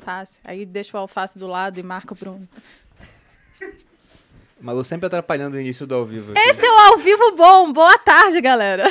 alface. 0.00 0.40
Aí 0.44 0.64
deixa 0.64 0.96
o 0.96 1.00
alface 1.00 1.38
do 1.38 1.46
lado 1.46 1.78
e 1.78 1.82
marca 1.82 2.14
o 2.14 2.16
Bruno. 2.16 2.48
Malu 4.60 4.82
sempre 4.82 5.06
atrapalhando 5.06 5.56
o 5.56 5.60
início 5.60 5.86
do 5.86 5.94
ao 5.94 6.04
vivo. 6.04 6.32
aqui. 6.32 6.40
Esse 6.40 6.66
é 6.66 6.70
o 6.70 6.92
ao 6.92 6.98
vivo 6.98 7.36
bom. 7.36 7.72
Boa 7.72 7.98
tarde, 7.98 8.40
galera. 8.40 8.84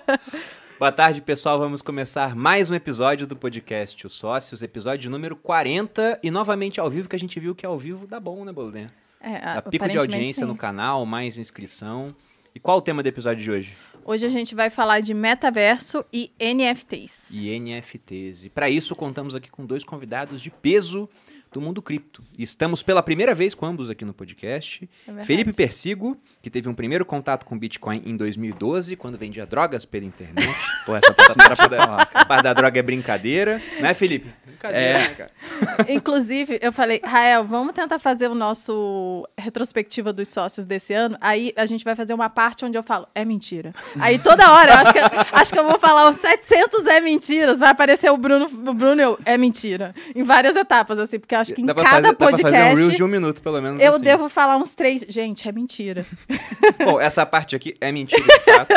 Boa 0.78 0.92
tarde, 0.92 1.22
pessoal. 1.22 1.58
Vamos 1.58 1.80
começar 1.80 2.36
mais 2.36 2.70
um 2.70 2.74
episódio 2.74 3.26
do 3.26 3.34
podcast 3.34 4.06
Os 4.06 4.14
Sócios, 4.14 4.62
episódio 4.62 5.10
número 5.10 5.34
40. 5.36 6.20
E 6.22 6.30
novamente 6.30 6.78
ao 6.78 6.90
vivo, 6.90 7.08
que 7.08 7.16
a 7.16 7.18
gente 7.18 7.40
viu 7.40 7.54
que 7.54 7.64
ao 7.64 7.78
vivo 7.78 8.06
dá 8.06 8.20
bom, 8.20 8.44
né, 8.44 8.52
Boludinha? 8.52 8.92
É, 9.20 9.54
Dá 9.54 9.62
pico 9.62 9.88
de 9.88 9.98
audiência 9.98 10.44
sim. 10.44 10.48
no 10.48 10.56
canal, 10.56 11.04
mais 11.04 11.36
inscrição. 11.38 12.14
E 12.54 12.60
qual 12.60 12.78
o 12.78 12.82
tema 12.82 13.02
do 13.02 13.06
episódio 13.08 13.42
de 13.42 13.50
hoje? 13.50 13.76
Hoje 14.08 14.24
a 14.24 14.28
gente 14.28 14.54
vai 14.54 14.70
falar 14.70 15.00
de 15.00 15.12
metaverso 15.12 16.04
e 16.12 16.30
NFTs. 16.38 17.24
E 17.28 17.58
NFTs. 17.58 18.44
E 18.44 18.48
para 18.48 18.70
isso 18.70 18.94
contamos 18.94 19.34
aqui 19.34 19.50
com 19.50 19.66
dois 19.66 19.82
convidados 19.82 20.40
de 20.40 20.48
peso 20.48 21.08
do 21.50 21.60
mundo 21.60 21.82
cripto. 21.82 22.22
E 22.38 22.44
estamos 22.44 22.84
pela 22.84 23.02
primeira 23.02 23.34
vez 23.34 23.52
com 23.52 23.66
ambos 23.66 23.90
aqui 23.90 24.04
no 24.04 24.14
podcast. 24.14 24.88
É. 25.08 25.24
Felipe 25.24 25.52
Persigo, 25.52 26.16
que 26.40 26.48
teve 26.48 26.68
um 26.68 26.74
primeiro 26.74 27.04
contato 27.04 27.44
com 27.44 27.58
Bitcoin 27.58 28.00
em 28.06 28.16
2012, 28.16 28.94
quando 28.94 29.18
vendia 29.18 29.44
drogas 29.44 29.84
pela 29.84 30.04
internet. 30.04 30.56
Pô, 30.86 30.94
essa 30.94 31.12
parte 31.12 31.36
não 31.36 31.46
era 31.46 31.56
pra 31.56 31.68
falar. 31.68 32.08
A 32.14 32.24
parte 32.24 32.44
da 32.44 32.52
droga 32.52 32.78
é 32.78 32.82
brincadeira. 32.84 33.60
Né, 33.80 33.92
Felipe? 33.92 34.30
Brincadeira, 34.66 34.98
né, 34.98 35.14
cara? 35.14 35.30
Inclusive, 35.88 36.58
eu 36.62 36.72
falei, 36.72 37.00
Rael, 37.02 37.44
vamos 37.44 37.74
tentar 37.74 37.98
fazer 37.98 38.28
o 38.28 38.34
nosso 38.34 39.26
retrospectiva 39.38 40.12
dos 40.12 40.28
sócios 40.28 40.66
desse 40.66 40.92
ano. 40.92 41.16
Aí 41.20 41.52
a 41.56 41.66
gente 41.66 41.84
vai 41.84 41.94
fazer 41.94 42.14
uma 42.14 42.28
parte 42.28 42.64
onde 42.64 42.76
eu 42.76 42.82
falo, 42.82 43.06
é 43.14 43.24
mentira. 43.24 43.72
Aí 43.98 44.18
toda 44.18 44.50
hora, 44.52 44.72
eu 44.72 44.76
acho 44.78 44.92
que, 44.92 44.98
acho 45.32 45.52
que 45.52 45.58
eu 45.58 45.64
vou 45.64 45.78
falar 45.78 46.10
os 46.10 46.16
700 46.16 46.86
é 46.86 47.00
mentiras. 47.00 47.58
Vai 47.58 47.70
aparecer 47.70 48.10
o 48.10 48.16
Bruno, 48.16 48.46
o 48.46 48.74
Bruno 48.74 49.00
eu, 49.00 49.18
é 49.24 49.36
mentira. 49.38 49.94
Em 50.14 50.22
várias 50.22 50.56
etapas, 50.56 50.98
assim, 50.98 51.18
porque 51.18 51.34
eu 51.34 51.38
acho 51.38 51.54
que 51.54 51.62
em 51.62 51.66
Dá 51.66 51.74
cada 51.74 51.88
fazer, 51.88 52.02
dá 52.02 52.14
pra 52.14 52.30
fazer 52.30 52.42
um 52.42 52.44
podcast 52.44 52.76
Reels 52.76 52.96
de 52.96 53.04
um 53.04 53.08
minuto, 53.08 53.42
pelo 53.42 53.60
menos. 53.60 53.80
eu 53.80 53.94
assim. 53.94 54.04
devo 54.04 54.28
falar 54.28 54.56
uns 54.56 54.74
três. 54.74 55.04
Gente, 55.08 55.48
é 55.48 55.52
mentira. 55.52 56.06
Bom, 56.84 57.00
essa 57.00 57.24
parte 57.24 57.56
aqui 57.56 57.74
é 57.80 57.90
mentira, 57.92 58.22
de 58.22 58.40
fato. 58.40 58.74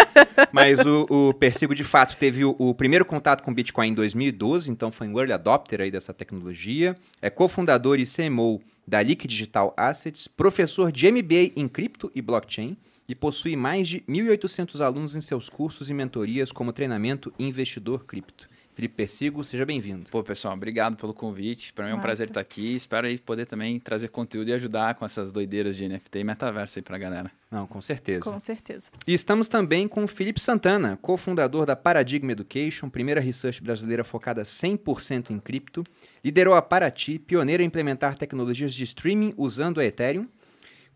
mas 0.51 0.79
o, 0.85 1.05
o 1.09 1.33
Persigo, 1.33 1.73
de 1.73 1.83
fato, 1.83 2.15
teve 2.17 2.45
o, 2.45 2.55
o 2.57 2.73
primeiro 2.73 3.05
contato 3.05 3.43
com 3.43 3.53
Bitcoin 3.53 3.89
em 3.89 3.93
2012, 3.93 4.71
então 4.71 4.91
foi 4.91 5.07
um 5.07 5.17
early 5.17 5.33
adopter 5.33 5.78
aí 5.81 5.91
dessa 5.91 6.13
tecnologia. 6.13 6.95
É 7.22 7.30
cofundador 7.30 7.99
e 7.99 8.05
CMO 8.05 8.61
da 8.88 9.02
Liquid 9.02 9.30
Digital 9.30 9.73
Assets, 9.77 10.27
professor 10.27 10.91
de 10.91 11.11
MBA 11.11 11.53
em 11.55 11.67
cripto 11.67 12.11
e 12.13 12.21
blockchain 12.21 12.77
e 13.08 13.16
possui 13.16 13.55
mais 13.55 13.88
de 13.88 14.02
1.800 14.02 14.81
alunos 14.81 15.16
em 15.16 15.21
seus 15.21 15.49
cursos 15.49 15.89
e 15.89 15.94
mentorias 15.94 16.52
como 16.52 16.71
treinamento 16.71 17.33
investidor 17.39 18.05
cripto. 18.05 18.47
Felipe 18.80 18.95
Persigo, 18.95 19.44
seja 19.44 19.66
bem-vindo. 19.66 20.09
Pô, 20.09 20.23
pessoal, 20.23 20.53
obrigado 20.53 20.95
pelo 20.95 21.13
convite. 21.13 21.73
Para 21.73 21.83
mim 21.83 21.91
é 21.91 21.94
um 21.94 21.97
Massa. 21.97 22.08
prazer 22.08 22.27
estar 22.27 22.39
aqui. 22.39 22.75
Espero 22.75 23.08
aí 23.08 23.17
poder 23.17 23.45
também 23.45 23.77
trazer 23.77 24.08
conteúdo 24.08 24.47
e 24.47 24.53
ajudar 24.53 24.95
com 24.95 25.03
essas 25.03 25.33
doideiras 25.33 25.75
de 25.75 25.86
NFT 25.86 26.19
e 26.19 26.23
metaverso 26.23 26.80
aí 26.80 26.81
pra 26.81 26.97
galera. 26.97 27.30
Não, 27.52 27.67
com 27.67 27.81
certeza. 27.81 28.21
Com 28.21 28.39
certeza. 28.39 28.89
E 29.05 29.13
estamos 29.13 29.49
também 29.49 29.86
com 29.86 30.05
o 30.05 30.08
Felipe 30.08 30.39
Santana, 30.39 30.97
cofundador 31.02 31.66
da 31.66 31.75
Paradigma 31.75 32.31
Education, 32.31 32.89
primeira 32.89 33.19
research 33.19 33.61
brasileira 33.61 34.05
focada 34.05 34.44
100% 34.44 35.31
em 35.31 35.39
cripto. 35.39 35.83
Liderou 36.23 36.55
a 36.55 36.61
Paraty, 36.61 37.19
pioneira 37.19 37.61
em 37.61 37.66
implementar 37.66 38.16
tecnologias 38.16 38.73
de 38.73 38.86
streaming 38.86 39.33
usando 39.36 39.81
a 39.81 39.86
Ethereum. 39.86 40.25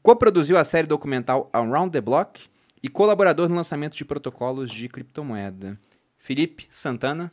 Coproduziu 0.02 0.58
a 0.58 0.64
série 0.64 0.88
documental 0.88 1.50
Around 1.52 1.92
the 1.92 2.00
Block 2.00 2.40
e 2.81 2.88
colaborador 2.88 3.50
no 3.50 3.56
lançamento 3.56 3.97
de 3.97 4.06
protocolos 4.06 4.72
de 4.72 4.88
criptomoeda. 4.88 5.78
Felipe 6.18 6.66
Santana, 6.70 7.30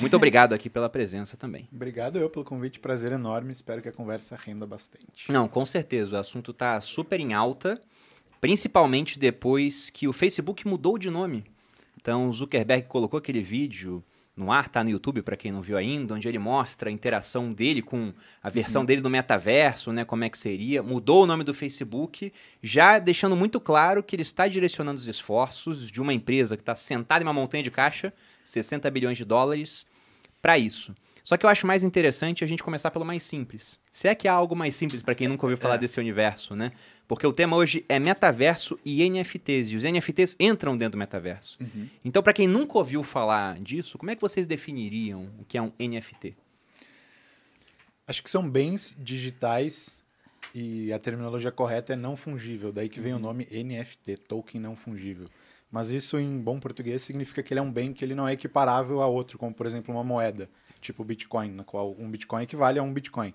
muito 0.00 0.16
obrigado 0.16 0.52
aqui 0.52 0.68
pela 0.68 0.88
presença 0.88 1.36
também. 1.36 1.68
Obrigado 1.72 2.18
eu 2.18 2.28
pelo 2.30 2.44
convite, 2.44 2.78
prazer 2.80 3.12
enorme. 3.12 3.52
Espero 3.52 3.82
que 3.82 3.88
a 3.88 3.92
conversa 3.92 4.36
renda 4.36 4.66
bastante. 4.66 5.30
Não, 5.30 5.48
com 5.48 5.64
certeza. 5.64 6.16
O 6.16 6.20
assunto 6.20 6.50
está 6.50 6.80
super 6.80 7.20
em 7.20 7.34
alta, 7.34 7.80
principalmente 8.40 9.18
depois 9.18 9.90
que 9.90 10.08
o 10.08 10.12
Facebook 10.12 10.66
mudou 10.66 10.98
de 10.98 11.10
nome. 11.10 11.44
Então, 12.00 12.28
o 12.28 12.32
Zuckerberg 12.32 12.86
colocou 12.88 13.18
aquele 13.18 13.42
vídeo 13.42 14.02
no 14.40 14.50
ar, 14.50 14.68
tá 14.68 14.82
no 14.82 14.90
YouTube 14.90 15.22
para 15.22 15.36
quem 15.36 15.52
não 15.52 15.60
viu 15.60 15.76
ainda, 15.76 16.14
onde 16.14 16.26
ele 16.26 16.38
mostra 16.38 16.88
a 16.88 16.92
interação 16.92 17.52
dele 17.52 17.82
com 17.82 18.12
a 18.42 18.48
versão 18.48 18.84
dele 18.84 19.02
do 19.02 19.10
metaverso, 19.10 19.92
né, 19.92 20.04
como 20.04 20.24
é 20.24 20.30
que 20.30 20.38
seria. 20.38 20.82
Mudou 20.82 21.24
o 21.24 21.26
nome 21.26 21.44
do 21.44 21.52
Facebook, 21.52 22.32
já 22.62 22.98
deixando 22.98 23.36
muito 23.36 23.60
claro 23.60 24.02
que 24.02 24.16
ele 24.16 24.22
está 24.22 24.48
direcionando 24.48 24.98
os 24.98 25.06
esforços 25.06 25.90
de 25.90 26.00
uma 26.00 26.14
empresa 26.14 26.56
que 26.56 26.62
está 26.62 26.74
sentada 26.74 27.22
em 27.22 27.26
uma 27.26 27.34
montanha 27.34 27.62
de 27.62 27.70
caixa, 27.70 28.12
60 28.50 28.90
bilhões 28.90 29.16
de 29.18 29.24
dólares, 29.24 29.86
para 30.42 30.58
isso. 30.58 30.94
Só 31.22 31.36
que 31.36 31.44
eu 31.44 31.50
acho 31.50 31.66
mais 31.66 31.84
interessante 31.84 32.42
a 32.42 32.46
gente 32.46 32.62
começar 32.62 32.90
pelo 32.90 33.04
mais 33.04 33.22
simples. 33.22 33.78
Se 33.92 34.08
é 34.08 34.14
que 34.14 34.26
há 34.26 34.32
algo 34.32 34.56
mais 34.56 34.74
simples 34.74 35.02
para 35.02 35.14
quem 35.14 35.28
nunca 35.28 35.44
ouviu 35.44 35.56
falar 35.58 35.74
É. 35.74 35.78
desse 35.78 36.00
universo, 36.00 36.56
né? 36.56 36.72
Porque 37.06 37.26
o 37.26 37.32
tema 37.32 37.56
hoje 37.56 37.84
é 37.88 37.98
metaverso 37.98 38.78
e 38.84 39.02
NFTs, 39.08 39.70
e 39.70 39.76
os 39.76 39.84
NFTs 39.84 40.34
entram 40.40 40.76
dentro 40.76 40.92
do 40.92 40.98
metaverso. 40.98 41.58
Então, 42.04 42.22
para 42.22 42.32
quem 42.32 42.48
nunca 42.48 42.78
ouviu 42.78 43.02
falar 43.04 43.60
disso, 43.60 43.98
como 43.98 44.10
é 44.10 44.14
que 44.16 44.20
vocês 44.22 44.46
definiriam 44.46 45.28
o 45.38 45.44
que 45.44 45.58
é 45.58 45.62
um 45.62 45.72
NFT? 45.78 46.34
Acho 48.06 48.22
que 48.22 48.30
são 48.30 48.48
bens 48.48 48.96
digitais 48.98 49.94
e 50.54 50.92
a 50.92 50.98
terminologia 50.98 51.52
correta 51.52 51.92
é 51.92 51.96
não 51.96 52.16
fungível, 52.16 52.72
daí 52.72 52.88
que 52.88 52.98
vem 53.00 53.12
o 53.14 53.18
nome 53.18 53.46
NFT, 53.52 54.16
token 54.26 54.60
não 54.60 54.74
fungível. 54.74 55.28
Mas 55.70 55.90
isso 55.90 56.18
em 56.18 56.38
bom 56.40 56.58
português 56.58 57.02
significa 57.02 57.42
que 57.42 57.52
ele 57.52 57.60
é 57.60 57.62
um 57.62 57.72
bem 57.72 57.92
que 57.92 58.04
ele 58.04 58.14
não 58.14 58.26
é 58.26 58.32
equiparável 58.32 59.00
a 59.00 59.06
outro, 59.06 59.38
como 59.38 59.54
por 59.54 59.66
exemplo 59.66 59.94
uma 59.94 60.02
moeda, 60.02 60.50
tipo 60.80 61.04
Bitcoin, 61.04 61.50
na 61.52 61.62
qual 61.62 61.94
um 61.98 62.10
Bitcoin 62.10 62.42
equivale 62.42 62.78
a 62.78 62.82
um 62.82 62.92
Bitcoin. 62.92 63.32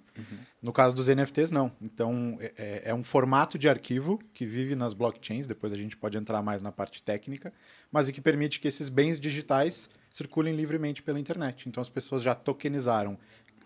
No 0.61 0.73
caso 0.73 0.93
dos 0.95 1.07
NFTs, 1.07 1.51
não. 1.51 1.71
Então 1.81 2.37
é- 2.41 2.53
é, 2.57 2.81
é 2.87 2.93
um 2.93 3.03
formato 3.03 3.57
de 3.57 3.69
arquivo 3.69 4.19
que 4.33 4.45
vive 4.45 4.75
nas 4.75 4.93
blockchains, 4.93 5.47
depois 5.47 5.71
a 5.71 5.77
gente 5.77 5.95
pode 5.95 6.17
entrar 6.17 6.41
mais 6.41 6.61
na 6.61 6.71
parte 6.71 7.01
técnica, 7.01 7.53
mas 7.91 8.07
e 8.09 8.11
que 8.11 8.19
permite 8.19 8.59
que 8.59 8.67
esses 8.67 8.89
bens 8.89 9.17
digitais 9.19 9.87
circulem 10.11 10.55
livremente 10.55 11.01
pela 11.03 11.19
internet. 11.19 11.69
Então 11.69 11.79
as 11.81 11.89
pessoas 11.89 12.21
já 12.21 12.33
tokenizaram 12.33 13.17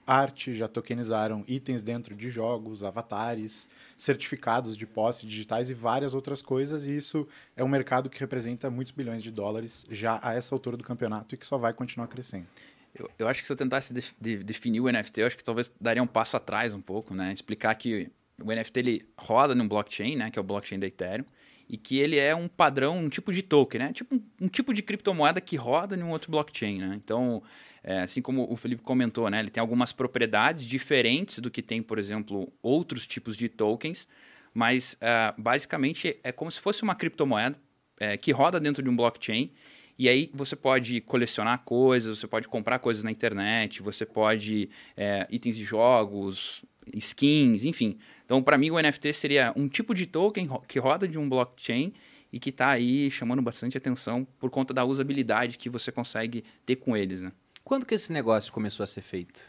arte, 0.10 0.56
já 0.56 0.68
tokenizaram 0.68 1.44
itens 1.48 1.84
dentro 1.84 2.16
de 2.16 2.30
jogos, 2.30 2.84
avatares, 2.84 3.70
certificados 3.98 4.76
de 4.76 4.86
posse 4.88 5.26
digitais 5.28 5.70
e 5.70 5.74
várias 5.74 6.14
outras 6.14 6.42
coisas, 6.42 6.86
e 6.86 6.96
isso 6.98 7.28
é 7.56 7.64
um 7.64 7.68
mercado 7.68 8.10
que 8.10 8.20
representa 8.20 8.70
muitos 8.70 8.92
bilhões 8.92 9.22
de 9.22 9.30
dólares 9.32 9.86
já 9.92 10.20
a 10.24 10.34
essa 10.34 10.56
altura 10.56 10.76
do 10.76 10.84
campeonato 10.84 11.36
e 11.36 11.38
que 11.38 11.46
só 11.46 11.58
vai 11.58 11.74
continuar 11.74 12.08
crescendo. 12.08 12.48
Eu, 12.96 13.10
eu 13.20 13.28
acho 13.28 13.42
que 13.42 13.48
se 13.48 13.54
eu 13.54 13.58
tentasse 13.58 13.94
def- 13.94 14.14
de- 14.20 14.44
definir 14.44 14.80
o 14.82 14.90
NFT, 14.92 15.22
eu 15.22 15.28
acho 15.28 15.38
que 15.38 15.44
talvez 15.44 15.72
daria 15.80 16.02
um 16.02 16.08
passo 16.08 16.36
atrás 16.36 16.74
um 16.74 16.82
pouco, 16.82 17.14
né? 17.14 17.32
Explicar 17.32 17.76
que 17.76 18.10
o 18.42 18.52
NFT 18.52 18.80
ele 18.80 19.06
roda 19.16 19.54
num 19.54 19.68
blockchain, 19.68 20.16
né? 20.16 20.32
Que 20.32 20.40
é 20.40 20.42
o 20.42 20.44
blockchain 20.44 20.80
da 20.80 20.88
Ethereum. 20.88 21.26
E 21.70 21.78
que 21.78 22.00
ele 22.00 22.18
é 22.18 22.36
um 22.36 22.48
padrão, 22.48 22.98
um 22.98 23.10
tipo 23.10 23.32
de 23.32 23.44
token, 23.44 23.80
né? 23.80 23.94
Tipo 23.94 24.16
um, 24.16 24.22
um 24.42 24.48
tipo 24.48 24.74
de 24.74 24.82
criptomoeda 24.82 25.40
que 25.40 25.56
roda 25.56 25.96
em 25.96 26.02
um 26.02 26.10
outro 26.10 26.32
blockchain, 26.32 26.80
né? 26.80 26.96
Então, 26.96 27.44
é, 27.84 28.02
assim 28.02 28.22
como 28.22 28.52
o 28.52 28.56
Felipe 28.56 28.82
comentou, 28.82 29.30
né? 29.30 29.40
Ele 29.40 29.50
tem 29.50 29.62
algumas 29.62 29.92
propriedades 29.94 30.66
diferentes 30.66 31.40
do 31.40 31.50
que 31.50 31.62
tem, 31.62 31.82
por 31.82 31.98
exemplo, 31.98 32.52
outros 32.62 33.08
tipos 33.08 33.38
de 33.38 33.48
tokens. 33.50 34.08
Mas, 34.54 34.98
ah, 35.02 35.34
basicamente, 35.38 36.18
é 36.24 36.32
como 36.32 36.52
se 36.52 36.60
fosse 36.60 36.84
uma 36.84 36.96
criptomoeda 36.96 37.58
é, 38.00 38.18
que 38.18 38.32
roda 38.32 38.60
dentro 38.60 38.82
de 38.82 38.90
um 38.90 38.96
blockchain. 38.96 39.52
E 39.98 40.08
aí 40.08 40.32
você 40.34 40.56
pode 40.56 41.02
colecionar 41.02 41.60
coisas, 41.66 42.20
você 42.20 42.28
pode 42.28 42.48
comprar 42.48 42.80
coisas 42.80 43.04
na 43.04 43.12
internet, 43.12 43.82
você 43.82 44.06
pode 44.06 44.70
é, 44.96 45.28
itens 45.30 45.58
de 45.58 45.66
jogos, 45.66 46.64
skins, 46.94 47.66
enfim. 47.66 47.98
Então, 48.24 48.42
para 48.42 48.58
mim, 48.58 48.72
o 48.72 48.82
NFT 48.82 49.14
seria 49.14 49.52
um 49.56 49.68
tipo 49.68 49.94
de 49.94 50.06
token 50.06 50.50
que 50.68 50.80
roda 50.80 51.08
de 51.08 51.18
um 51.18 51.28
blockchain 51.28 51.94
e 52.32 52.40
que 52.40 52.50
está 52.50 52.70
aí 52.70 53.12
chamando 53.12 53.42
bastante 53.42 53.78
atenção 53.78 54.26
por 54.40 54.50
conta 54.50 54.74
da 54.74 54.86
usabilidade 54.86 55.58
que 55.58 55.70
você 55.70 55.92
consegue 55.92 56.46
ter 56.66 56.78
com 56.78 56.96
eles, 56.96 57.22
né? 57.22 57.32
Quando 57.70 57.86
que 57.86 57.94
esse 57.94 58.12
negócio 58.12 58.52
começou 58.52 58.84
a 58.84 58.88
ser 58.88 59.04
feito? 59.04 59.40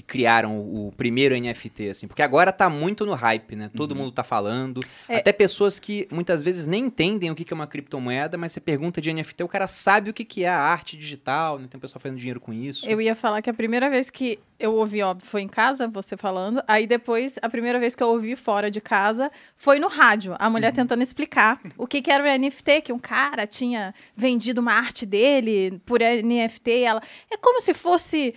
Que 0.00 0.02
criaram 0.02 0.58
o 0.58 0.90
primeiro 0.96 1.38
NFT, 1.38 1.90
assim? 1.90 2.06
Porque 2.06 2.22
agora 2.22 2.50
tá 2.50 2.70
muito 2.70 3.04
no 3.04 3.12
hype, 3.12 3.54
né? 3.54 3.70
Todo 3.76 3.94
mundo 3.94 4.10
tá 4.10 4.24
falando. 4.24 4.80
É. 5.06 5.18
Até 5.18 5.30
pessoas 5.30 5.78
que 5.78 6.08
muitas 6.10 6.42
vezes 6.42 6.66
nem 6.66 6.86
entendem 6.86 7.30
o 7.30 7.34
que 7.34 7.52
é 7.52 7.54
uma 7.54 7.66
criptomoeda, 7.66 8.38
mas 8.38 8.52
você 8.52 8.60
pergunta 8.60 8.98
de 8.98 9.12
NFT, 9.12 9.44
o 9.44 9.48
cara 9.48 9.66
sabe 9.66 10.08
o 10.08 10.14
que 10.14 10.24
que 10.24 10.44
é 10.44 10.48
a 10.48 10.58
arte 10.58 10.96
digital, 10.96 11.58
né? 11.58 11.66
Tem 11.68 11.76
um 11.76 11.80
pessoal 11.80 12.00
fazendo 12.00 12.16
dinheiro 12.16 12.40
com 12.40 12.50
isso. 12.50 12.88
Eu 12.88 12.98
ia 12.98 13.14
falar 13.14 13.42
que 13.42 13.50
a 13.50 13.54
primeira 13.54 13.90
vez 13.90 14.08
que 14.08 14.38
eu 14.58 14.74
ouvi, 14.74 15.02
óbvio, 15.02 15.26
foi 15.26 15.42
em 15.42 15.48
casa, 15.48 15.86
você 15.88 16.16
falando. 16.16 16.62
Aí 16.66 16.86
depois, 16.86 17.38
a 17.42 17.48
primeira 17.48 17.78
vez 17.78 17.94
que 17.94 18.02
eu 18.02 18.08
ouvi 18.08 18.36
fora 18.36 18.70
de 18.70 18.80
casa 18.80 19.30
foi 19.56 19.78
no 19.78 19.88
rádio. 19.88 20.34
A 20.38 20.48
mulher 20.48 20.72
tentando 20.72 21.02
explicar 21.02 21.60
o 21.76 21.86
que, 21.86 22.00
que 22.00 22.10
era 22.10 22.24
o 22.24 22.38
NFT, 22.38 22.82
que 22.82 22.92
um 22.92 22.98
cara 22.98 23.46
tinha 23.46 23.94
vendido 24.16 24.60
uma 24.60 24.72
arte 24.72 25.04
dele 25.04 25.80
por 25.84 26.00
NFT. 26.00 26.70
e 26.70 26.84
Ela, 26.84 27.02
é 27.30 27.36
como 27.36 27.60
se 27.60 27.74
fosse 27.74 28.34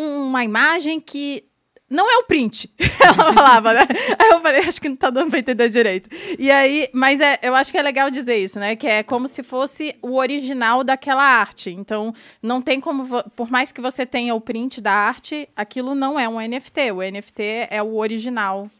uma 0.00 0.44
imagem 0.44 1.00
que 1.00 1.44
não 1.90 2.08
é 2.08 2.18
o 2.18 2.24
print. 2.24 2.72
Ela 3.00 3.32
falava, 3.32 3.74
né? 3.74 3.80
Aí 4.16 4.30
eu 4.30 4.40
falei, 4.40 4.60
acho 4.60 4.80
que 4.80 4.88
não 4.88 4.94
tá 4.94 5.10
dando 5.10 5.30
pra 5.30 5.40
entender 5.40 5.68
direito. 5.68 6.08
E 6.38 6.48
aí, 6.48 6.88
mas 6.92 7.20
é, 7.20 7.40
eu 7.42 7.54
acho 7.54 7.72
que 7.72 7.78
é 7.78 7.82
legal 7.82 8.08
dizer 8.08 8.36
isso, 8.36 8.60
né? 8.60 8.76
Que 8.76 8.86
é 8.86 9.02
como 9.02 9.26
se 9.26 9.42
fosse 9.42 9.96
o 10.00 10.16
original 10.16 10.84
daquela 10.84 11.24
arte. 11.24 11.70
Então, 11.70 12.14
não 12.40 12.62
tem 12.62 12.80
como, 12.80 13.04
por 13.34 13.50
mais 13.50 13.72
que 13.72 13.80
você 13.80 14.06
tenha 14.06 14.34
o 14.36 14.40
print 14.40 14.80
da 14.80 14.92
arte, 14.92 15.48
aquilo 15.56 15.96
não 15.96 16.18
é 16.18 16.28
um 16.28 16.40
NFT. 16.40 16.92
O 16.92 17.02
NFT 17.02 17.66
é 17.68 17.82
o 17.82 17.96
original. 17.96 18.70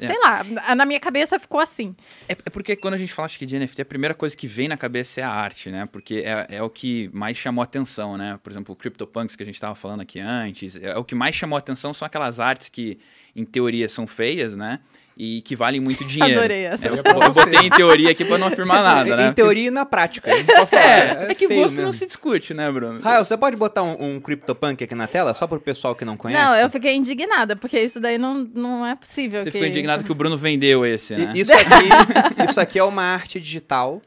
É. 0.00 0.06
Sei 0.06 0.18
lá, 0.18 0.74
na- 0.74 0.86
minha 0.86 0.98
cabeça 0.98 1.38
ficou 1.38 1.60
assim. 1.60 1.94
É, 2.28 2.32
é 2.32 2.50
porque 2.50 2.74
quando 2.74 2.94
a 2.94 2.96
gente 2.96 3.12
fala 3.12 3.26
acho 3.26 3.38
que 3.38 3.46
de 3.46 3.58
NFT, 3.58 3.82
a 3.82 3.84
primeira 3.84 4.14
coisa 4.14 4.36
que 4.36 4.46
vem 4.46 4.66
na 4.68 4.76
cabeça 4.76 5.20
é 5.20 5.24
a 5.24 5.30
arte, 5.30 5.70
né? 5.70 5.86
Porque 5.90 6.22
é, 6.24 6.56
é 6.56 6.62
o 6.62 6.70
que 6.70 7.10
mais 7.12 7.36
chamou 7.36 7.62
atenção, 7.62 8.16
né? 8.16 8.38
Por 8.42 8.50
exemplo, 8.50 8.72
o 8.72 8.76
CryptoPunks 8.76 9.36
que 9.36 9.42
a 9.42 9.46
gente 9.46 9.56
estava 9.56 9.74
falando 9.74 10.00
aqui 10.00 10.18
antes, 10.18 10.76
é 10.76 10.96
o 10.96 11.04
que 11.04 11.14
mais 11.14 11.34
chamou 11.34 11.56
atenção 11.58 11.92
são 11.92 12.06
aquelas 12.06 12.40
artes 12.40 12.68
que, 12.68 12.98
em 13.36 13.44
teoria, 13.44 13.88
são 13.88 14.06
feias, 14.06 14.56
né? 14.56 14.80
E 15.22 15.42
que 15.42 15.54
valem 15.54 15.82
muito 15.82 16.02
dinheiro. 16.08 16.38
Adorei 16.38 16.64
essa. 16.64 16.86
É, 16.86 16.90
eu, 16.90 16.96
eu 16.96 17.32
botei 17.34 17.66
em 17.66 17.68
teoria 17.68 18.10
aqui 18.10 18.24
para 18.24 18.38
não 18.38 18.46
afirmar 18.46 18.82
nada, 18.82 19.16
né? 19.16 19.28
Em 19.28 19.32
teoria 19.34 19.68
e 19.68 19.70
na 19.70 19.84
prática. 19.84 20.30
falar, 20.66 20.82
É, 20.82 21.26
é 21.30 21.34
que 21.34 21.46
feio 21.46 21.60
gosto 21.60 21.74
mesmo. 21.74 21.84
não 21.84 21.92
se 21.92 22.06
discute, 22.06 22.54
né, 22.54 22.72
Bruno? 22.72 23.00
Rael, 23.02 23.22
você 23.22 23.36
pode 23.36 23.54
botar 23.54 23.82
um, 23.82 24.14
um 24.16 24.20
CryptoPunk 24.20 24.82
aqui 24.82 24.94
na 24.94 25.06
tela, 25.06 25.34
só 25.34 25.46
pro 25.46 25.60
pessoal 25.60 25.94
que 25.94 26.06
não 26.06 26.16
conhece? 26.16 26.42
Não, 26.42 26.56
eu 26.56 26.70
fiquei 26.70 26.94
indignada, 26.94 27.54
porque 27.54 27.78
isso 27.78 28.00
daí 28.00 28.16
não, 28.16 28.48
não 28.54 28.86
é 28.86 28.94
possível. 28.94 29.42
Você 29.42 29.50
que... 29.50 29.58
ficou 29.58 29.68
indignado 29.68 30.04
que 30.04 30.10
o 30.10 30.14
Bruno 30.14 30.38
vendeu 30.38 30.86
esse, 30.86 31.14
né? 31.14 31.34
Isso 31.34 31.52
aqui, 31.52 32.48
isso 32.48 32.58
aqui 32.58 32.78
é 32.78 32.84
uma 32.84 33.02
arte 33.02 33.38
digital, 33.38 34.00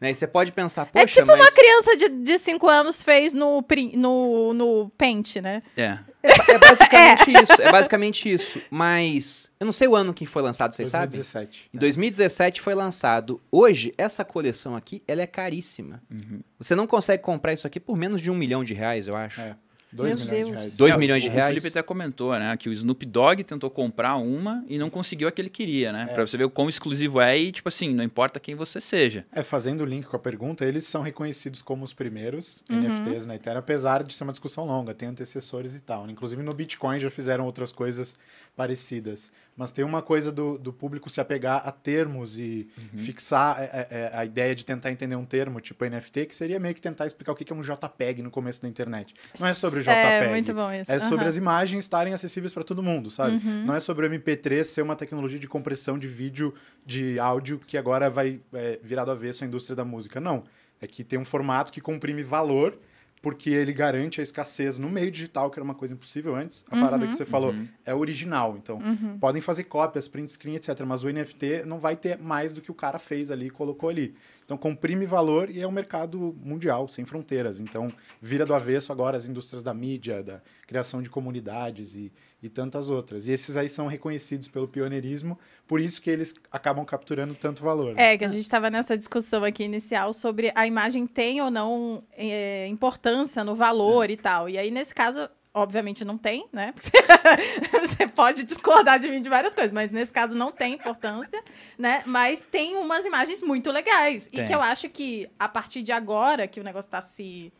né? 0.00 0.10
E 0.10 0.14
você 0.16 0.26
pode 0.26 0.50
pensar, 0.50 0.86
poxa, 0.86 1.04
É 1.04 1.06
tipo 1.06 1.26
mas... 1.28 1.38
uma 1.38 1.50
criança 1.52 1.96
de 2.10 2.38
5 2.38 2.68
anos 2.68 3.04
fez 3.04 3.32
no, 3.32 3.64
no, 3.94 4.52
no 4.52 4.92
Paint, 4.98 5.36
né? 5.36 5.62
É. 5.76 5.98
É, 6.26 6.52
é 6.52 6.58
basicamente 6.58 7.32
isso, 7.42 7.62
é 7.62 7.72
basicamente 7.72 8.32
isso. 8.32 8.62
Mas 8.70 9.50
eu 9.60 9.64
não 9.64 9.72
sei 9.72 9.88
o 9.88 9.94
ano 9.94 10.12
que 10.12 10.26
foi 10.26 10.42
lançado, 10.42 10.74
vocês 10.74 10.88
sabem? 10.88 11.18
2017. 11.18 11.70
Em 11.72 11.78
2017 11.78 12.60
foi 12.60 12.74
lançado. 12.74 13.40
Hoje, 13.50 13.94
essa 13.96 14.24
coleção 14.24 14.74
aqui, 14.74 15.02
ela 15.06 15.22
é 15.22 15.26
caríssima. 15.26 16.02
Uhum. 16.10 16.40
Você 16.58 16.74
não 16.74 16.86
consegue 16.86 17.22
comprar 17.22 17.52
isso 17.52 17.66
aqui 17.66 17.78
por 17.78 17.96
menos 17.96 18.20
de 18.20 18.30
um 18.30 18.34
milhão 18.34 18.64
de 18.64 18.74
reais, 18.74 19.06
eu 19.06 19.16
acho. 19.16 19.40
É. 19.40 19.56
2 19.96 20.14
Meu 20.14 20.24
milhões 20.24 20.30
Deus. 20.30 20.46
de 20.46 20.52
reais. 20.52 20.76
Dois 20.76 20.94
É, 20.94 20.96
milhões 20.98 21.22
de 21.22 21.28
o 21.28 21.32
reais? 21.32 21.48
Felipe 21.54 21.68
até 21.68 21.82
comentou, 21.82 22.38
né, 22.38 22.56
que 22.56 22.68
o 22.68 22.72
Snoop 22.72 23.04
Dogg 23.06 23.42
tentou 23.42 23.70
comprar 23.70 24.16
uma 24.16 24.64
e 24.68 24.78
não 24.78 24.88
conseguiu 24.90 25.26
a 25.26 25.32
que 25.32 25.40
ele 25.40 25.48
queria, 25.50 25.92
né? 25.92 26.06
Pra 26.06 26.26
você 26.26 26.36
ver 26.36 26.44
o 26.44 26.50
quão 26.50 26.68
exclusivo 26.68 27.20
é 27.20 27.36
e, 27.38 27.50
tipo 27.50 27.68
assim, 27.68 27.92
não 27.94 28.04
importa 28.04 28.38
quem 28.38 28.54
você 28.54 28.80
seja. 28.80 29.24
É, 29.32 29.42
fazendo 29.42 29.80
o 29.80 29.84
link 29.84 30.04
com 30.06 30.16
a 30.16 30.18
pergunta, 30.20 30.64
eles 30.64 30.84
são 30.84 31.02
reconhecidos 31.02 31.62
como 31.62 31.84
os 31.84 31.92
primeiros 31.92 32.62
Uhum. 32.70 32.80
NFTs 32.82 33.26
na 33.26 33.34
Ethereum, 33.36 33.58
apesar 33.60 34.04
de 34.04 34.12
ser 34.14 34.22
uma 34.24 34.32
discussão 34.32 34.64
longa, 34.66 34.92
tem 34.94 35.08
antecessores 35.08 35.74
e 35.74 35.80
tal. 35.80 36.08
Inclusive 36.10 36.42
no 36.42 36.52
Bitcoin 36.52 36.98
já 37.00 37.10
fizeram 37.10 37.44
outras 37.46 37.72
coisas 37.72 38.14
parecidas. 38.56 39.30
Mas 39.56 39.72
tem 39.72 39.84
uma 39.84 40.02
coisa 40.02 40.30
do, 40.30 40.58
do 40.58 40.72
público 40.72 41.08
se 41.08 41.20
apegar 41.20 41.62
a 41.66 41.72
termos 41.72 42.38
e 42.38 42.68
Uhum. 42.76 42.98
fixar 42.98 43.56
é, 43.58 43.88
é, 43.90 44.10
a 44.12 44.24
ideia 44.24 44.54
de 44.54 44.64
tentar 44.66 44.90
entender 44.90 45.16
um 45.16 45.24
termo, 45.24 45.60
tipo 45.60 45.84
NFT, 45.84 46.26
que 46.26 46.34
seria 46.34 46.60
meio 46.60 46.74
que 46.74 46.80
tentar 46.80 47.06
explicar 47.06 47.32
o 47.32 47.34
que 47.34 47.50
é 47.50 47.56
um 47.56 47.62
JPEG 47.62 48.22
no 48.22 48.30
começo 48.30 48.60
da 48.60 48.68
internet. 48.68 49.14
Não 49.40 49.46
é 49.46 49.54
sobre 49.54 49.80
o 49.80 49.82
JPEG. 49.82 49.96
É, 49.96 50.28
muito 50.28 50.52
bom 50.52 50.70
isso. 50.72 50.90
É 50.92 50.98
sobre. 51.00 51.24
Uhum. 51.24 51.30
as 51.30 51.36
imagens 51.36 51.84
estarem 51.84 52.12
acessíveis 52.12 52.52
para 52.52 52.62
todo 52.62 52.82
mundo, 52.82 53.10
sabe? 53.10 53.40
Não 53.64 53.74
é 53.74 53.80
sobre 53.80 54.06
o 54.06 54.10
MP3 54.10 54.64
ser 54.64 54.82
uma 54.82 54.94
tecnologia 54.96 55.38
de 55.38 55.48
compressão 55.48 55.98
de 55.98 56.06
vídeo, 56.06 56.54
de 56.84 57.18
áudio, 57.18 57.58
que 57.58 57.78
agora 57.78 58.10
vai 58.10 58.40
é, 58.52 58.78
virar 58.82 59.04
do 59.04 59.10
avesso 59.10 59.42
à 59.42 59.46
indústria 59.46 59.74
da 59.74 59.84
música. 59.84 60.20
Não. 60.20 60.44
É 60.80 60.86
que 60.86 61.02
tem 61.02 61.18
um 61.18 61.24
formato 61.24 61.72
que 61.72 61.80
comprime 61.80 62.22
valor, 62.22 62.78
porque 63.26 63.50
ele 63.50 63.72
garante 63.72 64.20
a 64.20 64.22
escassez 64.22 64.78
no 64.78 64.88
meio 64.88 65.10
digital, 65.10 65.50
que 65.50 65.58
era 65.58 65.64
uma 65.64 65.74
coisa 65.74 65.94
impossível 65.94 66.36
antes. 66.36 66.64
A 66.70 66.78
parada 66.80 67.08
que 67.08 67.12
você 67.16 67.24
falou 67.24 67.52
é 67.84 67.92
original. 67.92 68.56
Então, 68.56 68.78
Uhum. 68.78 69.18
podem 69.18 69.42
fazer 69.42 69.64
cópias, 69.64 70.06
print 70.06 70.30
screen, 70.30 70.54
etc. 70.54 70.80
Mas 70.86 71.02
o 71.02 71.08
NFT 71.10 71.64
não 71.66 71.80
vai 71.80 71.96
ter 71.96 72.18
mais 72.18 72.52
do 72.52 72.60
que 72.60 72.70
o 72.70 72.74
cara 72.74 73.00
fez 73.00 73.32
ali 73.32 73.46
e 73.46 73.50
colocou 73.50 73.88
ali. 73.88 74.14
Então, 74.46 74.56
comprime 74.56 75.04
valor 75.06 75.50
e 75.50 75.60
é 75.60 75.66
um 75.66 75.72
mercado 75.72 76.34
mundial, 76.40 76.86
sem 76.86 77.04
fronteiras. 77.04 77.58
Então, 77.58 77.92
vira 78.22 78.46
do 78.46 78.54
avesso 78.54 78.92
agora 78.92 79.16
as 79.16 79.26
indústrias 79.26 79.60
da 79.60 79.74
mídia, 79.74 80.22
da 80.22 80.40
criação 80.68 81.02
de 81.02 81.10
comunidades 81.10 81.96
e, 81.96 82.12
e 82.40 82.48
tantas 82.48 82.88
outras. 82.88 83.26
E 83.26 83.32
esses 83.32 83.56
aí 83.56 83.68
são 83.68 83.88
reconhecidos 83.88 84.46
pelo 84.46 84.68
pioneirismo, 84.68 85.36
por 85.66 85.80
isso 85.80 86.00
que 86.00 86.08
eles 86.08 86.32
acabam 86.50 86.84
capturando 86.84 87.34
tanto 87.34 87.60
valor. 87.60 87.92
né? 87.92 88.12
É, 88.12 88.16
que 88.16 88.24
a 88.24 88.28
gente 88.28 88.42
estava 88.42 88.70
nessa 88.70 88.96
discussão 88.96 89.42
aqui 89.42 89.64
inicial 89.64 90.12
sobre 90.12 90.52
a 90.54 90.64
imagem 90.64 91.08
tem 91.08 91.40
ou 91.42 91.50
não 91.50 92.04
é, 92.12 92.68
importância 92.68 93.42
no 93.42 93.56
valor 93.56 94.10
e 94.10 94.16
tal. 94.16 94.48
E 94.48 94.56
aí, 94.56 94.70
nesse 94.70 94.94
caso, 94.94 95.28
obviamente 95.56 96.04
não 96.04 96.18
tem, 96.18 96.46
né? 96.52 96.74
Você 97.80 98.06
pode 98.06 98.44
discordar 98.44 98.98
de 98.98 99.08
mim 99.08 99.22
de 99.22 99.28
várias 99.28 99.54
coisas, 99.54 99.72
mas 99.72 99.90
nesse 99.90 100.12
caso 100.12 100.36
não 100.36 100.52
tem 100.52 100.74
importância, 100.74 101.42
né? 101.78 102.02
Mas 102.04 102.40
tem 102.50 102.76
umas 102.76 103.06
imagens 103.06 103.42
muito 103.42 103.72
legais. 103.72 104.26
E 104.26 104.36
Tem. 104.36 104.46
que 104.46 104.54
eu 104.54 104.60
acho 104.60 104.88
que 104.90 105.28
a 105.38 105.48
partir 105.48 105.82
de 105.82 105.92
agora, 105.92 106.46
que 106.46 106.60
o 106.60 106.64
negócio 106.64 106.88
está 106.88 107.00
se. 107.00 107.50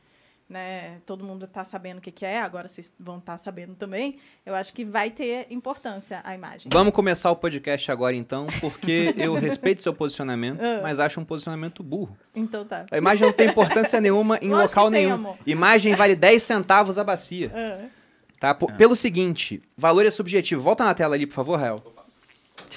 Né, 0.49 0.99
todo 1.05 1.25
mundo 1.25 1.45
está 1.45 1.65
sabendo 1.65 1.99
o 1.99 2.01
que, 2.01 2.13
que 2.13 2.25
é, 2.25 2.41
agora 2.41 2.69
vocês 2.69 2.93
vão 3.01 3.19
estar 3.19 3.37
sabendo 3.37 3.75
também. 3.75 4.19
Eu 4.45 4.55
acho 4.55 4.73
que 4.73 4.85
vai 4.85 5.11
ter 5.11 5.49
importância 5.51 6.21
a 6.23 6.37
imagem. 6.37 6.69
Vamos 6.73 6.95
começar 6.95 7.33
o 7.33 7.37
podcast 7.37 7.91
agora 7.91 8.15
então, 8.15 8.47
porque 8.61 9.13
eu 9.19 9.35
respeito 9.35 9.83
seu 9.83 9.93
posicionamento, 9.93 10.61
Ah. 10.63 10.79
mas 10.85 11.01
acho 11.01 11.19
um 11.19 11.25
posicionamento 11.25 11.83
burro. 11.83 12.17
Então 12.33 12.65
tá. 12.65 12.87
A 12.93 12.97
imagem 12.97 13.27
não 13.27 13.33
tem 13.33 13.49
importância 13.49 14.01
nenhuma 14.01 14.39
em 14.41 14.51
Lógico 14.51 14.69
local 14.79 14.89
tem, 14.93 15.01
nenhum. 15.03 15.15
amor. 15.15 15.37
Imagem 15.45 15.97
vale 15.97 16.15
10 16.15 16.41
centavos 16.41 16.97
a 16.97 17.03
bacia. 17.03 17.51
Ah. 17.53 17.85
Tá? 18.39 18.55
Por- 18.55 18.71
Pelo 18.75 18.95
seguinte, 18.95 19.61
valor 19.77 20.07
é 20.07 20.11
subjetivo. 20.11 20.63
Volta 20.63 20.85
na 20.85 20.95
tela 20.95 21.17
ali, 21.17 21.27
por 21.27 21.35
favor, 21.35 21.59
Rael. 21.59 21.83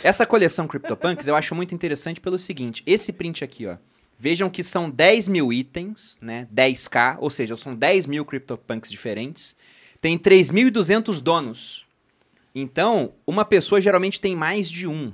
Essa 0.03 0.25
coleção 0.25 0.67
CryptoPunks 0.67 1.27
eu 1.27 1.35
acho 1.35 1.53
muito 1.53 1.75
interessante 1.75 2.19
pelo 2.19 2.39
seguinte: 2.39 2.81
esse 2.85 3.13
print 3.13 3.43
aqui, 3.43 3.67
ó. 3.67 3.77
Vejam 4.19 4.49
que 4.49 4.63
são 4.63 4.89
10 4.89 5.29
mil 5.29 5.53
itens, 5.53 6.19
né? 6.21 6.45
10k, 6.53 7.17
ou 7.19 7.29
seja, 7.29 7.55
são 7.55 7.73
10 7.73 8.05
mil 8.05 8.25
CryptoPunks 8.25 8.91
diferentes. 8.91 9.55
Tem 10.01 10.17
3.200 10.17 11.21
donos. 11.21 11.85
Então, 12.53 13.13
uma 13.25 13.45
pessoa 13.45 13.79
geralmente 13.79 14.19
tem 14.19 14.35
mais 14.35 14.69
de 14.69 14.87
um. 14.87 15.13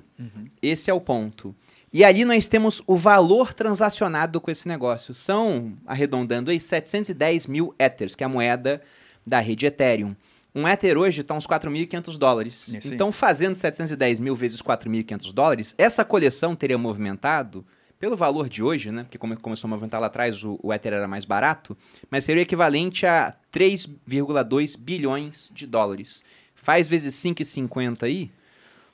Esse 0.61 0.89
é 0.89 0.93
o 0.93 0.99
ponto. 0.99 1.55
E 1.93 2.03
ali 2.03 2.25
nós 2.25 2.47
temos 2.47 2.81
o 2.87 2.95
valor 2.97 3.53
transacionado 3.53 4.41
com 4.41 4.49
esse 4.49 4.67
negócio. 4.67 5.13
São, 5.13 5.73
arredondando 5.85 6.49
aí, 6.49 6.59
710 6.59 7.47
mil 7.47 7.75
Ethers, 7.77 8.15
que 8.15 8.23
é 8.23 8.25
a 8.25 8.29
moeda 8.29 8.81
da 9.25 9.39
rede 9.39 9.65
Ethereum. 9.65 10.15
Um 10.53 10.67
Ether 10.67 10.97
hoje 10.97 11.21
está 11.21 11.33
uns 11.33 11.45
4.500 11.45 12.17
dólares. 12.17 12.67
Isso. 12.69 12.93
Então, 12.93 13.11
fazendo 13.11 13.55
710 13.55 14.19
mil 14.19 14.35
vezes 14.35 14.61
4.500 14.61 15.33
dólares, 15.33 15.75
essa 15.77 16.03
coleção 16.03 16.55
teria 16.55 16.77
movimentado, 16.77 17.65
pelo 17.99 18.15
valor 18.15 18.49
de 18.49 18.61
hoje, 18.61 18.91
né? 18.91 19.03
Porque 19.03 19.17
como 19.17 19.37
começou 19.39 19.67
a 19.67 19.69
movimentar 19.69 20.01
lá 20.01 20.07
atrás, 20.07 20.43
o, 20.43 20.59
o 20.61 20.73
Ether 20.73 20.93
era 20.93 21.07
mais 21.07 21.25
barato, 21.25 21.77
mas 22.09 22.23
seria 22.25 22.43
equivalente 22.43 23.05
a 23.05 23.33
3,2 23.51 24.77
bilhões 24.77 25.51
de 25.53 25.65
dólares. 25.65 26.23
Faz 26.55 26.87
vezes 26.87 27.13
5,50 27.15 28.03
aí, 28.03 28.31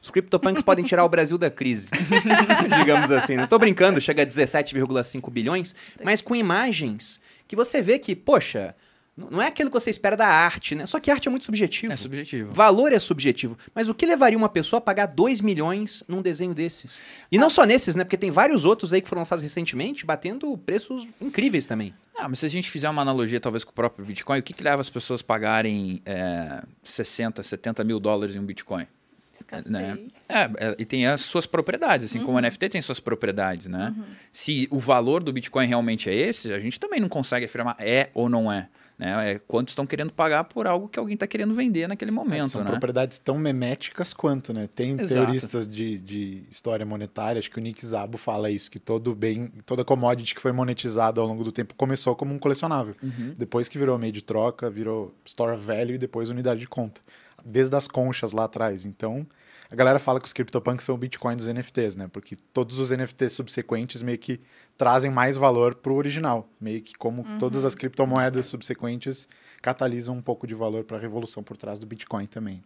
os 0.02 0.10
CryptoPunks 0.10 0.64
podem 0.64 0.84
tirar 0.84 1.06
o 1.06 1.10
Brasil 1.10 1.38
da 1.38 1.52
crise. 1.52 1.90
digamos 2.80 3.12
assim. 3.12 3.36
Não 3.36 3.48
tô 3.48 3.60
brincando, 3.60 4.02
chega 4.02 4.24
a 4.24 4.26
17,5 4.26 5.30
bilhões, 5.30 5.76
mas 6.04 6.22
com 6.22 6.36
imagens 6.36 7.22
que 7.48 7.56
você 7.56 7.82
vê 7.82 8.00
que, 8.00 8.16
poxa, 8.16 8.76
não 9.16 9.42
é 9.42 9.48
aquilo 9.48 9.70
que 9.70 9.74
você 9.74 9.90
espera 9.90 10.16
da 10.16 10.28
arte, 10.28 10.74
né? 10.74 10.86
Só 10.86 11.00
que 11.00 11.12
arte 11.12 11.28
é 11.28 11.32
muito 11.32 11.46
subjetivo. 11.46 11.92
É 11.92 11.98
subjetivo. 11.98 12.52
Valor 12.54 12.94
é 12.94 13.00
subjetivo. 13.00 13.58
Mas 13.76 13.90
o 13.90 13.94
que 13.94 14.06
levaria 14.06 14.38
uma 14.38 14.50
pessoa 14.50 14.78
a 14.78 14.82
pagar 14.82 15.08
2 15.08 15.42
milhões 15.42 16.04
num 16.08 16.22
desenho 16.22 16.54
desses? 16.54 17.02
E 17.32 17.38
não 17.38 17.50
só 17.50 17.66
nesses, 17.66 17.96
né? 17.96 18.04
Porque 18.04 18.18
tem 18.18 18.32
vários 18.32 18.64
outros 18.64 18.94
aí 18.94 19.02
que 19.02 19.10
foram 19.10 19.22
lançados 19.22 19.44
recentemente, 19.44 20.06
batendo 20.06 20.58
preços 20.58 21.08
incríveis 21.20 21.66
também. 21.66 21.94
Ah, 22.18 22.30
mas 22.30 22.40
se 22.40 22.46
a 22.46 22.50
gente 22.50 22.70
fizer 22.70 22.90
uma 22.90 23.02
analogia 23.02 23.40
talvez 23.40 23.64
com 23.64 23.72
o 23.72 23.74
próprio 23.74 24.06
Bitcoin, 24.06 24.40
o 24.40 24.44
que, 24.44 24.54
que 24.54 24.64
leva 24.64 24.82
as 24.82 24.90
pessoas 24.90 25.22
a 25.22 25.24
pagarem 25.24 26.02
é, 26.06 26.64
60, 26.84 27.44
70 27.44 27.84
mil 27.84 28.00
dólares 28.00 28.36
em 28.36 28.40
um 28.40 28.46
Bitcoin? 28.46 28.88
Escassez. 29.34 29.72
né? 29.72 29.98
É, 30.30 30.42
é, 30.44 30.76
e 30.78 30.86
tem 30.86 31.08
as 31.08 31.22
suas 31.22 31.46
propriedades, 31.46 32.10
assim 32.10 32.24
como 32.24 32.38
o 32.38 32.42
NFT 32.42 32.70
tem 32.70 32.82
suas 32.82 33.00
propriedades, 33.00 33.68
né? 33.68 33.94
Se 34.32 34.68
o 34.70 34.80
valor 34.80 35.24
do 35.24 35.34
Bitcoin 35.34 35.68
realmente 35.68 36.10
é 36.10 36.16
esse, 36.16 36.54
a 36.54 36.60
gente 36.60 36.80
também 36.80 37.00
não 37.00 37.10
consegue 37.10 37.46
afirmar 37.46 37.76
é 37.80 38.10
ou 38.14 38.30
não 38.30 38.52
é. 38.52 38.70
Né? 39.02 39.32
É 39.32 39.40
quanto 39.40 39.70
estão 39.70 39.86
querendo 39.88 40.14
pagar 40.14 40.44
por 40.44 40.68
algo 40.68 40.88
que 40.88 41.00
alguém 41.00 41.16
está 41.16 41.26
querendo 41.26 41.56
vender 41.56 41.88
naquele 41.88 42.12
É, 42.12 42.14
momento, 42.14 42.50
são 42.50 42.64
né? 42.64 42.70
propriedades 42.70 43.18
tão 43.18 43.36
meméticas 43.38 44.14
quanto, 44.14 44.54
né? 44.54 44.70
Tem 44.74 44.92
Exato. 44.92 45.08
teoristas 45.08 45.68
de, 45.68 45.98
de 45.98 46.44
história 46.52 46.86
monetária, 46.86 47.40
acho 47.40 47.50
que 47.50 47.58
o 47.58 47.62
Nick 47.62 47.84
Szabo 47.84 48.20
fala 48.20 48.52
isso, 48.52 48.70
que 48.70 48.78
todo 48.80 49.16
bem, 49.16 49.52
toda 49.66 49.84
commodity 49.84 50.36
que 50.36 50.42
foi 50.42 50.52
monetizada 50.52 51.20
ao 51.20 51.26
longo 51.26 51.44
do 51.44 51.52
tempo 51.52 51.74
começou 51.74 52.16
como 52.16 52.32
um 52.32 52.38
colecionável. 52.38 52.96
Uhum. 53.02 53.34
Depois 53.36 53.68
que 53.68 53.80
virou 53.80 53.98
meio 53.98 54.14
de 54.14 54.22
troca, 54.22 54.70
virou 54.70 55.12
store 55.26 55.58
value 55.58 55.96
e 55.96 55.98
depois 55.98 56.30
unidade 56.30 56.60
de 56.60 56.68
conta. 56.68 57.02
Desde 57.44 57.76
as 57.76 57.88
conchas 57.88 58.32
lá 58.34 58.44
atrás. 58.44 58.86
Então, 58.86 59.26
a 59.72 59.76
galera 59.76 59.98
fala 60.00 60.20
que 60.20 60.26
os 60.28 60.34
CryptoPunks 60.34 60.86
são 60.86 60.94
o 60.96 60.98
Bitcoin 60.98 61.36
dos 61.38 61.48
NFTs, 61.48 61.96
né? 61.96 62.08
Porque 62.12 62.36
todos 62.54 62.78
os 62.78 62.92
NFTs 62.92 63.32
subsequentes 63.34 64.02
meio 64.02 64.18
que 64.18 64.38
trazem 64.78 65.10
mais 65.10 65.38
valor 65.38 65.76
pro 65.76 65.96
original. 65.96 66.48
Meio 66.60 66.82
que 66.82 66.94
como 66.94 67.24
todas 67.40 67.64
as 67.64 67.74
criptomoedas 67.74 68.48
subsequentes 68.48 69.28
catalisam 69.62 70.16
um 70.16 70.22
pouco 70.22 70.46
de 70.46 70.54
valor 70.54 70.84
para 70.84 70.98
a 70.98 71.00
revolução 71.00 71.42
por 71.42 71.56
trás 71.56 71.80
do 71.80 71.86
Bitcoin 71.86 72.26
também. 72.26 72.62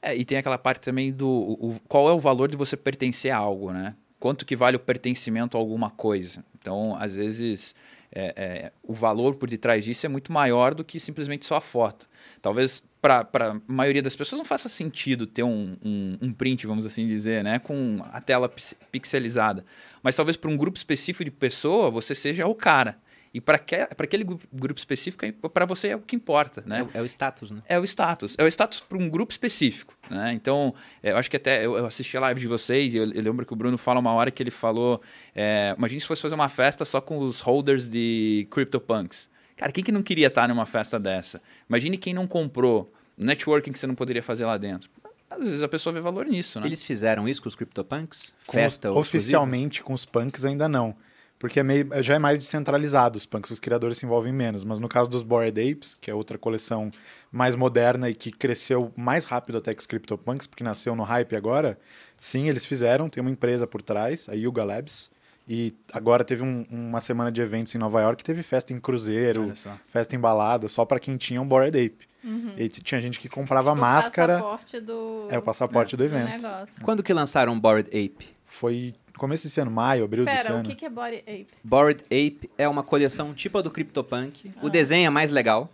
É, 0.00 0.14
e 0.16 0.24
tem 0.24 0.38
aquela 0.38 0.56
parte 0.56 0.80
também 0.82 1.12
do 1.12 1.26
o, 1.28 1.70
o- 1.72 1.80
qual 1.88 2.08
é 2.08 2.12
o 2.12 2.20
valor 2.20 2.48
de 2.48 2.56
você 2.56 2.76
pertencer 2.76 3.30
a 3.32 3.36
algo, 3.36 3.72
né? 3.72 3.94
Quanto 4.20 4.46
que 4.46 4.54
vale 4.56 4.76
o 4.76 4.80
pertencimento 4.80 5.56
a 5.56 5.60
alguma 5.60 5.90
coisa? 5.90 6.44
Então, 6.58 6.96
às 6.98 7.14
vezes, 7.16 7.74
é, 8.18 8.32
é, 8.36 8.72
o 8.82 8.94
valor 8.94 9.34
por 9.34 9.48
detrás 9.48 9.84
disso 9.84 10.06
é 10.06 10.08
muito 10.08 10.32
maior 10.32 10.74
do 10.74 10.82
que 10.82 10.98
simplesmente 10.98 11.44
só 11.44 11.56
a 11.56 11.60
foto. 11.60 12.08
Talvez 12.40 12.82
para 13.02 13.28
a 13.32 13.60
maioria 13.68 14.02
das 14.02 14.16
pessoas 14.16 14.38
não 14.38 14.44
faça 14.44 14.70
sentido 14.70 15.26
ter 15.26 15.42
um, 15.42 15.76
um, 15.84 16.18
um 16.22 16.32
print, 16.32 16.66
vamos 16.66 16.86
assim 16.86 17.06
dizer, 17.06 17.44
né? 17.44 17.58
Com 17.58 17.98
a 18.10 18.20
tela 18.20 18.48
pix- 18.48 18.74
pixelizada. 18.90 19.64
Mas 20.02 20.16
talvez 20.16 20.36
para 20.36 20.50
um 20.50 20.56
grupo 20.56 20.78
específico 20.78 21.24
de 21.24 21.30
pessoa, 21.30 21.90
você 21.90 22.14
seja 22.14 22.46
o 22.46 22.54
cara. 22.54 22.98
E 23.36 23.40
para 23.40 23.56
aquele 23.98 24.24
gru- 24.24 24.40
grupo 24.50 24.78
específico, 24.78 25.30
para 25.50 25.66
você 25.66 25.88
é 25.88 25.96
o 25.96 26.00
que 26.00 26.16
importa, 26.16 26.62
né? 26.64 26.78
É, 26.78 26.82
o- 26.82 26.90
é 26.94 27.02
o 27.02 27.04
status, 27.04 27.50
né? 27.50 27.60
É 27.68 27.78
o 27.78 27.84
status. 27.84 28.34
É 28.38 28.42
o 28.44 28.46
status 28.48 28.80
para 28.80 28.96
um 28.96 29.10
grupo 29.10 29.30
específico, 29.30 29.92
né? 30.10 30.32
Então, 30.32 30.74
é, 31.02 31.10
eu 31.12 31.18
acho 31.18 31.30
que 31.30 31.36
até 31.36 31.66
eu, 31.66 31.76
eu 31.76 31.84
assisti 31.84 32.16
a 32.16 32.20
live 32.20 32.40
de 32.40 32.46
vocês 32.48 32.94
e 32.94 32.96
eu, 32.96 33.12
eu 33.12 33.22
lembro 33.22 33.44
que 33.44 33.52
o 33.52 33.56
Bruno 33.56 33.76
fala 33.76 34.00
uma 34.00 34.12
hora 34.14 34.30
que 34.30 34.42
ele 34.42 34.50
falou, 34.50 35.02
é, 35.34 35.74
imagine 35.76 36.00
se 36.00 36.06
fosse 36.06 36.22
fazer 36.22 36.34
uma 36.34 36.48
festa 36.48 36.82
só 36.86 36.98
com 37.00 37.18
os 37.18 37.40
holders 37.40 37.90
de 37.90 38.46
CryptoPunks. 38.50 39.28
Cara, 39.54 39.70
quem 39.70 39.84
que 39.84 39.92
não 39.92 40.02
queria 40.02 40.28
estar 40.28 40.48
numa 40.48 40.64
festa 40.64 40.98
dessa? 40.98 41.42
Imagine 41.68 41.98
quem 41.98 42.14
não 42.14 42.26
comprou, 42.26 42.90
networking 43.18 43.70
que 43.72 43.78
você 43.78 43.86
não 43.86 43.94
poderia 43.94 44.22
fazer 44.22 44.46
lá 44.46 44.56
dentro. 44.56 44.88
Às 45.28 45.40
vezes 45.40 45.62
a 45.62 45.68
pessoa 45.68 45.92
vê 45.92 46.00
valor 46.00 46.24
nisso, 46.24 46.58
né? 46.60 46.66
Eles 46.66 46.82
fizeram 46.82 47.28
isso 47.28 47.42
com 47.42 47.48
os 47.48 47.54
CryptoPunks? 47.54 48.32
Com 48.46 48.52
Festa 48.54 48.88
os- 48.90 48.96
exclusiva? 48.96 49.18
oficialmente 49.20 49.82
com 49.82 49.92
os 49.92 50.04
punks 50.06 50.44
ainda 50.44 50.68
não. 50.68 50.96
Porque 51.38 51.60
é 51.60 51.62
meio, 51.62 51.88
já 52.02 52.14
é 52.14 52.18
mais 52.18 52.38
descentralizado, 52.38 53.18
os 53.18 53.26
punks, 53.26 53.50
os 53.50 53.60
criadores 53.60 53.98
se 53.98 54.06
envolvem 54.06 54.32
menos. 54.32 54.64
Mas 54.64 54.80
no 54.80 54.88
caso 54.88 55.08
dos 55.10 55.22
Bored 55.22 55.60
Apes, 55.60 55.94
que 56.00 56.10
é 56.10 56.14
outra 56.14 56.38
coleção 56.38 56.90
mais 57.30 57.54
moderna 57.54 58.08
e 58.08 58.14
que 58.14 58.30
cresceu 58.30 58.90
mais 58.96 59.26
rápido 59.26 59.58
até 59.58 59.74
que 59.74 59.80
os 59.80 59.86
CryptoPunks, 59.86 60.46
porque 60.46 60.64
nasceu 60.64 60.96
no 60.96 61.02
hype 61.02 61.36
agora, 61.36 61.78
sim, 62.18 62.48
eles 62.48 62.64
fizeram, 62.64 63.08
tem 63.08 63.20
uma 63.20 63.30
empresa 63.30 63.66
por 63.66 63.82
trás, 63.82 64.26
a 64.30 64.32
Yuga 64.34 64.64
Labs, 64.64 65.10
e 65.48 65.74
agora 65.92 66.24
teve 66.24 66.42
um- 66.42 66.64
uma 66.70 67.00
semana 67.00 67.30
de 67.30 67.40
eventos 67.42 67.74
em 67.74 67.78
Nova 67.78 68.00
York, 68.00 68.24
teve 68.24 68.42
festa 68.42 68.72
em 68.72 68.80
cruzeiro, 68.80 69.52
festa 69.88 70.16
em 70.16 70.18
balada, 70.18 70.66
só 70.68 70.84
para 70.86 70.98
quem 70.98 71.16
tinha 71.18 71.40
um 71.40 71.46
Bored 71.46 71.76
Ape. 71.78 72.08
E 72.56 72.68
t- 72.68 72.80
tinha 72.80 73.00
gente 73.00 73.20
que 73.20 73.28
comprava 73.28 73.70
O 73.72 73.76
máscara, 73.76 74.34
passaporte 74.38 74.80
do, 74.80 75.28
é 75.30 75.38
o 75.38 75.42
passaporte 75.42 75.96
do 75.96 75.98
do 75.98 76.04
evento. 76.06 76.42
negócio. 76.42 76.82
Quando 76.82 77.00
que 77.02 77.12
lançaram 77.12 77.60
Bored 77.60 77.88
Ape? 77.90 78.34
Foi 78.44 78.94
começo 79.18 79.44
desse 79.44 79.60
ano, 79.60 79.70
maio, 79.70 80.04
abril 80.04 80.24
desse 80.24 80.42
Pera, 80.42 80.54
o 80.54 80.58
ano. 80.58 80.68
que, 80.68 80.74
que 80.74 80.84
é 80.84 80.90
Body 80.90 81.16
Ape? 81.18 81.48
Bored 81.64 82.02
Ape 82.04 82.50
é 82.58 82.68
uma 82.68 82.82
coleção 82.82 83.32
tipo 83.34 83.58
a 83.58 83.62
do 83.62 83.70
CryptoPunk. 83.70 84.50
Ah. 84.56 84.60
O 84.66 84.68
desenho 84.70 85.06
é 85.06 85.10
mais 85.10 85.30
legal, 85.30 85.70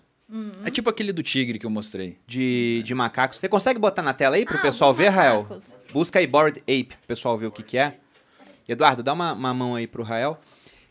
É 0.64 0.70
tipo 0.70 0.88
aquele 0.88 1.12
do 1.12 1.22
tigre 1.22 1.58
que 1.58 1.66
eu 1.66 1.70
mostrei. 1.70 2.16
de, 2.26 2.82
de 2.84 2.94
macacos. 2.94 3.38
Você 3.38 3.49
consegue 3.49 3.78
botar 3.78 4.00
na 4.02 4.14
tela 4.14 4.37
aí 4.37 4.44
pro 4.46 4.56
Ah, 4.56 4.62
pessoal 4.62 4.94
ver, 4.94 5.08
Rael? 5.11 5.42
macacos. 5.42 5.76
Busca 5.92 6.18
aí 6.18 6.26
Bored 6.26 6.61
Ape, 6.61 6.84
pro 6.96 7.06
pessoal 7.06 7.37
ver 7.37 7.46
o 7.46 7.50
que 7.52 7.62
que 7.62 7.76
é. 7.76 7.96
Eduardo, 8.68 9.02
dá 9.02 9.12
uma, 9.12 9.32
uma 9.34 9.52
mão 9.52 9.75
aí 9.75 9.87
pro 9.87 10.02
Rael. 10.02 10.40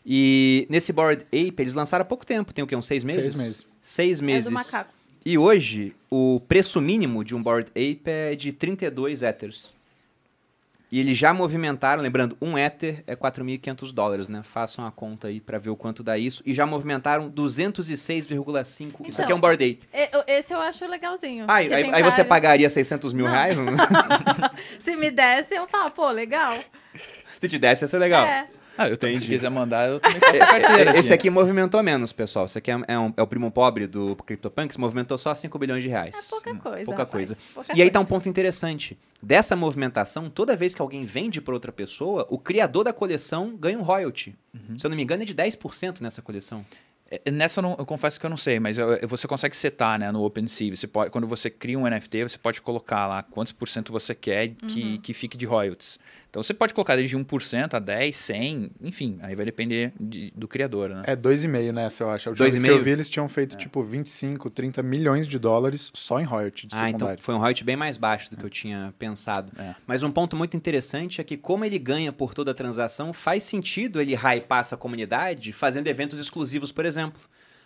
E 0.04 0.66
nesse 0.68 0.92
Bored 0.92 1.24
Ape, 1.26 1.54
eles 1.58 1.74
lançaram 1.74 2.02
há 2.02 2.04
pouco 2.04 2.24
tempo. 2.26 2.52
Tem 2.52 2.62
o 2.62 2.66
quê? 2.66 2.76
Uns 2.76 2.86
seis 2.86 3.02
meses? 3.04 3.22
Seis 3.22 3.34
meses. 3.36 3.66
Seis 3.80 4.20
meses. 4.20 4.46
É 4.46 4.50
do 4.50 4.54
macaco. 4.54 4.92
E 5.24 5.38
hoje, 5.38 5.94
o 6.10 6.40
preço 6.48 6.80
mínimo 6.80 7.24
de 7.24 7.34
um 7.34 7.42
Bored 7.42 7.68
Ape 7.70 8.02
é 8.06 8.34
de 8.34 8.52
32 8.52 9.22
Ethers. 9.22 9.72
E 10.92 11.00
eles 11.00 11.16
já 11.16 11.32
movimentaram, 11.32 12.02
lembrando, 12.02 12.36
um 12.38 12.58
Ether 12.58 13.02
é 13.06 13.16
4.500 13.16 13.92
dólares, 13.94 14.28
né? 14.28 14.42
Façam 14.44 14.86
a 14.86 14.92
conta 14.92 15.28
aí 15.28 15.40
pra 15.40 15.56
ver 15.58 15.70
o 15.70 15.76
quanto 15.76 16.02
dá 16.02 16.18
isso. 16.18 16.42
E 16.44 16.52
já 16.54 16.66
movimentaram 16.66 17.30
206,5. 17.30 19.08
isso 19.08 19.22
aqui 19.22 19.32
é 19.32 19.34
um 19.34 19.38
Então, 19.38 19.40
Bored 19.40 19.64
Ape. 19.64 19.80
Eu- 20.12 20.22
Esse 20.26 20.52
eu 20.52 20.60
acho 20.60 20.86
legalzinho. 20.86 21.46
Ah, 21.48 21.54
aí, 21.54 21.72
aí 21.72 22.02
você 22.02 22.22
pagaria 22.22 22.68
600 22.68 23.14
mil 23.14 23.24
Não. 23.24 23.32
reais? 23.32 23.56
Se 24.78 24.94
me 24.94 25.10
desse, 25.10 25.54
eu 25.54 25.66
falo, 25.66 25.90
pô, 25.90 26.10
legal. 26.10 26.58
Se 27.40 27.48
te 27.48 27.58
desse, 27.58 27.84
ia 27.84 27.88
ser 27.88 27.98
legal. 27.98 28.26
É. 28.26 28.46
Ah, 28.78 28.88
eu 28.88 28.96
também, 28.96 29.16
se 29.16 29.26
quiser 29.26 29.50
mandar, 29.50 29.88
eu 29.88 30.00
também 30.00 30.18
passo 30.20 30.42
a 30.42 30.46
carteira. 30.46 30.96
Esse 30.98 31.12
aqui 31.12 31.28
movimentou 31.28 31.82
menos, 31.82 32.12
pessoal. 32.12 32.46
Esse 32.46 32.58
aqui 32.58 32.70
é, 32.70 32.80
é 32.88 32.98
um- 32.98 33.12
é 33.16 33.22
o 33.22 33.26
primo 33.26 33.50
pobre 33.50 33.86
do 33.86 34.16
CryptoPunks, 34.16 34.76
movimentou 34.76 35.18
só 35.18 35.34
5 35.34 35.58
bilhões 35.58 35.82
de 35.82 35.88
reais. 35.88 36.14
É 36.14 36.30
pouca 36.30 36.54
coisa. 36.54 36.84
Pouca 36.84 37.02
rapaz, 37.02 37.10
coisa. 37.28 37.36
pouca 37.54 37.68
E 37.76 37.82
aí 37.82 37.90
tá 37.90 37.98
coisa. 37.98 38.00
um 38.00 38.06
ponto 38.06 38.28
interessante. 38.28 38.98
Dessa 39.22 39.54
movimentação, 39.54 40.28
toda 40.30 40.56
vez 40.56 40.74
que 40.74 40.82
alguém 40.82 41.04
vende 41.04 41.40
para 41.40 41.54
outra 41.54 41.70
pessoa, 41.70 42.26
o 42.30 42.38
criador 42.38 42.84
da 42.84 42.92
coleção 42.92 43.54
ganha 43.56 43.78
um 43.78 43.82
royalty. 43.82 44.34
Se 44.76 44.86
eu 44.86 44.90
não 44.90 44.96
me 44.96 45.02
engano, 45.02 45.22
é 45.22 45.26
de 45.26 45.34
10% 45.34 46.00
nessa 46.00 46.20
coleção. 46.22 46.64
É, 47.24 47.30
Nessa 47.30 47.60
eu, 47.60 47.62
não- 47.62 47.76
eu 47.78 47.84
confesso 47.84 48.18
que 48.18 48.24
eu 48.24 48.30
não 48.30 48.38
sei, 48.38 48.58
mas 48.58 48.78
eu- 48.78 48.94
eu- 48.94 49.06
você 49.06 49.28
consegue 49.28 49.54
setar 49.54 49.98
né, 49.98 50.10
no 50.10 50.24
OpenSea. 50.24 50.74
Você 50.74 50.86
pode, 50.86 51.10
quando 51.10 51.26
você 51.26 51.50
cria 51.50 51.78
um 51.78 51.86
NFT, 51.86 52.22
você 52.22 52.38
pode 52.38 52.62
colocar 52.62 53.06
lá 53.06 53.22
quantos 53.22 53.52
por 53.52 53.68
cento 53.68 53.92
você 53.92 54.14
quer 54.14 54.48
que, 54.66 54.96
que 54.98 55.12
fique 55.12 55.36
de 55.36 55.44
royalties. 55.44 55.98
Então 56.32 56.42
você 56.42 56.54
pode 56.54 56.72
colocar 56.72 56.96
desde 56.96 57.14
1% 57.14 57.74
a 57.74 57.78
10, 57.78 58.16
100, 58.16 58.70
enfim, 58.80 59.18
aí 59.20 59.34
vai 59.34 59.44
depender 59.44 59.92
de- 60.00 60.32
do 60.34 60.48
criador, 60.48 60.88
né? 60.88 61.02
É 61.04 61.14
2,5 61.14 61.70
nessa, 61.74 62.04
eu 62.04 62.08
acho. 62.10 62.26
A 62.26 62.30
última 62.30 62.44
Dois 62.48 62.54
vez 62.54 62.62
e 62.62 62.64
que 62.64 62.70
eu 62.70 62.82
vi, 62.82 62.90
eles 62.90 63.08
tinham 63.10 63.28
feito, 63.28 63.54
tipo, 63.54 63.82
25, 63.82 64.48
30 64.48 64.82
milhões 64.82 65.26
de 65.26 65.38
dólares 65.38 65.90
só 65.92 66.18
em 66.18 66.24
royalty 66.24 66.66
de 66.68 66.74
Ah, 66.74 66.88
então 66.88 67.14
foi 67.18 67.34
um 67.34 67.38
royalty 67.38 67.62
bem 67.62 67.76
mais 67.76 67.98
baixo 67.98 68.30
do 68.30 68.38
que 68.38 68.44
eu 68.44 68.48
tinha 68.48 68.94
pensado. 68.98 69.52
É. 69.60 69.74
Mas 69.86 70.02
um 70.02 70.10
ponto 70.10 70.34
muito 70.34 70.56
interessante 70.56 71.20
é 71.20 71.24
que 71.24 71.36
como 71.36 71.66
ele 71.66 71.78
ganha 71.78 72.10
por 72.10 72.32
toda 72.32 72.52
a 72.52 72.54
transação, 72.54 73.12
faz 73.12 73.42
sentido 73.44 74.00
ele 74.00 74.14
hypar 74.14 74.60
essa 74.60 74.74
comunidade 74.76 75.52
fazendo 75.52 75.86
eventos 75.88 76.18
exclusivos, 76.18 76.72
por 76.72 76.86
exemplo. 76.86 77.20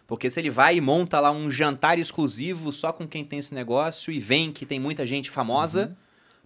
Porque 0.08 0.28
se 0.28 0.40
ele 0.40 0.50
vai 0.50 0.74
e 0.76 0.80
monta 0.80 1.20
lá 1.20 1.30
um 1.30 1.48
jantar 1.48 2.00
exclusivo 2.00 2.72
só 2.72 2.92
com 2.92 3.06
quem 3.06 3.24
tem 3.24 3.38
esse 3.38 3.54
negócio 3.54 4.12
e 4.12 4.18
vem 4.18 4.50
que 4.50 4.66
tem 4.66 4.80
muita 4.80 5.06
gente 5.06 5.30
famosa, 5.30 5.96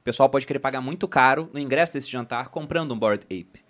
o 0.01 0.03
pessoal 0.03 0.29
pode 0.29 0.47
querer 0.47 0.59
pagar 0.59 0.81
muito 0.81 1.07
caro 1.07 1.49
no 1.53 1.61
ingresso 1.61 1.93
desse 1.93 2.11
jantar 2.11 2.49
comprando 2.49 2.93
um 2.93 2.99
Bored 2.99 3.25
Ape. 3.27 3.61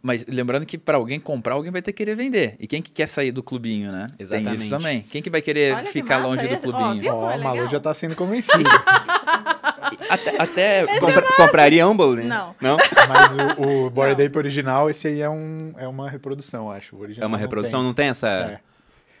Mas 0.00 0.24
lembrando 0.26 0.64
que 0.64 0.78
para 0.78 0.96
alguém 0.96 1.18
comprar, 1.18 1.54
alguém 1.54 1.72
vai 1.72 1.82
ter 1.82 1.92
que 1.92 1.98
querer 1.98 2.14
vender. 2.14 2.56
E 2.58 2.66
quem 2.66 2.80
que 2.80 2.90
quer 2.90 3.06
sair 3.06 3.32
do 3.32 3.42
clubinho, 3.42 3.90
né? 3.90 4.06
Tem 4.16 4.24
Exatamente. 4.24 4.60
isso 4.60 4.70
também. 4.70 5.02
Quem 5.02 5.20
que 5.20 5.28
vai 5.28 5.42
querer 5.42 5.74
Olha 5.74 5.84
que 5.84 5.90
ficar 5.92 6.16
massa 6.18 6.28
longe 6.28 6.46
do 6.48 6.54
esse. 6.54 6.68
Ó, 6.68 6.72
clubinho? 6.72 7.02
viu? 7.02 7.14
Ó, 7.14 7.30
é 7.30 7.34
a 7.34 7.38
Malu 7.38 7.68
já 7.68 7.80
tá 7.80 7.92
sendo 7.92 8.14
convencida. 8.14 8.70
até, 10.08 10.40
até 10.42 10.98
Compra- 10.98 11.22
compraria 11.36 11.86
Humble? 11.86 12.24
Não. 12.24 12.54
Não? 12.60 12.76
Mas 13.08 13.56
o, 13.58 13.86
o 13.86 13.90
Bored. 13.90 14.22
Ape 14.22 14.38
original, 14.38 14.88
esse 14.88 15.08
aí 15.08 15.20
é, 15.20 15.28
um, 15.28 15.74
é 15.76 15.88
uma 15.88 16.08
reprodução, 16.08 16.70
acho. 16.70 16.96
O 16.96 17.00
original 17.00 17.24
É 17.24 17.26
uma 17.26 17.36
não 17.36 17.42
reprodução, 17.42 17.80
tem. 17.80 17.86
não 17.86 17.94
tem 17.94 18.08
essa... 18.08 18.28
É. 18.28 18.60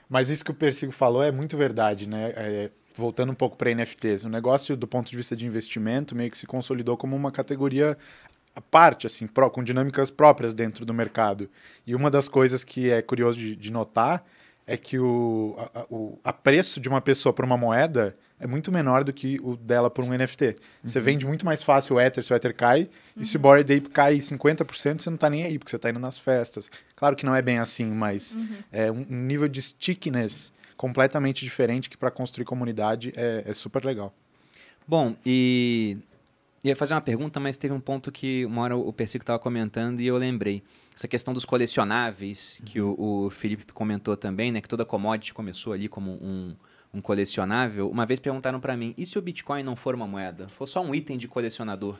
Mas 0.08 0.28
isso 0.28 0.44
que 0.44 0.50
o 0.50 0.54
Persigo 0.54 0.92
falou 0.92 1.22
é 1.22 1.32
muito 1.32 1.56
verdade, 1.56 2.06
né? 2.06 2.32
É, 2.36 2.70
voltando 2.96 3.30
um 3.32 3.34
pouco 3.34 3.56
para 3.56 3.70
NFTs, 3.74 4.24
o 4.24 4.28
negócio 4.28 4.76
do 4.76 4.86
ponto 4.86 5.10
de 5.10 5.16
vista 5.16 5.34
de 5.36 5.46
investimento 5.46 6.14
meio 6.14 6.30
que 6.30 6.38
se 6.38 6.46
consolidou 6.46 6.96
como 6.96 7.16
uma 7.16 7.30
categoria 7.32 7.96
à 8.54 8.60
parte, 8.60 9.06
assim, 9.06 9.26
pró- 9.26 9.48
com 9.50 9.62
dinâmicas 9.64 10.10
próprias 10.10 10.52
dentro 10.54 10.84
do 10.84 10.92
mercado. 10.92 11.48
E 11.86 11.94
uma 11.94 12.10
das 12.10 12.28
coisas 12.28 12.62
que 12.64 12.90
é 12.90 13.00
curioso 13.00 13.38
de, 13.38 13.56
de 13.56 13.70
notar 13.72 14.24
é 14.66 14.76
que 14.76 14.98
o, 14.98 15.56
a, 15.74 15.86
o 15.90 16.18
a 16.22 16.32
preço 16.32 16.78
de 16.80 16.88
uma 16.88 17.00
pessoa 17.00 17.32
por 17.32 17.44
uma 17.44 17.56
moeda 17.56 18.16
é 18.38 18.46
muito 18.46 18.70
menor 18.70 19.02
do 19.04 19.12
que 19.12 19.38
o 19.42 19.56
dela 19.56 19.90
por 19.90 20.04
um 20.04 20.10
NFT. 20.16 20.56
Você 20.84 21.00
vende 21.00 21.24
muito 21.26 21.44
mais 21.44 21.62
fácil 21.62 21.96
o 21.96 22.00
Ether 22.00 22.22
se 22.22 22.32
o 22.32 22.36
Ether 22.36 22.54
cai, 22.54 22.88
e 23.16 23.24
se 23.24 23.36
o 23.36 23.40
Bored 23.40 23.72
Ape 23.74 23.88
cai 23.88 24.16
50%, 24.18 25.00
você 25.00 25.10
não 25.10 25.16
tá 25.16 25.30
nem 25.30 25.44
aí, 25.44 25.58
porque 25.58 25.70
você 25.70 25.78
tá 25.78 25.90
indo 25.90 25.98
nas 25.98 26.16
festas. 26.18 26.70
Claro 26.94 27.16
que 27.16 27.24
não 27.26 27.34
é 27.34 27.40
bem 27.42 27.58
assim, 27.58 27.86
mas 27.86 28.36
é 28.70 28.90
um 28.90 29.06
um 29.10 29.16
nível 29.16 29.48
de 29.48 29.60
stickiness 29.62 30.52
completamente 30.82 31.44
diferente 31.44 31.88
que 31.88 31.96
para 31.96 32.10
construir 32.10 32.44
comunidade 32.44 33.12
é, 33.14 33.44
é 33.46 33.54
super 33.54 33.84
legal. 33.84 34.12
Bom, 34.84 35.14
e 35.24 35.96
ia 36.64 36.74
fazer 36.74 36.92
uma 36.92 37.00
pergunta, 37.00 37.38
mas 37.38 37.56
teve 37.56 37.72
um 37.72 37.78
ponto 37.78 38.10
que 38.10 38.44
uma 38.46 38.62
hora 38.62 38.76
o 38.76 38.92
Persico 38.92 39.22
estava 39.22 39.38
comentando 39.38 40.00
e 40.00 40.08
eu 40.08 40.16
lembrei. 40.16 40.60
Essa 40.92 41.06
questão 41.06 41.32
dos 41.32 41.44
colecionáveis, 41.44 42.60
que 42.64 42.80
o, 42.80 42.96
o 42.98 43.30
Felipe 43.30 43.72
comentou 43.72 44.16
também, 44.16 44.50
né? 44.50 44.60
Que 44.60 44.68
toda 44.68 44.84
commodity 44.84 45.32
começou 45.32 45.72
ali 45.72 45.86
como 45.86 46.14
um, 46.20 46.56
um 46.92 47.00
colecionável. 47.00 47.88
Uma 47.88 48.04
vez 48.04 48.18
perguntaram 48.18 48.58
para 48.58 48.76
mim, 48.76 48.92
e 48.98 49.06
se 49.06 49.16
o 49.16 49.22
Bitcoin 49.22 49.62
não 49.62 49.76
for 49.76 49.94
uma 49.94 50.08
moeda? 50.08 50.48
For 50.48 50.66
só 50.66 50.82
um 50.82 50.92
item 50.92 51.16
de 51.16 51.28
colecionador? 51.28 51.96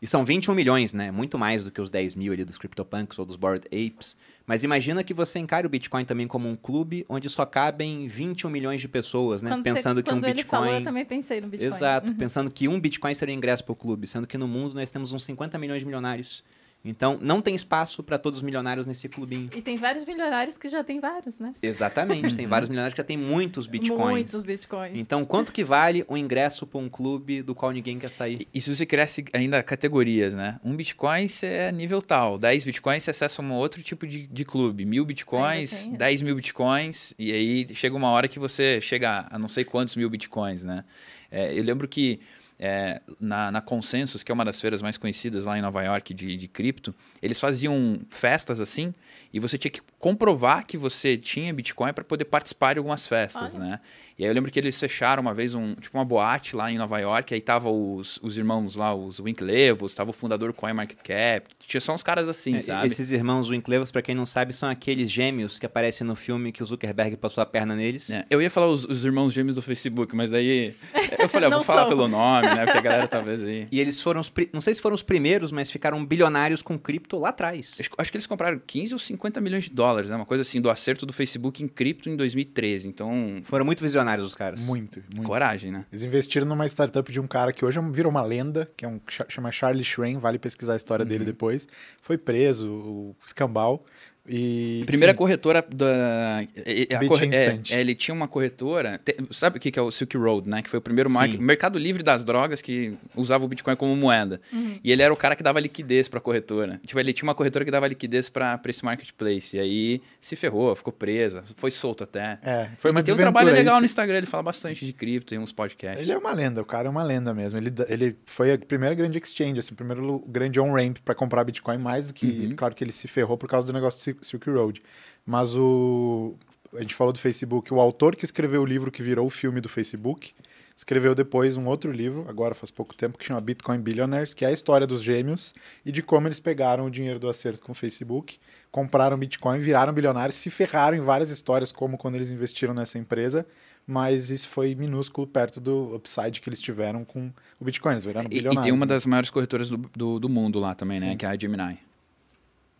E 0.00 0.06
são 0.06 0.24
21 0.24 0.54
milhões, 0.54 0.92
né? 0.94 1.10
Muito 1.10 1.36
mais 1.36 1.64
do 1.64 1.70
que 1.72 1.80
os 1.80 1.90
10 1.90 2.14
mil 2.14 2.32
ali 2.32 2.44
dos 2.44 2.56
CryptoPunks 2.56 3.18
ou 3.18 3.26
dos 3.26 3.34
Bored 3.34 3.66
Apes. 3.66 4.16
Mas 4.46 4.62
imagina 4.62 5.02
que 5.02 5.12
você 5.12 5.38
encare 5.40 5.66
o 5.66 5.70
Bitcoin 5.70 6.04
também 6.04 6.26
como 6.28 6.48
um 6.48 6.54
clube 6.54 7.04
onde 7.08 7.28
só 7.28 7.44
cabem 7.44 8.06
21 8.06 8.48
milhões 8.48 8.80
de 8.80 8.86
pessoas, 8.88 9.42
né? 9.42 9.50
Quando 9.50 9.64
você- 9.64 9.74
Pensando 9.74 10.02
que 10.02 10.08
um 10.10 10.14
quando 10.14 10.24
ele 10.24 10.34
Bitcoin... 10.34 10.58
falou, 10.60 10.74
eu 10.74 10.82
também 10.82 11.04
pensei 11.04 11.40
no 11.40 11.48
Bitcoin. 11.48 11.74
Exato, 11.74 12.14
pensando 12.14 12.50
que 12.50 12.68
um 12.68 12.78
Bitcoin 12.80 13.12
seria 13.12 13.34
ingresso 13.34 13.64
para 13.64 13.72
o 13.72 13.76
clube, 13.76 14.06
sendo 14.06 14.26
que 14.26 14.38
no 14.38 14.46
mundo 14.46 14.74
nós 14.74 14.90
temos 14.90 15.12
uns 15.12 15.24
50 15.24 15.58
milhões 15.58 15.80
de 15.80 15.86
milionários. 15.86 16.44
Então, 16.84 17.18
não 17.20 17.42
tem 17.42 17.54
espaço 17.54 18.02
para 18.02 18.18
todos 18.18 18.38
os 18.38 18.42
milionários 18.42 18.86
nesse 18.86 19.08
clubinho. 19.08 19.50
E 19.54 19.60
tem 19.60 19.76
vários 19.76 20.04
milionários 20.04 20.56
que 20.56 20.68
já 20.68 20.84
tem 20.84 21.00
vários, 21.00 21.38
né? 21.38 21.54
Exatamente, 21.60 22.34
tem 22.36 22.46
vários 22.48 22.68
milionários 22.68 22.94
que 22.94 22.98
já 22.98 23.04
tem 23.04 23.16
muitos 23.16 23.66
Bitcoins. 23.66 24.00
Muitos 24.00 24.42
Bitcoins. 24.44 24.92
Então, 24.94 25.24
quanto 25.24 25.52
que 25.52 25.64
vale 25.64 26.04
um 26.08 26.16
ingresso 26.16 26.66
para 26.66 26.78
um 26.78 26.88
clube 26.88 27.42
do 27.42 27.54
qual 27.54 27.72
ninguém 27.72 27.98
quer 27.98 28.10
sair? 28.10 28.46
E 28.54 28.60
se 28.60 28.74
você 28.74 28.86
cresce 28.86 29.24
ainda 29.32 29.62
categorias, 29.62 30.34
né? 30.34 30.60
Um 30.64 30.76
Bitcoin 30.76 31.28
você 31.28 31.46
é 31.46 31.72
nível 31.72 32.00
tal, 32.00 32.38
10 32.38 32.64
Bitcoins 32.64 33.02
você 33.02 33.10
acessa 33.10 33.42
um 33.42 33.52
outro 33.52 33.82
tipo 33.82 34.06
de, 34.06 34.26
de 34.26 34.44
clube, 34.44 34.84
mil 34.84 35.04
Bitcoins, 35.04 35.84
Ainda 35.84 35.98
tem, 35.98 36.06
é. 36.06 36.10
10 36.10 36.22
mil 36.22 36.36
Bitcoins, 36.36 37.12
e 37.18 37.32
aí 37.32 37.74
chega 37.74 37.96
uma 37.96 38.10
hora 38.10 38.28
que 38.28 38.38
você 38.38 38.80
chega 38.80 39.26
a 39.30 39.38
não 39.38 39.48
sei 39.48 39.64
quantos 39.64 39.96
mil 39.96 40.08
Bitcoins, 40.08 40.64
né? 40.64 40.84
É, 41.30 41.52
eu 41.52 41.62
lembro 41.62 41.86
que 41.86 42.20
é, 42.58 43.00
na, 43.20 43.52
na 43.52 43.60
Consensus, 43.60 44.22
que 44.22 44.32
é 44.32 44.34
uma 44.34 44.44
das 44.44 44.60
feiras 44.60 44.82
mais 44.82 44.96
conhecidas 44.96 45.44
lá 45.44 45.56
em 45.56 45.62
Nova 45.62 45.82
York 45.82 46.12
de, 46.12 46.36
de 46.36 46.48
cripto, 46.48 46.94
eles 47.22 47.38
faziam 47.38 48.00
festas 48.08 48.60
assim 48.60 48.92
e 49.32 49.38
você 49.38 49.56
tinha 49.56 49.70
que 49.70 49.80
comprovar 49.98 50.66
que 50.66 50.76
você 50.76 51.16
tinha 51.16 51.52
Bitcoin 51.52 51.92
para 51.92 52.04
poder 52.04 52.24
participar 52.24 52.74
de 52.74 52.78
algumas 52.78 53.06
festas, 53.06 53.54
Olha. 53.54 53.64
né? 53.64 53.80
E 54.18 54.24
aí 54.24 54.30
eu 54.30 54.34
lembro 54.34 54.50
que 54.50 54.58
eles 54.58 54.78
fecharam 54.78 55.20
uma 55.20 55.32
vez 55.32 55.54
um, 55.54 55.74
tipo 55.74 55.96
uma 55.96 56.04
boate 56.04 56.56
lá 56.56 56.72
em 56.72 56.76
Nova 56.76 56.98
York, 56.98 57.32
aí 57.32 57.40
tava 57.40 57.70
os, 57.70 58.18
os 58.20 58.36
irmãos 58.36 58.74
lá, 58.74 58.92
os 58.94 59.20
Winklevos, 59.20 59.94
tava 59.94 60.10
o 60.10 60.12
fundador 60.12 60.48
do 60.48 60.54
CoinMarketCap, 60.54 61.48
tinha 61.64 61.80
só 61.80 61.94
uns 61.94 62.02
caras 62.02 62.28
assim, 62.28 62.56
É, 62.56 62.60
sabe? 62.62 62.86
Esses 62.86 63.12
irmãos 63.12 63.48
Winklevers, 63.48 63.92
pra 63.92 64.02
quem 64.02 64.14
não 64.14 64.26
sabe, 64.26 64.52
são 64.52 64.68
aqueles 64.68 65.08
gêmeos 65.10 65.58
que 65.58 65.66
aparecem 65.66 66.04
no 66.04 66.16
filme 66.16 66.50
que 66.50 66.62
o 66.62 66.66
Zuckerberg 66.66 67.16
passou 67.16 67.42
a 67.42 67.46
perna 67.46 67.76
neles. 67.76 68.10
É, 68.10 68.24
eu 68.28 68.42
ia 68.42 68.50
falar 68.50 68.66
os, 68.66 68.84
os 68.84 69.04
irmãos 69.04 69.32
gêmeos 69.32 69.54
do 69.54 69.62
Facebook, 69.62 70.16
mas 70.16 70.30
daí 70.30 70.74
eu 71.18 71.28
falei, 71.28 71.48
ah, 71.48 71.54
vou 71.54 71.62
falar 71.62 71.82
são. 71.82 71.90
pelo 71.90 72.08
nome, 72.08 72.48
né? 72.48 72.64
Porque 72.64 72.78
a 72.78 72.82
galera 72.82 73.06
talvez 73.06 73.42
aí. 73.44 73.68
E 73.70 73.78
eles 73.78 74.02
foram 74.02 74.20
os. 74.20 74.32
Não 74.52 74.60
sei 74.60 74.74
se 74.74 74.80
foram 74.80 74.94
os 74.94 75.02
primeiros, 75.02 75.52
mas 75.52 75.70
ficaram 75.70 76.04
bilionários 76.04 76.60
com 76.60 76.76
cripto 76.76 77.18
lá 77.18 77.28
atrás. 77.28 77.76
Acho, 77.78 77.90
acho 77.96 78.10
que 78.10 78.16
eles 78.16 78.26
compraram 78.26 78.60
15 78.66 78.94
ou 78.94 78.98
50 78.98 79.40
milhões 79.40 79.64
de 79.64 79.70
dólares, 79.70 80.10
né? 80.10 80.16
Uma 80.16 80.26
coisa 80.26 80.42
assim, 80.42 80.60
do 80.60 80.68
acerto 80.70 81.06
do 81.06 81.12
Facebook 81.12 81.62
em 81.62 81.68
cripto 81.68 82.08
em 82.10 82.16
2013. 82.16 82.88
Então, 82.88 83.40
Foram 83.44 83.64
muito 83.64 83.80
visionários 83.80 84.07
os 84.24 84.34
caras. 84.34 84.60
Muito, 84.60 85.02
muito. 85.14 85.26
coragem, 85.26 85.70
né? 85.70 85.84
Eles 85.92 86.02
investiram 86.04 86.46
numa 86.46 86.66
startup 86.66 87.10
de 87.12 87.20
um 87.20 87.26
cara 87.26 87.52
que 87.52 87.64
hoje 87.64 87.78
virou 87.92 88.10
uma 88.10 88.22
lenda, 88.22 88.70
que 88.76 88.84
é 88.84 88.88
um 88.88 89.00
cha- 89.08 89.26
chama 89.28 89.50
Charlie 89.52 89.84
Schrein, 89.84 90.18
vale 90.18 90.38
pesquisar 90.38 90.72
a 90.72 90.76
história 90.76 91.04
dele 91.04 91.24
depois. 91.24 91.66
Foi 92.00 92.16
preso, 92.16 92.70
o 92.72 93.16
escambau. 93.24 93.84
E, 94.28 94.82
Primeira 94.86 95.12
enfim, 95.12 95.18
corretora 95.18 95.64
da. 95.74 96.44
é- 96.64 96.86
é- 96.90 96.94
a 96.96 96.98
Bit 96.98 97.08
corre- 97.08 97.26
Instant. 97.26 97.70
é, 97.70 97.76
é, 97.76 97.80
ele 97.80 97.94
tinha 97.94 98.14
uma 98.14 98.28
corretora. 98.28 99.00
te- 99.04 99.16
sabe 99.30 99.58
o 99.58 99.60
que 99.60 99.70
que 99.70 99.78
é 99.78 99.82
o 99.82 99.90
Silk 99.90 100.16
Road, 100.16 100.48
né? 100.48 100.62
Que 100.62 100.68
foi 100.70 100.78
o 100.78 100.82
primeiro 100.82 101.08
Sim. 101.08 101.14
mar- 101.14 101.28
mercado 101.38 101.78
livre 101.78 102.02
das 102.02 102.24
drogas 102.24 102.60
que 102.62 102.94
usava 103.16 103.44
o 103.44 103.48
Bitcoin 103.48 103.76
como 103.76 103.94
moeda. 103.96 104.40
Uhum. 104.52 104.78
E 104.82 104.92
ele 104.92 105.02
era 105.02 105.12
o 105.12 105.16
cara 105.16 105.34
que 105.36 105.42
dava 105.42 105.58
liquidez 105.60 106.08
pra 106.08 106.20
corretora. 106.20 106.80
Tipo, 106.86 106.98
ele 107.00 107.12
tinha 107.12 107.26
uma 107.26 107.34
corretora 107.34 107.64
que 107.64 107.70
dava 107.70 107.86
liquidez 107.86 108.28
pra 108.28 108.58
pra 108.58 108.70
esse 108.70 108.84
marketplace. 108.84 109.56
E 109.56 109.60
aí 109.60 110.02
se 110.20 110.36
ferrou, 110.36 110.74
ficou 110.74 110.92
presa, 110.92 111.42
foi 111.56 111.70
solto 111.70 112.04
até. 112.04 112.38
É, 112.42 112.68
foi 112.78 112.90
uma 112.90 112.98
Mas 112.98 113.04
tem 113.04 113.14
um 113.14 113.16
trabalho 113.16 113.50
legal 113.52 113.74
isso. 113.74 113.80
no 113.80 113.86
Instagram, 113.86 114.16
ele 114.18 114.26
fala 114.26 114.42
bastante 114.42 114.84
de 114.84 114.92
cripto, 114.92 115.28
tem 115.30 115.38
uns 115.38 115.52
podcasts. 115.52 116.02
Ele 116.02 116.12
é 116.12 116.18
uma 116.18 116.32
lenda, 116.32 116.60
o 116.60 116.64
cara 116.64 116.88
é 116.88 116.90
uma 116.90 117.02
lenda 117.02 117.32
mesmo. 117.32 117.58
Ele, 117.58 117.72
ele 117.88 118.16
foi 118.26 118.52
a 118.52 118.58
primeira 118.58 118.94
grande 118.94 119.18
exchange, 119.18 119.58
assim, 119.58 119.72
o 119.72 119.76
primeiro 119.76 120.24
grande 120.26 120.58
on-ramp 120.60 120.98
para 121.04 121.14
comprar 121.14 121.44
Bitcoin, 121.44 121.78
mais 121.78 122.06
do 122.06 122.12
que. 122.14 122.26
Uhum. 122.26 122.56
Claro 122.56 122.74
que 122.74 122.82
ele 122.84 122.92
se 122.92 123.06
ferrou 123.08 123.36
por 123.38 123.48
causa 123.48 123.66
do 123.66 123.72
negócio 123.72 124.00
Sil- 124.02 124.17
Silk 124.26 124.48
Road. 124.50 124.80
Mas 125.26 125.54
o. 125.56 126.34
A 126.74 126.80
gente 126.82 126.94
falou 126.94 127.12
do 127.12 127.18
Facebook. 127.18 127.72
O 127.72 127.80
autor 127.80 128.14
que 128.14 128.24
escreveu 128.24 128.62
o 128.62 128.66
livro 128.66 128.90
que 128.90 129.02
virou 129.02 129.26
o 129.26 129.30
filme 129.30 129.60
do 129.60 129.68
Facebook 129.68 130.34
escreveu 130.76 131.12
depois 131.12 131.56
um 131.56 131.66
outro 131.66 131.90
livro, 131.90 132.24
agora 132.28 132.54
faz 132.54 132.70
pouco 132.70 132.94
tempo, 132.94 133.18
que 133.18 133.24
chama 133.24 133.40
Bitcoin 133.40 133.80
Billionaires, 133.80 134.32
que 134.32 134.44
é 134.44 134.48
a 134.48 134.52
história 134.52 134.86
dos 134.86 135.02
gêmeos 135.02 135.52
e 135.84 135.90
de 135.90 136.02
como 136.02 136.28
eles 136.28 136.38
pegaram 136.38 136.86
o 136.86 136.90
dinheiro 136.90 137.18
do 137.18 137.28
acerto 137.28 137.60
com 137.60 137.72
o 137.72 137.74
Facebook, 137.74 138.38
compraram 138.70 139.18
Bitcoin, 139.18 139.58
viraram 139.58 139.92
bilionários, 139.92 140.36
se 140.36 140.50
ferraram 140.50 140.96
em 140.96 141.00
várias 141.00 141.30
histórias, 141.30 141.72
como 141.72 141.98
quando 141.98 142.14
eles 142.14 142.30
investiram 142.30 142.72
nessa 142.74 142.96
empresa, 142.96 143.44
mas 143.84 144.30
isso 144.30 144.48
foi 144.48 144.72
minúsculo 144.76 145.26
perto 145.26 145.60
do 145.60 145.96
upside 145.96 146.40
que 146.40 146.48
eles 146.48 146.60
tiveram 146.60 147.04
com 147.04 147.32
o 147.58 147.64
Bitcoin. 147.64 147.94
Eles 147.94 148.04
viraram 148.04 148.28
E, 148.30 148.34
e 148.34 148.36
bilionários. 148.36 148.62
tem 148.62 148.72
uma 148.72 148.86
né? 148.86 148.90
das 148.94 149.04
maiores 149.04 149.30
corretoras 149.30 149.68
do, 149.68 149.78
do, 149.78 150.20
do 150.20 150.28
mundo 150.28 150.60
lá 150.60 150.76
também, 150.76 151.00
né? 151.00 151.10
Sim. 151.10 151.16
Que 151.16 151.26
é 151.26 151.28
a 151.30 151.36
Gemini. 151.36 151.78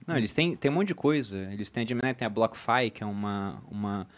Não, 0.08 0.16
eles 0.16 0.32
têm, 0.32 0.56
têm 0.56 0.70
um 0.70 0.74
monte 0.74 0.88
de 0.88 0.94
coisa. 0.94 1.36
Eles 1.52 1.68
têm 1.68 1.84
a 1.84 1.86
Gemini, 1.86 2.14
tem 2.14 2.24
a 2.24 2.30
BlockFi, 2.30 2.90
que 2.94 3.02
é 3.02 3.06
uma. 3.06 3.62
uma... 3.70 4.08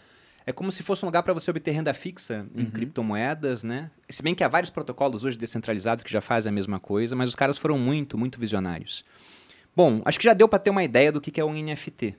É 0.45 0.53
como 0.53 0.71
se 0.71 0.81
fosse 0.81 1.03
um 1.03 1.07
lugar 1.07 1.21
para 1.21 1.33
você 1.33 1.51
obter 1.51 1.71
renda 1.71 1.93
fixa 1.93 2.47
em 2.55 2.65
criptomoedas, 2.65 3.63
né? 3.63 3.91
Se 4.09 4.23
bem 4.23 4.33
que 4.33 4.43
há 4.43 4.47
vários 4.47 4.71
protocolos 4.71 5.23
hoje 5.23 5.37
descentralizados 5.37 6.03
que 6.03 6.11
já 6.11 6.21
fazem 6.21 6.49
a 6.49 6.53
mesma 6.53 6.79
coisa, 6.79 7.15
mas 7.15 7.29
os 7.29 7.35
caras 7.35 7.57
foram 7.57 7.77
muito, 7.77 8.17
muito 8.17 8.39
visionários. 8.39 9.05
Bom, 9.75 10.01
acho 10.03 10.17
que 10.17 10.25
já 10.25 10.33
deu 10.33 10.47
para 10.47 10.57
ter 10.57 10.69
uma 10.69 10.83
ideia 10.83 11.11
do 11.11 11.21
que 11.21 11.39
é 11.39 11.45
um 11.45 11.53
NFT, 11.53 12.15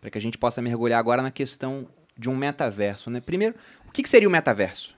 para 0.00 0.10
que 0.10 0.16
a 0.16 0.20
gente 0.20 0.38
possa 0.38 0.62
mergulhar 0.62 0.98
agora 0.98 1.20
na 1.20 1.30
questão 1.30 1.86
de 2.16 2.30
um 2.30 2.36
metaverso, 2.36 3.10
né? 3.10 3.20
Primeiro, 3.20 3.54
o 3.86 3.92
que 3.92 4.08
seria 4.08 4.28
o 4.28 4.32
metaverso? 4.32 4.96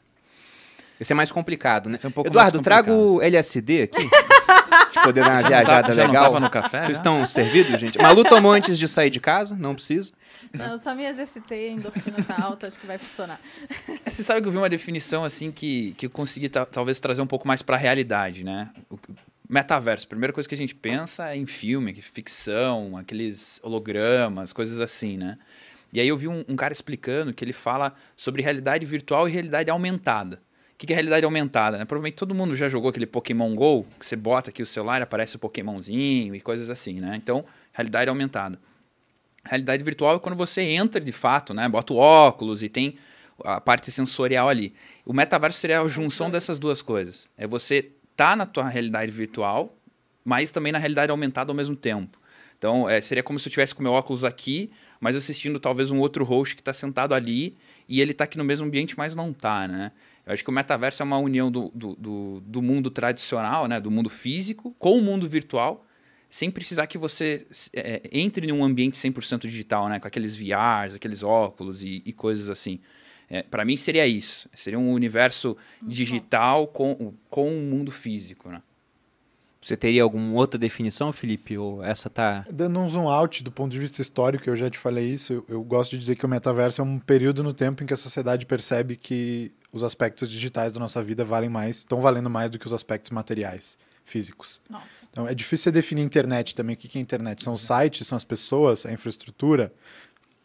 Esse 1.00 1.12
é 1.12 1.16
mais 1.16 1.33
complicado, 1.33 1.88
né? 1.88 1.97
É 2.02 2.07
um 2.07 2.11
pouco 2.11 2.28
Eduardo, 2.28 2.61
traga 2.61 2.92
o 2.92 3.23
LSD 3.23 3.83
aqui. 3.85 4.07
de 4.92 5.01
poder 5.03 5.20
dar 5.22 5.31
uma 5.31 5.37
Já 5.37 5.42
não 5.42 5.48
viajada 5.48 5.83
tava- 5.83 5.94
já 5.94 6.03
não 6.03 6.09
legal. 6.11 6.24
tava 6.24 6.40
no 6.40 6.51
café, 6.51 6.79
Vocês 6.81 6.88
já? 6.88 6.92
estão 7.01 7.27
servidos, 7.27 7.81
gente? 7.81 7.96
Malu 7.98 8.22
tomou 8.24 8.53
antes 8.53 8.79
de 8.79 8.87
sair 8.88 9.09
de 9.09 9.18
casa, 9.20 9.57
não 9.57 9.74
precisa. 9.74 10.12
Não, 10.53 10.77
só 10.79 10.94
me 10.94 11.05
exercitei, 11.07 11.68
a 11.68 11.72
endorfina 11.72 12.22
tá 12.22 12.37
alta, 12.42 12.66
acho 12.66 12.79
que 12.79 12.87
vai 12.87 12.98
funcionar. 12.98 13.40
Você 14.07 14.22
sabe 14.22 14.42
que 14.42 14.48
eu 14.48 14.53
vi 14.53 14.59
uma 14.59 14.68
definição 14.68 15.24
assim 15.24 15.51
que, 15.53 15.92
que 15.96 16.07
eu 16.07 16.11
consegui 16.11 16.48
ta- 16.48 16.66
talvez 16.66 16.98
trazer 17.01 17.22
um 17.22 17.27
pouco 17.27 17.46
mais 17.48 17.62
para 17.62 17.77
a 17.77 17.79
realidade, 17.79 18.42
né? 18.44 18.68
O 18.90 18.98
metaverso, 19.48 20.07
a 20.07 20.09
primeira 20.09 20.33
coisa 20.33 20.48
que 20.48 20.55
a 20.55 20.59
gente 20.59 20.74
pensa 20.74 21.31
é 21.31 21.37
em 21.37 21.46
filme, 21.46 21.92
que 21.92 22.03
ficção, 22.03 22.96
aqueles 22.96 23.61
hologramas, 23.62 24.53
coisas 24.53 24.81
assim, 24.81 25.16
né? 25.16 25.38
E 25.92 26.01
aí 26.01 26.09
eu 26.09 26.16
vi 26.16 26.29
um, 26.29 26.44
um 26.48 26.57
cara 26.57 26.72
explicando 26.72 27.33
que 27.33 27.44
ele 27.44 27.53
fala 27.53 27.94
sobre 28.16 28.42
realidade 28.42 28.85
virtual 28.87 29.29
e 29.29 29.33
realidade 29.33 29.70
aumentada. 29.70 30.40
O 30.81 30.81
que 30.81 30.87
que 30.87 30.93
é 30.95 30.97
realidade 30.97 31.27
aumentada? 31.27 31.77
Né? 31.77 31.85
Provavelmente 31.85 32.14
todo 32.14 32.35
mundo 32.35 32.57
já 32.57 32.66
jogou 32.66 32.88
aquele 32.88 33.05
Pokémon 33.05 33.55
GO, 33.55 33.85
que 33.99 34.07
você 34.07 34.16
bota 34.16 34.49
aqui 34.49 34.62
o 34.62 34.66
celular, 34.66 35.03
aparece 35.03 35.37
o 35.37 35.38
Pokémonzinho 35.38 36.35
e 36.35 36.40
coisas 36.40 36.71
assim, 36.71 37.01
né? 37.01 37.16
Então, 37.16 37.45
realidade 37.71 38.09
aumentada. 38.09 38.59
Realidade 39.45 39.85
virtual 39.85 40.16
é 40.16 40.19
quando 40.19 40.37
você 40.37 40.62
entra 40.62 40.99
de 40.99 41.12
fato, 41.12 41.53
né? 41.53 41.69
Bota 41.69 41.93
o 41.93 41.97
óculos 41.97 42.62
e 42.62 42.71
tem 42.71 42.97
a 43.45 43.61
parte 43.61 43.93
sensorial 43.93 44.49
ali. 44.49 44.73
O 45.05 45.12
metaverso 45.12 45.61
seria 45.61 45.83
a 45.83 45.87
junção 45.87 46.31
dessas 46.31 46.59
duas 46.59 46.81
coisas. 46.81 47.29
É 47.37 47.47
você 47.47 47.90
tá 48.16 48.35
na 48.35 48.47
tua 48.47 48.66
realidade 48.66 49.12
virtual, 49.12 49.77
mas 50.25 50.51
também 50.51 50.73
na 50.73 50.79
realidade 50.79 51.11
aumentada 51.11 51.53
ao 51.53 51.55
mesmo 51.55 51.77
tempo. 51.77 52.19
Então, 52.57 52.88
é, 52.88 53.03
seria 53.03 53.23
como 53.23 53.38
se 53.38 53.49
eu 53.49 53.51
tivesse 53.51 53.75
com 53.75 53.83
meu 53.83 53.93
óculos 53.93 54.25
aqui, 54.25 54.71
mas 54.99 55.14
assistindo 55.14 55.61
talvez 55.61 55.90
um 55.90 55.99
outro 55.99 56.25
host 56.25 56.57
que 56.57 56.62
está 56.62 56.73
sentado 56.73 57.14
ali 57.14 57.55
e 57.87 58.01
ele 58.01 58.12
está 58.12 58.25
aqui 58.25 58.38
no 58.38 58.45
mesmo 58.45 58.66
ambiente, 58.66 58.97
mas 58.97 59.14
não 59.14 59.31
está, 59.31 59.69
né? 59.69 59.93
Eu 60.31 60.35
acho 60.35 60.45
que 60.45 60.51
o 60.51 60.53
metaverso 60.53 61.03
é 61.03 61.05
uma 61.05 61.19
união 61.19 61.51
do, 61.51 61.73
do, 61.75 61.97
do, 61.97 62.40
do 62.47 62.62
mundo 62.62 62.88
tradicional, 62.88 63.66
né? 63.66 63.81
Do 63.81 63.90
mundo 63.90 64.09
físico 64.09 64.73
com 64.79 64.97
o 64.97 65.03
mundo 65.03 65.29
virtual, 65.29 65.85
sem 66.29 66.53
precisar 66.53 66.87
que 66.87 66.97
você 66.97 67.49
é, 67.75 68.03
entre 68.12 68.47
em 68.47 68.53
um 68.53 68.62
ambiente 68.62 68.97
100% 68.97 69.40
digital, 69.40 69.88
né? 69.88 69.99
Com 69.99 70.07
aqueles 70.07 70.37
VRs, 70.37 70.95
aqueles 70.95 71.25
óculos 71.25 71.83
e, 71.83 72.01
e 72.07 72.12
coisas 72.12 72.49
assim. 72.49 72.79
É, 73.29 73.43
para 73.43 73.64
mim 73.64 73.77
seria 73.77 74.07
isso. 74.07 74.49
Seria 74.55 74.79
um 74.79 74.93
universo 74.93 75.57
digital 75.83 76.69
com, 76.69 77.12
com 77.29 77.51
um 77.51 77.62
mundo 77.62 77.90
físico, 77.90 78.51
né? 78.51 78.62
Você 79.61 79.77
teria 79.77 80.03
alguma 80.03 80.33
outra 80.33 80.59
definição, 80.59 81.12
Felipe? 81.12 81.59
Ou 81.59 81.85
essa 81.85 82.09
tá. 82.09 82.46
Dando 82.51 82.79
um 82.79 82.88
zoom 82.88 83.09
out 83.09 83.44
do 83.44 83.53
ponto 83.53 83.70
de 83.70 83.79
vista 83.79 84.01
histórico, 84.01 84.49
eu 84.49 84.57
já 84.57 84.70
te 84.70 84.79
falei 84.79 85.11
isso, 85.11 85.33
eu, 85.35 85.44
eu 85.49 85.62
gosto 85.62 85.92
de 85.92 85.99
dizer 85.99 86.16
que 86.16 86.25
o 86.25 86.29
metaverso 86.29 86.81
é 86.81 86.85
um 86.85 86.99
período 86.99 87.42
no 87.42 87.53
tempo 87.53 87.83
em 87.83 87.87
que 87.87 87.92
a 87.92 87.96
sociedade 87.96 88.46
percebe 88.46 88.96
que 88.96 89.53
os 89.73 89.85
aspectos 89.85 90.31
digitais 90.31 90.73
da 90.73 90.81
nossa 90.81 91.03
vida 91.03 91.25
valem 91.25 91.51
mais, 91.51 91.79
estão 91.79 92.01
valendo 92.01 92.31
mais 92.31 92.51
do 92.51 92.59
que 92.59 92.66
os 92.66 92.73
aspectos 92.73 93.11
materiais, 93.11 93.79
físicos. 94.05 94.61
Nossa. 94.68 95.05
Então 95.11 95.29
é 95.29 95.35
difícil 95.35 95.64
você 95.64 95.73
definir 95.73 96.03
internet 96.03 96.55
também. 96.55 96.75
O 96.75 96.77
que 96.77 96.88
que 96.88 96.99
é 96.99 97.01
internet? 97.01 97.42
São 97.42 97.53
os 97.53 97.62
sites, 97.62 98.07
são 98.07 98.16
as 98.16 98.25
pessoas, 98.25 98.87
a 98.87 98.92
infraestrutura. 98.92 99.73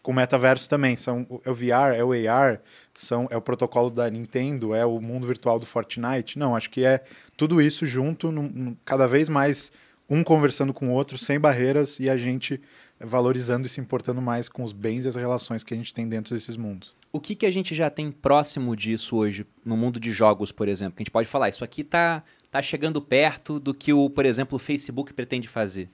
Com 0.06 0.14
metaverso 0.14 0.70
também, 0.70 0.96
são, 0.96 1.26
é 1.44 1.50
o 1.50 1.56
VR, 1.56 1.96
é 1.98 2.04
o 2.04 2.12
AR, 2.32 2.62
são, 2.94 3.28
é 3.32 3.36
o 3.36 3.42
protocolo 3.42 3.90
da 3.90 4.08
Nintendo, 4.08 4.76
é 4.76 4.86
o 4.86 5.02
mundo 5.02 5.26
virtual 5.26 5.58
do 5.58 5.66
Fortnite. 5.66 6.38
Não, 6.38 6.56
acho 6.56 6.70
que 6.70 6.86
é 6.86 7.04
tudo 7.36 7.60
isso 7.60 7.88
junto, 7.88 8.32
num- 8.32 8.48
num- 8.54 8.78
cada 8.86 9.08
vez 9.08 9.28
mais 9.28 9.72
um 10.08 10.24
conversando 10.24 10.76
com 10.76 10.90
o 10.90 10.92
outro, 10.92 11.18
sem 11.18 11.40
barreiras, 11.40 12.00
e 12.00 12.08
a 12.08 12.16
gente 12.16 12.62
valorizando 13.00 13.66
e 13.66 13.70
se 13.70 13.82
importando 13.82 14.22
mais 14.22 14.48
com 14.48 14.64
os 14.64 14.72
bens 14.72 15.06
e 15.06 15.08
as 15.08 15.16
relações 15.16 15.64
que 15.64 15.74
a 15.74 15.78
gente 15.78 15.92
tem 15.92 16.08
dentro 16.08 16.36
desses 16.36 16.56
mundos. 16.56 16.96
O 17.12 17.20
que, 17.20 17.34
que 17.34 17.46
a 17.48 17.52
gente 17.52 17.74
já 17.74 17.90
tem 17.90 18.12
próximo 18.12 18.76
disso 18.76 19.16
hoje, 19.16 19.44
no 19.66 19.76
mundo 19.76 20.00
de 20.00 20.12
jogos, 20.12 20.52
por 20.52 20.68
exemplo? 20.68 20.98
Que 20.98 21.02
a 21.02 21.04
gente 21.06 21.12
pode 21.12 21.28
falar, 21.28 21.50
isso 21.50 21.64
aqui 21.64 21.84
tá, 21.84 22.24
tá 22.52 22.62
chegando 22.62 23.02
perto 23.02 23.60
do 23.60 23.74
que 23.74 23.92
o, 23.92 24.08
por 24.08 24.24
exemplo, 24.28 24.56
o 24.58 24.60
Facebook 24.60 25.14
pretende 25.16 25.48
fazer. 25.48 25.90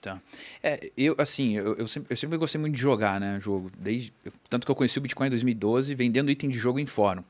Tá. 0.00 0.18
É, 0.62 0.90
eu, 0.96 1.14
assim, 1.18 1.56
eu, 1.56 1.74
eu, 1.74 1.86
sempre, 1.86 2.10
eu 2.12 2.16
sempre 2.16 2.38
gostei 2.38 2.58
muito 2.58 2.74
de 2.74 2.80
jogar, 2.80 3.20
né, 3.20 3.38
jogo. 3.38 3.70
Desde, 3.78 4.12
tanto 4.48 4.64
que 4.64 4.70
eu 4.70 4.74
conheci 4.74 4.96
o 4.98 5.00
Bitcoin 5.00 5.26
em 5.26 5.30
2012 5.30 5.94
vendendo 5.94 6.30
item 6.30 6.48
de 6.48 6.58
jogo 6.58 6.78
em 6.78 6.86
fórum. 6.86 7.22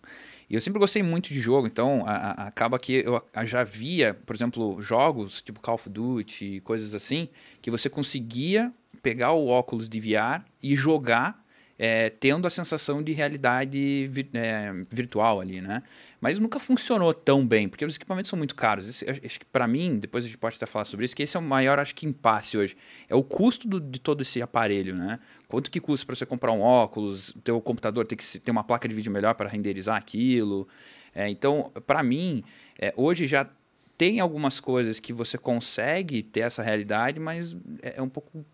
E 0.49 0.55
eu 0.55 0.61
sempre 0.61 0.79
gostei 0.79 1.03
muito 1.03 1.29
de 1.31 1.41
jogo, 1.41 1.67
então 1.67 2.05
a- 2.07 2.13
a- 2.17 2.47
acaba 2.49 2.79
que 2.79 2.93
eu 3.05 3.23
a- 3.35 3.45
já 3.45 3.63
via, 3.65 4.15
por 4.27 4.35
exemplo, 4.37 4.81
jogos 4.81 5.43
tipo 5.43 5.61
Call 5.61 5.75
of 5.77 5.89
Duty 5.89 6.61
coisas 6.65 6.95
assim, 6.95 7.29
que 7.61 7.71
você 7.71 7.89
conseguia 7.89 8.73
pegar 9.03 9.33
o 9.33 9.47
óculos 9.49 9.89
de 9.89 9.99
VR 10.01 10.43
e 10.63 10.77
jogar 10.77 11.45
é, 11.83 12.11
tendo 12.11 12.47
a 12.47 12.51
sensação 12.51 13.03
de 13.03 13.11
realidade 13.13 14.07
vi- 14.09 14.29
é, 14.35 14.71
virtual 14.91 15.41
ali, 15.41 15.63
né? 15.63 15.83
Mas 16.21 16.39
nunca 16.39 16.61
funcionou 16.61 17.15
tão 17.15 17.47
bem, 17.47 17.71
porque 17.71 17.87
os 17.87 17.97
equipamentos 17.97 18.29
são 18.29 18.37
muito 18.37 18.55
caros. 18.55 18.87
Esse- 18.87 19.09
acho 19.09 19.41
que 19.41 19.47
para 19.47 19.67
mim, 19.67 19.99
depois 19.99 20.23
a 20.25 20.27
gente 20.29 20.37
pode 20.37 20.57
até 20.57 20.67
falar 20.67 20.85
sobre 20.85 21.07
isso, 21.07 21.17
que 21.17 21.23
esse 21.23 21.39
é 21.39 21.41
o 21.41 21.43
maior, 21.43 21.79
acho 21.79 21.95
que, 21.95 22.05
impasse 22.05 22.59
hoje. 22.59 22.77
É 23.09 23.15
o 23.15 23.23
custo 23.23 23.67
do- 23.67 23.81
de 23.81 23.99
todo 23.99 24.21
esse 24.21 24.43
aparelho, 24.43 24.95
né? 24.95 25.19
Quanto 25.49 25.71
que 25.71 25.81
custa 25.81 26.05
para 26.05 26.15
você 26.15 26.27
comprar 26.27 26.53
um 26.53 26.61
óculos, 26.61 27.31
o 27.31 27.41
teu 27.41 27.59
computador 27.63 28.07
tem 28.07 28.19
que 28.19 28.39
ter 28.39 28.51
uma 28.51 28.63
placa 28.63 28.87
de 28.87 28.95
vídeo 28.95 29.11
melhor 29.11 29.35
para 29.35 29.49
renderizar 29.49 29.97
aquilo. 29.97 30.69
É, 31.15 31.31
então, 31.31 31.73
para 31.87 32.03
mim, 32.03 32.45
é, 32.79 32.93
hoje 32.95 33.27
já 33.27 33.49
tem 33.97 34.21
algumas 34.21 34.61
coisas 34.61 35.01
que 35.01 35.15
você 35.15 35.39
consegue 35.39 36.23
ter 36.23 36.41
essa 36.41 36.63
realidade, 36.63 37.19
mas 37.19 37.57
é, 37.83 37.95
é 37.97 38.03
um 38.03 38.09
pouco 38.11 38.45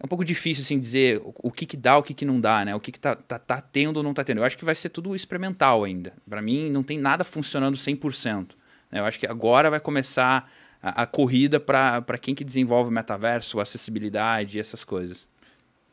é 0.00 0.04
um 0.04 0.08
pouco 0.08 0.24
difícil 0.24 0.62
assim 0.62 0.78
dizer 0.78 1.20
o, 1.22 1.34
o 1.42 1.52
que, 1.52 1.66
que 1.66 1.76
dá, 1.76 1.98
o 1.98 2.02
que, 2.02 2.14
que 2.14 2.24
não 2.24 2.40
dá, 2.40 2.64
né? 2.64 2.74
O 2.74 2.80
que, 2.80 2.90
que 2.90 2.98
tá, 2.98 3.14
tá, 3.14 3.38
tá 3.38 3.60
tendo 3.60 3.98
ou 3.98 4.02
não 4.02 4.14
tá 4.14 4.24
tendo. 4.24 4.38
Eu 4.38 4.44
acho 4.44 4.56
que 4.56 4.64
vai 4.64 4.74
ser 4.74 4.88
tudo 4.88 5.14
experimental 5.14 5.84
ainda. 5.84 6.14
Para 6.28 6.40
mim, 6.40 6.70
não 6.70 6.82
tem 6.82 6.98
nada 6.98 7.22
funcionando 7.22 7.76
100%. 7.76 8.52
Né? 8.90 9.00
Eu 9.00 9.04
acho 9.04 9.18
que 9.18 9.26
agora 9.26 9.68
vai 9.68 9.78
começar 9.78 10.50
a, 10.82 11.02
a 11.02 11.06
corrida 11.06 11.60
para 11.60 12.18
quem 12.18 12.34
que 12.34 12.42
desenvolve 12.42 12.90
metaverso, 12.90 13.60
acessibilidade 13.60 14.56
e 14.56 14.60
essas 14.60 14.84
coisas. 14.84 15.28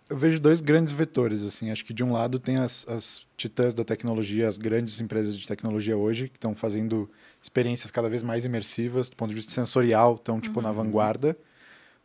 Eu 0.09 0.15
vejo 0.15 0.39
dois 0.39 0.61
grandes 0.61 0.93
vetores, 0.93 1.43
assim. 1.43 1.69
Acho 1.69 1.83
que 1.83 1.93
de 1.93 2.01
um 2.01 2.13
lado 2.13 2.39
tem 2.39 2.55
as, 2.55 2.87
as 2.87 3.27
titãs 3.35 3.73
da 3.73 3.83
tecnologia, 3.83 4.47
as 4.47 4.57
grandes 4.57 5.01
empresas 5.01 5.37
de 5.37 5.45
tecnologia 5.45 5.97
hoje, 5.97 6.29
que 6.29 6.37
estão 6.37 6.55
fazendo 6.55 7.11
experiências 7.41 7.91
cada 7.91 8.09
vez 8.09 8.23
mais 8.23 8.45
imersivas, 8.45 9.09
do 9.09 9.17
ponto 9.17 9.29
de 9.29 9.35
vista 9.35 9.51
sensorial, 9.51 10.15
estão, 10.15 10.39
tipo, 10.39 10.61
na 10.61 10.71
vanguarda. 10.71 11.37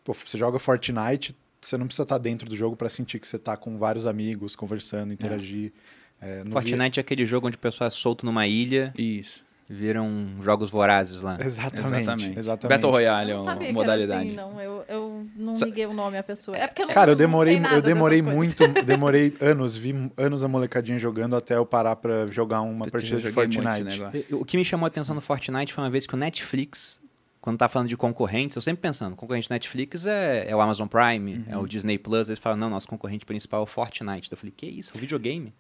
Pô, 0.03 0.12
você 0.12 0.37
joga 0.37 0.59
Fortnite, 0.59 1.37
você 1.62 1.77
não 1.79 1.87
precisa 1.87 2.03
estar 2.05 2.18
dentro 2.18 2.48
do 2.48 2.57
jogo 2.57 2.77
para 2.77 2.88
sentir 2.88 3.18
que 3.18 3.27
você 3.27 3.37
está 3.37 3.57
com 3.57 3.79
vários 3.79 4.07
amigos, 4.07 4.55
conversando, 4.57 5.12
interagir. 5.12 5.72
É, 6.20 6.44
no 6.44 6.53
Fortnite 6.53 6.98
é 6.98 7.03
aquele 7.03 7.25
jogo 7.27 7.46
onde 7.48 7.57
o 7.57 7.59
pessoal 7.59 7.88
é 7.88 7.90
solto 7.90 8.25
numa 8.25 8.46
ilha, 8.46 8.92
Isso. 8.96 9.42
viram 9.68 10.37
jogos 10.40 10.70
vorazes 10.70 11.20
lá. 11.22 11.35
vi- 11.37 11.46
Exatamente. 11.46 12.38
Exatamente. 12.38 12.68
Battle 12.68 12.90
Royale 12.92 13.31
é 13.33 13.37
uma 13.37 13.55
modalidade. 13.72 14.29
assim, 14.29 14.37
não. 14.37 14.61
Eu, 14.61 14.85
eu 14.88 15.27
não 15.35 15.57
Sa- 15.57 15.66
liguei 15.66 15.87
o 15.87 15.92
nome 15.92 16.16
à 16.16 16.22
pessoa. 16.22 16.57
É 16.57 16.66
porque 16.68 16.83
eu 16.83 16.87
não, 16.87 16.94
Cara, 16.94 17.11
eu 17.11 17.14
não 17.14 17.18
demorei, 17.18 17.55
sei 17.55 17.61
nada 17.62 17.75
eu 17.77 17.83
demorei 17.83 18.22
muito, 18.22 18.62
demorei 18.85 19.35
anos, 19.40 19.77
vi 19.77 19.92
anos 20.16 20.44
a 20.44 20.48
molecadinha 20.48 20.98
jogando 20.98 21.35
até 21.35 21.57
eu 21.57 21.66
parar 21.66 21.96
pra 21.96 22.27
jogar 22.29 22.61
uma 22.61 22.87
Eu 22.87 22.90
partida 22.92 23.16
de 23.18 23.33
Fortnite. 23.33 24.33
O 24.35 24.44
que 24.44 24.57
me 24.57 24.64
chamou 24.64 24.85
a 24.85 24.88
atenção 24.88 25.14
no 25.14 25.20
Fortnite 25.20 25.72
foi 25.72 25.83
uma 25.83 25.90
vez 25.90 26.07
que 26.07 26.14
o 26.14 26.18
Netflix, 26.18 27.01
quando 27.42 27.59
tá 27.59 27.68
falando 27.68 27.88
de 27.88 27.96
concorrentes, 27.96 28.55
eu 28.57 28.62
sempre 28.62 28.81
pensando, 28.81 29.14
concorrente 29.16 29.50
Netflix 29.50 30.07
é, 30.07 30.48
é 30.48 30.57
o 30.57 30.61
Amazon 30.61 30.87
Prime, 30.88 31.44
é 31.48 31.59
o 31.59 31.66
Disney 31.66 31.98
Plus, 31.98 32.28
eles 32.31 32.38
falam, 32.38 32.57
não, 32.57 32.70
nosso 32.70 32.88
concorrente 32.88 33.26
principal 33.26 33.61
é 33.61 33.62
o 33.64 33.66
Fortnite. 33.66 34.31
Eu 34.31 34.38
falei, 34.38 34.55
que 34.57 34.64
isso, 34.64 34.92
é 34.94 34.96
um 34.96 35.00
videogame? 35.00 35.52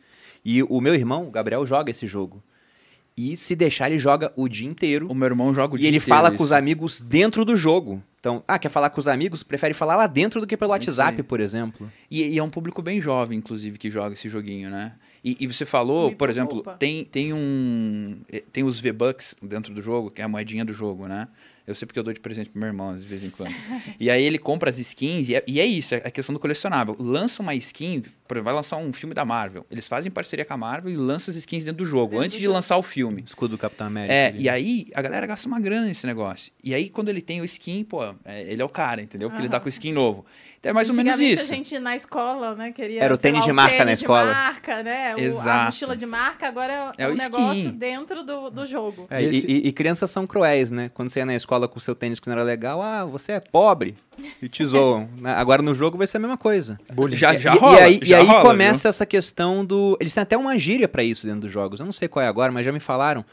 E 0.44 0.62
o 0.62 0.80
meu 0.80 0.94
irmão, 0.94 1.26
o 1.26 1.30
Gabriel, 1.30 1.66
joga 1.66 1.90
esse 1.90 2.06
jogo. 2.06 2.42
E 3.14 3.36
se 3.36 3.54
deixar, 3.54 3.90
ele 3.90 3.98
joga 3.98 4.32
o 4.36 4.48
dia 4.48 4.66
inteiro. 4.66 5.06
O 5.10 5.14
meu 5.14 5.26
irmão 5.26 5.52
joga 5.52 5.74
o 5.74 5.76
E 5.76 5.80
dia 5.80 5.88
ele 5.90 5.98
inteiro 5.98 6.08
fala 6.16 6.30
com 6.30 6.36
isso. 6.36 6.44
os 6.44 6.52
amigos 6.52 6.98
dentro 7.00 7.44
do 7.44 7.54
jogo. 7.54 8.02
Então, 8.18 8.42
ah, 8.48 8.58
quer 8.58 8.68
falar 8.70 8.88
com 8.88 9.00
os 9.00 9.06
amigos? 9.08 9.42
Prefere 9.42 9.74
falar 9.74 9.96
lá 9.96 10.06
dentro 10.06 10.40
do 10.40 10.46
que 10.46 10.56
pelo 10.56 10.70
WhatsApp, 10.70 11.16
aí. 11.18 11.22
por 11.22 11.40
exemplo. 11.40 11.90
E, 12.10 12.22
e 12.22 12.38
é 12.38 12.42
um 12.42 12.48
público 12.48 12.80
bem 12.80 13.00
jovem, 13.02 13.36
inclusive, 13.38 13.76
que 13.76 13.90
joga 13.90 14.14
esse 14.14 14.28
joguinho, 14.30 14.70
né? 14.70 14.92
E, 15.22 15.36
e 15.40 15.46
você 15.46 15.66
falou, 15.66 16.08
Me 16.08 16.14
por 16.16 16.30
exemplo, 16.30 16.62
tem, 16.78 17.04
tem 17.04 17.32
um. 17.34 18.18
eh, 18.32 18.42
Tem 18.52 18.62
os 18.64 18.78
V-Bucks 18.80 19.36
dentro 19.42 19.74
do 19.74 19.82
jogo, 19.82 20.10
que 20.10 20.22
é 20.22 20.24
a 20.24 20.28
moedinha 20.28 20.64
do 20.64 20.72
jogo, 20.72 21.06
né? 21.06 21.28
Eu 21.66 21.74
sei 21.74 21.86
porque 21.86 21.98
eu 21.98 22.02
dou 22.02 22.12
de 22.12 22.20
presente 22.20 22.50
pro 22.50 22.58
meu 22.58 22.66
irmão, 22.68 22.96
de 22.96 23.06
vez 23.06 23.22
em 23.22 23.30
quando. 23.30 23.54
e 24.00 24.10
aí 24.10 24.22
ele 24.22 24.38
compra 24.38 24.68
as 24.70 24.78
skins, 24.78 25.28
e 25.28 25.34
é, 25.36 25.44
e 25.46 25.60
é 25.60 25.66
isso, 25.66 25.94
é 25.94 25.98
a 26.04 26.10
questão 26.10 26.32
do 26.32 26.38
colecionável. 26.40 26.96
Lança 26.98 27.40
uma 27.42 27.54
skin, 27.54 28.00
por 28.26 28.34
exemplo, 28.36 28.44
vai 28.44 28.54
lançar 28.54 28.76
um 28.78 28.92
filme 28.92 29.14
da 29.14 29.24
Marvel. 29.24 29.64
Eles 29.70 29.86
fazem 29.86 30.10
parceria 30.10 30.44
com 30.44 30.54
a 30.54 30.56
Marvel 30.56 30.90
e 30.92 30.96
lançam 30.96 31.30
as 31.30 31.36
skins 31.36 31.64
dentro 31.64 31.84
do 31.84 31.88
jogo, 31.88 32.12
Dentro 32.12 32.24
antes 32.24 32.36
do 32.36 32.38
de 32.40 32.44
jogo. 32.44 32.54
lançar 32.54 32.76
o 32.76 32.82
filme. 32.82 33.22
Escudo 33.24 33.56
do 33.56 33.58
Capitão 33.58 33.86
América. 33.86 34.12
É, 34.12 34.26
ali. 34.28 34.42
e 34.42 34.48
aí 34.48 34.86
a 34.94 35.02
galera 35.02 35.26
gasta 35.26 35.46
uma 35.46 35.60
grana 35.60 35.86
nesse 35.86 36.06
negócio. 36.06 36.52
E 36.64 36.74
aí, 36.74 36.88
quando 36.88 37.08
ele 37.10 37.22
tem 37.22 37.40
o 37.40 37.44
skin, 37.44 37.84
pô, 37.84 38.02
é, 38.24 38.42
ele 38.50 38.60
é 38.60 38.64
o 38.64 38.68
cara, 38.68 39.00
entendeu? 39.02 39.28
Porque 39.28 39.42
ele 39.42 39.48
tá 39.48 39.56
Aham. 39.58 39.62
com 39.62 39.66
o 39.66 39.68
skin 39.68 39.92
novo. 39.92 40.24
Então 40.62 40.70
é 40.70 40.72
mais 40.72 40.88
ou 40.88 40.94
menos 40.94 41.18
isso. 41.18 41.42
a 41.52 41.56
gente 41.56 41.76
na 41.80 41.96
escola, 41.96 42.54
né, 42.54 42.70
queria... 42.70 43.02
Era 43.02 43.12
o 43.14 43.18
tênis 43.18 43.40
lá, 43.40 43.46
de 43.46 43.52
marca 43.52 43.78
na 43.78 43.84
tênis 43.84 43.98
escola. 43.98 44.22
de 44.28 44.30
marca, 44.32 44.82
né? 44.84 45.12
o- 45.16 45.18
a 45.18 45.20
Exato. 45.20 45.64
mochila 45.64 45.96
de 45.96 46.06
marca, 46.06 46.46
agora 46.46 46.92
é, 46.96 47.02
É 47.04 47.08
um 47.08 47.12
o 47.12 47.14
negócio 47.16 47.54
skin. 47.64 47.70
dentro 47.72 48.22
do, 48.22 48.48
do 48.48 48.64
jogo. 48.64 49.04
É, 49.10 49.20
E 49.20 49.24
e- 49.26 49.36
esse- 49.38 49.46
e, 49.50 49.66
e 49.66 49.72
crianças 49.72 50.08
são 50.08 50.24
cruéis, 50.24 50.70
né? 50.70 50.88
Quando 50.94 51.08
você 51.10 51.18
ia 51.18 51.26
na 51.26 51.34
escola 51.34 51.66
com 51.66 51.78
o 51.78 51.80
seu 51.80 51.96
tênis 51.96 52.20
que 52.20 52.28
não 52.28 52.34
era 52.34 52.44
legal, 52.44 52.80
ah, 52.80 53.04
você 53.04 53.32
é 53.32 53.40
pobre. 53.40 53.96
E 54.40 54.48
te 54.48 54.64
zoam. 54.64 55.08
né? 55.20 55.34
Agora 55.34 55.62
no 55.62 55.74
jogo 55.74 55.98
vai 55.98 56.06
ser 56.06 56.18
a 56.18 56.20
mesma 56.20 56.38
coisa. 56.38 56.78
Bullying. 56.94 57.16
Já, 57.16 57.34
E- 57.34 57.38
já 57.38 57.56
e, 57.56 57.58
rola. 57.58 57.80
e 57.80 57.82
aí, 57.82 57.98
e 58.00 58.06
já 58.06 58.18
aí 58.18 58.26
rola, 58.26 58.42
começa 58.42 58.88
essa 58.88 59.04
questão 59.04 59.64
do. 59.64 59.96
Eles 60.00 60.14
têm 60.14 60.22
até 60.22 60.36
uma 60.36 60.56
gíria 60.56 60.86
pra 60.86 61.02
isso 61.02 61.26
dentro 61.26 61.40
dos 61.40 61.50
jogos. 61.50 61.80
Eu 61.80 61.86
não 61.86 61.92
sei 61.92 62.06
qual 62.06 62.24
é 62.24 62.28
agora, 62.28 62.52
mas 62.52 62.64
já 62.64 62.70
me 62.70 62.78
falaram. 62.78 63.24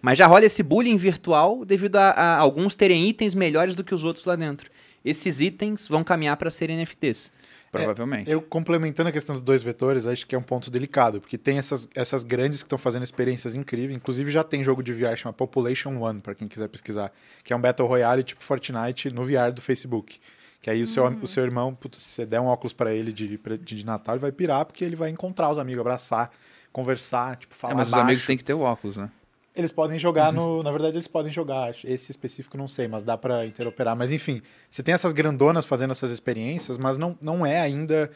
Mas 0.00 0.16
já 0.18 0.26
rola 0.28 0.44
esse 0.44 0.62
bullying 0.62 0.96
virtual 0.96 1.64
devido 1.64 1.96
a, 1.96 2.10
a 2.10 2.36
alguns 2.38 2.76
terem 2.76 3.08
itens 3.08 3.34
melhores 3.34 3.74
do 3.74 3.82
que 3.82 3.92
os 3.92 4.04
outros 4.04 4.24
lá 4.24 4.36
dentro. 4.36 4.70
Esses 5.06 5.40
itens 5.40 5.86
vão 5.86 6.02
caminhar 6.02 6.36
pra 6.36 6.50
serem 6.50 6.76
NFTs. 6.76 7.32
Provavelmente. 7.70 8.30
Eu 8.30 8.40
complementando 8.42 9.08
a 9.08 9.12
questão 9.12 9.34
dos 9.34 9.42
dois 9.42 9.62
vetores, 9.62 10.06
acho 10.06 10.26
que 10.26 10.34
é 10.34 10.38
um 10.38 10.42
ponto 10.42 10.70
delicado, 10.70 11.20
porque 11.20 11.36
tem 11.36 11.58
essas, 11.58 11.88
essas 11.94 12.22
grandes 12.24 12.62
que 12.62 12.66
estão 12.66 12.78
fazendo 12.78 13.02
experiências 13.02 13.54
incríveis. 13.54 13.96
Inclusive 13.96 14.30
já 14.30 14.42
tem 14.42 14.64
jogo 14.64 14.82
de 14.82 14.92
VR 14.92 15.16
chama 15.16 15.32
Population 15.32 15.90
One, 16.00 16.20
para 16.20 16.34
quem 16.34 16.48
quiser 16.48 16.68
pesquisar, 16.68 17.12
que 17.44 17.52
é 17.52 17.56
um 17.56 17.60
Battle 17.60 17.86
Royale 17.86 18.22
tipo 18.24 18.42
Fortnite 18.42 19.10
no 19.10 19.24
VR 19.24 19.52
do 19.54 19.62
Facebook. 19.62 20.18
Que 20.60 20.70
aí 20.70 20.82
o, 20.82 20.86
seu, 20.86 21.06
o 21.06 21.28
seu 21.28 21.44
irmão, 21.44 21.74
putz, 21.74 22.02
se 22.02 22.08
você 22.08 22.26
der 22.26 22.40
um 22.40 22.46
óculos 22.46 22.72
para 22.72 22.92
ele 22.92 23.12
de, 23.12 23.38
de, 23.38 23.58
de 23.58 23.86
Natal, 23.86 24.16
ele 24.16 24.22
vai 24.22 24.32
pirar, 24.32 24.64
porque 24.64 24.84
ele 24.84 24.96
vai 24.96 25.10
encontrar 25.10 25.50
os 25.50 25.58
amigos, 25.58 25.80
abraçar, 25.80 26.30
conversar, 26.72 27.36
tipo, 27.36 27.54
falar 27.54 27.74
É, 27.74 27.76
mas 27.76 27.88
os 27.88 27.92
baixo. 27.92 28.04
amigos 28.04 28.26
têm 28.26 28.36
que 28.36 28.42
ter 28.42 28.54
o 28.54 28.60
óculos, 28.60 28.96
né? 28.96 29.10
Eles 29.56 29.72
podem 29.72 29.98
jogar 29.98 30.32
no. 30.32 30.62
Na 30.62 30.70
verdade, 30.70 30.96
eles 30.96 31.08
podem 31.08 31.32
jogar. 31.32 31.74
Esse 31.82 32.10
específico 32.10 32.58
não 32.58 32.68
sei, 32.68 32.86
mas 32.86 33.02
dá 33.02 33.16
pra 33.16 33.46
interoperar. 33.46 33.96
Mas 33.96 34.12
enfim, 34.12 34.42
você 34.70 34.82
tem 34.82 34.92
essas 34.92 35.12
grandonas 35.12 35.64
fazendo 35.64 35.92
essas 35.92 36.10
experiências, 36.10 36.76
mas 36.76 36.98
não, 36.98 37.16
não 37.22 37.44
é 37.46 37.58
ainda 37.58 38.10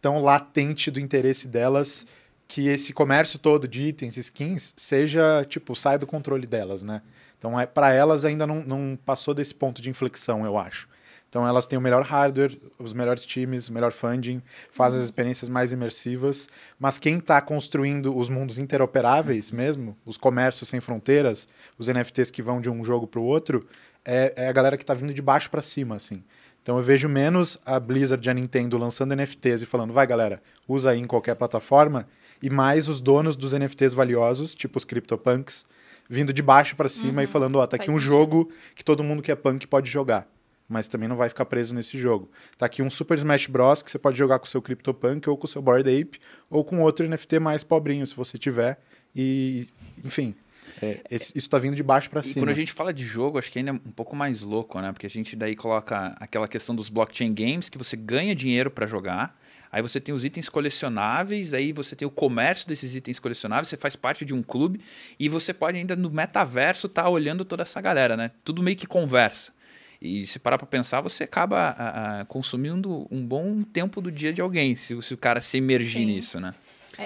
tão 0.00 0.22
latente 0.22 0.90
do 0.90 1.00
interesse 1.00 1.48
delas 1.48 2.06
que 2.46 2.68
esse 2.68 2.92
comércio 2.92 3.38
todo 3.38 3.66
de 3.66 3.82
itens, 3.82 4.16
skins, 4.16 4.72
seja, 4.76 5.44
tipo, 5.48 5.74
saia 5.74 5.98
do 5.98 6.06
controle 6.06 6.46
delas, 6.46 6.82
né? 6.84 7.02
Então, 7.36 7.58
é, 7.58 7.66
para 7.66 7.92
elas 7.92 8.24
ainda 8.24 8.46
não, 8.46 8.62
não 8.62 8.98
passou 9.04 9.34
desse 9.34 9.54
ponto 9.54 9.82
de 9.82 9.90
inflexão, 9.90 10.46
eu 10.46 10.56
acho. 10.56 10.88
Então, 11.28 11.46
elas 11.46 11.66
têm 11.66 11.78
o 11.78 11.82
melhor 11.82 12.02
hardware, 12.02 12.58
os 12.78 12.92
melhores 12.92 13.26
times, 13.26 13.68
o 13.68 13.72
melhor 13.72 13.92
funding, 13.92 14.40
fazem 14.70 15.00
as 15.00 15.04
experiências 15.04 15.48
mais 15.48 15.72
imersivas, 15.72 16.48
mas 16.78 16.98
quem 16.98 17.18
está 17.18 17.40
construindo 17.40 18.16
os 18.16 18.28
mundos 18.28 18.58
interoperáveis 18.58 19.50
mesmo, 19.50 19.96
os 20.04 20.16
comércios 20.16 20.68
sem 20.68 20.80
fronteiras, 20.80 21.48
os 21.76 21.88
NFTs 21.88 22.30
que 22.30 22.42
vão 22.42 22.60
de 22.60 22.70
um 22.70 22.82
jogo 22.84 23.06
para 23.06 23.20
o 23.20 23.24
outro, 23.24 23.66
é, 24.04 24.32
é 24.36 24.48
a 24.48 24.52
galera 24.52 24.76
que 24.76 24.82
está 24.82 24.94
vindo 24.94 25.12
de 25.12 25.20
baixo 25.20 25.50
para 25.50 25.62
cima, 25.62 25.96
assim. 25.96 26.22
Então 26.62 26.78
eu 26.78 26.82
vejo 26.82 27.08
menos 27.08 27.58
a 27.64 27.78
Blizzard 27.78 28.26
e 28.26 28.30
a 28.30 28.34
Nintendo 28.34 28.78
lançando 28.78 29.14
NFTs 29.14 29.62
e 29.62 29.66
falando, 29.66 29.92
vai 29.92 30.06
galera, 30.06 30.42
usa 30.66 30.90
aí 30.90 31.00
em 31.00 31.06
qualquer 31.06 31.34
plataforma, 31.36 32.08
e 32.42 32.50
mais 32.50 32.88
os 32.88 33.00
donos 33.00 33.36
dos 33.36 33.52
NFTs 33.52 33.94
valiosos, 33.94 34.54
tipo 34.54 34.76
os 34.76 34.84
CryptoPunks, 34.84 35.64
vindo 36.08 36.32
de 36.32 36.42
baixo 36.42 36.76
para 36.76 36.88
cima 36.88 37.22
e 37.22 37.26
falando, 37.26 37.56
ó, 37.56 37.66
tá 37.66 37.76
aqui 37.76 37.90
um 37.90 37.98
jogo 37.98 38.50
que 38.74 38.84
todo 38.84 39.04
mundo 39.04 39.22
que 39.22 39.32
é 39.32 39.36
punk 39.36 39.66
pode 39.66 39.90
jogar. 39.90 40.26
Mas 40.68 40.88
também 40.88 41.08
não 41.08 41.16
vai 41.16 41.28
ficar 41.28 41.44
preso 41.44 41.74
nesse 41.74 41.96
jogo. 41.96 42.28
Tá 42.58 42.66
aqui 42.66 42.82
um 42.82 42.90
Super 42.90 43.16
Smash 43.18 43.46
Bros. 43.46 43.82
que 43.82 43.90
você 43.90 43.98
pode 43.98 44.18
jogar 44.18 44.38
com 44.40 44.46
o 44.46 44.48
seu 44.48 44.60
CryptoPunk 44.60 45.28
ou 45.30 45.36
com 45.36 45.46
o 45.46 45.48
seu 45.48 45.62
Bored 45.62 45.88
Ape, 45.88 46.18
ou 46.50 46.64
com 46.64 46.80
outro 46.82 47.06
NFT 47.08 47.38
mais 47.38 47.62
pobrinho, 47.62 48.04
se 48.06 48.16
você 48.16 48.36
tiver. 48.36 48.78
E, 49.14 49.68
enfim, 50.04 50.34
é, 50.82 51.00
esse- 51.10 51.32
isso 51.38 51.48
tá 51.48 51.58
vindo 51.58 51.76
de 51.76 51.82
baixo 51.82 52.10
para 52.10 52.20
E 52.20 52.24
cima. 52.24 52.42
quando 52.44 52.50
a 52.50 52.54
gente 52.56 52.72
fala 52.72 52.92
de 52.92 53.04
jogo, 53.04 53.38
acho 53.38 53.50
que 53.52 53.58
ainda 53.60 53.70
é 53.70 53.74
um 53.74 53.78
pouco 53.78 54.16
mais 54.16 54.42
louco, 54.42 54.80
né? 54.80 54.90
Porque 54.92 55.06
a 55.06 55.10
gente 55.10 55.36
daí 55.36 55.54
coloca 55.54 56.16
aquela 56.18 56.48
questão 56.48 56.74
dos 56.74 56.88
blockchain 56.88 57.32
games, 57.32 57.68
que 57.68 57.78
você 57.78 57.96
ganha 57.96 58.34
dinheiro 58.34 58.70
para 58.70 58.86
jogar. 58.88 59.38
Aí 59.70 59.82
você 59.82 60.00
tem 60.00 60.14
os 60.14 60.24
itens 60.24 60.48
colecionáveis, 60.48 61.52
aí 61.54 61.72
você 61.72 61.94
tem 61.96 62.06
o 62.06 62.10
comércio 62.10 62.66
desses 62.68 62.94
itens 62.94 63.18
colecionáveis, 63.18 63.68
você 63.68 63.76
faz 63.76 63.94
parte 63.96 64.24
de 64.24 64.32
um 64.34 64.42
clube 64.42 64.80
e 65.18 65.28
você 65.28 65.52
pode 65.52 65.76
ainda 65.78 65.94
no 65.96 66.10
metaverso 66.10 66.86
estar 66.86 67.08
olhando 67.08 67.44
toda 67.44 67.62
essa 67.62 67.80
galera, 67.80 68.16
né? 68.16 68.30
Tudo 68.44 68.62
meio 68.62 68.76
que 68.76 68.86
conversa. 68.86 69.52
E 70.00 70.26
se 70.26 70.38
parar 70.38 70.58
para 70.58 70.66
pensar, 70.66 71.00
você 71.00 71.24
acaba 71.24 71.68
a- 71.70 72.20
a, 72.20 72.24
consumindo 72.26 73.06
um 73.10 73.24
bom 73.26 73.62
tempo 73.62 74.00
do 74.00 74.10
dia 74.12 74.32
de 74.32 74.40
alguém, 74.40 74.76
se, 74.76 74.94
o- 74.94 75.02
se 75.02 75.14
o 75.14 75.16
cara 75.16 75.40
se 75.40 75.56
emergir 75.58 76.00
Sim. 76.00 76.06
nisso, 76.06 76.38
né? 76.40 76.54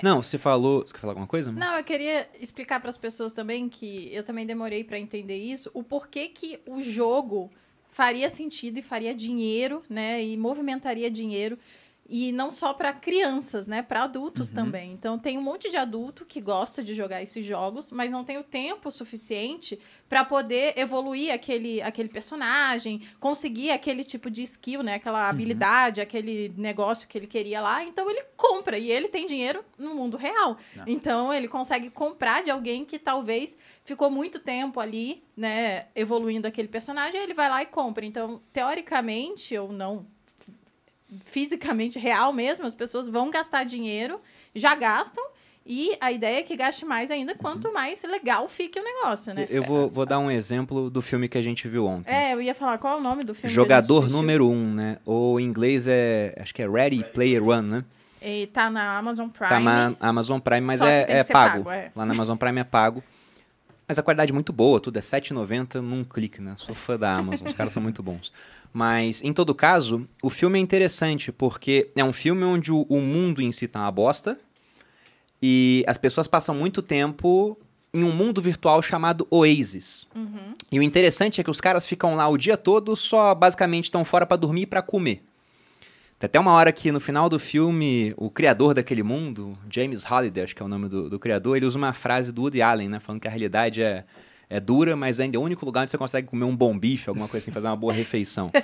Não, 0.02 0.22
você 0.22 0.38
falou. 0.38 0.82
Você 0.86 0.92
quer 0.92 1.00
falar 1.00 1.12
alguma 1.12 1.26
coisa? 1.26 1.50
Não, 1.50 1.76
eu 1.76 1.82
queria 1.82 2.28
explicar 2.40 2.78
para 2.78 2.88
as 2.90 2.96
pessoas 2.96 3.32
também 3.32 3.68
que 3.68 4.08
eu 4.12 4.22
também 4.22 4.46
demorei 4.46 4.84
para 4.84 4.98
entender 4.98 5.36
isso, 5.36 5.68
o 5.74 5.82
porquê 5.82 6.28
que 6.28 6.60
o 6.66 6.80
jogo 6.80 7.50
faria 7.90 8.28
sentido 8.28 8.78
e 8.78 8.82
faria 8.82 9.12
dinheiro, 9.12 9.82
né, 9.90 10.22
e 10.22 10.36
movimentaria 10.36 11.10
dinheiro 11.10 11.58
e 12.10 12.32
não 12.32 12.50
só 12.50 12.74
para 12.74 12.92
crianças, 12.92 13.68
né, 13.68 13.82
para 13.82 14.02
adultos 14.02 14.50
também. 14.50 14.92
Então 14.92 15.16
tem 15.16 15.38
um 15.38 15.42
monte 15.42 15.70
de 15.70 15.76
adulto 15.76 16.24
que 16.24 16.40
gosta 16.40 16.82
de 16.82 16.92
jogar 16.92 17.22
esses 17.22 17.46
jogos, 17.46 17.92
mas 17.92 18.10
não 18.10 18.24
tem 18.24 18.36
o 18.36 18.42
tempo 18.42 18.90
suficiente 18.90 19.78
para 20.08 20.24
poder 20.24 20.76
evoluir 20.76 21.32
aquele, 21.32 21.80
aquele 21.80 22.08
personagem, 22.08 23.02
conseguir 23.20 23.70
aquele 23.70 24.02
tipo 24.02 24.28
de 24.28 24.42
skill, 24.42 24.82
né, 24.82 24.94
aquela 24.94 25.28
habilidade, 25.28 26.00
aquele 26.00 26.52
negócio 26.56 27.06
que 27.06 27.16
ele 27.16 27.28
queria 27.28 27.60
lá. 27.60 27.84
Então 27.84 28.10
ele 28.10 28.24
compra 28.36 28.76
e 28.76 28.90
ele 28.90 29.06
tem 29.06 29.24
dinheiro 29.24 29.64
no 29.78 29.94
mundo 29.94 30.16
real. 30.16 30.58
Não. 30.74 30.84
Então 30.88 31.32
ele 31.32 31.46
consegue 31.46 31.90
comprar 31.90 32.42
de 32.42 32.50
alguém 32.50 32.84
que 32.84 32.98
talvez 32.98 33.56
ficou 33.84 34.10
muito 34.10 34.40
tempo 34.40 34.80
ali, 34.80 35.22
né, 35.36 35.86
evoluindo 35.94 36.48
aquele 36.48 36.66
personagem, 36.68 37.20
ele 37.20 37.34
vai 37.34 37.48
lá 37.48 37.62
e 37.62 37.66
compra. 37.66 38.04
Então, 38.04 38.42
teoricamente 38.52 39.56
ou 39.56 39.72
não, 39.72 40.06
fisicamente 41.24 41.98
real 41.98 42.32
mesmo, 42.32 42.66
as 42.66 42.74
pessoas 42.74 43.08
vão 43.08 43.30
gastar 43.30 43.64
dinheiro, 43.64 44.20
já 44.54 44.74
gastam 44.74 45.24
E 45.66 45.96
a 46.00 46.10
ideia 46.10 46.38
é 46.38 46.42
que 46.42 46.56
gaste 46.56 46.84
mais 46.84 47.10
ainda, 47.10 47.34
quanto 47.34 47.72
mais 47.72 48.02
legal 48.02 48.48
fique 48.48 48.78
o 48.78 48.82
negócio, 48.82 49.34
né? 49.34 49.46
Eu 49.48 49.62
vou, 49.62 49.88
vou 49.88 50.06
dar 50.06 50.18
um 50.18 50.30
exemplo 50.30 50.90
do 50.90 51.02
filme 51.02 51.28
que 51.28 51.36
a 51.36 51.42
gente 51.42 51.68
viu 51.68 51.86
ontem. 51.86 52.10
É, 52.10 52.32
eu 52.34 52.40
ia 52.40 52.54
falar 52.54 52.78
qual 52.78 52.96
é 52.96 53.00
o 53.00 53.02
nome 53.02 53.22
do 53.22 53.34
filme. 53.34 53.54
Jogador 53.54 54.08
número 54.08 54.48
um, 54.48 54.72
né? 54.72 54.98
Ou 55.04 55.38
em 55.38 55.44
inglês 55.44 55.86
é. 55.86 56.34
Acho 56.40 56.54
que 56.54 56.62
é 56.62 56.68
Ready 56.68 57.04
Player 57.12 57.46
One, 57.46 57.68
né? 57.68 57.84
E 58.22 58.46
tá 58.48 58.68
na 58.68 58.98
Amazon 58.98 59.28
Prime. 59.28 59.48
Tá 59.48 59.60
na 59.60 59.94
Amazon 60.00 60.40
Prime, 60.40 60.66
mas 60.66 60.82
é, 60.82 61.06
é 61.08 61.24
pago. 61.24 61.64
pago, 61.64 61.70
é. 61.70 61.90
Lá 61.94 62.04
na 62.04 62.12
Amazon 62.12 62.36
Prime 62.36 62.60
é 62.60 62.64
pago. 62.64 63.02
Mas 63.90 63.98
a 63.98 64.04
qualidade 64.04 64.30
é 64.30 64.32
muito 64.32 64.52
boa, 64.52 64.78
tudo 64.78 64.98
é 64.98 65.00
R$7,90 65.00 65.80
num 65.80 66.04
clique, 66.04 66.40
né? 66.40 66.54
Sou 66.58 66.76
fã 66.76 66.96
da 66.96 67.12
Amazon, 67.12 67.48
os 67.48 67.54
caras 67.54 67.72
são 67.72 67.82
muito 67.82 68.04
bons. 68.04 68.32
Mas, 68.72 69.20
em 69.20 69.32
todo 69.32 69.52
caso, 69.52 70.06
o 70.22 70.30
filme 70.30 70.60
é 70.60 70.62
interessante, 70.62 71.32
porque 71.32 71.90
é 71.96 72.04
um 72.04 72.12
filme 72.12 72.44
onde 72.44 72.70
o, 72.70 72.86
o 72.88 73.00
mundo 73.00 73.42
em 73.42 73.50
si 73.50 73.66
tá 73.66 73.80
uma 73.80 73.90
bosta, 73.90 74.38
e 75.42 75.82
as 75.88 75.98
pessoas 75.98 76.28
passam 76.28 76.54
muito 76.54 76.82
tempo 76.82 77.58
em 77.92 78.04
um 78.04 78.12
mundo 78.12 78.40
virtual 78.40 78.80
chamado 78.80 79.26
Oasis. 79.28 80.06
Uhum. 80.14 80.54
E 80.70 80.78
o 80.78 80.82
interessante 80.84 81.40
é 81.40 81.44
que 81.44 81.50
os 81.50 81.60
caras 81.60 81.84
ficam 81.84 82.14
lá 82.14 82.28
o 82.28 82.38
dia 82.38 82.56
todo, 82.56 82.94
só 82.94 83.34
basicamente 83.34 83.86
estão 83.86 84.04
fora 84.04 84.24
pra 84.24 84.36
dormir 84.36 84.62
e 84.62 84.66
pra 84.66 84.82
comer. 84.82 85.24
Tem 86.20 86.26
até 86.26 86.38
uma 86.38 86.52
hora 86.52 86.70
que 86.70 86.92
no 86.92 87.00
final 87.00 87.30
do 87.30 87.38
filme, 87.38 88.12
o 88.14 88.28
criador 88.28 88.74
daquele 88.74 89.02
mundo, 89.02 89.56
James 89.70 90.04
Holiday, 90.04 90.44
acho 90.44 90.54
que 90.54 90.62
é 90.62 90.66
o 90.66 90.68
nome 90.68 90.86
do, 90.86 91.08
do 91.08 91.18
criador, 91.18 91.56
ele 91.56 91.64
usa 91.64 91.78
uma 91.78 91.94
frase 91.94 92.30
do 92.30 92.42
Woody 92.42 92.60
Allen, 92.60 92.90
né? 92.90 93.00
Falando 93.00 93.22
que 93.22 93.26
a 93.26 93.30
realidade 93.30 93.82
é, 93.82 94.04
é 94.50 94.60
dura, 94.60 94.94
mas 94.94 95.18
ainda 95.18 95.38
é 95.38 95.40
o 95.40 95.42
único 95.42 95.64
lugar 95.64 95.80
onde 95.80 95.90
você 95.90 95.96
consegue 95.96 96.28
comer 96.28 96.44
um 96.44 96.54
bom 96.54 96.78
bife, 96.78 97.08
alguma 97.08 97.26
coisa 97.26 97.42
assim, 97.42 97.50
fazer 97.50 97.68
uma 97.68 97.76
boa 97.76 97.94
refeição. 97.94 98.50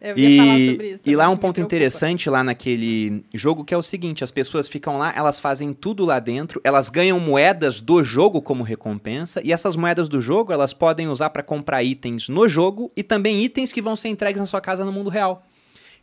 Eu 0.00 0.18
ia 0.18 0.36
falar 0.42 0.58
E, 0.58 0.70
sobre 0.72 0.90
isso. 0.90 1.02
e 1.06 1.16
lá 1.16 1.24
também, 1.24 1.36
um 1.36 1.38
ponto 1.38 1.60
interessante 1.60 2.28
lá 2.28 2.42
naquele 2.42 3.24
jogo 3.32 3.64
que 3.64 3.72
é 3.72 3.76
o 3.76 3.82
seguinte, 3.82 4.24
as 4.24 4.32
pessoas 4.32 4.68
ficam 4.68 4.98
lá, 4.98 5.14
elas 5.16 5.38
fazem 5.38 5.72
tudo 5.72 6.04
lá 6.04 6.18
dentro, 6.18 6.60
elas 6.64 6.90
ganham 6.90 7.18
moedas 7.20 7.80
do 7.80 8.02
jogo 8.02 8.42
como 8.42 8.64
recompensa, 8.64 9.40
e 9.44 9.52
essas 9.52 9.76
moedas 9.76 10.08
do 10.08 10.20
jogo 10.20 10.52
elas 10.52 10.74
podem 10.74 11.08
usar 11.08 11.30
para 11.30 11.42
comprar 11.42 11.84
itens 11.84 12.28
no 12.28 12.48
jogo 12.48 12.90
e 12.96 13.02
também 13.04 13.42
itens 13.44 13.72
que 13.72 13.80
vão 13.80 13.94
ser 13.94 14.08
entregues 14.08 14.40
na 14.40 14.46
sua 14.46 14.60
casa 14.60 14.84
no 14.84 14.92
mundo 14.92 15.08
real. 15.08 15.46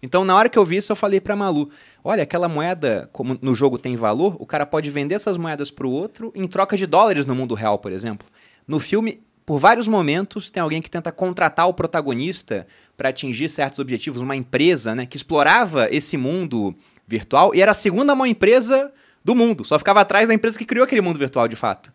Então, 0.02 0.26
na 0.26 0.36
hora 0.36 0.50
que 0.50 0.58
eu 0.58 0.66
vi 0.66 0.78
isso, 0.78 0.92
eu 0.92 0.96
falei 0.96 1.22
pra 1.22 1.36
Malu: 1.36 1.70
olha, 2.04 2.24
aquela 2.24 2.48
moeda, 2.48 3.10
como 3.12 3.38
no 3.42 3.54
jogo 3.54 3.78
tem 3.78 3.96
valor, 3.96 4.36
o 4.40 4.46
cara 4.46 4.66
pode 4.66 4.90
vender 4.90 5.16
essas 5.16 5.38
moedas 5.38 5.70
pro 5.70 5.90
outro 5.90 6.32
em 6.36 6.48
troca 6.48 6.76
de 6.76 6.86
dólares 6.86 7.26
no 7.26 7.36
mundo 7.36 7.54
real, 7.54 7.78
por 7.78 7.92
exemplo. 7.92 8.28
No 8.68 8.80
filme, 8.80 9.22
por 9.46 9.60
vários 9.60 9.88
momentos, 9.88 10.50
tem 10.50 10.62
alguém 10.62 10.82
que 10.82 10.90
tenta 10.90 11.12
contratar 11.12 11.68
o 11.68 11.74
protagonista 11.74 12.66
para 12.96 13.10
atingir 13.10 13.50
certos 13.50 13.80
objetivos, 13.80 14.22
uma 14.22 14.36
empresa, 14.36 14.96
né, 14.96 15.06
que 15.06 15.18
explorava 15.18 15.88
esse 15.92 16.18
mundo 16.18 16.76
virtual 17.08 17.54
e 17.54 17.62
era 17.62 17.72
a 17.72 17.76
segunda 17.76 18.16
maior 18.16 18.32
empresa 18.32 18.92
do 19.24 19.36
mundo, 19.36 19.66
só 19.66 19.78
ficava 19.78 20.02
atrás 20.02 20.28
da 20.28 20.34
empresa 20.34 20.58
que 20.58 20.66
criou 20.66 20.84
aquele 20.84 21.02
mundo 21.02 21.20
virtual 21.20 21.48
de 21.48 21.56
fato. 21.56 21.92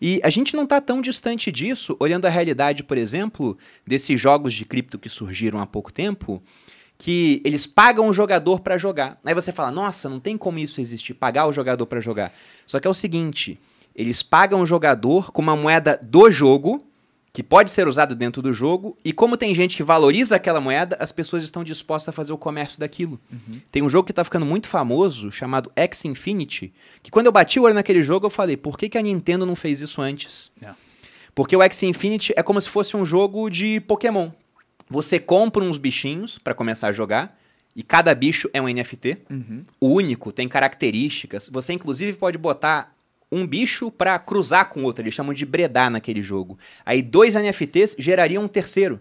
E 0.00 0.20
a 0.24 0.30
gente 0.30 0.56
não 0.56 0.64
está 0.64 0.80
tão 0.80 1.00
distante 1.00 1.50
disso, 1.52 1.96
olhando 2.00 2.26
a 2.26 2.30
realidade, 2.30 2.82
por 2.82 2.98
exemplo, 2.98 3.56
desses 3.86 4.20
jogos 4.20 4.52
de 4.54 4.64
cripto 4.64 4.98
que 4.98 5.08
surgiram 5.08 5.60
há 5.60 5.66
pouco 5.66 5.92
tempo, 5.92 6.42
que 7.02 7.42
eles 7.44 7.66
pagam 7.66 8.06
o 8.06 8.12
jogador 8.12 8.60
para 8.60 8.78
jogar. 8.78 9.18
Aí 9.24 9.34
você 9.34 9.50
fala, 9.50 9.72
nossa, 9.72 10.08
não 10.08 10.20
tem 10.20 10.38
como 10.38 10.60
isso 10.60 10.80
existir, 10.80 11.14
pagar 11.14 11.48
o 11.48 11.52
jogador 11.52 11.84
para 11.84 11.98
jogar. 11.98 12.32
Só 12.64 12.78
que 12.78 12.86
é 12.86 12.90
o 12.90 12.94
seguinte, 12.94 13.58
eles 13.92 14.22
pagam 14.22 14.60
o 14.60 14.66
jogador 14.66 15.32
com 15.32 15.42
uma 15.42 15.56
moeda 15.56 15.98
do 16.00 16.30
jogo, 16.30 16.86
que 17.32 17.42
pode 17.42 17.72
ser 17.72 17.88
usado 17.88 18.14
dentro 18.14 18.40
do 18.40 18.52
jogo, 18.52 18.96
e 19.04 19.12
como 19.12 19.36
tem 19.36 19.52
gente 19.52 19.76
que 19.76 19.82
valoriza 19.82 20.36
aquela 20.36 20.60
moeda, 20.60 20.96
as 21.00 21.10
pessoas 21.10 21.42
estão 21.42 21.64
dispostas 21.64 22.10
a 22.10 22.12
fazer 22.12 22.32
o 22.32 22.38
comércio 22.38 22.78
daquilo. 22.78 23.18
Tem 23.72 23.82
um 23.82 23.90
jogo 23.90 24.06
que 24.06 24.12
tá 24.12 24.22
ficando 24.22 24.46
muito 24.46 24.68
famoso, 24.68 25.32
chamado 25.32 25.72
X 25.74 26.04
Infinity, 26.04 26.72
que 27.02 27.10
quando 27.10 27.26
eu 27.26 27.32
bati 27.32 27.58
o 27.58 27.64
olho 27.64 27.74
naquele 27.74 28.00
jogo, 28.00 28.26
eu 28.26 28.30
falei, 28.30 28.56
por 28.56 28.78
que, 28.78 28.88
que 28.88 28.96
a 28.96 29.02
Nintendo 29.02 29.44
não 29.44 29.56
fez 29.56 29.82
isso 29.82 30.00
antes? 30.00 30.52
É. 30.62 30.70
Porque 31.34 31.56
o 31.56 31.62
X 31.62 31.82
Infinity 31.82 32.32
é 32.36 32.44
como 32.44 32.60
se 32.60 32.68
fosse 32.68 32.96
um 32.96 33.04
jogo 33.04 33.50
de 33.50 33.80
Pokémon. 33.80 34.30
Você 34.92 35.18
compra 35.18 35.64
uns 35.64 35.78
bichinhos 35.78 36.38
para 36.38 36.52
começar 36.52 36.88
a 36.88 36.92
jogar, 36.92 37.38
e 37.74 37.82
cada 37.82 38.14
bicho 38.14 38.50
é 38.52 38.60
um 38.60 38.68
NFT, 38.68 39.16
único, 39.80 40.30
tem 40.30 40.46
características. 40.46 41.48
Você 41.50 41.72
inclusive 41.72 42.12
pode 42.18 42.36
botar 42.36 42.94
um 43.30 43.46
bicho 43.46 43.90
para 43.90 44.18
cruzar 44.18 44.68
com 44.68 44.82
outro, 44.84 45.02
eles 45.02 45.14
chamam 45.14 45.32
de 45.32 45.46
bredar 45.46 45.88
naquele 45.90 46.20
jogo. 46.20 46.58
Aí 46.84 47.00
dois 47.00 47.34
NFTs 47.34 47.96
gerariam 47.98 48.44
um 48.44 48.48
terceiro. 48.48 49.00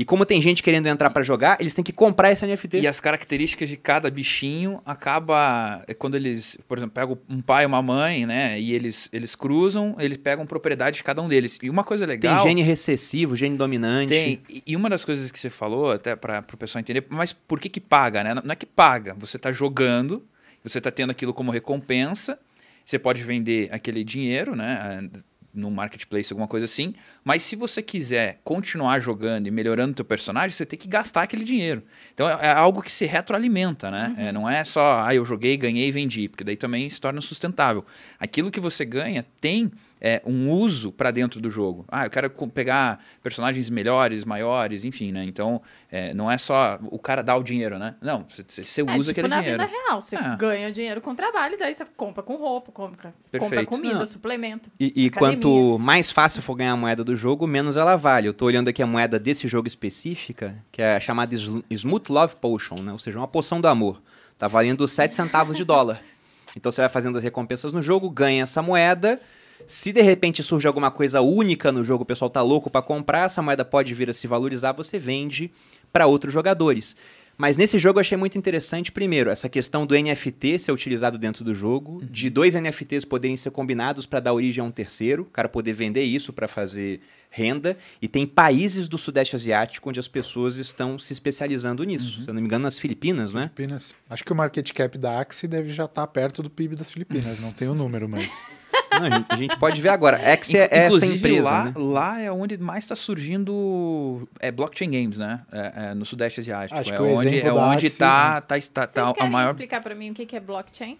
E 0.00 0.04
como 0.06 0.24
tem 0.24 0.40
gente 0.40 0.62
querendo 0.62 0.86
entrar 0.86 1.10
para 1.10 1.22
jogar, 1.22 1.58
eles 1.60 1.74
têm 1.74 1.84
que 1.84 1.92
comprar 1.92 2.32
esse 2.32 2.46
NFT. 2.46 2.78
E 2.80 2.86
as 2.86 3.00
características 3.00 3.68
de 3.68 3.76
cada 3.76 4.10
bichinho 4.10 4.80
acaba 4.86 5.84
é 5.86 5.92
quando 5.92 6.14
eles, 6.14 6.56
por 6.66 6.78
exemplo, 6.78 6.94
pegam 6.94 7.18
um 7.28 7.42
pai 7.42 7.64
e 7.64 7.66
uma 7.66 7.82
mãe, 7.82 8.24
né? 8.24 8.58
E 8.58 8.72
eles, 8.72 9.10
eles 9.12 9.34
cruzam, 9.34 9.94
eles 9.98 10.16
pegam 10.16 10.46
propriedade 10.46 10.96
de 10.96 11.02
cada 11.04 11.20
um 11.20 11.28
deles. 11.28 11.58
E 11.62 11.68
uma 11.68 11.84
coisa 11.84 12.06
Tem 12.06 12.14
legal. 12.14 12.42
gene 12.42 12.62
recessivo, 12.62 13.36
gene 13.36 13.58
dominante. 13.58 14.08
Tem. 14.08 14.40
E- 14.48 14.62
E 14.68 14.74
uma 14.74 14.88
das 14.88 15.04
coisas 15.04 15.30
que 15.30 15.38
você 15.38 15.50
falou, 15.50 15.90
até 15.90 16.16
para 16.16 16.42
o 16.50 16.56
pessoal 16.56 16.80
entender, 16.80 17.04
mas 17.10 17.34
por 17.34 17.60
que 17.60 17.68
que 17.68 17.80
paga, 17.80 18.24
né? 18.24 18.34
Não 18.42 18.52
é 18.52 18.56
que 18.56 18.64
paga, 18.64 19.14
você 19.18 19.36
está 19.36 19.52
jogando, 19.52 20.24
você 20.64 20.78
está 20.78 20.90
tendo 20.90 21.10
aquilo 21.10 21.34
como 21.34 21.50
recompensa, 21.50 22.38
você 22.86 22.98
pode 22.98 23.22
vender 23.22 23.68
aquele 23.70 24.02
dinheiro, 24.02 24.56
né? 24.56 25.10
No 25.52 25.70
marketplace, 25.70 26.32
alguma 26.32 26.46
coisa 26.46 26.64
assim. 26.64 26.94
Mas 27.24 27.42
se 27.42 27.56
você 27.56 27.82
quiser 27.82 28.40
continuar 28.44 29.00
jogando 29.00 29.46
e 29.46 29.50
melhorando 29.50 29.92
o 29.92 29.94
teu 29.94 30.04
personagem, 30.04 30.50
você 30.50 30.64
tem 30.64 30.78
que 30.78 30.86
gastar 30.86 31.22
aquele 31.22 31.44
dinheiro. 31.44 31.82
Então 32.14 32.28
é, 32.28 32.46
é 32.46 32.50
algo 32.52 32.82
que 32.82 32.92
se 32.92 33.04
retroalimenta, 33.04 33.90
né? 33.90 34.14
É, 34.16 34.32
não 34.32 34.48
é 34.48 34.62
só, 34.64 35.02
ah, 35.04 35.14
eu 35.14 35.24
joguei, 35.24 35.56
ganhei 35.56 35.88
e 35.88 35.90
vendi, 35.90 36.28
porque 36.28 36.44
daí 36.44 36.56
também 36.56 36.88
se 36.88 37.00
torna 37.00 37.20
sustentável. 37.20 37.84
Aquilo 38.18 38.50
que 38.50 38.60
você 38.60 38.84
ganha 38.84 39.26
tem 39.40 39.72
é, 40.00 40.22
um 40.24 40.50
uso 40.50 40.90
para 40.90 41.10
dentro 41.10 41.40
do 41.40 41.50
jogo. 41.50 41.84
Ah, 41.88 42.06
eu 42.06 42.10
quero 42.10 42.30
pegar 42.52 43.04
personagens 43.22 43.68
melhores, 43.68 44.24
maiores, 44.24 44.84
enfim, 44.84 45.12
né? 45.12 45.24
Então, 45.24 45.60
é, 45.90 46.14
não 46.14 46.30
é 46.30 46.38
só 46.38 46.78
o 46.90 46.98
cara 46.98 47.22
dar 47.22 47.36
o 47.36 47.42
dinheiro, 47.42 47.78
né? 47.78 47.94
Não, 48.00 48.24
você, 48.26 48.40
É, 48.40 48.64
usa 48.96 48.98
tipo 48.98 49.10
aquele 49.10 49.28
na 49.28 49.40
dinheiro. 49.40 49.62
vida 49.62 49.70
real. 49.86 50.00
Você 50.00 50.16
É. 50.16 50.36
ganha 50.36 50.72
dinheiro 50.72 51.00
com 51.00 51.14
trabalho, 51.14 51.58
daí 51.58 51.74
você 51.74 51.84
compra 51.96 52.22
com 52.22 52.36
roupa, 52.36 52.72
compra, 52.72 53.12
compra 53.38 53.66
comida, 53.66 53.94
Não. 53.98 54.06
suplemento. 54.06 54.70
E, 54.80 55.06
e 55.06 55.10
quanto 55.10 55.78
mais 55.78 56.10
fácil 56.10 56.40
for 56.42 56.54
ganhar 56.54 56.72
a 56.72 56.76
moeda 56.76 57.04
do 57.04 57.14
jogo, 57.14 57.46
menos 57.46 57.76
ela 57.76 57.96
vale. 57.96 58.26
Eu 58.28 58.34
tô 58.34 58.46
olhando 58.46 58.68
aqui 58.68 58.82
a 58.82 58.86
moeda 58.86 59.18
desse 59.18 59.46
jogo 59.46 59.68
específica, 59.68 60.54
que 60.72 60.80
é 60.80 60.96
a 60.96 61.00
chamada 61.00 61.34
Smooth 61.70 62.10
Love 62.12 62.36
Potion, 62.36 62.76
né? 62.82 62.92
Ou 62.92 62.98
seja, 62.98 63.18
uma 63.18 63.28
poção 63.28 63.60
do 63.60 63.68
amor. 63.68 64.00
Tá 64.38 64.48
valendo 64.48 64.88
7 64.88 65.14
centavos 65.14 65.56
de 65.56 65.64
dólar. 65.64 66.00
Então 66.56 66.72
você 66.72 66.80
vai 66.80 66.88
fazendo 66.88 67.16
as 67.16 67.22
recompensas 67.22 67.72
no 67.72 67.80
jogo, 67.80 68.10
ganha 68.10 68.42
essa 68.42 68.60
moeda. 68.60 69.20
Se 69.66 69.92
de 69.92 70.02
repente 70.02 70.42
surge 70.42 70.66
alguma 70.66 70.90
coisa 70.90 71.20
única 71.20 71.70
no 71.70 71.84
jogo, 71.84 72.02
o 72.02 72.06
pessoal 72.06 72.30
tá 72.30 72.42
louco 72.42 72.70
para 72.70 72.82
comprar, 72.82 73.26
essa 73.26 73.42
moeda 73.42 73.64
pode 73.64 73.94
vir 73.94 74.10
a 74.10 74.12
se 74.12 74.26
valorizar, 74.26 74.72
você 74.72 74.98
vende 74.98 75.50
para 75.92 76.06
outros 76.06 76.32
jogadores. 76.32 76.96
Mas 77.40 77.56
nesse 77.56 77.78
jogo 77.78 77.98
eu 77.98 78.00
achei 78.02 78.18
muito 78.18 78.36
interessante, 78.36 78.92
primeiro, 78.92 79.30
essa 79.30 79.48
questão 79.48 79.86
do 79.86 79.94
NFT 79.94 80.58
ser 80.58 80.72
utilizado 80.72 81.16
dentro 81.16 81.42
do 81.42 81.54
jogo, 81.54 82.04
de 82.04 82.28
dois 82.28 82.54
NFTs 82.54 83.06
poderem 83.06 83.34
ser 83.34 83.50
combinados 83.50 84.04
para 84.04 84.20
dar 84.20 84.34
origem 84.34 84.62
a 84.62 84.66
um 84.66 84.70
terceiro, 84.70 85.22
o 85.22 85.26
cara 85.26 85.48
poder 85.48 85.72
vender 85.72 86.02
isso 86.02 86.34
para 86.34 86.46
fazer 86.46 87.00
renda, 87.30 87.76
e 88.02 88.08
tem 88.08 88.26
países 88.26 88.88
do 88.88 88.98
Sudeste 88.98 89.36
Asiático 89.36 89.88
onde 89.88 90.00
as 90.00 90.08
pessoas 90.08 90.56
estão 90.56 90.98
se 90.98 91.12
especializando 91.12 91.84
nisso. 91.84 92.22
Se 92.22 92.28
eu 92.28 92.34
não 92.34 92.40
me 92.40 92.46
engano, 92.46 92.64
nas 92.64 92.78
Filipinas, 92.78 93.32
né? 93.32 93.50
Filipinas. 93.54 93.94
Acho 94.08 94.24
que 94.24 94.32
o 94.32 94.36
market 94.36 94.70
cap 94.72 94.98
da 94.98 95.20
Axie 95.20 95.46
deve 95.46 95.70
já 95.70 95.84
estar 95.84 96.06
perto 96.08 96.42
do 96.42 96.50
PIB 96.50 96.74
das 96.74 96.90
Filipinas. 96.90 97.38
Não 97.38 97.52
tem 97.52 97.68
o 97.68 97.74
número, 97.74 98.08
mas. 98.08 98.28
Não, 98.92 99.06
a, 99.06 99.10
gente, 99.10 99.26
a 99.30 99.36
gente 99.36 99.56
pode 99.56 99.80
ver 99.80 99.90
agora. 99.90 100.18
X 100.18 100.52
é, 100.52 100.58
é 100.58 100.62
essa 100.62 100.96
Inclusive, 100.96 101.14
empresa, 101.14 101.50
lá, 101.50 101.64
né? 101.64 101.72
lá 101.76 102.20
é 102.20 102.32
onde 102.32 102.58
mais 102.58 102.84
está 102.84 102.96
surgindo 102.96 104.28
é, 104.40 104.50
blockchain 104.50 104.90
games, 104.90 105.16
né? 105.16 105.42
É, 105.52 105.72
é, 105.76 105.94
no 105.94 106.04
Sudeste 106.04 106.40
Asiático. 106.40 106.78
Acho 106.78 106.92
é 106.92 106.96
que 106.96 107.02
o 107.02 107.14
onde, 107.14 107.40
é 107.40 107.52
onde 107.52 107.86
Axie, 107.86 107.98
tá, 107.98 108.40
tá, 108.40 108.58
tá, 108.58 108.86
Vocês 108.86 108.92
tá 108.92 109.24
a 109.24 109.30
maior. 109.30 109.50
explicar 109.50 109.80
pra 109.80 109.94
mim 109.94 110.10
o 110.10 110.14
que 110.14 110.26
que 110.26 110.34
é 110.34 110.40
blockchain? 110.40 110.98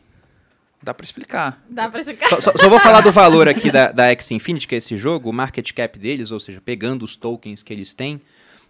Dá 0.83 0.95
para 0.95 1.05
explicar. 1.05 1.63
Dá 1.69 1.89
pra 1.91 2.01
explicar? 2.01 2.29
Só, 2.31 2.41
só- 2.41 2.53
só 2.57 2.69
vou 2.71 2.81
falar 2.81 3.01
do 3.03 3.13
valor 3.13 3.49
aqui 3.49 3.71
da, 3.71 3.93
da 3.93 4.07
X 4.11 4.31
Infinity, 4.31 4.67
que 4.67 4.75
é 4.75 4.79
esse 4.79 4.97
jogo, 4.97 5.29
o 5.29 5.33
market 5.33 5.71
cap 5.73 5.99
deles, 5.99 6.31
ou 6.31 6.41
seja, 6.41 6.61
pegando 6.61 7.05
os 7.05 7.17
tokens 7.17 7.63
que 7.63 7.73
eles 7.73 7.93
têm, 7.93 8.21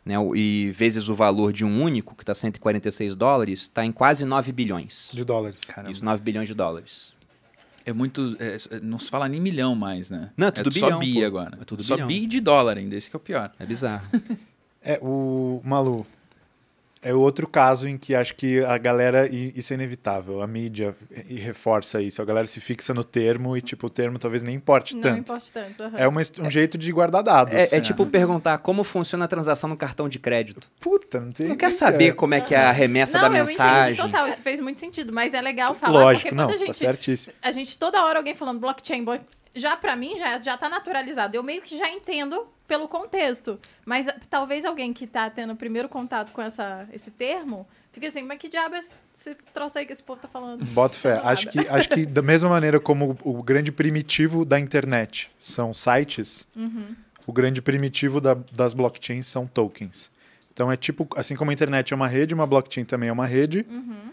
né, 0.04 0.14
e 0.34 0.72
vezes 0.74 1.08
o 1.08 1.14
valor 1.14 1.52
de 1.52 1.64
um 1.64 1.80
único, 1.82 2.16
que 2.16 2.22
está 2.22 2.34
146 2.34 3.14
dólares, 3.14 3.60
está 3.62 3.84
em 3.84 3.92
quase 3.92 4.24
9 4.24 4.50
bilhões. 4.50 5.10
De 5.14 5.22
dólares. 5.24 5.60
Caramba. 5.60 5.92
Isso, 5.92 6.04
9 6.04 6.20
bilhões 6.22 6.48
de 6.48 6.54
dólares. 6.54 7.14
É 7.86 7.92
muito. 7.92 8.36
é, 8.40 8.56
é, 8.76 8.80
não 8.82 8.98
se 8.98 9.08
fala 9.08 9.28
nem 9.28 9.40
milhão 9.40 9.74
mais, 9.74 10.10
né? 10.10 10.30
Não, 10.36 10.48
é 10.48 10.50
tudo 10.50 10.72
só 10.72 10.86
bilhão, 10.86 10.98
bi 10.98 11.14
pô. 11.14 11.24
agora. 11.26 11.58
É 11.60 11.64
tudo 11.64 11.82
só 11.82 11.94
bilhão. 11.94 12.08
bi 12.08 12.26
de 12.26 12.40
dólar 12.40 12.76
ainda, 12.76 12.94
esse 12.96 13.08
que 13.08 13.16
é 13.16 13.18
o 13.18 13.20
pior. 13.20 13.52
É 13.58 13.64
bizarro. 13.66 14.04
É, 14.82 14.98
o 15.02 15.60
Malu. 15.62 16.06
É 17.02 17.14
outro 17.14 17.48
caso 17.48 17.88
em 17.88 17.96
que 17.96 18.14
acho 18.14 18.34
que 18.34 18.62
a 18.62 18.76
galera, 18.76 19.26
e 19.26 19.52
isso 19.56 19.72
é 19.72 19.74
inevitável, 19.74 20.42
a 20.42 20.46
mídia 20.46 20.94
e 21.28 21.36
reforça 21.36 22.02
isso, 22.02 22.20
a 22.20 22.24
galera 22.26 22.46
se 22.46 22.60
fixa 22.60 22.92
no 22.92 23.02
termo 23.02 23.56
e, 23.56 23.62
tipo, 23.62 23.86
o 23.86 23.90
termo 23.90 24.18
talvez 24.18 24.42
nem 24.42 24.54
importe 24.54 24.94
Não 24.94 25.00
tanto. 25.00 25.18
importa 25.20 25.46
tanto. 25.50 25.82
aham. 25.82 25.96
É 25.98 26.06
uma 26.06 26.20
um 26.40 26.50
jeito 26.50 26.76
de 26.76 26.92
guardar 26.92 27.22
dados. 27.22 27.54
É, 27.54 27.76
é 27.76 27.80
tipo 27.80 28.04
perguntar 28.04 28.58
como 28.58 28.84
funciona 28.84 29.24
a 29.24 29.28
transação 29.28 29.68
no 29.70 29.78
cartão 29.78 30.10
de 30.10 30.18
crédito. 30.18 30.70
Puta, 30.78 31.20
não 31.20 31.32
tem. 31.32 31.48
Não 31.48 31.56
quer 31.56 31.70
saber 31.72 32.08
é. 32.08 32.12
como 32.12 32.34
é 32.34 32.40
que 32.42 32.54
é 32.54 32.58
a 32.58 32.70
remessa 32.70 33.14
não, 33.18 33.30
da 33.30 33.38
eu 33.38 33.46
mensagem. 33.46 33.94
entendi 33.94 34.10
total, 34.12 34.28
isso 34.28 34.42
fez 34.42 34.60
muito 34.60 34.78
sentido, 34.78 35.10
mas 35.10 35.32
é 35.32 35.40
legal 35.40 35.74
falar, 35.74 35.92
Lógico, 35.92 36.24
porque 36.28 36.34
não, 36.34 36.48
quando 36.48 36.56
a 36.56 36.58
tá 36.58 36.64
gente, 36.66 36.76
certíssimo. 36.78 37.32
a 37.40 37.50
gente 37.50 37.78
toda 37.78 38.04
hora 38.04 38.18
alguém 38.18 38.34
falando 38.34 38.60
blockchain, 38.60 39.02
blo- 39.04 39.20
já 39.54 39.76
pra 39.76 39.96
mim 39.96 40.16
já, 40.18 40.40
já 40.40 40.56
tá 40.56 40.68
naturalizado. 40.68 41.36
Eu 41.36 41.42
meio 41.42 41.60
que 41.62 41.76
já 41.76 41.88
entendo 41.90 42.46
pelo 42.66 42.86
contexto, 42.86 43.58
mas 43.84 44.06
ah, 44.08 44.14
talvez 44.28 44.64
alguém 44.64 44.92
que 44.92 45.06
tá 45.06 45.28
tendo 45.28 45.52
o 45.52 45.56
primeiro 45.56 45.88
contato 45.88 46.32
com 46.32 46.40
essa, 46.40 46.88
esse 46.92 47.10
termo, 47.10 47.66
fique 47.92 48.06
assim, 48.06 48.22
mas 48.22 48.38
que 48.38 48.48
diabo 48.48 48.76
é 48.76 48.78
esse 48.78 49.34
troço 49.52 49.76
aí 49.78 49.84
que 49.86 49.92
esse 49.92 50.02
povo 50.02 50.20
tá 50.20 50.28
falando? 50.28 50.64
Boto 50.66 50.96
fé. 50.98 51.20
Acho 51.24 51.48
que, 51.48 51.58
acho 51.58 51.88
que 51.88 52.06
da 52.06 52.22
mesma 52.22 52.48
maneira 52.48 52.78
como 52.78 53.18
o, 53.24 53.38
o 53.38 53.42
grande 53.42 53.72
primitivo 53.72 54.44
da 54.44 54.58
internet 54.60 55.30
são 55.40 55.74
sites, 55.74 56.46
Uhum. 56.54 56.94
o 57.26 57.32
grande 57.32 57.60
primitivo 57.60 58.20
da- 58.20 58.38
das 58.52 58.72
blockchains 58.72 59.26
são 59.26 59.46
tokens. 59.48 60.10
Então 60.52 60.70
é 60.70 60.76
tipo, 60.76 61.08
assim 61.16 61.34
como 61.34 61.50
a 61.50 61.54
internet 61.54 61.92
é 61.92 61.96
uma 61.96 62.06
rede, 62.06 62.32
uma 62.34 62.46
blockchain 62.46 62.84
também 62.84 63.08
é 63.08 63.12
uma 63.12 63.26
rede. 63.26 63.66
Uhum. 63.68 64.10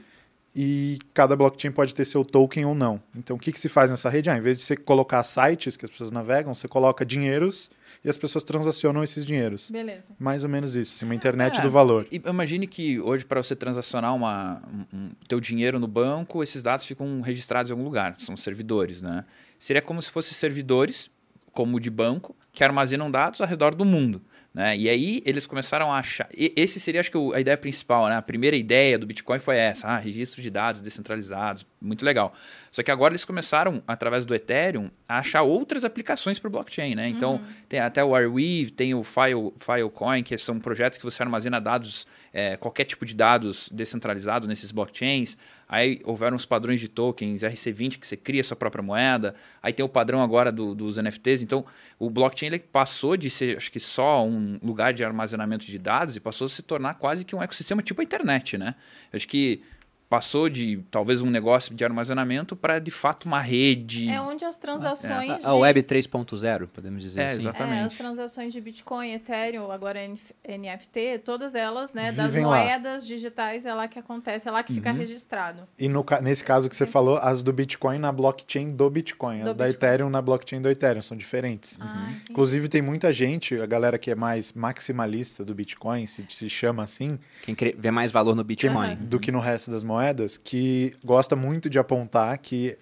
E 0.60 0.98
cada 1.14 1.36
blockchain 1.36 1.72
pode 1.72 1.94
ter 1.94 2.04
seu 2.04 2.26
token 2.26 2.66
ou 2.66 2.74
não. 2.74 3.00
Então 3.16 3.36
o 3.36 3.40
que, 3.40 3.52
que 3.52 3.60
se 3.60 3.70
faz 3.70 3.92
nessa 3.92 4.10
rede? 4.10 4.28
Ah, 4.28 4.38
em 4.38 4.42
vez 4.42 4.58
de 4.58 4.64
você 4.64 4.76
colocar 4.76 5.24
sites 5.24 5.78
que 5.78 5.86
as 5.86 5.92
pessoas 5.92 6.10
navegam, 6.10 6.56
você 6.56 6.68
coloca 6.68 7.06
dinheiros 7.06 7.70
e 8.04 8.10
as 8.10 8.18
pessoas 8.18 8.44
transacionam 8.44 9.04
esses 9.04 9.24
dinheiros. 9.24 9.70
Beleza. 9.70 10.14
Mais 10.18 10.44
ou 10.44 10.50
menos 10.50 10.76
isso, 10.76 10.96
assim, 10.96 11.06
uma 11.06 11.14
internet 11.14 11.60
É, 11.60 11.62
do 11.62 11.70
valor. 11.70 12.08
E 12.12 12.16
Imagine 12.26 12.66
que 12.66 13.00
hoje, 13.00 13.24
para 13.24 13.42
você 13.44 13.56
transacionar 13.56 14.16
uma, 14.16 14.62
um, 14.92 14.98
um- 14.98 15.10
teu 15.28 15.40
dinheiro 15.40 15.80
no 15.80 15.88
banco, 15.88 16.42
esses 16.42 16.64
dados 16.64 16.86
ficam 16.86 17.22
registrados 17.22 17.70
em 17.70 17.74
algum 17.74 17.84
lugar. 17.86 18.16
São 18.18 18.36
servidores, 18.36 19.00
né? 19.00 19.26
Seria 19.60 19.82
como 19.82 20.02
se 20.02 20.10
fossem 20.10 20.34
servidores, 20.34 21.12
como 21.52 21.78
o 21.78 21.80
de 21.80 21.90
banco, 21.92 22.36
que 22.52 22.64
armazenam 22.64 23.12
dados 23.12 23.42
ao 23.42 23.48
redor 23.48 23.76
do 23.76 23.86
mundo. 23.86 24.22
Né? 24.58 24.76
E 24.76 24.90
aí 24.90 25.22
eles 25.24 25.46
começaram 25.46 25.94
a 25.94 26.00
achar. 26.00 26.28
e- 26.36 26.52
esse 26.56 26.80
seria, 26.80 27.00
acho 27.00 27.12
que, 27.12 27.18
a 27.36 27.40
ideia 27.40 27.56
principal, 27.56 28.08
né? 28.08 28.16
A 28.16 28.22
primeira 28.24 28.56
ideia 28.56 28.98
do 28.98 29.06
Bitcoin 29.06 29.38
foi 29.38 29.56
essa: 29.56 29.88
ah, 29.88 30.00
registro 30.00 30.42
de 30.42 30.50
dados 30.50 30.82
descentralizados, 30.82 31.64
muito 31.80 32.04
legal. 32.04 32.34
Só 32.72 32.82
que 32.84 32.90
agora 32.92 33.12
eles 33.14 33.24
começaram, 33.26 33.82
através 33.88 34.26
do 34.26 34.34
Ethereum, 34.34 34.90
a 35.08 35.20
achar 35.20 35.44
outras 35.44 35.86
aplicações 35.86 36.40
para 36.40 36.48
o 36.48 36.52
blockchain, 36.52 36.96
né? 36.96 37.08
Então, 37.08 37.40
tem 37.70 37.80
até 37.80 38.04
o 38.04 38.16
Arweave, 38.16 38.72
tem 38.72 38.94
o 38.96 39.04
File, 39.04 39.54
Filecoin, 39.60 40.24
que 40.24 40.38
são 40.38 40.60
projetos 40.60 40.98
que 40.98 41.06
você 41.06 41.22
armazena 41.24 41.60
dados, 41.62 42.08
é, 42.34 42.58
qualquer 42.58 42.86
tipo 42.86 43.06
de 43.06 43.14
dados 43.14 43.70
descentralizado 43.72 44.48
nesses 44.48 44.72
blockchains. 44.72 45.38
Aí 45.70 46.02
houveram 46.04 46.36
os 46.38 46.46
padrões 46.46 46.80
de 46.80 46.88
tokens, 46.88 47.42
RC20, 47.44 48.00
que 48.00 48.08
você 48.08 48.16
cria 48.18 48.44
sua 48.44 48.56
própria 48.56 48.82
moeda. 48.82 49.36
Aí 49.62 49.74
tem 49.74 49.86
o 49.86 49.90
padrão 49.90 50.22
agora 50.22 50.52
do- 50.52 50.74
dos 50.74 50.98
NFTs. 50.98 51.42
Então, 51.44 51.66
o 52.00 52.10
blockchain 52.10 52.48
ele 52.48 52.60
passou 52.60 53.18
de 53.18 53.30
ser, 53.30 53.58
acho 53.58 53.72
que 53.72 53.80
só 53.80 54.26
um 54.26 54.58
lugar 54.64 54.94
de 54.94 55.04
armazenamento 55.04 55.66
de 55.66 55.78
dados 55.78 56.16
e 56.16 56.20
passou 56.20 56.46
a 56.46 56.50
se 56.50 56.62
tornar 56.64 56.96
quase 56.96 57.26
que 57.26 57.36
um 57.36 57.42
ecossistema 57.44 57.82
tipo 57.84 58.00
a 58.02 58.04
internet, 58.04 58.58
né? 58.58 58.76
Eu 59.12 59.18
acho 59.18 59.28
que 59.28 59.62
passou 60.10 60.48
de 60.50 60.80
talvez 60.90 61.22
um 61.22 61.30
negócio 61.30 61.74
de 61.76 61.84
armazenamento 61.84 62.56
para 62.56 62.80
de 62.80 62.92
fato 62.92 63.26
uma 63.26 63.42
rede. 63.42 64.10
É 64.10 64.22
onde 64.22 64.46
as 64.46 64.58
transações 64.58 65.30
A, 65.32 65.36
de... 65.38 65.46
a 65.46 65.54
Web 65.54 65.84
3.0, 65.84 66.68
podemos 66.68 67.02
dizer 67.04 67.20
É, 67.22 67.28
assim. 67.28 67.38
exato. 67.40 67.58
É, 67.58 67.64
as 67.64 67.68
Exatamente. 67.70 67.98
transações 67.98 68.54
de 68.54 68.62
Bitcoin, 68.62 69.12
Ethereum, 69.12 69.72
agora 69.72 70.00
NF 70.04 70.34
NFT, 70.48 71.20
todas 71.26 71.56
elas, 71.56 71.94
né, 71.94 72.12
das 72.12 72.28
Vivem 72.34 72.46
lá. 72.46 72.58
moedas 72.58 73.06
digitais, 73.06 73.66
é 73.66 73.74
lá 73.74 73.88
que 73.88 74.00
acontece, 74.00 74.48
é 74.48 74.52
lá 74.52 74.64
que 74.64 74.74
fica 74.74 74.92
Uhum. 74.92 74.98
registrado. 74.98 75.62
E 75.78 75.88
no, 75.90 76.06
nesse 76.22 76.44
caso 76.44 76.70
que 76.70 76.76
você 76.76 76.86
falou, 76.86 77.18
as 77.18 77.44
do 77.44 77.52
Bitcoin 77.52 78.00
na 78.00 78.12
blockchain 78.12 78.70
do 78.72 78.90
Bitcoin, 78.90 79.44
Do 79.44 79.50
as 79.50 79.54
da 79.56 79.66
Bitcoin. 79.68 79.88
Ethereum 79.90 80.10
na 80.10 80.22
blockchain 80.22 80.62
do 80.62 80.70
Ethereum, 80.70 81.02
são 81.02 81.18
diferentes. 81.18 81.78
Ah, 81.82 82.08
entendi. 82.12 82.32
Inclusive, 82.32 82.68
tem 82.70 82.82
muita 82.82 83.12
gente, 83.12 83.56
a 83.60 83.66
galera 83.66 83.98
que 83.98 84.10
é 84.12 84.16
mais 84.16 84.54
maximalista 84.54 85.44
do 85.44 85.54
Bitcoin, 85.54 86.08
se, 86.08 86.26
se 86.30 86.50
chama 86.50 86.84
assim, 86.84 87.20
Quem 87.44 87.56
vê 87.78 87.92
mais 87.92 88.12
valor 88.12 88.36
no 88.36 88.44
Bitcoin. 88.44 88.78
Aham. 88.94 88.96
do 89.02 89.20
que 89.20 89.32
no 89.32 89.40
resto 89.40 89.70
das 89.72 89.84
moedas, 89.84 89.97
que 90.44 90.94
gosta 91.04 91.36
muito 91.36 91.70
de 91.70 91.80
apontar 91.80 92.38
que 92.38 92.78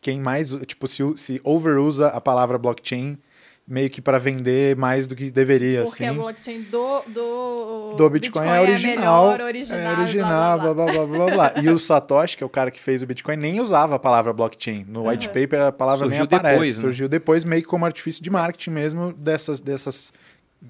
quem 0.00 0.20
mais, 0.20 0.50
tipo, 0.66 0.88
se, 0.88 1.02
se 1.16 1.40
overusa 1.44 2.08
a 2.08 2.20
palavra 2.20 2.58
blockchain 2.58 3.16
meio 3.66 3.88
que 3.88 4.02
para 4.02 4.18
vender 4.18 4.76
mais 4.76 5.06
do 5.06 5.14
que 5.14 5.30
deveria, 5.30 5.84
Porque 5.84 6.02
assim. 6.04 6.12
a 6.12 6.20
blockchain 6.20 6.62
do, 6.62 7.00
do, 7.06 7.94
do 7.96 8.10
Bitcoin, 8.10 8.44
é 8.44 8.60
original. 8.60 9.30
melhor, 9.30 9.40
original, 9.46 9.78
é 9.80 9.94
e 9.94 10.00
original, 10.00 10.58
blá, 10.60 10.74
blá, 10.74 10.84
blá. 10.84 10.84
blá, 10.84 11.06
blá, 11.06 11.06
blá, 11.06 11.26
blá, 11.36 11.50
blá. 11.52 11.62
E 11.62 11.70
o 11.70 11.78
Satoshi, 11.78 12.36
que 12.36 12.42
é 12.42 12.46
o 12.46 12.50
cara 12.50 12.72
que 12.72 12.80
fez 12.80 13.02
o 13.04 13.06
Bitcoin, 13.06 13.36
nem 13.36 13.60
usava 13.60 13.94
a 13.94 13.98
palavra 14.00 14.32
blockchain. 14.32 14.84
No 14.88 15.08
white 15.08 15.28
Uhum. 15.28 15.32
paper 15.32 15.60
a 15.66 15.72
palavra 15.72 16.06
Surgiu 16.06 16.26
nem 16.28 16.36
aparece. 16.38 16.54
depois, 16.54 16.74
né? 16.76 16.80
Surgiu 16.80 17.08
depois 17.08 17.44
meio 17.44 17.62
que 17.62 17.68
como 17.68 17.86
artifício 17.86 18.22
de 18.22 18.28
marketing 18.30 18.70
mesmo 18.70 19.12
dessas 19.12 19.60
dessas 19.60 20.12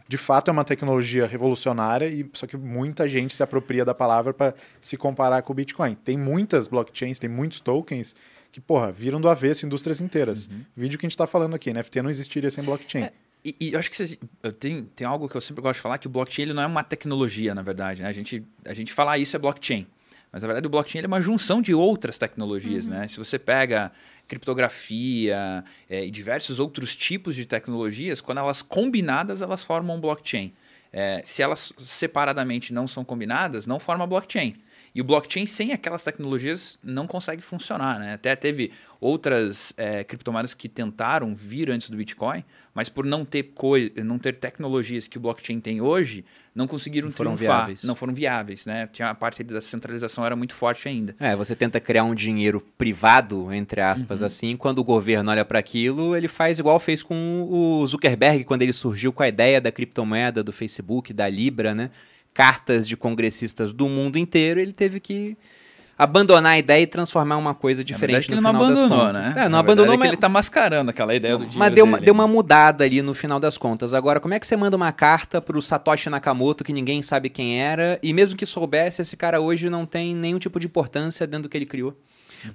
de 0.09 0.17
fato 0.17 0.49
é 0.49 0.53
uma 0.53 0.65
tecnologia 0.65 1.27
revolucionária 1.27 2.07
e 2.09 2.29
só 2.33 2.47
que 2.47 2.57
muita 2.57 3.09
gente 3.09 3.35
se 3.35 3.43
apropria 3.43 3.85
da 3.85 3.95
palavra 3.95 4.33
para 4.33 4.55
se 4.81 4.97
comparar 4.97 5.43
com 5.43 5.53
o 5.53 5.57
Bitcoin. 5.57 5.95
Tem 5.95 6.17
muitas 6.17 6.69
blockchains, 6.69 7.19
tem 7.19 7.29
muitos 7.29 7.61
tokens 7.61 8.15
que, 8.51 8.61
porra, 8.61 8.93
viram 8.93 9.21
do 9.21 9.29
avesso 9.29 9.65
indústrias 9.67 10.01
inteiras. 10.01 10.47
Uhum. 10.47 10.63
Vídeo 10.77 10.99
que 10.99 11.07
a 11.07 11.09
gente 11.09 11.15
está 11.15 11.27
falando 11.27 11.55
aqui, 11.55 11.73
NFT 11.73 12.03
não 12.03 12.11
existiria 12.11 12.51
sem 12.51 12.63
blockchain. 12.65 13.05
É, 13.05 13.13
E, 13.45 13.57
e 13.61 13.73
eu 13.73 13.79
acho 13.79 13.91
que 13.91 13.97
vocês, 13.97 14.17
eu 14.43 14.53
tenho, 14.53 14.85
tem 14.85 15.07
algo 15.07 15.29
que 15.29 15.37
eu 15.37 15.41
sempre 15.41 15.63
gosto 15.63 15.79
de 15.79 15.83
falar, 15.83 15.99
que 15.99 16.07
o 16.07 16.11
blockchain 16.11 16.45
ele 16.45 16.53
não 16.55 16.63
é 16.63 16.67
uma 16.67 16.85
tecnologia, 16.85 17.55
na 17.55 17.63
verdade. 17.63 18.03
Né? 18.03 18.09
A, 18.09 18.13
gente, 18.13 18.45
a 18.65 18.73
gente 18.73 18.93
fala 18.93 19.13
"Ah, 19.13 19.19
isso 19.19 19.35
é 19.35 19.39
blockchain. 19.39 19.87
Mas, 20.33 20.43
na 20.43 20.47
verdade, 20.47 20.67
o 20.67 20.71
blockchain 20.71 21.03
é 21.03 21.07
uma 21.07 21.21
junção 21.21 21.61
de 21.61 21.75
outras 21.75 22.17
tecnologias. 22.17 22.89
Né? 22.89 23.07
Se 23.07 23.19
você 23.19 23.39
pega 23.39 23.93
criptografia 24.27 25.63
é, 25.91 26.07
e 26.07 26.11
diversos 26.11 26.59
outros 26.59 26.97
tipos 26.97 27.37
de 27.37 27.45
tecnologias, 27.45 28.23
quando 28.23 28.39
elas 28.39 28.63
combinadas, 28.63 29.43
elas 29.43 29.63
formam 29.63 29.97
um 29.97 30.01
blockchain. 30.01 30.55
É, 30.91 31.21
se 31.23 31.43
elas 31.43 31.73
separadamente 31.77 32.73
não 32.73 32.89
são 32.89 33.05
combinadas, 33.05 33.67
não 33.67 33.79
forma 33.79 34.07
blockchain. 34.07 34.57
E 34.95 35.01
o 35.01 35.05
blockchain 35.05 35.47
sem 35.47 35.73
aquelas 35.73 36.05
tecnologias 36.05 36.79
não 36.83 37.07
consegue 37.07 37.41
funcionar, 37.41 37.99
né? 37.99 38.13
Até 38.13 38.37
teve 38.37 38.71
outras 39.01 39.73
é, 39.77 40.05
criptomoedas 40.05 40.55
que 40.55 40.69
tentaram 40.69 41.35
vir 41.35 41.71
antes 41.71 41.91
do 41.91 41.97
Bitcoin, 41.97 42.45
mas 42.75 42.89
por 42.89 43.05
não 43.05 43.25
ter 43.25 43.43
coi 43.55 43.93
não 43.97 44.19
ter 44.19 44.35
tecnologias 44.35 45.09
que 45.09 45.17
o 45.19 45.21
blockchain 45.21 45.61
tem 45.61 45.81
hoje, 45.81 46.25
não 46.55 46.67
conseguiram 46.69 47.09
Não 47.09 47.13
foram 47.15 47.35
triunfar, 47.35 47.57
viáveis. 47.61 47.85
não 47.85 47.95
foram 47.97 48.15
viáveis, 48.15 48.67
né? 48.67 48.87
Tinha 48.93 49.09
a 49.11 49.15
parte 49.15 49.43
da 49.43 49.61
centralização 49.61 50.25
era 50.25 50.37
muito 50.37 50.55
forte 50.55 50.87
ainda. 50.87 51.17
É, 51.19 51.35
você 51.35 51.57
tenta 51.57 51.81
criar 51.81 52.05
um 52.05 52.15
dinheiro 52.15 52.61
privado, 52.79 53.53
entre 53.53 53.81
aspas, 53.81 54.21
Uhum. 54.21 54.27
assim, 54.27 54.57
quando 54.57 54.79
o 54.79 54.85
governo 54.85 55.31
olha 55.31 55.45
para 55.45 55.59
aquilo, 55.59 56.15
ele 56.15 56.29
faz 56.29 56.59
igual 56.59 56.79
fez 56.79 57.03
com 57.03 57.49
o 57.51 57.87
Zuckerberg 57.87 58.45
quando 58.45 58.63
ele 58.63 58.73
surgiu 58.73 59.13
com 59.13 59.23
a 59.23 59.29
ideia 59.29 59.61
da 59.61 59.73
criptomoeda, 59.73 60.43
do 60.45 60.53
Facebook, 60.53 61.13
da 61.13 61.29
Libra, 61.29 61.75
né? 61.75 61.91
Cartas 62.35 62.89
de 62.89 62.97
congressistas 62.97 63.73
do 63.73 63.89
mundo 63.89 64.19
inteiro, 64.19 64.59
ele 64.61 64.73
teve 64.73 65.01
que 65.01 65.37
abandonar 65.99 66.55
a 66.55 66.59
ideia 66.59 66.83
e 66.83 66.87
transformar 66.87 67.37
uma 67.37 67.55
coisa 67.55 67.85
diferente 67.85 68.27
verdade, 68.27 68.27
que 68.27 68.33
no 68.33 68.39
ele 68.39 68.43
não 68.43 68.51
final 68.53 68.69
das 68.69 68.79
abandonou, 68.79 69.07
contas. 69.07 69.23
né? 69.23 69.35
É, 69.37 69.43
não 69.45 69.51
Na 69.51 69.59
abandonou, 69.59 69.93
é 69.93 69.97
que 69.97 70.01
mas 70.01 70.09
ele 70.09 70.17
tá 70.17 70.29
mascarando 70.29 70.91
aquela 70.91 71.15
ideia 71.15 71.35
do 71.35 71.41
dinheiro 71.45 71.59
mas 71.59 71.75
deu 71.75 71.85
uma, 71.85 72.01
deu 72.01 72.15
uma 72.15 72.27
mudada 72.27 72.85
ali 72.85 73.03
no 73.03 73.15
final 73.15 73.39
das 73.39 73.57
contas. 73.59 73.95
Agora, 73.95 74.19
como 74.19 74.35
é 74.35 74.41
que 74.41 74.47
você 74.47 74.57
manda 74.57 74.77
uma 74.77 74.91
carta 74.91 75.41
pro 75.41 75.61
Satoshi 75.61 76.11
Nakamoto 76.11 76.65
que 76.65 76.73
ninguém 76.73 77.03
sabe 77.03 77.29
quem 77.29 77.61
era, 77.61 77.99
e 78.03 78.13
mesmo 78.13 78.37
que 78.37 78.47
soubesse, 78.47 79.03
esse 79.03 79.17
cara 79.17 79.41
hoje 79.41 79.69
não 79.71 79.87
tem 79.87 80.15
nenhum 80.15 80.39
tipo 80.39 80.59
de 80.59 80.67
importância 80.67 81.27
dentro 81.27 81.45
do 81.45 81.49
que 81.49 81.59
ele 81.59 81.67
criou? 81.67 81.97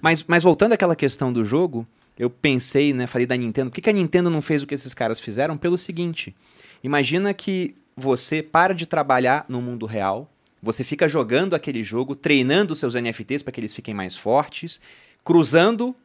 Mas, 0.02 0.26
mas 0.28 0.44
voltando 0.44 0.74
àquela 0.74 0.96
questão 0.96 1.32
do 1.32 1.46
jogo, 1.46 1.88
eu 2.20 2.30
pensei, 2.30 2.94
né, 2.94 3.08
falei 3.08 3.28
da 3.28 3.38
Nintendo, 3.38 3.70
por 3.70 3.76
que, 3.76 3.82
que 3.82 3.90
a 3.90 3.94
Nintendo 3.94 4.30
não 4.30 4.42
fez 4.42 4.64
o 4.64 4.68
que 4.68 4.76
esses 4.76 4.94
caras 4.94 5.20
fizeram? 5.20 5.56
Pelo 5.56 5.78
seguinte, 5.78 6.36
imagina 6.84 7.34
que 7.34 7.76
você 7.98 8.44
para 8.44 8.76
de 8.76 8.86
trabalhar 8.86 9.44
no 9.50 9.60
mundo 9.60 9.88
real, 9.88 10.32
você 10.62 10.84
fica 10.84 11.10
jogando 11.10 11.56
aquele 11.56 11.84
jogo, 11.84 12.16
treinando 12.16 12.76
seus 12.76 12.94
NFTs 12.94 13.42
para 13.42 13.52
que 13.52 13.60
eles 13.60 13.74
fiquem 13.74 13.94
mais 13.94 14.16
fortes, 14.16 14.80
cruzando 15.24 15.96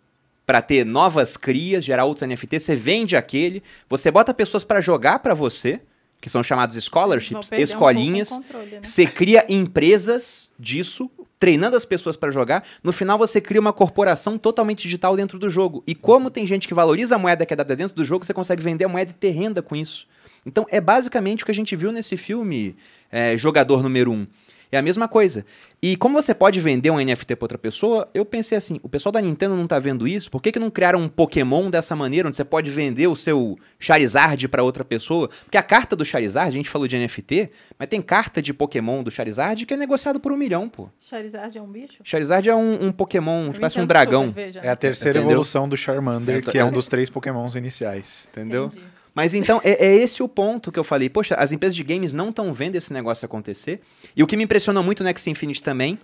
para 0.46 0.62
ter 0.62 0.84
novas 0.84 1.36
crias, 1.36 1.84
gerar 1.84 2.04
outros 2.04 2.26
NFTs, 2.26 2.64
você 2.64 2.74
vende 2.74 3.14
aquele, 3.14 3.62
você 3.88 4.10
bota 4.10 4.32
pessoas 4.34 4.64
para 4.64 4.80
jogar 4.80 5.18
para 5.18 5.34
você, 5.34 5.80
que 6.20 6.30
são 6.30 6.42
chamados 6.42 6.82
scholarships, 6.82 7.50
um 7.52 7.56
escolinhas. 7.56 8.30
o 8.30 8.36
controle, 8.36 8.70
né? 8.70 8.80
Você 8.82 9.06
cria 9.06 9.44
empresas 9.48 10.50
disso, 10.58 11.10
treinando 11.38 11.76
as 11.76 11.84
pessoas 11.84 12.16
para 12.16 12.30
jogar. 12.30 12.64
No 12.82 12.92
final, 12.92 13.18
você 13.18 13.40
cria 13.40 13.60
uma 13.60 13.72
corporação 13.72 14.38
totalmente 14.38 14.82
digital 14.82 15.16
dentro 15.16 15.38
do 15.38 15.50
jogo. 15.50 15.82
E 15.86 15.94
como 15.94 16.30
tem 16.30 16.46
gente 16.46 16.68
que 16.68 16.74
valoriza 16.74 17.16
a 17.16 17.18
moeda 17.18 17.44
que 17.44 17.52
é 17.52 17.56
dada 17.56 17.74
dentro 17.74 17.96
do 17.96 18.04
jogo, 18.04 18.24
você 18.24 18.32
consegue 18.32 18.62
vender 18.62 18.84
a 18.84 18.88
moeda 18.88 19.10
e 19.10 19.14
ter 19.14 19.30
renda 19.30 19.60
com 19.60 19.74
isso. 19.74 20.06
Então, 20.44 20.66
é 20.70 20.80
basicamente 20.80 21.42
o 21.42 21.46
que 21.46 21.52
a 21.52 21.54
gente 21.54 21.74
viu 21.76 21.92
nesse 21.92 22.16
filme 22.16 22.76
é, 23.10 23.36
Jogador 23.36 23.82
Número 23.82 24.10
1. 24.10 24.26
É 24.74 24.78
a 24.78 24.82
mesma 24.82 25.06
coisa. 25.06 25.44
E 25.82 25.96
como 25.98 26.20
você 26.20 26.32
pode 26.32 26.58
vender 26.58 26.90
um 26.90 26.96
NFT 26.98 27.36
pra 27.36 27.44
outra 27.44 27.58
pessoa, 27.58 28.08
eu 28.14 28.24
pensei 28.24 28.56
assim, 28.56 28.80
o 28.82 28.88
pessoal 28.88 29.12
da 29.12 29.20
Nintendo 29.20 29.54
não 29.54 29.66
tá 29.66 29.78
vendo 29.78 30.08
isso? 30.08 30.30
Por 30.30 30.40
que, 30.40 30.50
que 30.50 30.58
não 30.58 30.70
criaram 30.70 30.98
um 30.98 31.08
Pokémon 31.10 31.68
dessa 31.68 31.94
maneira, 31.94 32.26
onde 32.26 32.38
você 32.38 32.44
pode 32.44 32.70
vender 32.70 33.06
o 33.06 33.14
seu 33.14 33.58
Charizard 33.78 34.48
pra 34.48 34.62
outra 34.62 34.82
pessoa? 34.82 35.28
Porque 35.44 35.58
a 35.58 35.62
carta 35.62 35.94
do 35.94 36.06
Charizard, 36.06 36.48
a 36.48 36.52
gente 36.56 36.70
falou 36.70 36.88
de 36.88 36.96
NFT, 36.98 37.50
mas 37.78 37.86
tem 37.86 38.00
carta 38.00 38.40
de 38.40 38.54
Pokémon 38.54 39.02
do 39.02 39.10
Charizard 39.10 39.66
que 39.66 39.74
é 39.74 39.76
negociado 39.76 40.18
por 40.18 40.32
um 40.32 40.38
milhão, 40.38 40.70
pô. 40.70 40.88
Charizard 40.98 41.58
é 41.58 41.60
um 41.60 41.68
bicho? 41.70 41.98
Charizard 42.02 42.48
é 42.48 42.54
um, 42.54 42.86
um 42.86 42.92
Pokémon, 42.92 43.48
Eu 43.48 43.52
parece 43.52 43.78
um 43.78 43.86
dragão, 43.86 44.28
super, 44.28 44.46
veja. 44.46 44.60
É 44.60 44.70
a 44.70 44.76
terceira 44.76 45.18
Entendeu? 45.18 45.32
evolução 45.32 45.68
do 45.68 45.76
Charmander, 45.76 46.42
tô- 46.42 46.50
que 46.50 46.56
é 46.56 46.64
um 46.64 46.72
dos 46.72 46.88
três 46.88 47.10
pokémons 47.10 47.54
iniciais. 47.56 48.26
entendeu? 48.32 48.68
Entendi. 48.68 48.82
Mas 49.14 49.34
então, 49.34 49.60
é, 49.62 49.86
é 49.86 49.94
esse 49.96 50.22
o 50.22 50.28
ponto 50.28 50.72
que 50.72 50.78
eu 50.78 50.84
falei. 50.84 51.08
Poxa, 51.08 51.34
as 51.34 51.52
empresas 51.52 51.76
de 51.76 51.82
games 51.84 52.14
não 52.14 52.30
estão 52.30 52.52
vendo 52.52 52.76
esse 52.76 52.92
negócio 52.92 53.24
acontecer. 53.26 53.80
E 54.16 54.22
o 54.22 54.26
que 54.26 54.36
me 54.36 54.44
impressionou 54.44 54.82
muito 54.82 55.02
no 55.02 55.08
X 55.10 55.26
Infinity 55.26 55.62
também, 55.62 55.98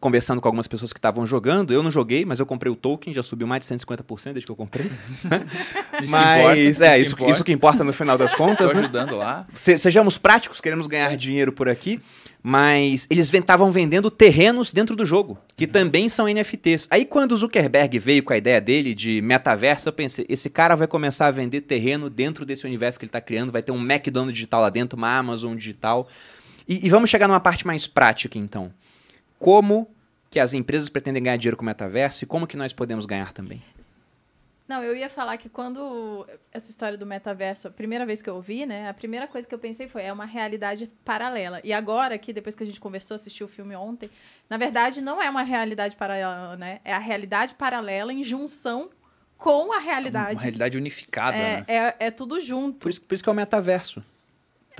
conversando 0.00 0.40
com 0.40 0.48
algumas 0.48 0.66
pessoas 0.66 0.92
que 0.92 0.98
estavam 0.98 1.26
jogando, 1.26 1.72
eu 1.72 1.82
não 1.82 1.90
joguei, 1.90 2.24
mas 2.24 2.40
eu 2.40 2.46
comprei 2.46 2.72
o 2.72 2.76
token, 2.76 3.12
já 3.12 3.22
subiu 3.22 3.46
mais 3.46 3.66
de 3.66 3.74
150% 3.74 4.32
desde 4.32 4.46
que 4.46 4.50
eu 4.50 4.56
comprei. 4.56 4.86
Isso 6.02 6.10
mas, 6.12 6.54
que 6.54 6.66
importa, 6.68 6.86
é, 6.86 6.94
que 6.96 7.02
isso, 7.02 7.16
isso 7.28 7.44
que 7.44 7.52
importa 7.52 7.84
no 7.84 7.92
final 7.92 8.16
das 8.16 8.34
contas, 8.34 8.72
né? 8.72 8.80
ajudando 8.80 9.16
lá. 9.16 9.46
Se- 9.54 9.78
sejamos 9.78 10.16
práticos, 10.18 10.60
queremos 10.60 10.86
ganhar 10.86 11.14
dinheiro 11.16 11.52
por 11.52 11.68
aqui, 11.68 12.00
mas 12.42 13.06
eles 13.10 13.32
estavam 13.32 13.70
vendendo 13.70 14.10
terrenos 14.10 14.72
dentro 14.72 14.96
do 14.96 15.04
jogo, 15.04 15.38
que 15.56 15.66
também 15.66 16.08
são 16.08 16.26
NFTs. 16.26 16.88
Aí 16.90 17.04
quando 17.04 17.32
o 17.32 17.36
Zuckerberg 17.36 17.98
veio 17.98 18.22
com 18.22 18.32
a 18.32 18.36
ideia 18.36 18.60
dele 18.60 18.94
de 18.94 19.20
metaverso, 19.20 19.88
eu 19.88 19.92
pensei, 19.92 20.24
esse 20.28 20.48
cara 20.48 20.74
vai 20.74 20.86
começar 20.86 21.26
a 21.26 21.30
vender 21.30 21.60
terreno 21.62 22.08
dentro 22.08 22.46
desse 22.46 22.66
universo 22.66 22.98
que 22.98 23.04
ele 23.04 23.10
está 23.10 23.20
criando, 23.20 23.52
vai 23.52 23.62
ter 23.62 23.72
um 23.72 23.80
McDonald's 23.80 24.34
digital 24.34 24.62
lá 24.62 24.70
dentro, 24.70 24.96
uma 24.96 25.16
Amazon 25.16 25.54
digital. 25.54 26.08
E, 26.66 26.86
e 26.86 26.88
vamos 26.88 27.10
chegar 27.10 27.28
numa 27.28 27.40
parte 27.40 27.66
mais 27.66 27.86
prática, 27.86 28.38
então. 28.38 28.72
Como 29.38 29.88
que 30.30 30.38
as 30.38 30.54
empresas 30.54 30.88
pretendem 30.88 31.22
ganhar 31.22 31.36
dinheiro 31.36 31.56
com 31.56 31.62
o 31.62 31.66
metaverso 31.66 32.24
e 32.24 32.26
como 32.26 32.46
que 32.46 32.56
nós 32.56 32.72
podemos 32.72 33.04
ganhar 33.04 33.32
também? 33.32 33.62
Não, 34.70 34.84
eu 34.84 34.94
ia 34.94 35.10
falar 35.10 35.36
que 35.36 35.48
quando 35.48 36.24
essa 36.52 36.70
história 36.70 36.96
do 36.96 37.04
metaverso, 37.04 37.66
a 37.66 37.72
primeira 37.72 38.06
vez 38.06 38.22
que 38.22 38.30
eu 38.30 38.36
ouvi, 38.36 38.64
né, 38.64 38.88
a 38.88 38.94
primeira 38.94 39.26
coisa 39.26 39.48
que 39.48 39.52
eu 39.52 39.58
pensei 39.58 39.88
foi, 39.88 40.02
é 40.04 40.12
uma 40.12 40.24
realidade 40.24 40.88
paralela. 41.04 41.60
E 41.64 41.72
agora, 41.72 42.16
que 42.16 42.32
depois 42.32 42.54
que 42.54 42.62
a 42.62 42.66
gente 42.66 42.78
conversou, 42.78 43.16
assistiu 43.16 43.46
o 43.46 43.48
filme 43.48 43.74
ontem, 43.74 44.08
na 44.48 44.56
verdade 44.56 45.00
não 45.00 45.20
é 45.20 45.28
uma 45.28 45.42
realidade 45.42 45.96
paralela, 45.96 46.56
né? 46.56 46.78
É 46.84 46.92
a 46.92 47.00
realidade 47.00 47.54
paralela 47.54 48.12
em 48.12 48.22
junção 48.22 48.90
com 49.36 49.72
a 49.72 49.80
realidade. 49.80 50.36
Uma 50.36 50.42
realidade 50.42 50.78
unificada, 50.78 51.36
né? 51.36 51.64
é, 51.66 51.76
é, 51.76 51.96
é 51.98 52.10
tudo 52.12 52.38
junto. 52.40 52.78
Por 52.78 52.90
isso, 52.90 53.02
por 53.02 53.16
isso 53.16 53.24
que 53.24 53.28
é 53.28 53.32
o 53.32 53.34
metaverso. 53.34 54.00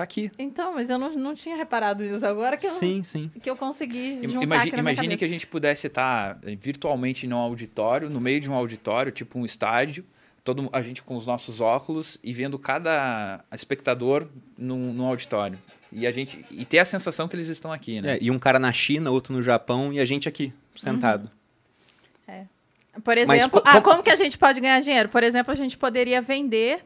Tá 0.01 0.05
aqui. 0.05 0.31
Então, 0.39 0.75
mas 0.75 0.89
eu 0.89 0.99
não, 0.99 1.15
não 1.17 1.35
tinha 1.35 1.55
reparado 1.57 2.03
nisso 2.03 2.25
agora 2.25 2.57
que 2.57 2.67
eu, 2.67 2.71
Sim, 2.71 3.03
sim. 3.03 3.31
que 3.43 3.51
eu 3.51 3.55
consegui 3.57 4.19
juntar 4.29 4.43
Imagi- 4.45 4.69
aqui 4.69 4.77
na 4.77 4.83
minha 4.83 4.93
imagine 4.95 5.17
que 5.19 5.25
a 5.25 5.29
gente 5.29 5.47
pudesse 5.47 5.87
estar 5.89 6.39
eh, 6.43 6.57
virtualmente 6.57 7.27
num 7.27 7.37
auditório, 7.37 8.09
no 8.09 8.19
meio 8.21 8.41
de 8.41 8.49
um 8.51 8.55
auditório, 8.55 9.13
tipo 9.13 9.39
um 9.39 9.45
estádio, 9.45 10.05
todo, 10.43 10.71
a 10.73 10.81
gente 10.81 11.03
com 11.03 11.17
os 11.17 11.27
nossos 11.27 11.61
óculos 11.61 12.19
e 12.25 12.33
vendo 12.33 12.59
cada 12.59 13.45
espectador 13.53 14.27
num, 14.57 14.93
num 14.93 15.05
auditório. 15.07 15.59
E 15.93 16.07
a 16.07 16.13
gente 16.13 16.45
e 16.51 16.65
ter 16.65 16.79
a 16.79 16.85
sensação 16.85 17.29
que 17.29 17.37
eles 17.37 17.49
estão 17.49 17.71
aqui, 17.73 18.01
né? 18.01 18.15
É, 18.15 18.19
e 18.23 18.31
um 18.31 18.39
cara 18.39 18.59
na 18.59 18.73
China, 18.73 19.11
outro 19.11 19.35
no 19.35 19.43
Japão 19.43 19.93
e 19.93 20.01
a 20.01 20.05
gente 20.05 20.29
aqui, 20.29 20.53
sentado. 20.77 21.29
Por 23.05 23.15
Mas 23.27 23.41
exemplo, 23.41 23.61
co- 23.61 23.69
ah, 23.69 23.73
como- 23.81 23.83
como 23.85 24.03
que 24.03 24.11
a 24.11 24.17
gente 24.17 24.37
pode 24.37 24.61
ganhar 24.61 24.81
dinheiro? 24.81 25.09
Por 25.09 25.23
exemplo, 25.23 25.53
a 25.53 25.55
gente 25.55 25.77
poderia 25.79 26.21
vender 26.21 26.81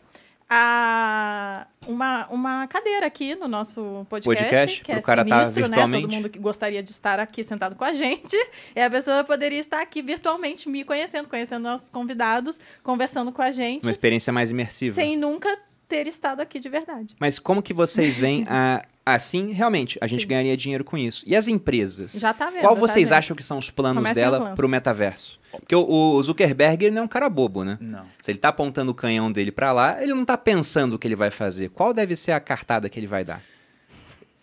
a, 0.56 1.66
uma, 1.86 2.26
uma 2.28 2.66
cadeira 2.68 3.06
aqui 3.06 3.34
no 3.34 3.48
nosso 3.48 4.06
podcast, 4.08 4.44
Podcast, 4.44 4.82
que 4.84 4.92
é 4.92 5.00
cara 5.02 5.24
tá 5.24 5.40
sinistro, 5.44 5.62
né? 5.62 5.68
virtualmente. 5.68 6.02
Todo 6.02 6.12
mundo 6.12 6.28
que 6.30 6.38
gostaria 6.38 6.82
de 6.82 6.90
estar 6.90 7.18
aqui 7.20 7.42
sentado 7.42 7.74
com 7.74 7.84
a 7.84 7.92
gente. 7.92 8.36
E 8.74 8.80
a 8.80 8.88
pessoa 8.90 9.24
poderia 9.24 9.58
estar 9.58 9.80
aqui 9.80 10.00
virtualmente 10.02 10.68
me 10.68 10.84
conhecendo, 10.84 11.28
conhecendo 11.28 11.62
nossos 11.64 11.90
convidados, 11.90 12.58
conversando 12.82 13.32
com 13.32 13.42
a 13.42 13.50
gente, 13.52 13.82
Uma 13.82 13.90
experiência 13.90 14.32
mais 14.32 14.50
imersiva. 14.50 14.94
sem 14.94 15.16
nunca 15.16 15.58
ter 15.88 16.06
estado 16.06 16.40
aqui 16.40 16.58
de 16.60 16.68
verdade. 16.68 17.14
Mas 17.20 17.38
como 17.38 17.62
que 17.62 17.74
vocês 17.74 18.16
veem 18.16 18.44
a- 18.48 18.84
assim, 19.04 19.52
realmente, 19.52 19.98
a 20.00 20.06
gente 20.06 20.22
Sim. 20.22 20.28
ganharia 20.28 20.56
dinheiro 20.56 20.84
com 20.84 20.96
isso. 20.96 21.22
E 21.26 21.34
as 21.36 21.46
empresas? 21.48 22.12
Já 22.12 22.32
tá 22.32 22.50
vendo. 22.50 22.60
Qual 22.60 22.74
tá 22.74 22.80
vocês 22.80 23.08
vendo? 23.10 23.18
acham 23.18 23.36
que 23.36 23.42
são 23.42 23.58
os 23.58 23.70
planos 23.70 24.02
dela 24.12 24.38
lances. 24.38 24.54
pro 24.56 24.68
metaverso? 24.68 25.38
Porque 25.52 25.74
o, 25.76 25.84
o 25.86 26.22
Zuckerberg 26.22 26.84
ele 26.86 26.94
não 26.94 27.02
é 27.02 27.04
um 27.04 27.08
cara 27.08 27.28
bobo, 27.28 27.64
né? 27.64 27.78
Não. 27.80 28.06
Se 28.20 28.30
ele 28.30 28.38
tá 28.38 28.48
apontando 28.48 28.90
o 28.90 28.94
canhão 28.94 29.30
dele 29.30 29.52
pra 29.52 29.72
lá, 29.72 30.02
ele 30.02 30.12
não 30.14 30.24
tá 30.24 30.36
pensando 30.36 30.94
o 30.94 30.98
que 30.98 31.06
ele 31.06 31.14
vai 31.16 31.30
fazer. 31.30 31.68
Qual 31.70 31.92
deve 31.92 32.16
ser 32.16 32.32
a 32.32 32.40
cartada 32.40 32.88
que 32.88 32.98
ele 32.98 33.06
vai 33.06 33.24
dar? 33.24 33.40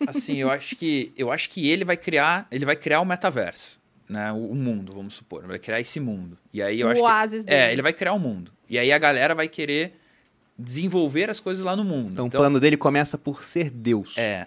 Assim, 0.06 0.36
eu 0.38 0.50
acho 0.50 0.74
que 0.74 1.12
eu 1.16 1.30
acho 1.30 1.48
que 1.50 1.68
ele 1.70 1.84
vai 1.84 1.96
criar, 1.96 2.46
ele 2.50 2.64
vai 2.64 2.74
criar 2.74 3.00
o 3.00 3.04
metaverso, 3.04 3.80
né? 4.08 4.32
O, 4.32 4.46
o 4.50 4.54
mundo, 4.54 4.92
vamos 4.92 5.14
supor, 5.14 5.46
vai 5.46 5.58
criar 5.60 5.80
esse 5.80 6.00
mundo. 6.00 6.36
E 6.52 6.60
aí 6.62 6.80
eu 6.80 6.88
O 6.88 6.90
acho 6.90 7.00
que 7.00 7.06
oásis 7.06 7.44
dele. 7.44 7.60
é, 7.60 7.72
ele 7.72 7.82
vai 7.82 7.92
criar 7.92 8.12
o 8.12 8.18
mundo. 8.18 8.50
E 8.68 8.78
aí 8.78 8.90
a 8.90 8.98
galera 8.98 9.34
vai 9.34 9.46
querer 9.48 10.00
desenvolver 10.58 11.28
as 11.30 11.40
coisas 11.40 11.64
lá 11.64 11.74
no 11.74 11.82
mundo. 11.84 12.10
Então, 12.12 12.26
o 12.26 12.30
plano 12.30 12.60
dele 12.60 12.76
começa 12.76 13.16
por 13.18 13.44
ser 13.44 13.70
Deus. 13.70 14.16
É. 14.18 14.46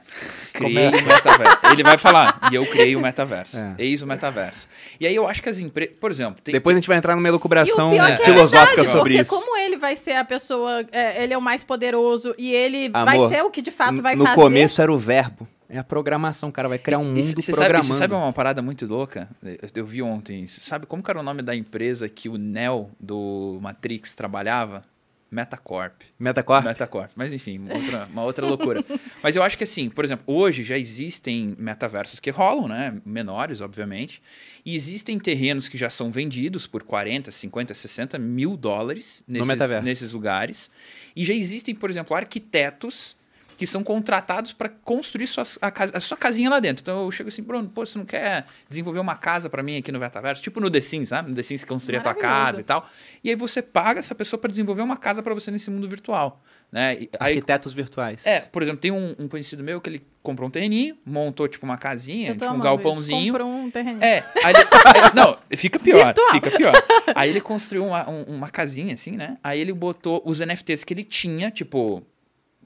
Criei 0.54 0.88
o 0.90 0.92
metaverso. 0.92 1.58
Ele 1.72 1.84
vai 1.84 1.98
falar, 1.98 2.40
e 2.52 2.56
eu 2.56 2.66
criei 2.66 2.96
o 2.96 3.02
metaverso. 3.02 3.58
É. 3.58 3.76
Eis 3.80 4.02
o 4.02 4.08
metaverso. 4.08 4.68
E 5.00 5.06
aí 5.06 5.16
eu 5.16 5.28
acho 5.28 5.42
que 5.42 5.50
as 5.50 5.60
empresas. 5.60 5.96
Por 6.00 6.12
exemplo, 6.12 6.42
tem, 6.42 6.54
Depois 6.54 6.76
a 6.76 6.80
gente 6.80 6.88
vai 6.88 6.98
entrar 6.98 7.16
numa 7.16 7.28
elucubração 7.28 7.92
E 7.92 7.96
o 7.96 7.96
pior 7.98 8.10
né, 8.10 8.16
que 8.18 8.22
é 8.22 8.26
filosófica 8.26 8.76
verdade, 8.76 8.88
sobre 8.98 9.10
porque 9.18 9.22
isso. 9.22 9.30
como 9.32 9.58
ele 9.58 9.78
vai 9.78 9.96
ser 9.96 10.14
a 10.14 10.24
pessoa, 10.24 10.86
é, 10.92 11.24
ele 11.24 11.34
é 11.34 11.38
o 11.38 11.42
mais 11.42 11.64
poderoso 11.64 12.34
e 12.38 12.54
ele 12.54 12.90
Amor, 12.94 13.06
vai 13.06 13.28
ser 13.28 13.44
o 13.44 13.50
que 13.50 13.62
de 13.62 13.72
fato 13.72 14.02
vai 14.02 14.16
no 14.16 14.24
fazer. 14.26 14.36
começo 14.40 14.82
era 14.82 14.92
o 14.94 14.98
verbo. 14.98 15.48
É 15.68 15.80
a 15.80 15.84
programação, 15.84 16.50
o 16.50 16.52
cara 16.52 16.70
vai 16.70 16.78
criar 16.78 17.00
um 17.00 17.04
E 17.04 17.08
mundo 17.24 17.42
sabe, 17.42 17.58
programando. 17.58 17.88
você 17.88 17.94
sabe 17.98 18.14
uma 18.14 18.32
parada 18.32 18.62
muito 18.62 18.86
louca? 18.86 19.28
Eu, 19.44 19.58
eu 19.76 19.86
vi 19.86 20.02
ontem. 20.02 20.44
isso. 20.44 20.62
Sabe 20.62 20.86
como 20.86 21.02
que 21.02 21.10
era 21.10 21.20
o 21.20 21.24
nome 21.24 21.42
da 21.42 21.56
empresa 21.56 22.08
que 22.08 22.30
o 22.30 22.38
Neo 22.38 22.92
do 23.00 23.58
Matrix 23.62 24.16
trabalhava? 24.16 24.84
Metacorp. 25.30 26.02
Metacorp? 26.20 26.66
Metacorp. 26.66 27.12
Mas 27.16 27.34
enfim, 27.34 27.58
uma 27.58 27.74
outra, 27.74 28.06
uma 28.12 28.24
outra 28.24 28.46
loucura. 28.46 28.84
Mas 29.22 29.36
eu 29.36 29.44
acho 29.44 29.58
que 29.58 29.64
assim, 29.64 29.90
por 29.90 30.06
exemplo, 30.06 30.24
hoje 30.28 30.64
já 30.64 30.78
existem 30.78 31.56
metaversos 31.58 32.20
que 32.20 32.30
rolam, 32.30 32.68
né? 32.68 33.02
Menores, 33.06 33.60
obviamente. 33.60 34.22
E 34.66 34.76
existem 34.76 35.20
terrenos 35.20 35.68
que 35.68 35.78
já 35.78 35.90
são 35.90 36.12
vendidos 36.12 36.68
por 36.68 36.84
40, 36.84 37.32
50, 37.32 37.74
60 37.74 38.20
mil 38.20 38.56
dólares 38.56 39.24
nesses, 39.28 39.84
nesses 39.84 40.14
lugares. 40.14 40.70
E 41.16 41.26
já 41.26 41.34
existem, 41.34 41.76
por 41.76 41.90
exemplo, 41.90 42.16
arquitetos 42.16 43.16
que 43.58 43.66
são 43.66 43.84
contratados 43.84 44.52
para 44.54 44.70
construir 44.70 45.28
suas, 45.28 45.58
a, 45.62 45.72
casa- 45.72 45.96
a 45.96 46.00
sua 46.00 46.18
casinha 46.18 46.50
lá 46.50 46.60
dentro. 46.60 46.82
Então 46.82 47.04
eu 47.06 47.12
chego 47.12 47.30
assim, 47.30 47.42
Bruno, 47.42 47.70
pô, 47.70 47.86
você 47.86 47.98
não 47.98 48.06
quer 48.06 48.46
desenvolver 48.70 49.00
uma 49.00 49.16
casa 49.16 49.50
para 49.50 49.64
mim 49.64 49.78
aqui 49.78 49.92
no 49.92 50.00
metaverso? 50.00 50.42
Tipo 50.44 50.60
no 50.60 50.70
The 50.70 50.82
Sims, 50.82 51.10
sabe? 51.10 51.30
No 51.30 51.36
The 51.36 51.44
Sims 51.44 51.62
você 51.62 51.68
construir 51.68 51.98
a 51.98 52.02
tua 52.02 52.14
casa 52.14 52.62
e 52.62 52.64
tal. 52.64 52.90
E 53.24 53.30
aí 53.30 53.36
você 53.36 53.62
paga 53.62 54.00
essa 54.00 54.14
pessoa 54.14 54.40
para 54.40 54.50
desenvolver 54.50 54.82
uma 54.82 54.98
casa 54.98 55.24
para 55.24 55.34
você 55.34 55.50
nesse 55.52 55.70
mundo 55.72 55.88
virtual. 55.88 56.42
Né? 56.72 56.96
E 56.96 57.10
aí, 57.20 57.34
Arquitetos 57.34 57.72
virtuais. 57.74 58.26
é, 58.26 58.42
por 58.42 58.62
exemplo, 58.62 58.82
tem 58.82 58.92
um, 58.92 59.16
um 59.20 59.28
conhecido 59.28 59.64
meu 59.64 59.80
que 59.80 59.90
ele 59.90 60.06
comprou 60.22 60.50
um 60.50 60.52
terreninho, 60.52 60.98
montou 61.06 61.48
tipo 61.48 61.66
uma 61.66 61.78
casinha, 61.78 62.34
tipo 62.34 62.46
um 62.46 62.60
galpãozinho. 62.60 63.32
Comprou 63.32 63.48
um 63.50 63.70
terreno. 63.72 64.04
É, 64.04 64.24
aí 64.44 64.54
ele, 64.54 64.58
aí- 64.58 65.12
não, 65.16 65.38
fica 65.56 65.80
pior, 65.80 66.06
Virtual. 66.08 66.32
fica 66.32 66.52
pior. 66.52 66.74
Aí 67.14 67.30
ele 67.30 67.40
construiu 67.40 67.86
uma, 67.86 68.10
um- 68.10 68.24
uma 68.24 68.50
casinha 68.50 68.94
assim, 68.96 69.12
né? 69.12 69.38
Aí 69.44 69.60
ele 69.62 69.72
botou 69.72 70.22
os 70.26 70.40
NFTs 70.42 70.84
que 70.84 70.94
ele 70.94 71.04
tinha, 71.04 71.50
tipo 71.52 72.04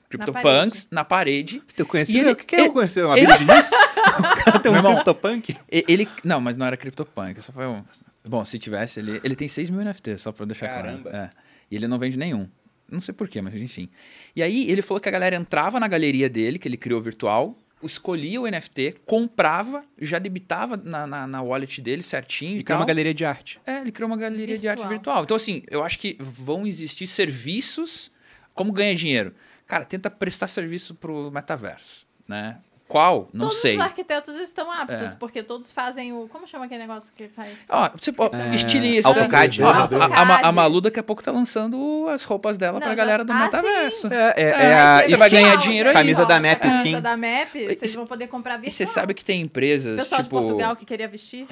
CryptoPunks, 0.09 0.87
na 0.91 1.03
parede. 1.05 1.61
Você? 1.77 2.11
E 2.13 2.19
ele- 2.19 2.31
o 2.31 2.35
que 2.35 2.55
é 2.55 2.59
ele- 2.59 2.67
eu 2.69 2.73
conheci? 2.73 2.99
Ele- 2.99 3.13
Bíblia 3.15 3.37
Diniz? 3.37 3.69
O 4.19 4.43
cara 4.43 4.59
tem 4.59 4.69
um 4.71 4.73
Meu 4.73 4.79
irmão, 4.79 4.93
CryptoPunk? 4.95 5.55
E- 5.71 5.85
Ele, 5.87 6.07
não, 6.23 6.41
mas 6.41 6.57
não 6.57 6.65
era 6.65 6.75
CryptoPunk, 6.75 7.41
só 7.41 7.51
foi 7.53 7.65
um... 7.67 7.83
Bom, 8.27 8.43
se 8.43 8.57
tivesse, 8.59 8.99
ele, 8.99 9.21
ele 9.23 9.35
tem 9.35 9.47
6 9.47 9.69
mil 9.69 9.81
NFTs, 9.81 10.21
só 10.21 10.31
pra 10.31 10.45
deixar 10.45 10.67
Caramba. 10.69 11.09
claro. 11.09 11.17
É. 11.17 11.29
E 11.71 11.75
ele 11.75 11.87
não 11.87 11.97
vende 11.99 12.17
nenhum. 12.17 12.47
Não 12.91 12.99
sei 12.99 13.13
porquê, 13.13 13.39
mas 13.41 13.53
enfim. 13.61 13.87
E 14.35 14.41
aí 14.41 14.69
ele 14.69 14.81
falou 14.81 14.99
que 14.99 15.07
a 15.07 15.11
galera 15.11 15.35
entrava 15.35 15.79
na 15.79 15.87
galeria 15.87 16.27
dele, 16.27 16.57
que 16.59 16.67
ele 16.67 16.75
criou 16.75 16.99
virtual, 16.99 17.55
escolhia 17.83 18.41
o 18.41 18.47
NFT, 18.47 18.95
comprava, 19.05 19.83
já 19.99 20.17
debitava 20.19 20.75
na, 20.75 21.05
na, 21.07 21.27
na 21.27 21.41
wallet 21.41 21.79
dele 21.81 22.01
certinho 22.03 22.57
e, 22.57 22.59
E 22.59 22.63
criou 22.63 22.77
tal. 22.77 22.81
uma 22.81 22.85
galeria 22.87 23.13
de 23.13 23.23
arte. 23.23 23.59
É, 23.65 23.77
ele 23.79 23.91
criou 23.91 24.07
uma 24.09 24.17
galeria 24.17 24.57
de 24.57 24.67
arte 24.67 24.79
Virtual. 24.79 24.89
virtual. 24.89 25.23
Então, 25.23 25.37
assim, 25.37 25.63
eu 25.69 25.83
acho 25.83 25.97
que 25.99 26.17
vão 26.19 26.65
existir 26.67 27.05
serviços. 27.07 28.11
Como 28.59 28.73
ganha 28.73 28.93
dinheiro? 28.93 29.33
Cara, 29.65 29.85
tenta 29.85 30.09
prestar 30.09 30.49
serviço 30.49 30.93
pro 30.93 31.31
metaverso, 31.31 32.05
né? 32.27 32.59
Qual? 32.89 33.29
Não 33.31 33.45
todos 33.45 33.61
sei. 33.61 33.77
os 33.77 33.83
arquitetos 33.83 34.35
estão 34.35 34.69
aptos, 34.71 35.13
É. 35.13 35.15
porque 35.19 35.43
todos 35.43 35.71
fazem 35.71 36.11
o. 36.11 36.27
Como 36.27 36.47
chama 36.47 36.65
aquele 36.65 36.81
negócio 36.81 37.13
que 37.15 37.27
faz? 37.29 37.55
Você 37.97 38.11
pode. 38.11 38.35
É, 38.35 38.55
estilista. 38.55 39.07
AutoCAD. 39.07 39.61
Ó, 39.61 39.67
a-. 39.69 39.83
A, 39.83 40.23
a, 40.45 40.47
a 40.47 40.51
Malu 40.51 40.81
daqui 40.81 40.99
a 40.99 41.03
pouco 41.03 41.21
tá 41.23 41.31
lançando 41.31 42.07
as 42.09 42.23
roupas 42.23 42.57
dela 42.57 42.73
Não, 42.73 42.79
pra 42.79 42.89
já- 42.89 42.95
galera 42.95 43.23
do 43.23 43.31
Ah, 43.31 43.43
metaverso. 43.43 44.07
É, 44.07 44.33
é, 44.35 44.41
É, 44.41 44.49
é 44.65 44.73
a 44.73 45.01
você 45.07 45.15
vai 45.17 45.27
skin- 45.27 45.41
ganhar 45.41 45.55
dinheiro 45.57 45.89
aí. 45.89 45.93
Camisa 45.93 46.25
da 46.25 46.39
Map 46.39 46.51
a 46.51 46.55
camisa 46.55 46.77
Skin. 46.81 47.01
da 47.01 47.15
Map, 47.15 47.49
vocês 47.53 47.93
vão 47.95 48.07
poder 48.07 48.27
comprar 48.27 48.55
E 48.55 48.61
virtual. 48.61 48.71
você 48.75 48.85
sabe 48.87 49.13
que 49.13 49.23
tem 49.23 49.43
O 49.43 49.45
empresas, 49.45 49.95
pessoal 49.95 50.23
tipo... 50.23 50.35
de 50.35 50.41
Portugal 50.41 50.75
que 50.75 50.83
queria 50.83 51.07
vestir. 51.07 51.45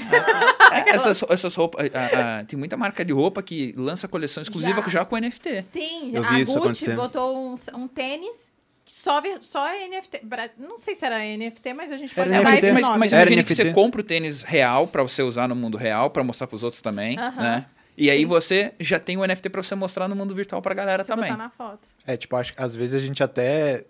é, 0.71 0.89
essas, 0.95 1.21
essas 1.29 1.53
roupas... 1.55 1.85
ah, 1.93 2.39
ah, 2.41 2.43
tem 2.45 2.57
muita 2.57 2.75
marca 2.75 3.05
de 3.05 3.13
roupa 3.13 3.43
que 3.43 3.73
lança 3.77 4.07
coleção 4.07 4.41
exclusiva 4.41 4.81
Já. 4.83 4.89
já, 4.89 5.05
com 5.05 5.15
NFT. 5.17 5.61
Sim, 5.61 6.11
Eu 6.13 6.23
a 6.23 6.43
Gucci 6.59 6.89
botou 6.93 7.37
um, 7.37 7.55
um 7.75 7.87
tênis 7.87 8.49
Só, 8.87 9.21
só 9.41 9.67
é 9.67 9.87
NFT. 9.89 10.21
Não 10.57 10.79
sei 10.79 10.95
se 10.95 11.05
era 11.05 11.19
NFT, 11.19 11.73
mas 11.73 11.91
a 11.91 11.97
gente 11.97 12.15
pode 12.15 12.29
Era 12.31 12.41
dar 12.41 12.51
NFT, 12.51 12.65
esse 12.65 12.73
mas, 12.73 12.81
nome. 12.87 12.99
mas 12.99 13.11
imagine 13.11 13.43
que 13.43 13.53
você 13.53 13.73
compra 13.73 13.99
o 14.01 14.03
tênis 14.03 14.41
real 14.43 14.87
pra 14.87 15.03
você 15.03 15.21
usar 15.21 15.47
no 15.47 15.55
mundo 15.55 15.77
real, 15.77 16.09
pra 16.09 16.23
mostrar 16.23 16.47
pros 16.47 16.63
outros 16.63 16.81
também, 16.81 17.19
Aham. 17.19 17.41
né? 17.41 17.65
E 17.97 18.09
aí 18.09 18.23
você 18.25 18.73
já 18.79 18.99
tem 18.99 19.17
o 19.17 19.25
NFT 19.25 19.49
pra 19.49 19.61
você 19.61 19.75
mostrar 19.75 20.07
no 20.07 20.15
mundo 20.15 20.33
virtual 20.33 20.61
pra 20.61 20.73
galera 20.73 21.03
Se 21.03 21.09
também. 21.09 21.31
botar 21.31 21.43
na 21.43 21.49
foto. 21.49 21.79
É, 22.05 22.15
tipo, 22.15 22.35
acho 22.35 22.53
às 22.55 22.75
vezes 22.75 23.01
a 23.01 23.05
gente 23.05 23.21
até 23.21 23.85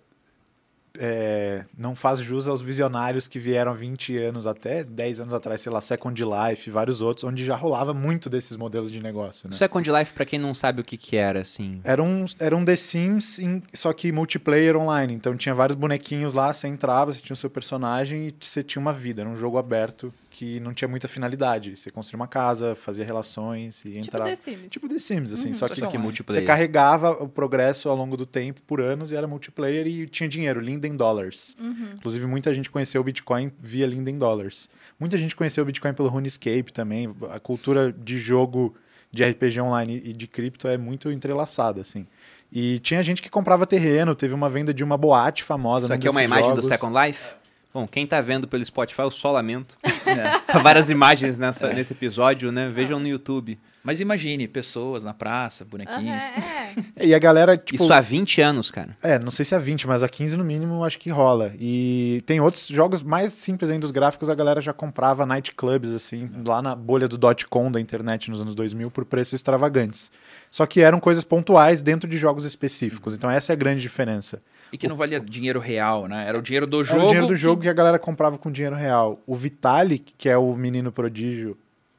é, 0.98 1.64
não 1.76 1.94
faz 1.94 2.18
jus 2.20 2.46
aos 2.48 2.60
visionários 2.60 3.28
que 3.28 3.38
vieram 3.38 3.70
há 3.72 3.74
20 3.74 4.16
anos, 4.18 4.46
até 4.46 4.82
10 4.84 5.20
anos 5.20 5.34
atrás, 5.34 5.60
sei 5.60 5.70
lá, 5.72 5.80
Second 5.80 6.20
Life 6.22 6.68
e 6.68 6.72
vários 6.72 7.00
outros, 7.00 7.24
onde 7.24 7.44
já 7.44 7.54
rolava 7.56 7.94
muito 7.94 8.28
desses 8.28 8.56
modelos 8.56 8.90
de 8.90 9.00
negócio, 9.00 9.48
né? 9.48 9.54
Second 9.56 9.90
Life, 9.90 10.12
pra 10.12 10.24
quem 10.24 10.38
não 10.38 10.52
sabe 10.52 10.80
o 10.80 10.84
que 10.84 10.96
que 10.96 11.16
era, 11.16 11.40
assim... 11.40 11.80
Era 11.84 12.02
um, 12.02 12.24
era 12.38 12.56
um 12.56 12.64
The 12.64 12.76
Sims, 12.76 13.38
em- 13.38 13.62
só 13.72 13.92
que 13.92 14.10
multiplayer 14.12 14.76
online. 14.76 15.14
Então 15.14 15.36
tinha 15.36 15.54
vários 15.54 15.76
bonequinhos 15.76 16.34
lá, 16.34 16.52
você 16.52 16.68
entrava, 16.68 17.12
você 17.12 17.20
tinha 17.20 17.34
o 17.34 17.36
seu 17.36 17.48
personagem 17.50 18.28
e 18.28 18.34
você 18.40 18.62
tinha 18.62 18.80
uma 18.80 18.92
vida. 18.92 19.22
Era 19.22 19.30
um 19.30 19.36
jogo 19.36 19.56
aberto 19.58 20.12
que 20.38 20.60
não 20.60 20.72
tinha 20.72 20.86
muita 20.86 21.08
finalidade. 21.08 21.76
Você 21.76 21.90
construía 21.90 22.20
uma 22.20 22.28
casa, 22.28 22.76
fazia 22.76 23.04
relações 23.04 23.84
e 23.84 23.90
Tipo 23.90 23.98
entrava. 23.98 24.30
The 24.30 24.36
Sims. 24.36 24.70
Tipo 24.70 24.88
The 24.88 24.98
Sims, 25.00 25.32
assim. 25.32 25.48
Uhum, 25.48 25.54
só 25.54 25.66
que 25.66 25.74
que 25.74 25.82
online. 25.82 25.98
multiplayer. 25.98 26.42
você 26.42 26.46
carregava 26.46 27.10
o 27.10 27.28
progresso 27.28 27.88
ao 27.88 27.96
longo 27.96 28.16
do 28.16 28.24
tempo, 28.24 28.60
por 28.64 28.80
anos, 28.80 29.10
e 29.10 29.16
era 29.16 29.26
multiplayer 29.26 29.88
e 29.88 30.06
tinha 30.06 30.28
dinheiro, 30.28 30.60
Linden 30.60 30.94
Dollars. 30.94 31.56
Uhum. 31.58 31.94
Inclusive, 31.96 32.24
muita 32.26 32.54
gente 32.54 32.70
conheceu 32.70 33.00
o 33.00 33.04
Bitcoin 33.04 33.50
via 33.58 33.84
Linden 33.84 34.16
Dollars. 34.16 34.68
Muita 35.00 35.18
gente 35.18 35.34
conheceu 35.34 35.64
o 35.64 35.66
Bitcoin 35.66 35.92
pelo 35.92 36.08
RuneScape 36.08 36.72
também. 36.72 37.12
A 37.30 37.40
cultura 37.40 37.92
de 37.92 38.16
jogo 38.16 38.76
de 39.10 39.24
RPG 39.24 39.60
online 39.60 40.00
e 40.04 40.12
de 40.12 40.28
cripto 40.28 40.68
é 40.68 40.78
muito 40.78 41.10
entrelaçada, 41.10 41.80
assim. 41.80 42.06
E 42.52 42.78
tinha 42.78 43.02
gente 43.02 43.20
que 43.20 43.28
comprava 43.28 43.66
terreno, 43.66 44.14
teve 44.14 44.34
uma 44.34 44.48
venda 44.48 44.72
de 44.72 44.84
uma 44.84 44.96
boate 44.96 45.42
famosa. 45.42 45.86
Isso 45.86 45.94
aqui 45.94 46.06
é 46.06 46.10
uma 46.12 46.22
imagem 46.22 46.50
jogos. 46.50 46.64
do 46.64 46.68
Second 46.68 46.96
Life? 46.96 47.38
Bom, 47.72 47.86
quem 47.86 48.06
tá 48.06 48.20
vendo 48.20 48.48
pelo 48.48 48.64
Spotify, 48.64 49.02
eu 49.02 49.10
só 49.10 49.30
lamento. 49.30 49.76
É. 50.08 50.58
Várias 50.60 50.88
imagens 50.88 51.36
nessa, 51.36 51.70
nesse 51.70 51.92
episódio, 51.92 52.50
né? 52.50 52.70
Vejam 52.70 52.98
no 52.98 53.06
YouTube. 53.06 53.58
Mas 53.84 54.00
imagine, 54.00 54.48
pessoas 54.48 55.04
na 55.04 55.12
praça, 55.12 55.66
bonequinhos. 55.66 56.22
Aham, 56.22 56.82
é. 56.98 57.04
E 57.08 57.14
a 57.14 57.18
galera, 57.18 57.58
tipo... 57.58 57.82
Isso 57.82 57.92
há 57.92 58.00
20 58.00 58.40
anos, 58.40 58.70
cara. 58.70 58.96
É, 59.02 59.18
não 59.18 59.30
sei 59.30 59.44
se 59.44 59.54
há 59.54 59.58
20, 59.58 59.86
mas 59.86 60.02
há 60.02 60.08
15 60.08 60.36
no 60.36 60.44
mínimo 60.44 60.82
acho 60.84 60.98
que 60.98 61.10
rola. 61.10 61.52
E 61.60 62.22
tem 62.26 62.40
outros 62.40 62.66
jogos 62.68 63.02
mais 63.02 63.34
simples 63.34 63.70
ainda 63.70 63.82
dos 63.82 63.90
gráficos, 63.90 64.30
a 64.30 64.34
galera 64.34 64.62
já 64.62 64.72
comprava 64.72 65.26
nightclubs, 65.26 65.92
assim, 65.92 66.30
lá 66.46 66.62
na 66.62 66.74
bolha 66.74 67.06
do 67.06 67.18
dot-com 67.18 67.70
da 67.70 67.80
internet 67.80 68.30
nos 68.30 68.40
anos 68.40 68.54
2000 68.54 68.90
por 68.90 69.04
preços 69.04 69.34
extravagantes. 69.34 70.10
Só 70.50 70.64
que 70.64 70.80
eram 70.80 71.00
coisas 71.00 71.24
pontuais 71.24 71.82
dentro 71.82 72.08
de 72.08 72.16
jogos 72.16 72.44
específicos. 72.46 73.14
Então 73.14 73.30
essa 73.30 73.52
é 73.52 73.54
a 73.54 73.56
grande 73.56 73.82
diferença. 73.82 74.42
E 74.72 74.78
que 74.78 74.86
não 74.88 74.96
valia 74.96 75.18
dinheiro 75.20 75.58
real, 75.60 76.06
né? 76.06 76.26
Era 76.28 76.38
o 76.38 76.42
dinheiro 76.42 76.66
do 76.66 76.78
Era 76.78 76.84
jogo. 76.86 77.00
o 77.00 77.06
dinheiro 77.06 77.26
do 77.26 77.32
que- 77.34 77.36
jogo 77.40 77.62
que 77.62 77.68
a 77.68 77.72
galera 77.72 77.98
comprava 77.98 78.36
com 78.38 78.50
dinheiro 78.50 78.76
real. 78.76 79.18
O 79.26 79.34
Vitalik, 79.34 80.12
que 80.16 80.28
é 80.28 80.36
o 80.36 80.54
menino 80.54 80.90
prodígio, 80.92 81.56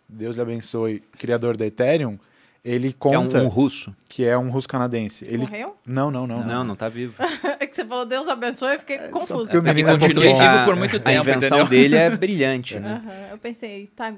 Deus 0.07 0.35
lhe 0.35 0.41
abençoe, 0.41 1.01
criador 1.17 1.55
da 1.57 1.65
Ethereum, 1.65 2.17
ele 2.63 2.91
Que 2.93 3.07
é 3.07 3.17
um, 3.17 3.23
conta 3.23 3.41
um 3.41 3.47
russo. 3.47 3.95
que 4.07 4.25
é 4.25 4.37
um 4.37 4.49
russo 4.49 4.67
canadense. 4.67 5.23
Ele... 5.25 5.39
Morreu? 5.39 5.75
Não, 5.85 6.11
não, 6.11 6.27
não. 6.27 6.43
Não, 6.43 6.63
não 6.63 6.75
tá 6.75 6.89
vivo. 6.89 7.13
É 7.59 7.67
que 7.67 7.75
você 7.75 7.83
falou 7.85 8.05
Deus 8.05 8.27
abençoe, 8.27 8.73
eu 8.75 8.79
fiquei 8.79 8.97
confusa. 9.09 9.33
porque 9.51 9.57
o 9.57 9.59
É 9.59 9.61
que 9.61 9.67
menino 9.73 9.89
é 9.89 9.97
bom. 9.97 10.07
vivo 10.07 10.65
por 10.65 10.75
muito 10.77 10.95
a 10.97 10.99
tempo, 10.99 11.21
invenção 11.29 11.59
entendeu? 11.61 11.67
dele 11.67 11.95
é 11.97 12.09
brilhante, 12.17 12.79
né? 12.79 13.01
Aham, 13.05 13.31
Eu 13.31 13.37
pensei, 13.37 13.87
tá, 13.87 14.13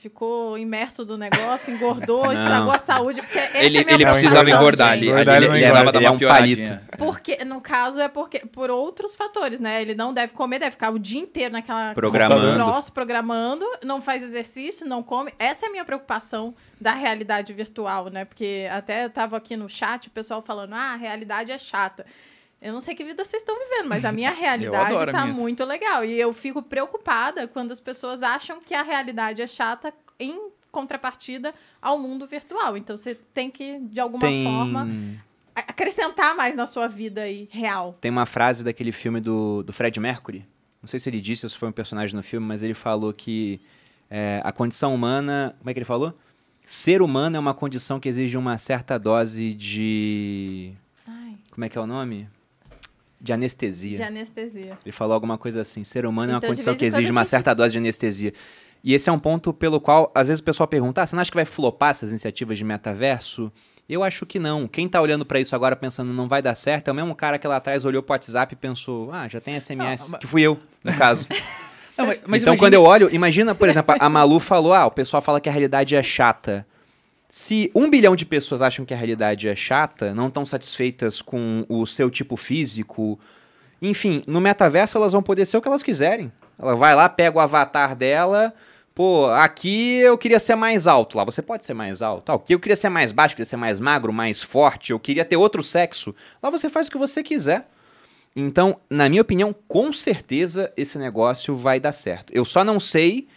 ficou 0.00 0.56
imerso 0.56 1.04
do 1.04 1.18
negócio, 1.18 1.72
engordou, 1.72 2.24
Não. 2.26 2.32
estragou 2.32 2.72
a 2.72 2.78
saúde. 2.78 3.20
Porque 3.20 3.38
essa 3.38 3.58
Ele, 3.58 3.78
é 3.78 3.92
ele 3.92 4.06
precisava 4.06 4.50
engordar, 4.50 4.92
ali. 4.92 5.08
Engordar 5.08 5.36
Ele 5.36 5.44
ele 5.44 5.52
não 5.52 5.58
precisava 5.58 5.92
dar 5.92 5.98
ele 5.98 6.06
é 6.06 6.10
uma 6.10 6.16
um. 6.16 6.96
Porque, 6.96 7.44
no 7.44 7.60
caso, 7.60 8.00
é 8.00 8.08
porque 8.08 8.40
por 8.40 8.70
outros 8.70 9.14
fatores, 9.14 9.60
né? 9.60 9.82
Ele 9.82 9.94
não 9.94 10.14
deve 10.14 10.32
comer, 10.32 10.58
deve 10.58 10.72
ficar 10.72 10.90
o 10.90 10.98
dia 10.98 11.20
inteiro 11.20 11.52
naquela 11.52 11.92
Programando. 11.92 12.54
troço, 12.54 12.92
programando, 12.92 13.66
não 13.84 14.00
faz 14.00 14.22
exercício, 14.22 14.86
não 14.88 15.02
come. 15.02 15.32
Essa 15.38 15.66
é 15.66 15.68
a 15.68 15.72
minha 15.72 15.84
preocupação 15.84 16.54
da 16.80 16.92
realidade 16.92 17.52
virtual, 17.52 18.08
né? 18.08 18.24
Porque 18.24 18.66
até 18.70 19.04
eu 19.04 19.10
tava 19.10 19.36
aqui 19.36 19.56
no 19.56 19.68
chat, 19.68 20.08
o 20.08 20.10
pessoal 20.10 20.40
falando, 20.40 20.72
ah, 20.74 20.94
a 20.94 20.96
realidade 20.96 21.52
é 21.52 21.58
chata. 21.58 22.06
Eu 22.60 22.72
não 22.74 22.80
sei 22.80 22.94
que 22.94 23.04
vida 23.04 23.24
vocês 23.24 23.42
estão 23.42 23.56
vivendo, 23.58 23.88
mas 23.88 24.04
a 24.04 24.12
minha 24.12 24.30
realidade 24.34 25.10
tá 25.10 25.24
minha. 25.24 25.34
muito 25.34 25.64
legal. 25.64 26.04
E 26.04 26.18
eu 26.18 26.32
fico 26.32 26.62
preocupada 26.62 27.48
quando 27.48 27.72
as 27.72 27.80
pessoas 27.80 28.22
acham 28.22 28.60
que 28.60 28.74
a 28.74 28.82
realidade 28.82 29.40
é 29.40 29.46
chata 29.46 29.92
em 30.18 30.50
contrapartida 30.70 31.54
ao 31.80 31.98
mundo 31.98 32.26
virtual. 32.26 32.76
Então 32.76 32.96
você 32.96 33.14
tem 33.14 33.50
que, 33.50 33.78
de 33.80 33.98
alguma 33.98 34.20
Tem, 34.20 34.44
forma, 34.44 34.86
acrescentar 35.54 36.36
mais 36.36 36.54
na 36.54 36.66
sua 36.66 36.86
vida 36.86 37.22
aí, 37.22 37.48
real. 37.50 37.96
tem 38.00 38.10
uma 38.10 38.26
frase 38.26 38.62
daquele 38.62 38.92
filme 38.92 39.20
do, 39.20 39.62
do 39.62 39.72
Fred 39.72 39.98
Mercury. 39.98 40.46
Não 40.82 40.88
sei 40.88 40.98
se 41.00 41.08
ele 41.10 41.20
disse 41.20 41.44
ou 41.44 41.50
se 41.50 41.56
foi 41.58 41.68
um 41.68 41.72
personagem 41.72 42.16
no 42.16 42.22
filme, 42.22 42.46
mas 42.46 42.62
ele 42.62 42.74
falou 42.74 43.12
que 43.12 43.60
é, 44.10 44.40
a 44.44 44.52
condição 44.52 44.94
humana. 44.94 45.54
Como 45.58 45.68
é 45.70 45.72
que 45.74 45.78
ele 45.78 45.84
falou? 45.84 46.14
Ser 46.66 47.02
humano 47.02 47.36
é 47.36 47.40
uma 47.40 47.52
condição 47.52 47.98
que 47.98 48.08
exige 48.08 48.36
uma 48.36 48.56
certa 48.58 48.98
dose 48.98 49.52
de. 49.54 50.72
Ai, 51.06 51.36
Como 51.50 51.64
é 51.64 51.68
que 51.68 51.76
é 51.76 51.80
o 51.80 51.86
nome? 51.86 52.28
De 53.20 53.32
anestesia. 53.32 53.96
de 53.98 54.02
anestesia. 54.02 54.78
Ele 54.84 54.92
falou 54.92 55.12
alguma 55.14 55.36
coisa 55.36 55.60
assim: 55.60 55.84
ser 55.84 56.06
humano 56.06 56.30
é 56.30 56.34
uma 56.34 56.38
Então, 56.38 56.48
condição 56.50 56.74
que 56.74 56.84
exige 56.86 57.10
uma 57.10 57.20
gente- 57.22 57.30
certa 57.30 57.54
dose 57.54 57.72
de 57.72 57.78
anestesia. 57.78 58.32
E 58.82 58.94
esse 58.94 59.10
é 59.10 59.12
um 59.12 59.18
ponto 59.18 59.52
pelo 59.52 59.78
qual, 59.80 60.10
às 60.14 60.28
vezes, 60.28 60.40
o 60.40 60.44
pessoal 60.44 60.66
pergunta: 60.66 61.02
ah, 61.02 61.06
você 61.06 61.14
não 61.14 61.20
acha 61.20 61.30
que 61.30 61.36
vai 61.36 61.44
flopar 61.44 61.90
essas 61.90 62.10
iniciativas 62.10 62.56
de 62.56 62.64
metaverso? 62.64 63.52
Eu 63.88 64.02
acho 64.04 64.24
que 64.24 64.38
não. 64.38 64.66
Quem 64.68 64.88
tá 64.88 65.00
olhando 65.02 65.26
pra 65.26 65.38
isso 65.40 65.54
agora 65.54 65.74
pensando 65.76 66.12
não 66.12 66.28
vai 66.28 66.40
dar 66.40 66.54
certo 66.54 66.88
é 66.88 66.92
o 66.92 66.94
mesmo 66.94 67.14
cara 67.14 67.38
que 67.38 67.46
lá 67.46 67.56
atrás 67.56 67.84
olhou 67.84 68.02
pro 68.02 68.12
WhatsApp 68.14 68.54
e 68.54 68.56
pensou: 68.56 69.12
ah, 69.12 69.28
já 69.28 69.40
tem 69.40 69.54
SMS. 69.60 70.04
Não, 70.04 70.10
mas- 70.12 70.20
Que 70.20 70.26
fui 70.26 70.42
eu, 70.42 70.58
no 70.84 70.92
caso. 70.96 71.26
Não, 71.98 72.06
mas, 72.06 72.18
mas 72.26 72.42
então, 72.42 72.54
imagine- 72.54 72.56
quando 72.56 72.72
eu 72.74 72.82
olho, 72.82 73.14
imagina, 73.14 73.54
por 73.54 73.68
exemplo, 73.68 73.94
a 73.98 74.08
Malu 74.08 74.40
falou: 74.40 74.72
ah, 74.72 74.86
o 74.86 74.90
pessoal 74.90 75.20
fala 75.20 75.38
que 75.38 75.50
a 75.50 75.52
realidade 75.52 75.94
é 75.94 76.02
chata. 76.02 76.66
Se 77.32 77.70
um 77.76 77.88
bilhão 77.88 78.16
de 78.16 78.26
pessoas 78.26 78.60
acham 78.60 78.84
que 78.84 78.92
a 78.92 78.96
realidade 78.96 79.48
é 79.48 79.54
chata, 79.54 80.12
não 80.12 80.26
estão 80.26 80.44
satisfeitas 80.44 81.22
com 81.22 81.64
o 81.68 81.86
seu 81.86 82.10
tipo 82.10 82.36
físico, 82.36 83.20
enfim, 83.80 84.24
no 84.26 84.40
metaverso 84.40 84.98
elas 84.98 85.12
vão 85.12 85.22
poder 85.22 85.46
ser 85.46 85.56
o 85.56 85.62
que 85.62 85.68
elas 85.68 85.84
quiserem. 85.84 86.32
Ela 86.58 86.74
vai 86.74 86.92
lá, 86.92 87.08
pega 87.08 87.38
o 87.38 87.40
avatar 87.40 87.94
dela. 87.94 88.52
Pô, 88.92 89.26
aqui 89.30 89.98
eu 89.98 90.18
queria 90.18 90.40
ser 90.40 90.56
mais 90.56 90.88
alto. 90.88 91.16
Lá 91.16 91.24
você 91.24 91.40
pode 91.40 91.64
ser 91.64 91.72
mais 91.72 92.02
alto. 92.02 92.32
Aqui 92.32 92.52
eu 92.52 92.58
queria 92.58 92.74
ser 92.74 92.88
mais 92.88 93.12
baixo, 93.12 93.36
queria 93.36 93.48
ser 93.48 93.56
mais 93.56 93.78
magro, 93.78 94.12
mais 94.12 94.42
forte. 94.42 94.90
Eu 94.90 94.98
queria 94.98 95.24
ter 95.24 95.36
outro 95.36 95.62
sexo. 95.62 96.12
Lá 96.42 96.50
você 96.50 96.68
faz 96.68 96.88
o 96.88 96.90
que 96.90 96.98
você 96.98 97.22
quiser. 97.22 97.68
Então, 98.34 98.80
na 98.90 99.08
minha 99.08 99.22
opinião, 99.22 99.54
com 99.68 99.92
certeza 99.92 100.72
esse 100.76 100.98
negócio 100.98 101.54
vai 101.54 101.78
dar 101.78 101.92
certo. 101.92 102.32
Eu 102.32 102.44
só 102.44 102.64
não 102.64 102.80
sei 102.80 103.28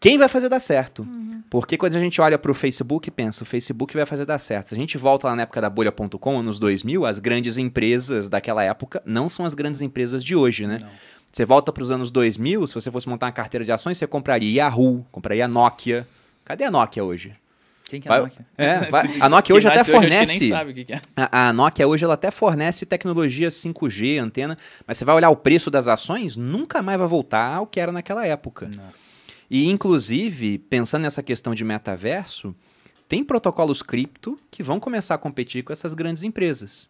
quem 0.00 0.18
vai 0.18 0.28
fazer 0.28 0.48
dar 0.48 0.60
certo. 0.60 1.06
Porque 1.48 1.76
quando 1.76 1.94
a 1.94 2.00
gente 2.00 2.20
olha 2.20 2.36
para 2.36 2.50
o 2.50 2.54
Facebook 2.54 3.08
e 3.08 3.10
pensa, 3.10 3.42
o 3.44 3.46
Facebook 3.46 3.94
vai 3.96 4.04
fazer 4.04 4.26
dar 4.26 4.38
certo. 4.38 4.68
Se 4.70 4.74
a 4.74 4.78
gente 4.78 4.98
volta 4.98 5.28
lá 5.28 5.36
na 5.36 5.42
época 5.42 5.60
da 5.60 5.70
bolha.com, 5.70 6.38
anos 6.40 6.58
2000, 6.58 7.06
as 7.06 7.18
grandes 7.20 7.56
empresas 7.56 8.28
daquela 8.28 8.64
época 8.64 9.00
não 9.06 9.28
são 9.28 9.46
as 9.46 9.54
grandes 9.54 9.80
empresas 9.80 10.24
de 10.24 10.34
hoje, 10.34 10.66
né? 10.66 10.78
Não. 10.80 10.88
Você 11.32 11.44
volta 11.44 11.72
para 11.72 11.82
os 11.82 11.90
anos 11.90 12.10
2000, 12.10 12.66
se 12.66 12.74
você 12.74 12.90
fosse 12.90 13.08
montar 13.08 13.26
uma 13.26 13.32
carteira 13.32 13.64
de 13.64 13.70
ações, 13.70 13.96
você 13.98 14.06
compraria 14.06 14.62
Yahoo, 14.64 15.06
compraria 15.12 15.46
Nokia. 15.46 16.06
Cadê 16.44 16.64
a 16.64 16.70
Nokia 16.70 17.04
hoje? 17.04 17.32
Quem 17.84 18.00
que 18.00 18.08
é 18.08 18.12
a 18.12 18.20
Nokia? 18.22 18.46
É, 18.58 18.78
vai- 18.90 19.10
a 19.20 19.28
Nokia 19.28 19.54
hoje 19.54 19.68
até 19.68 19.82
hoje, 19.82 19.90
fornece. 19.92 20.38
nem 20.40 20.48
sabe 20.48 20.70
o 20.72 20.74
que 20.74 20.84
que 20.84 20.92
é. 20.94 21.00
A, 21.16 21.48
a 21.48 21.52
Nokia 21.52 21.86
hoje 21.86 22.04
ela 22.04 22.14
até 22.14 22.30
fornece 22.32 22.84
tecnologia 22.86 23.48
5G, 23.48 24.18
antena, 24.20 24.58
mas 24.86 24.98
você 24.98 25.04
vai 25.04 25.14
olhar 25.14 25.30
o 25.30 25.36
preço 25.36 25.70
das 25.70 25.86
ações, 25.86 26.36
nunca 26.36 26.82
mais 26.82 26.98
vai 26.98 27.06
voltar 27.06 27.54
ao 27.54 27.66
que 27.66 27.78
era 27.78 27.92
naquela 27.92 28.26
época. 28.26 28.68
Não. 28.76 29.05
E 29.50 29.68
inclusive, 29.68 30.58
pensando 30.58 31.02
nessa 31.02 31.22
questão 31.22 31.54
de 31.54 31.64
metaverso, 31.64 32.54
tem 33.08 33.22
protocolos 33.22 33.82
cripto 33.82 34.38
que 34.50 34.62
vão 34.62 34.80
começar 34.80 35.14
a 35.14 35.18
competir 35.18 35.62
com 35.62 35.72
essas 35.72 35.94
grandes 35.94 36.22
empresas. 36.22 36.88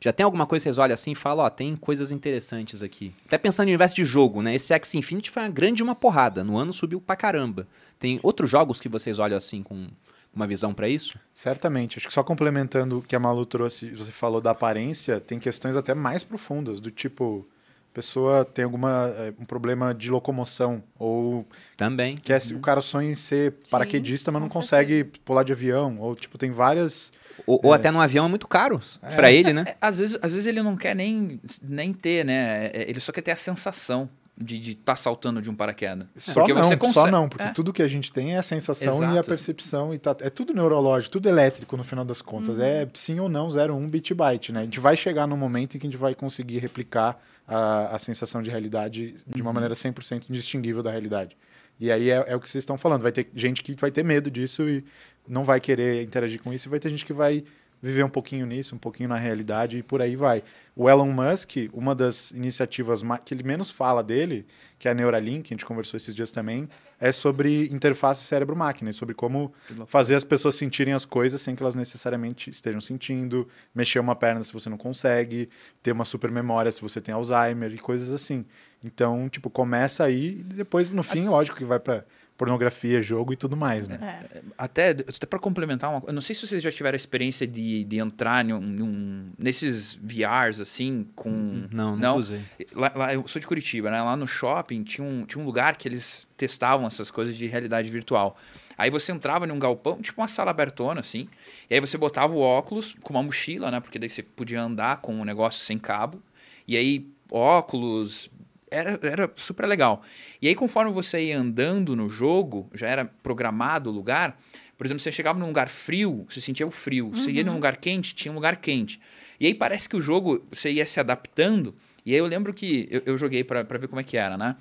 Já 0.00 0.12
tem 0.12 0.24
alguma 0.24 0.46
coisa 0.46 0.62
que 0.62 0.64
vocês 0.64 0.78
olham 0.78 0.94
assim 0.94 1.12
e 1.12 1.14
falam, 1.14 1.46
ó, 1.46 1.50
tem 1.50 1.76
coisas 1.76 2.10
interessantes 2.10 2.82
aqui. 2.82 3.14
Até 3.26 3.38
pensando 3.38 3.66
no 3.66 3.70
universo 3.70 3.96
de 3.96 4.04
jogo, 4.04 4.42
né? 4.42 4.54
Esse 4.54 4.74
Axie 4.74 4.98
Infinity 4.98 5.30
foi 5.30 5.42
uma 5.42 5.48
grande 5.48 5.82
uma 5.82 5.94
porrada. 5.94 6.44
No 6.44 6.58
ano 6.58 6.72
subiu 6.72 7.00
pra 7.00 7.16
caramba. 7.16 7.66
Tem 7.98 8.20
outros 8.22 8.50
jogos 8.50 8.80
que 8.80 8.88
vocês 8.88 9.18
olham 9.18 9.36
assim 9.36 9.62
com 9.62 9.88
uma 10.34 10.46
visão 10.46 10.74
pra 10.74 10.88
isso? 10.88 11.18
Certamente. 11.32 11.98
Acho 11.98 12.08
que 12.08 12.12
só 12.12 12.22
complementando 12.22 12.98
o 12.98 13.02
que 13.02 13.16
a 13.16 13.20
Malu 13.20 13.46
trouxe, 13.46 13.90
você 13.90 14.10
falou 14.10 14.40
da 14.40 14.50
aparência, 14.50 15.20
tem 15.20 15.38
questões 15.38 15.76
até 15.76 15.94
mais 15.94 16.24
profundas, 16.24 16.80
do 16.80 16.90
tipo, 16.90 17.46
pessoa 17.94 18.44
tem 18.44 18.64
alguma 18.64 19.14
eh, 19.16 19.32
um 19.38 19.44
problema 19.44 19.94
de 19.94 20.10
locomoção 20.10 20.82
ou 20.98 21.46
Também. 21.76 22.16
quer 22.16 22.42
o 22.52 22.58
cara 22.58 22.82
sonha 22.82 23.10
em 23.10 23.14
ser 23.14 23.54
paraquedista, 23.70 24.32
mas 24.32 24.42
não 24.42 24.48
consegue 24.48 25.04
pular 25.24 25.44
de 25.44 25.52
avião, 25.52 25.98
ou 26.00 26.16
tipo, 26.16 26.36
tem 26.36 26.50
várias 26.50 27.12
Ou, 27.46 27.60
ou 27.62 27.72
até 27.72 27.92
no 27.92 28.00
avião 28.00 28.26
é 28.26 28.28
muito 28.28 28.48
caro 28.48 28.80
pra 29.14 29.30
ele, 29.30 29.52
né? 29.52 29.64
É, 29.68 29.76
às, 29.80 29.98
vezes, 29.98 30.18
às 30.20 30.32
vezes 30.32 30.46
ele 30.46 30.60
não 30.60 30.76
quer 30.76 30.96
nem, 30.96 31.40
nem 31.62 31.92
ter, 31.92 32.24
né? 32.24 32.66
É, 32.66 32.90
Ele 32.90 33.00
só 33.00 33.12
quer 33.12 33.22
ter 33.22 33.30
a 33.30 33.36
sensação. 33.36 34.08
de 34.36 34.72
estar 34.72 34.94
tá 34.94 34.96
saltando 34.96 35.40
de 35.40 35.48
um 35.48 35.54
paraquedas. 35.54 36.08
Só 36.16 36.32
porque 36.40 36.52
não, 36.52 36.64
você 36.64 36.76
consegue... 36.76 37.06
só 37.06 37.10
não, 37.10 37.28
porque 37.28 37.46
é. 37.46 37.52
tudo 37.52 37.72
que 37.72 37.82
a 37.82 37.86
gente 37.86 38.12
tem 38.12 38.34
é 38.34 38.38
a 38.38 38.42
sensação 38.42 38.96
Exato. 38.96 39.14
e 39.14 39.18
a 39.18 39.22
percepção. 39.22 39.94
E 39.94 39.98
tá, 39.98 40.16
é 40.18 40.28
tudo 40.28 40.52
neurológico, 40.52 41.12
tudo 41.12 41.28
elétrico 41.28 41.76
no 41.76 41.84
final 41.84 42.04
das 42.04 42.20
contas. 42.20 42.58
Uhum. 42.58 42.64
É 42.64 42.88
sim 42.94 43.20
ou 43.20 43.28
não, 43.28 43.48
0, 43.48 43.76
1 43.76 43.88
bit 43.88 44.12
byte, 44.12 44.50
né? 44.50 44.60
A 44.60 44.64
gente 44.64 44.80
vai 44.80 44.96
chegar 44.96 45.28
num 45.28 45.36
momento 45.36 45.76
em 45.76 45.78
que 45.78 45.86
a 45.86 45.90
gente 45.90 45.98
vai 45.98 46.16
conseguir 46.16 46.58
replicar 46.58 47.16
a, 47.46 47.96
a 47.96 47.98
sensação 47.98 48.42
de 48.42 48.50
realidade 48.50 49.16
de 49.26 49.42
uma 49.42 49.50
uhum. 49.50 49.54
maneira 49.54 49.74
100% 49.74 50.24
indistinguível 50.28 50.82
da 50.82 50.90
realidade. 50.90 51.36
E 51.78 51.90
aí 51.90 52.10
é, 52.10 52.24
é, 52.28 52.36
o 52.36 52.40
que 52.40 52.48
vocês 52.48 52.62
estão 52.62 52.78
falando. 52.78 53.02
Vai 53.02 53.12
ter 53.12 53.28
gente 53.34 53.62
que 53.62 53.74
vai 53.74 53.90
ter 53.90 54.04
medo 54.04 54.30
disso 54.30 54.68
e 54.68 54.84
não 55.28 55.44
vai 55.44 55.60
querer 55.60 56.02
interagir 56.02 56.40
com 56.42 56.52
isso, 56.52 56.68
e 56.68 56.70
vai 56.70 56.78
ter 56.78 56.90
gente 56.90 57.04
que 57.04 57.12
vai 57.12 57.44
viver 57.84 58.02
um 58.02 58.08
pouquinho 58.08 58.46
nisso, 58.46 58.74
um 58.74 58.78
pouquinho 58.78 59.10
na 59.10 59.18
realidade 59.18 59.76
e 59.76 59.82
por 59.82 60.00
aí 60.00 60.16
vai. 60.16 60.42
O 60.74 60.88
Elon 60.88 61.12
Musk, 61.12 61.68
uma 61.70 61.94
das 61.94 62.30
iniciativas 62.30 63.02
que 63.26 63.34
ele 63.34 63.42
menos 63.42 63.70
fala 63.70 64.02
dele, 64.02 64.46
que 64.78 64.88
é 64.88 64.90
a 64.90 64.94
Neuralink, 64.94 65.52
a 65.52 65.54
gente 65.54 65.66
conversou 65.66 65.98
esses 65.98 66.14
dias 66.14 66.30
também, 66.30 66.66
é 66.98 67.12
sobre 67.12 67.66
interface 67.70 68.24
cérebro-máquina, 68.24 68.90
sobre 68.94 69.14
como 69.14 69.52
fazer 69.86 70.14
as 70.14 70.24
pessoas 70.24 70.54
sentirem 70.54 70.94
as 70.94 71.04
coisas 71.04 71.42
sem 71.42 71.54
que 71.54 71.62
elas 71.62 71.74
necessariamente 71.74 72.48
estejam 72.48 72.80
sentindo, 72.80 73.46
mexer 73.74 73.98
uma 73.98 74.16
perna 74.16 74.42
se 74.42 74.52
você 74.54 74.70
não 74.70 74.78
consegue, 74.78 75.50
ter 75.82 75.92
uma 75.92 76.06
super 76.06 76.30
memória 76.30 76.72
se 76.72 76.80
você 76.80 77.02
tem 77.02 77.14
Alzheimer 77.14 77.70
e 77.70 77.78
coisas 77.78 78.10
assim. 78.14 78.46
Então, 78.82 79.28
tipo, 79.28 79.50
começa 79.50 80.04
aí 80.04 80.38
e 80.38 80.42
depois 80.42 80.88
no 80.88 81.02
fim, 81.02 81.28
lógico 81.28 81.58
que 81.58 81.66
vai 81.66 81.78
para 81.78 82.02
pornografia, 82.36 83.00
jogo 83.00 83.32
e 83.32 83.36
tudo 83.36 83.56
mais, 83.56 83.86
né? 83.86 83.98
É. 84.32 84.40
Até, 84.58 84.90
até 84.90 85.26
para 85.26 85.38
complementar, 85.38 85.90
uma, 85.90 86.02
eu 86.06 86.12
não 86.12 86.20
sei 86.20 86.34
se 86.34 86.46
vocês 86.46 86.62
já 86.62 86.70
tiveram 86.70 86.94
a 86.94 86.96
experiência 86.96 87.46
de, 87.46 87.84
de 87.84 87.98
entrar 87.98 88.44
num, 88.44 88.60
num, 88.60 89.32
nesses 89.38 89.94
VRs, 89.94 90.60
assim, 90.60 91.06
com... 91.14 91.30
Não, 91.70 91.92
não, 91.92 91.96
não 91.96 92.16
usei. 92.16 92.40
Lá, 92.72 92.92
lá, 92.94 93.14
eu 93.14 93.26
sou 93.28 93.40
de 93.40 93.46
Curitiba, 93.46 93.90
né? 93.90 94.02
Lá 94.02 94.16
no 94.16 94.26
shopping 94.26 94.82
tinha 94.82 95.06
um, 95.06 95.24
tinha 95.24 95.42
um 95.42 95.46
lugar 95.46 95.76
que 95.76 95.86
eles 95.86 96.26
testavam 96.36 96.86
essas 96.86 97.10
coisas 97.10 97.36
de 97.36 97.46
realidade 97.46 97.88
virtual. 97.90 98.36
Aí 98.76 98.90
você 98.90 99.12
entrava 99.12 99.46
num 99.46 99.58
galpão, 99.58 100.00
tipo 100.00 100.20
uma 100.20 100.28
sala 100.28 100.50
abertona, 100.50 101.00
assim, 101.00 101.28
e 101.70 101.74
aí 101.74 101.80
você 101.80 101.96
botava 101.96 102.34
o 102.34 102.40
óculos 102.40 102.96
com 103.00 103.14
uma 103.14 103.22
mochila, 103.22 103.70
né? 103.70 103.78
Porque 103.78 103.98
daí 103.98 104.10
você 104.10 104.22
podia 104.22 104.60
andar 104.60 104.96
com 104.98 105.20
o 105.20 105.24
negócio 105.24 105.64
sem 105.64 105.78
cabo. 105.78 106.20
E 106.66 106.76
aí, 106.76 107.06
óculos, 107.30 108.30
era, 108.74 108.98
era 109.02 109.32
super 109.36 109.66
legal. 109.66 110.02
E 110.42 110.48
aí, 110.48 110.54
conforme 110.54 110.92
você 110.92 111.22
ia 111.26 111.38
andando 111.38 111.94
no 111.94 112.08
jogo, 112.08 112.68
já 112.74 112.88
era 112.88 113.04
programado 113.04 113.90
o 113.90 113.92
lugar. 113.92 114.38
Por 114.76 114.86
exemplo, 114.86 115.00
você 115.00 115.12
chegava 115.12 115.38
num 115.38 115.46
lugar 115.46 115.68
frio, 115.68 116.26
você 116.28 116.40
sentia 116.40 116.66
o 116.66 116.70
frio. 116.70 117.06
Uhum. 117.06 117.16
Você 117.16 117.30
ia 117.30 117.44
num 117.44 117.50
uhum. 117.50 117.56
lugar 117.56 117.76
quente, 117.76 118.14
tinha 118.14 118.32
um 118.32 118.34
lugar 118.34 118.56
quente. 118.56 119.00
E 119.38 119.46
aí 119.46 119.54
parece 119.54 119.88
que 119.88 119.96
o 119.96 120.00
jogo, 120.00 120.44
você 120.50 120.70
ia 120.72 120.84
se 120.84 120.98
adaptando. 120.98 121.74
E 122.04 122.12
aí 122.12 122.18
eu 122.18 122.26
lembro 122.26 122.52
que 122.52 122.88
eu, 122.90 123.02
eu 123.06 123.18
joguei 123.18 123.44
para 123.44 123.62
ver 123.62 123.88
como 123.88 124.00
é 124.00 124.04
que 124.04 124.16
era, 124.16 124.36
né? 124.36 124.56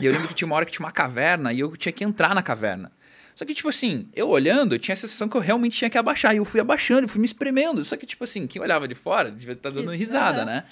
E 0.00 0.06
eu 0.06 0.12
lembro 0.12 0.28
que 0.28 0.34
tinha 0.34 0.46
uma 0.46 0.56
hora 0.56 0.66
que 0.66 0.72
tinha 0.72 0.84
uma 0.84 0.92
caverna 0.92 1.52
e 1.52 1.60
eu 1.60 1.76
tinha 1.76 1.92
que 1.92 2.02
entrar 2.02 2.34
na 2.34 2.42
caverna. 2.42 2.90
Só 3.34 3.44
que, 3.44 3.52
tipo 3.52 3.68
assim, 3.68 4.06
eu 4.14 4.28
olhando, 4.28 4.74
eu 4.74 4.78
tinha 4.78 4.92
a 4.92 4.96
sensação 4.96 5.28
que 5.28 5.36
eu 5.36 5.40
realmente 5.40 5.76
tinha 5.76 5.90
que 5.90 5.98
abaixar. 5.98 6.34
E 6.34 6.38
eu 6.38 6.44
fui 6.44 6.60
abaixando, 6.60 7.02
eu 7.02 7.08
fui 7.08 7.20
me 7.20 7.26
espremendo. 7.26 7.82
Só 7.84 7.96
que, 7.96 8.06
tipo 8.06 8.22
assim, 8.22 8.46
quem 8.46 8.62
olhava 8.62 8.86
de 8.86 8.94
fora 8.94 9.30
devia 9.30 9.54
estar 9.54 9.70
dando 9.70 9.90
risada, 9.90 10.40
uhum. 10.40 10.46
né? 10.46 10.64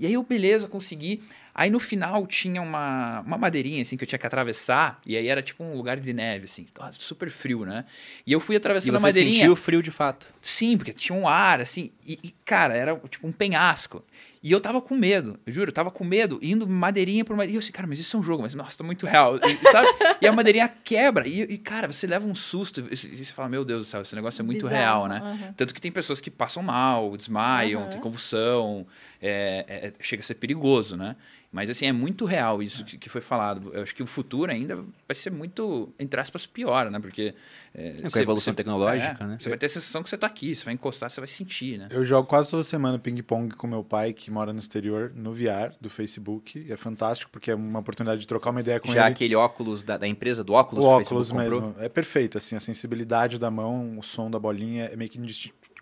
E 0.00 0.06
aí 0.06 0.12
eu, 0.12 0.22
beleza, 0.22 0.68
consegui. 0.68 1.22
Aí 1.54 1.70
no 1.70 1.80
final 1.80 2.24
tinha 2.24 2.62
uma, 2.62 3.20
uma 3.22 3.36
madeirinha, 3.36 3.82
assim, 3.82 3.96
que 3.96 4.04
eu 4.04 4.06
tinha 4.06 4.18
que 4.18 4.26
atravessar. 4.26 5.00
E 5.04 5.16
aí 5.16 5.26
era 5.26 5.42
tipo 5.42 5.64
um 5.64 5.76
lugar 5.76 5.98
de 5.98 6.12
neve, 6.12 6.44
assim. 6.44 6.66
Super 6.92 7.30
frio, 7.30 7.64
né? 7.64 7.84
E 8.24 8.32
eu 8.32 8.38
fui 8.38 8.54
atravessando 8.54 8.96
a 8.96 9.00
madeirinha. 9.00 9.34
sentiu 9.34 9.56
frio 9.56 9.82
de 9.82 9.90
fato? 9.90 10.28
Sim, 10.40 10.76
porque 10.76 10.92
tinha 10.92 11.18
um 11.18 11.26
ar, 11.26 11.60
assim. 11.60 11.90
E, 12.06 12.18
e, 12.22 12.34
cara, 12.44 12.74
era 12.74 12.96
tipo 13.08 13.26
um 13.26 13.32
penhasco. 13.32 14.04
E 14.42 14.52
eu 14.52 14.60
tava 14.60 14.80
com 14.80 14.94
medo, 14.94 15.38
eu 15.46 15.52
juro, 15.52 15.70
eu 15.70 15.72
tava 15.72 15.90
com 15.90 16.04
medo, 16.04 16.38
indo 16.40 16.66
madeirinha 16.66 17.24
por 17.24 17.34
madeirinha. 17.36 17.54
E 17.54 17.56
eu 17.56 17.60
assim, 17.60 17.72
cara, 17.72 17.86
mas 17.86 17.98
isso 17.98 18.16
é 18.16 18.20
um 18.20 18.22
jogo, 18.22 18.42
mas 18.42 18.54
nossa, 18.54 18.78
tá 18.78 18.84
muito 18.84 19.06
real, 19.06 19.36
e, 19.36 19.70
sabe? 19.70 19.88
e 20.20 20.26
a 20.26 20.32
madeirinha 20.32 20.68
quebra, 20.68 21.26
e, 21.26 21.42
e, 21.42 21.58
cara, 21.58 21.90
você 21.90 22.06
leva 22.06 22.26
um 22.26 22.34
susto, 22.34 22.80
e 22.90 22.96
você 22.96 23.32
fala, 23.32 23.48
meu 23.48 23.64
Deus 23.64 23.86
do 23.86 23.90
céu, 23.90 24.02
esse 24.02 24.14
negócio 24.14 24.40
é 24.40 24.44
muito 24.44 24.66
Bizarro, 24.66 25.06
real, 25.06 25.08
né? 25.08 25.20
Uhum. 25.22 25.52
Tanto 25.54 25.74
que 25.74 25.80
tem 25.80 25.90
pessoas 25.90 26.20
que 26.20 26.30
passam 26.30 26.62
mal, 26.62 27.16
desmaiam, 27.16 27.82
uhum. 27.82 27.90
tem 27.90 28.00
convulsão, 28.00 28.86
é, 29.20 29.64
é, 29.68 29.92
chega 30.00 30.20
a 30.20 30.24
ser 30.24 30.34
perigoso, 30.34 30.96
né? 30.96 31.16
Mas, 31.50 31.70
assim, 31.70 31.86
é 31.86 31.92
muito 31.92 32.26
real 32.26 32.62
isso 32.62 32.84
que, 32.84 32.98
que 32.98 33.08
foi 33.08 33.22
falado. 33.22 33.70
Eu 33.72 33.82
acho 33.82 33.94
que 33.94 34.02
o 34.02 34.06
futuro 34.06 34.52
ainda 34.52 34.76
vai 34.76 35.14
ser 35.14 35.30
muito, 35.30 35.90
entre 35.98 36.20
aspas, 36.20 36.44
pior, 36.44 36.90
né? 36.90 37.00
Porque... 37.00 37.34
É, 37.74 37.96
é 38.02 38.10
com 38.10 38.18
a 38.18 38.22
evolução 38.22 38.52
você, 38.52 38.56
tecnológica, 38.56 39.24
é, 39.24 39.26
né? 39.26 39.36
Você 39.40 39.48
vai 39.48 39.56
ter 39.56 39.64
a 39.64 39.68
sensação 39.70 40.02
que 40.02 40.10
você 40.10 40.14
está 40.14 40.26
aqui. 40.26 40.54
Você 40.54 40.62
vai 40.62 40.74
encostar, 40.74 41.08
você 41.10 41.20
vai 41.20 41.28
sentir, 41.28 41.78
né? 41.78 41.88
Eu 41.90 42.04
jogo 42.04 42.28
quase 42.28 42.50
toda 42.50 42.62
semana 42.62 42.98
ping-pong 42.98 43.54
com 43.54 43.66
meu 43.66 43.82
pai, 43.82 44.12
que 44.12 44.30
mora 44.30 44.52
no 44.52 44.58
exterior, 44.58 45.10
no 45.14 45.32
VR 45.32 45.72
do 45.80 45.88
Facebook. 45.88 46.70
É 46.70 46.76
fantástico, 46.76 47.30
porque 47.30 47.50
é 47.50 47.54
uma 47.54 47.78
oportunidade 47.78 48.20
de 48.20 48.26
trocar 48.26 48.50
uma 48.50 48.60
ideia 48.60 48.78
com 48.78 48.88
Já 48.88 48.92
ele. 48.92 49.00
Já 49.00 49.06
aquele 49.06 49.34
óculos 49.34 49.82
da, 49.82 49.96
da, 49.96 50.06
empresa 50.06 50.44
do 50.44 50.52
óculos? 50.52 50.84
O 50.84 50.88
óculos 50.88 51.32
mesmo. 51.32 51.74
É 51.78 51.88
perfeito, 51.88 52.36
assim. 52.36 52.56
A 52.56 52.60
sensibilidade 52.60 53.38
da 53.38 53.50
mão, 53.50 53.98
o 53.98 54.02
som 54.02 54.30
da 54.30 54.38
bolinha 54.38 54.90
é 54.92 54.96
meio 54.96 55.08
que 55.08 55.18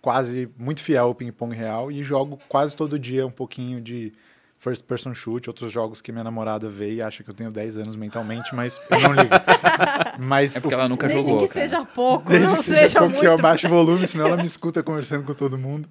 quase 0.01 0.49
muito 0.57 0.81
fiel 0.81 1.07
ao 1.07 1.15
ping-pong 1.15 1.57
real. 1.57 1.91
E 1.91 2.05
jogo 2.05 2.39
quase 2.49 2.77
todo 2.77 2.97
dia 2.97 3.27
um 3.27 3.33
pouquinho 3.33 3.81
de 3.81 4.13
first 4.67 4.83
person 4.83 5.15
shoot, 5.15 5.49
outros 5.49 5.71
jogos 5.71 6.01
que 6.01 6.11
minha 6.11 6.25
namorada 6.25 6.69
vê 6.69 6.95
e 6.95 7.01
acha 7.01 7.23
que 7.23 7.31
eu 7.31 7.35
tenho 7.35 7.53
10 7.53 7.79
anos 7.79 7.95
mentalmente, 7.95 8.53
mas 8.53 8.81
eu 8.91 9.01
não 9.01 9.13
ligo. 9.13 9.31
mas 10.19 10.57
é 10.57 10.61
porque 10.61 10.75
o... 10.75 10.79
ela 10.79 10.89
nunca 10.89 11.07
Desde 11.07 11.23
jogou. 11.23 11.39
Desde 11.39 11.55
que 11.55 11.61
cara. 11.61 11.69
seja 11.69 11.85
pouco, 11.85 12.29
Desde 12.29 12.47
não 12.49 12.57
que 12.57 12.63
seja, 12.65 12.81
seja 12.81 12.99
pouco, 12.99 13.15
muito. 13.15 13.27
eu 13.27 13.35
abaixo 13.35 13.69
o 13.69 13.71
volume, 13.71 14.09
senão 14.09 14.27
ela 14.27 14.37
me 14.37 14.47
escuta 14.47 14.83
conversando 14.83 15.25
com 15.25 15.35
todo 15.35 15.57
mundo. 15.57 15.89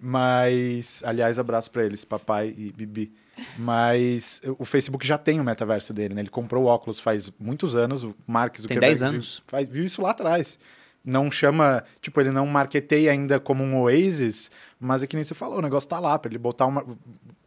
Mas, 0.00 1.00
aliás, 1.06 1.38
abraço 1.38 1.70
para 1.70 1.84
eles, 1.84 2.04
papai 2.04 2.52
e 2.58 2.72
Bibi. 2.72 3.12
Mas 3.56 4.42
o 4.58 4.64
Facebook 4.64 5.06
já 5.06 5.16
tem 5.16 5.38
o 5.38 5.44
metaverso 5.44 5.94
dele, 5.94 6.12
né? 6.12 6.22
Ele 6.22 6.28
comprou 6.28 6.64
o 6.64 6.66
óculos 6.66 6.98
faz 6.98 7.30
muitos 7.38 7.76
anos, 7.76 8.02
o 8.02 8.12
Mark 8.26 8.58
Zuckerberg 8.58 8.80
tem 8.80 8.98
10 8.98 9.02
anos. 9.04 9.34
Viu, 9.36 9.44
faz, 9.46 9.68
viu 9.68 9.84
isso 9.84 10.02
lá 10.02 10.10
atrás 10.10 10.58
não 11.04 11.32
chama, 11.32 11.82
tipo, 12.00 12.20
ele 12.20 12.30
não 12.30 12.46
marketeia 12.46 13.10
ainda 13.10 13.40
como 13.40 13.64
um 13.64 13.80
Oasis, 13.80 14.52
mas 14.78 15.02
é 15.02 15.06
que 15.08 15.16
nem 15.16 15.24
você 15.24 15.34
falou, 15.34 15.58
o 15.58 15.60
negócio 15.60 15.88
tá 15.88 15.98
lá, 15.98 16.16
para 16.16 16.30
ele 16.30 16.38
botar 16.38 16.66
um 16.66 16.96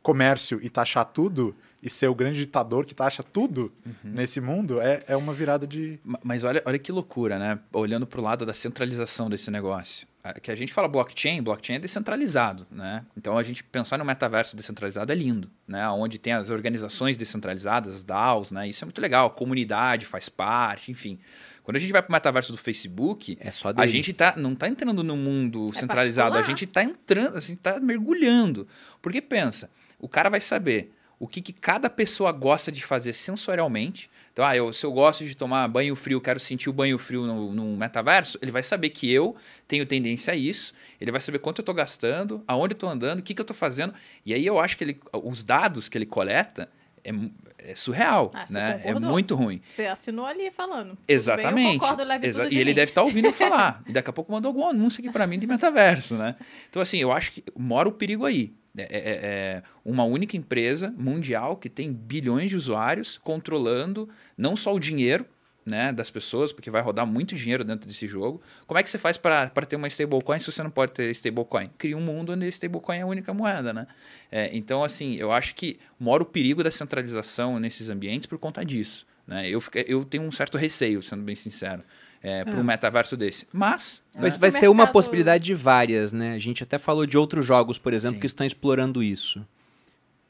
comércio 0.05 0.59
e 0.61 0.69
taxar 0.69 1.03
tudo 1.03 1.55
e 1.81 1.89
ser 1.89 2.07
o 2.07 2.13
grande 2.13 2.37
ditador 2.37 2.85
que 2.85 2.93
taxa 2.93 3.23
tudo 3.23 3.73
uhum. 3.83 3.93
nesse 4.03 4.39
mundo, 4.39 4.79
é, 4.79 5.03
é 5.07 5.17
uma 5.17 5.33
virada 5.33 5.65
de... 5.65 5.99
Mas 6.23 6.43
olha, 6.43 6.61
olha 6.63 6.77
que 6.77 6.91
loucura, 6.91 7.39
né? 7.39 7.59
Olhando 7.73 8.05
para 8.05 8.19
o 8.19 8.23
lado 8.23 8.45
da 8.45 8.53
centralização 8.53 9.29
desse 9.29 9.49
negócio. 9.49 10.07
Que 10.41 10.51
a 10.51 10.55
gente 10.55 10.73
fala 10.73 10.87
blockchain, 10.87 11.41
blockchain 11.41 11.75
é 11.75 11.79
descentralizado, 11.79 12.65
né? 12.71 13.03
Então 13.15 13.37
a 13.37 13.43
gente 13.43 13.63
pensar 13.63 13.97
no 13.97 14.05
metaverso 14.05 14.55
descentralizado 14.55 15.11
é 15.11 15.15
lindo, 15.15 15.49
né? 15.67 15.87
Onde 15.89 16.17
tem 16.17 16.33
as 16.33 16.49
organizações 16.49 17.17
descentralizadas, 17.17 17.95
as 17.95 18.03
DAOs, 18.03 18.51
né? 18.51 18.67
Isso 18.67 18.83
é 18.83 18.85
muito 18.85 19.01
legal, 19.01 19.27
a 19.27 19.29
comunidade 19.29 20.05
faz 20.05 20.29
parte, 20.29 20.91
enfim. 20.91 21.19
Quando 21.63 21.77
a 21.77 21.79
gente 21.79 21.91
vai 21.91 22.01
para 22.01 22.09
o 22.09 22.13
metaverso 22.13 22.51
do 22.51 22.57
Facebook, 22.59 23.37
é 23.39 23.49
só 23.51 23.71
a 23.75 23.87
gente 23.87 24.13
tá, 24.13 24.35
não 24.37 24.53
está 24.53 24.67
entrando 24.67 25.03
no 25.03 25.15
mundo 25.15 25.67
é 25.71 25.79
centralizado, 25.79 26.33
particular. 26.33 26.43
a 26.43 26.47
gente 26.47 26.65
está 26.65 26.83
entrando, 26.83 27.37
a 27.37 27.39
gente 27.39 27.53
está 27.53 27.79
mergulhando. 27.79 28.67
Porque 29.01 29.21
pensa, 29.21 29.69
o 29.99 30.07
cara 30.07 30.29
vai 30.29 30.41
saber 30.41 30.91
o 31.19 31.27
que, 31.27 31.41
que 31.41 31.53
cada 31.53 31.89
pessoa 31.89 32.31
gosta 32.31 32.71
de 32.71 32.83
fazer 32.83 33.13
sensorialmente. 33.13 34.09
Então, 34.33 34.43
ah, 34.43 34.55
eu, 34.55 34.73
se 34.73 34.85
eu 34.85 34.91
gosto 34.91 35.23
de 35.23 35.33
tomar 35.33 35.65
banho 35.69 35.95
frio, 35.95 36.19
quero 36.19 36.39
sentir 36.39 36.69
o 36.69 36.73
banho 36.73 36.97
frio 36.97 37.25
no, 37.25 37.53
no 37.53 37.77
metaverso, 37.77 38.37
ele 38.41 38.51
vai 38.51 38.63
saber 38.63 38.89
que 38.89 39.09
eu 39.09 39.35
tenho 39.65 39.85
tendência 39.85 40.33
a 40.33 40.35
isso, 40.35 40.73
ele 40.99 41.09
vai 41.09 41.21
saber 41.21 41.39
quanto 41.39 41.59
eu 41.59 41.61
estou 41.61 41.73
gastando, 41.73 42.43
aonde 42.45 42.73
eu 42.73 42.75
estou 42.75 42.89
andando, 42.89 43.19
o 43.19 43.23
que, 43.23 43.33
que 43.33 43.39
eu 43.39 43.43
estou 43.43 43.55
fazendo. 43.55 43.93
E 44.25 44.33
aí 44.33 44.45
eu 44.45 44.59
acho 44.59 44.77
que 44.77 44.83
ele, 44.83 44.99
os 45.23 45.41
dados 45.41 45.87
que 45.87 45.97
ele 45.97 46.05
coleta 46.05 46.69
é, 47.01 47.11
é 47.59 47.75
surreal, 47.75 48.29
ah, 48.33 48.43
né? 48.49 48.81
É 48.83 48.93
muito 48.93 49.35
ruim. 49.35 49.61
Você 49.65 49.85
assinou 49.85 50.25
ali 50.25 50.51
falando. 50.51 50.97
Exatamente. 51.07 51.55
Bem, 51.55 51.73
eu 51.75 51.79
concordo, 51.79 52.03
Exa 52.25 52.45
e 52.47 52.49
mim. 52.49 52.55
ele 52.57 52.73
deve 52.73 52.91
estar 52.91 53.01
tá 53.01 53.05
ouvindo 53.05 53.31
falar. 53.33 53.81
e 53.87 53.93
daqui 53.93 54.09
a 54.09 54.13
pouco 54.13 54.31
mandou 54.33 54.49
algum 54.49 54.67
anúncio 54.67 54.99
aqui 54.99 55.09
para 55.09 55.25
mim 55.25 55.39
de 55.39 55.47
metaverso, 55.47 56.15
né? 56.15 56.35
Então, 56.69 56.81
assim, 56.81 56.97
eu 56.97 57.11
acho 57.11 57.31
que 57.31 57.43
mora 57.55 57.87
o 57.87 57.91
perigo 57.91 58.25
aí. 58.25 58.53
É, 58.77 58.81
é, 58.81 58.87
é, 58.87 59.15
é 59.57 59.63
uma 59.83 60.03
única 60.03 60.35
empresa 60.35 60.93
mundial 60.97 61.55
que 61.57 61.69
tem 61.69 61.91
bilhões 61.93 62.49
de 62.49 62.57
usuários 62.57 63.17
controlando 63.17 64.09
não 64.37 64.55
só 64.55 64.73
o 64.73 64.79
dinheiro, 64.79 65.25
né, 65.65 65.91
das 65.91 66.11
pessoas, 66.11 66.53
porque 66.53 66.69
vai 66.69 66.81
rodar 66.81 67.07
muito 67.07 67.35
dinheiro 67.35 67.63
dentro 67.63 67.87
desse 67.87 68.07
jogo. 68.07 68.39
Como 68.67 68.77
é 68.77 68.83
que 68.83 68.89
você 68.89 68.99
faz 68.99 69.17
para 69.17 69.49
ter 69.49 69.75
uma 69.75 69.87
stablecoin 69.87 70.39
se 70.39 70.51
você 70.51 70.61
não 70.61 70.69
pode 70.69 70.91
ter 70.91 71.09
stablecoin? 71.09 71.71
Cria 71.77 71.97
um 71.97 72.01
mundo 72.01 72.33
onde 72.33 72.47
stablecoin 72.49 72.97
é 72.97 73.01
a 73.01 73.07
única 73.07 73.33
moeda, 73.33 73.73
né? 73.73 73.87
É, 74.31 74.55
então, 74.55 74.83
assim, 74.83 75.15
eu 75.15 75.31
acho 75.31 75.55
que 75.55 75.79
mora 75.99 76.21
o 76.21 76.25
perigo 76.25 76.63
da 76.63 76.69
centralização 76.69 77.59
nesses 77.59 77.89
ambientes 77.89 78.27
por 78.27 78.37
conta 78.37 78.63
disso. 78.63 79.07
Né? 79.25 79.49
Eu, 79.49 79.63
eu 79.87 80.05
tenho 80.05 80.23
um 80.23 80.31
certo 80.31 80.55
receio, 80.55 81.01
sendo 81.01 81.23
bem 81.23 81.35
sincero. 81.35 81.83
É, 82.27 82.43
para 82.43 82.55
um 82.55 82.61
é. 82.61 82.63
metaverso 82.63 83.15
desse. 83.15 83.47
Mas. 83.53 84.01
Vai, 84.15 84.31
né? 84.31 84.37
vai 84.39 84.49
ser 84.49 84.67
uma 84.67 84.87
possibilidade 84.87 85.43
de 85.43 85.53
várias, 85.53 86.11
né? 86.11 86.33
A 86.33 86.39
gente 86.39 86.63
até 86.63 86.79
falou 86.79 87.05
de 87.05 87.17
outros 87.19 87.45
jogos, 87.45 87.77
por 87.77 87.93
exemplo, 87.93 88.15
Sim. 88.15 88.21
que 88.21 88.25
estão 88.25 88.47
explorando 88.47 89.03
isso. 89.03 89.45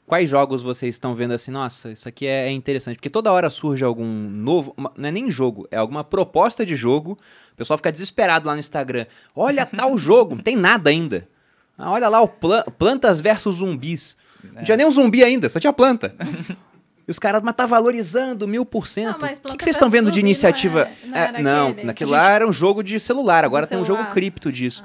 Quais 0.06 0.28
jogos 0.28 0.62
vocês 0.62 0.94
estão 0.94 1.14
vendo 1.14 1.32
assim, 1.32 1.50
nossa, 1.50 1.90
isso 1.90 2.06
aqui 2.06 2.26
é, 2.26 2.48
é 2.48 2.52
interessante? 2.52 2.96
Porque 2.96 3.08
toda 3.08 3.32
hora 3.32 3.48
surge 3.48 3.82
algum 3.82 4.06
novo, 4.06 4.74
uma, 4.76 4.92
não 4.94 5.08
é 5.08 5.10
nem 5.10 5.30
jogo, 5.30 5.66
é 5.70 5.78
alguma 5.78 6.04
proposta 6.04 6.66
de 6.66 6.76
jogo. 6.76 7.18
O 7.54 7.56
pessoal 7.56 7.78
fica 7.78 7.90
desesperado 7.90 8.46
lá 8.46 8.52
no 8.52 8.60
Instagram. 8.60 9.06
Olha 9.34 9.64
tal 9.64 9.96
jogo, 9.98 10.36
não 10.36 10.42
tem 10.42 10.54
nada 10.54 10.90
ainda. 10.90 11.26
Ah, 11.78 11.90
olha 11.90 12.08
lá 12.08 12.20
o 12.20 12.28
Plantas 12.28 13.22
versus 13.22 13.56
Zumbis. 13.56 14.16
Não 14.54 14.62
tinha 14.62 14.76
nem 14.76 14.86
um 14.86 14.90
zumbi 14.90 15.24
ainda, 15.24 15.48
só 15.48 15.58
tinha 15.58 15.72
planta. 15.72 16.14
E 17.06 17.10
os 17.10 17.18
caras, 17.20 17.40
mas 17.42 17.54
tá 17.54 17.64
valorizando 17.66 18.48
mil 18.48 18.66
por 18.66 18.86
cento. 18.88 19.24
O 19.24 19.56
que, 19.56 19.62
vocês 19.62 19.76
estão 19.76 19.88
vendo 19.88 20.06
de 20.06 20.16
Zumbi 20.16 20.22
não 20.22 20.26
iniciativa? 20.28 20.80
é- 20.82 21.06
não 21.06 21.16
era 21.16 21.42
não, 21.42 21.76
naquilo 21.84 22.10
lá 22.10 22.30
era 22.32 22.46
um 22.48 22.52
jogo 22.52 22.82
de 22.82 22.98
celular, 22.98 23.44
agora 23.44 23.66
tem 23.66 23.78
um 23.78 23.84
jogo 23.84 24.04
cripto 24.10 24.50
disso. 24.50 24.84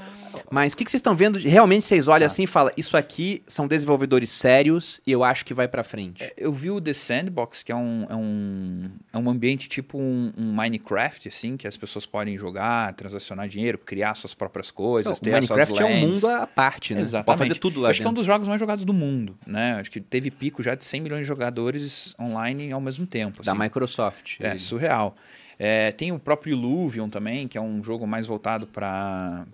Mas 0.50 0.74
o 0.74 0.78
que, 0.78 0.84
que 0.86 0.92
vocês 0.92 1.00
estão 1.00 1.16
vendo? 1.16 1.38
Realmente 1.40 1.86
vocês 1.86 2.08
olham 2.08 2.22
Tá. 2.22 2.26
assim 2.28 2.44
e 2.44 2.48
falam, 2.48 2.72
isso 2.78 2.96
aqui 2.98 3.44
são 3.48 3.68
desenvolvedores 3.68 4.30
sérios 4.30 5.02
e 5.06 5.12
eu 5.12 5.24
acho 5.24 5.46
que 5.46 5.54
vai 5.54 5.68
pra 5.68 5.84
frente. 5.84 6.32
Eu 6.38 6.52
vi 6.52 6.70
o 6.70 6.80
The 6.82 6.94
Sandbox, 6.94 7.64
que 7.64 7.72
é 7.72 7.76
um, 7.76 8.06
é 8.10 8.16
um, 8.16 8.90
é 9.14 9.18
um 9.18 9.30
ambiente 9.30 9.68
tipo 9.70 9.98
um, 9.98 10.32
um 10.38 10.52
Minecraft, 10.54 11.28
assim, 11.28 11.58
que 11.58 11.68
as 11.68 11.78
pessoas 11.78 12.06
podem 12.06 12.38
jogar, 12.38 12.94
transacionar 12.94 13.48
dinheiro, 13.48 13.78
criar 13.78 14.14
suas 14.16 14.34
próprias 14.34 14.72
coisas, 14.72 15.18
o 15.18 15.22
ter 15.22 15.32
Minecraft 15.32 15.62
as 15.74 15.80
é 15.80 15.82
suas 15.88 15.90
um 15.92 15.96
mundo 16.08 16.28
à 16.28 16.48
parte, 16.48 16.94
né? 16.94 17.02
Você 17.02 17.08
Exatamente. 17.08 17.26
pode 17.26 17.50
fazer 17.50 17.60
tudo 17.60 17.80
lá 17.82 17.88
Eu 17.88 17.92
Acho 17.92 18.00
que 18.02 18.06
é 18.06 18.10
um 18.10 18.12
dentro. 18.12 18.22
dos 18.22 18.26
jogos 18.28 18.48
mais 18.48 18.60
jogados 18.60 18.86
do 18.86 18.94
mundo, 18.94 19.38
né? 19.46 19.74
Acho 19.80 19.90
que 19.92 20.00
teve 20.00 20.30
pico 20.32 20.62
já 20.64 20.76
de 20.76 20.84
100 20.86 21.02
milhões 21.02 21.22
de 21.22 21.28
jogadores 21.28 22.16
online 22.20 22.72
ao 22.72 22.82
mesmo 22.82 23.06
tempo. 23.06 23.44
Da 23.44 23.52
assim. 23.52 23.62
Microsoft. 23.62 24.38
É, 24.40 24.58
surreal. 24.58 25.16
É, 25.64 25.92
tem 25.92 26.12
o 26.12 26.18
próprio 26.18 26.54
Illuvion 26.54 27.08
também, 27.08 27.48
que 27.48 27.56
é 27.56 27.62
um 27.62 27.84
jogo 27.84 28.08
mais 28.08 28.26
voltado 28.26 28.66
para 28.66 29.46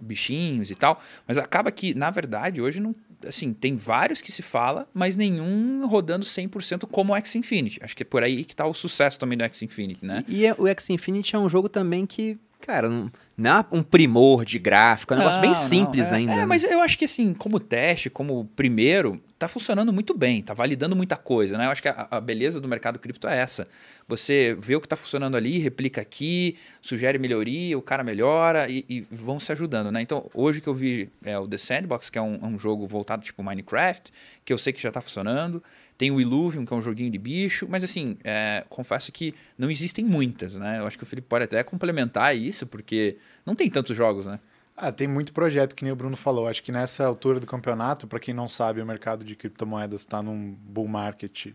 bichinhos 0.00 0.70
e 0.70 0.74
tal. 0.74 1.02
Mas 1.28 1.36
acaba 1.36 1.70
que, 1.70 1.94
na 1.94 2.08
verdade, 2.10 2.62
hoje 2.62 2.80
não. 2.80 2.94
Assim, 3.26 3.52
tem 3.52 3.76
vários 3.76 4.22
que 4.22 4.32
se 4.32 4.40
fala, 4.42 4.88
mas 4.94 5.14
nenhum 5.16 5.86
rodando 5.86 6.24
100% 6.24 6.86
como 6.86 7.12
o 7.12 7.16
X 7.16 7.34
Infinity. 7.34 7.78
Acho 7.82 7.94
que 7.96 8.02
é 8.02 8.06
por 8.06 8.22
aí 8.22 8.42
que 8.44 8.56
tá 8.56 8.66
o 8.66 8.72
sucesso 8.72 9.18
também 9.18 9.36
do 9.36 9.44
X 9.44 9.60
Infinity, 9.62 10.04
né? 10.04 10.24
E 10.28 10.46
é- 10.46 10.54
o 10.56 10.66
X 10.66 10.88
Infinity 10.90 11.34
é 11.36 11.38
um 11.38 11.48
jogo 11.48 11.68
também 11.68 12.06
que, 12.06 12.38
cara, 12.60 12.88
não, 12.88 13.10
não 13.36 13.58
é 13.58 13.64
um 13.70 13.82
primor 13.82 14.44
de 14.44 14.58
gráfico, 14.58 15.12
é 15.12 15.16
um 15.16 15.18
negócio 15.20 15.40
bem 15.40 15.50
Não, 15.50 15.56
não, 15.56 15.62
simples 15.62 16.12
é- 16.12 16.16
ainda. 16.16 16.32
É, 16.32 16.36
né? 16.36 16.46
mas 16.46 16.64
eu 16.64 16.80
acho 16.80 16.98
que 16.98 17.04
assim, 17.04 17.34
como 17.34 17.60
teste, 17.60 18.08
como 18.10 18.44
primeiro, 18.56 19.20
tá 19.38 19.46
funcionando 19.46 19.92
muito 19.92 20.16
bem, 20.16 20.42
tá 20.42 20.54
validando 20.54 20.96
muita 20.96 21.16
coisa, 21.16 21.58
né? 21.58 21.66
Eu 21.66 21.70
acho 21.70 21.82
que 21.82 21.88
a, 21.88 22.08
a 22.10 22.20
beleza 22.20 22.60
do 22.60 22.66
mercado 22.66 22.98
cripto 22.98 23.28
é 23.28 23.36
essa. 23.36 23.68
Você 24.08 24.56
vê 24.58 24.74
o 24.74 24.80
que 24.80 24.88
tá 24.88 24.96
funcionando 24.96 25.36
ali, 25.36 25.58
replica 25.58 26.00
aqui, 26.00 26.56
sugere 26.80 27.18
melhoria, 27.18 27.76
o 27.76 27.82
cara 27.82 28.02
melhora 28.02 28.68
e, 28.68 28.84
e 28.88 29.00
vão 29.10 29.38
se 29.38 29.52
ajudando, 29.52 29.92
né? 29.92 30.00
Então, 30.00 30.30
hoje 30.32 30.60
que 30.60 30.68
eu 30.68 30.74
vi 30.74 31.10
é 31.22 31.38
o 31.38 31.46
The 31.46 31.58
Sandbox, 31.58 32.08
que 32.08 32.18
é 32.18 32.22
um, 32.22 32.36
é 32.40 32.46
um 32.46 32.58
jogo 32.58 32.86
voltado 32.86 33.22
tipo 33.22 33.42
Minecraft, 33.42 34.12
que 34.44 34.52
eu 34.52 34.58
sei 34.58 34.72
que 34.72 34.80
já 34.80 34.90
tá 34.90 35.00
funcionando. 35.00 35.62
Tem 35.98 36.10
o 36.10 36.20
Illuvium, 36.20 36.66
que 36.66 36.72
é 36.72 36.76
um 36.76 36.82
joguinho 36.82 37.10
de 37.10 37.18
bicho, 37.18 37.66
mas 37.68 37.82
assim, 37.82 38.18
é, 38.22 38.64
confesso 38.68 39.10
que 39.10 39.34
não 39.56 39.70
existem 39.70 40.04
muitas, 40.04 40.54
né? 40.54 40.78
Eu 40.78 40.86
acho 40.86 40.98
que 40.98 41.04
o 41.04 41.06
Felipe 41.06 41.26
pode 41.26 41.44
até 41.44 41.62
complementar 41.62 42.36
isso, 42.36 42.66
porque 42.66 43.16
não 43.44 43.54
tem 43.54 43.70
tantos 43.70 43.96
jogos, 43.96 44.26
né? 44.26 44.38
Ah, 44.76 44.92
tem 44.92 45.08
muito 45.08 45.32
projeto, 45.32 45.74
que 45.74 45.82
nem 45.82 45.92
o 45.92 45.96
Bruno 45.96 46.16
falou. 46.16 46.46
Acho 46.46 46.62
que 46.62 46.70
nessa 46.70 47.06
altura 47.06 47.40
do 47.40 47.46
campeonato, 47.46 48.06
para 48.06 48.20
quem 48.20 48.34
não 48.34 48.46
sabe, 48.46 48.82
o 48.82 48.86
mercado 48.86 49.24
de 49.24 49.34
criptomoedas 49.34 50.02
está 50.02 50.22
num 50.22 50.52
bull 50.52 50.86
market 50.86 51.46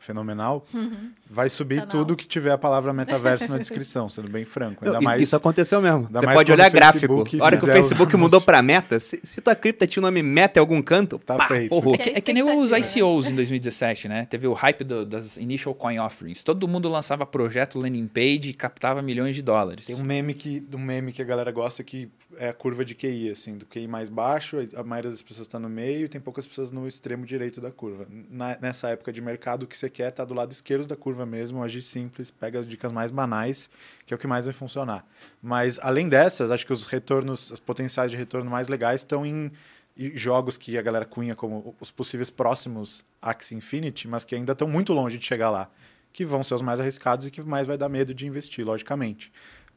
fenomenal. 0.00 0.66
Vai 1.28 1.48
subir 1.48 1.80
Tá 1.82 1.86
tudo 1.86 2.16
que 2.16 2.26
tiver 2.26 2.50
a 2.50 2.58
palavra 2.58 2.92
metaverso 2.92 3.48
na 3.48 3.58
descrição, 3.58 4.08
sendo 4.08 4.28
bem 4.28 4.44
franco. 4.44 4.84
Ainda 4.84 4.96
Não, 4.96 5.02
mais 5.02 5.22
Isso 5.22 5.36
aconteceu 5.36 5.80
mesmo. 5.80 6.06
ainda 6.06 6.18
Você 6.20 6.26
mais 6.26 6.36
pode 6.38 6.50
olhar 6.52 6.68
gráfico. 6.70 7.24
A 7.40 7.44
hora 7.44 7.56
que 7.56 7.64
o 7.64 7.68
os 7.68 7.72
Facebook 7.72 8.16
mudou 8.16 8.40
pra 8.40 8.60
meta, 8.62 8.98
se, 8.98 9.20
se 9.22 9.40
tua 9.40 9.54
cripta 9.54 9.86
tinha 9.86 10.00
o 10.02 10.04
nome 10.06 10.22
meta 10.22 10.58
em 10.58 10.60
algum 10.60 10.82
canto, 10.82 11.18
Tá 11.18 11.36
pá, 11.36 11.46
feito. 11.48 11.72
horror. 11.72 11.94
É 11.94 11.98
que, 11.98 12.10
é 12.10 12.20
que 12.20 12.32
nem 12.32 12.42
os 12.42 12.70
ICOs 12.72 13.28
em 13.28 13.34
2017, 13.34 14.08
né? 14.08 14.26
Teve 14.26 14.46
o 14.48 14.52
hype 14.54 14.82
do- 14.82 15.04
das 15.06 15.36
initial 15.36 15.74
coin 15.74 15.98
offerings. 16.00 16.42
Todo 16.42 16.66
mundo 16.66 16.88
lançava 16.88 17.26
projeto 17.26 17.78
landing 17.78 18.06
page 18.08 18.48
e 18.50 18.54
captava 18.54 19.02
milhões 19.02 19.36
de 19.36 19.42
dólares. 19.42 19.86
Tem 19.86 19.94
um 19.96 20.02
meme 20.02 20.32
que, 20.34 20.66
um 20.74 20.78
meme 20.78 21.12
que 21.12 21.20
a 21.20 21.24
galera 21.24 21.52
gosta 21.52 21.84
que 21.84 22.08
é 22.38 22.48
a 22.48 22.52
curva 22.54 22.84
de 22.84 22.94
QI, 22.94 23.30
assim, 23.30 23.58
do 23.58 23.66
QI 23.66 23.86
mais 23.88 24.08
baixo, 24.08 24.56
a 24.74 24.82
maioria 24.82 25.10
das 25.10 25.20
pessoas 25.20 25.46
está 25.46 25.58
no 25.58 25.68
meio 25.68 26.06
e 26.06 26.08
tem 26.08 26.20
poucas 26.20 26.46
pessoas 26.46 26.70
no 26.70 26.86
extremo 26.88 27.26
direito 27.26 27.60
da 27.60 27.70
curva. 27.70 28.06
Na- 28.30 28.56
nessa 28.62 28.88
época 28.88 29.12
de 29.12 29.20
mercado, 29.20 29.64
o 29.64 29.66
que 29.66 29.76
você 29.76 29.89
quer 29.90 30.10
tá 30.10 30.24
do 30.24 30.32
lado 30.32 30.52
esquerdo 30.52 30.86
da 30.86 30.96
curva 30.96 31.26
mesmo, 31.26 31.62
agir 31.62 31.82
simples, 31.82 32.30
pega 32.30 32.60
as 32.60 32.66
dicas 32.66 32.92
mais 32.92 33.10
banais, 33.10 33.68
que 34.06 34.14
é 34.14 34.16
o 34.16 34.18
que 34.18 34.26
mais 34.26 34.46
vai 34.46 34.54
funcionar. 34.54 35.04
Mas, 35.42 35.78
além 35.82 36.08
dessas, 36.08 36.50
acho 36.50 36.64
que 36.64 36.72
os 36.72 36.84
retornos, 36.84 37.50
os 37.50 37.60
potenciais 37.60 38.10
de 38.10 38.16
retorno 38.16 38.50
mais 38.50 38.68
legais 38.68 39.00
estão 39.00 39.26
em 39.26 39.52
em 39.96 40.16
jogos 40.16 40.56
que 40.56 40.78
a 40.78 40.82
galera 40.82 41.04
cunha 41.04 41.34
como 41.34 41.74
os 41.78 41.90
possíveis 41.90 42.30
próximos 42.30 43.04
Axie 43.20 43.54
Infinity, 43.54 44.08
mas 44.08 44.24
que 44.24 44.34
ainda 44.34 44.52
estão 44.52 44.66
muito 44.66 44.94
longe 44.94 45.18
de 45.18 45.26
chegar 45.26 45.50
lá, 45.50 45.70
que 46.10 46.24
vão 46.24 46.42
ser 46.42 46.54
os 46.54 46.62
mais 46.62 46.80
arriscados 46.80 47.26
e 47.26 47.30
que 47.30 47.42
mais 47.42 47.66
vai 47.66 47.76
dar 47.76 47.88
medo 47.88 48.14
de 48.14 48.26
investir, 48.26 48.64
logicamente. 48.64 49.30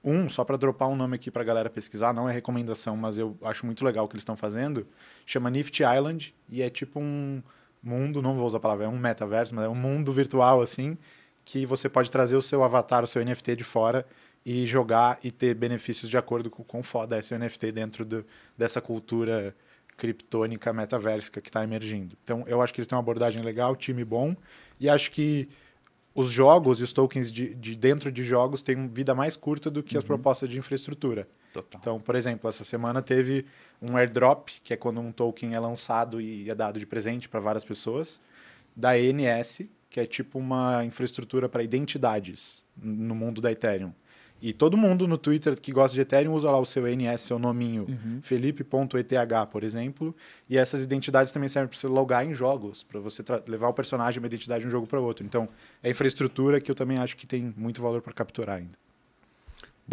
Um, 0.03 0.29
só 0.29 0.43
para 0.43 0.57
dropar 0.57 0.89
um 0.89 0.95
nome 0.95 1.15
aqui 1.15 1.31
para 1.31 1.41
a 1.41 1.45
galera 1.45 1.69
pesquisar, 1.69 2.13
não 2.13 2.27
é 2.29 2.33
recomendação, 2.33 2.95
mas 2.95 3.17
eu 3.17 3.37
acho 3.41 3.65
muito 3.65 3.83
legal 3.85 4.05
o 4.05 4.07
que 4.07 4.15
eles 4.15 4.21
estão 4.21 4.35
fazendo, 4.35 4.85
chama 5.25 5.49
Nifty 5.49 5.83
Island 5.83 6.33
e 6.49 6.61
é 6.61 6.69
tipo 6.69 6.99
um 6.99 7.41
mundo, 7.83 8.21
não 8.21 8.35
vou 8.35 8.47
usar 8.47 8.57
a 8.57 8.61
palavra, 8.61 8.85
é 8.85 8.87
um 8.87 8.97
metaverso, 8.97 9.53
mas 9.53 9.65
é 9.65 9.69
um 9.69 9.75
mundo 9.75 10.13
virtual 10.13 10.61
assim, 10.61 10.97
que 11.43 11.65
você 11.65 11.89
pode 11.89 12.09
trazer 12.09 12.35
o 12.35 12.41
seu 12.41 12.63
avatar, 12.63 13.03
o 13.03 13.07
seu 13.07 13.23
NFT 13.23 13.57
de 13.57 13.63
fora 13.63 14.05
e 14.45 14.65
jogar 14.65 15.19
e 15.23 15.31
ter 15.31 15.53
benefícios 15.53 16.09
de 16.09 16.17
acordo 16.17 16.49
com 16.49 16.63
quão 16.63 16.83
foda 16.83 17.17
é 17.17 17.21
seu 17.21 17.37
NFT 17.37 17.71
dentro 17.71 18.05
do, 18.05 18.25
dessa 18.57 18.81
cultura 18.81 19.55
criptônica 19.95 20.71
metaversica 20.73 21.39
que 21.39 21.49
está 21.49 21.63
emergindo. 21.63 22.17
Então, 22.23 22.43
eu 22.47 22.61
acho 22.61 22.73
que 22.73 22.79
eles 22.79 22.87
têm 22.87 22.95
uma 22.95 23.01
abordagem 23.01 23.43
legal, 23.43 23.75
time 23.75 24.03
bom, 24.03 24.35
e 24.79 24.89
acho 24.89 25.11
que 25.11 25.47
os 26.15 26.31
jogos 26.31 26.79
e 26.79 26.83
os 26.83 26.93
tokens 26.93 27.31
de, 27.31 27.53
de 27.55 27.75
dentro 27.75 28.11
de 28.11 28.23
jogos 28.23 28.61
têm 28.61 28.87
vida 28.87 29.15
mais 29.15 29.35
curta 29.35 29.69
do 29.69 29.81
que 29.81 29.97
as 29.97 30.03
propostas 30.03 30.49
de 30.49 30.57
infraestrutura. 30.57 31.27
Total. 31.53 31.79
Então, 31.79 31.99
por 31.99 32.15
exemplo, 32.15 32.49
essa 32.49 32.63
semana 32.63 33.01
teve 33.01 33.45
um 33.79 33.95
airdrop, 33.95 34.49
que 34.63 34.73
é 34.73 34.77
quando 34.77 34.99
um 34.99 35.11
token 35.11 35.53
é 35.53 35.59
lançado 35.59 36.19
e 36.19 36.49
é 36.49 36.55
dado 36.55 36.79
de 36.79 36.85
presente 36.85 37.29
para 37.29 37.39
várias 37.39 37.63
pessoas, 37.63 38.19
da 38.75 38.99
ENS, 38.99 39.61
que 39.89 39.99
é 39.99 40.05
tipo 40.07 40.39
uma 40.39 40.83
infraestrutura 40.83 41.47
para 41.47 41.61
identidades 41.61 42.63
no 42.75 43.13
mundo 43.13 43.39
da 43.39 43.51
Ethereum. 43.51 43.93
E 44.41 44.51
todo 44.51 44.75
mundo 44.75 45.07
no 45.07 45.17
Twitter 45.17 45.57
que 45.57 45.71
gosta 45.71 45.95
de 45.95 46.01
Ethereum 46.01 46.33
usa 46.33 46.51
lá 46.51 46.59
o 46.59 46.65
seu 46.65 46.85
ENS, 46.85 47.21
seu 47.21 47.39
nominho, 47.39 47.85
felipe.eth, 48.21 49.47
por 49.49 49.63
exemplo. 49.63 50.13
E 50.49 50.57
essas 50.57 50.83
identidades 50.83 51.31
também 51.31 51.47
servem 51.47 51.69
para 51.69 51.77
você 51.77 51.87
logar 51.87 52.25
em 52.25 52.33
jogos, 52.33 52.83
para 52.83 52.99
você 52.99 53.23
levar 53.47 53.69
o 53.69 53.73
personagem, 53.73 54.19
uma 54.19 54.27
identidade 54.27 54.63
de 54.63 54.67
um 54.67 54.71
jogo 54.71 54.85
para 54.85 54.99
outro. 54.99 55.25
Então, 55.25 55.47
é 55.81 55.89
infraestrutura 55.91 56.59
que 56.59 56.69
eu 56.69 56.75
também 56.75 56.97
acho 56.97 57.15
que 57.15 57.25
tem 57.25 57.53
muito 57.55 57.81
valor 57.81 58.01
para 58.01 58.11
capturar 58.11 58.57
ainda. 58.57 58.77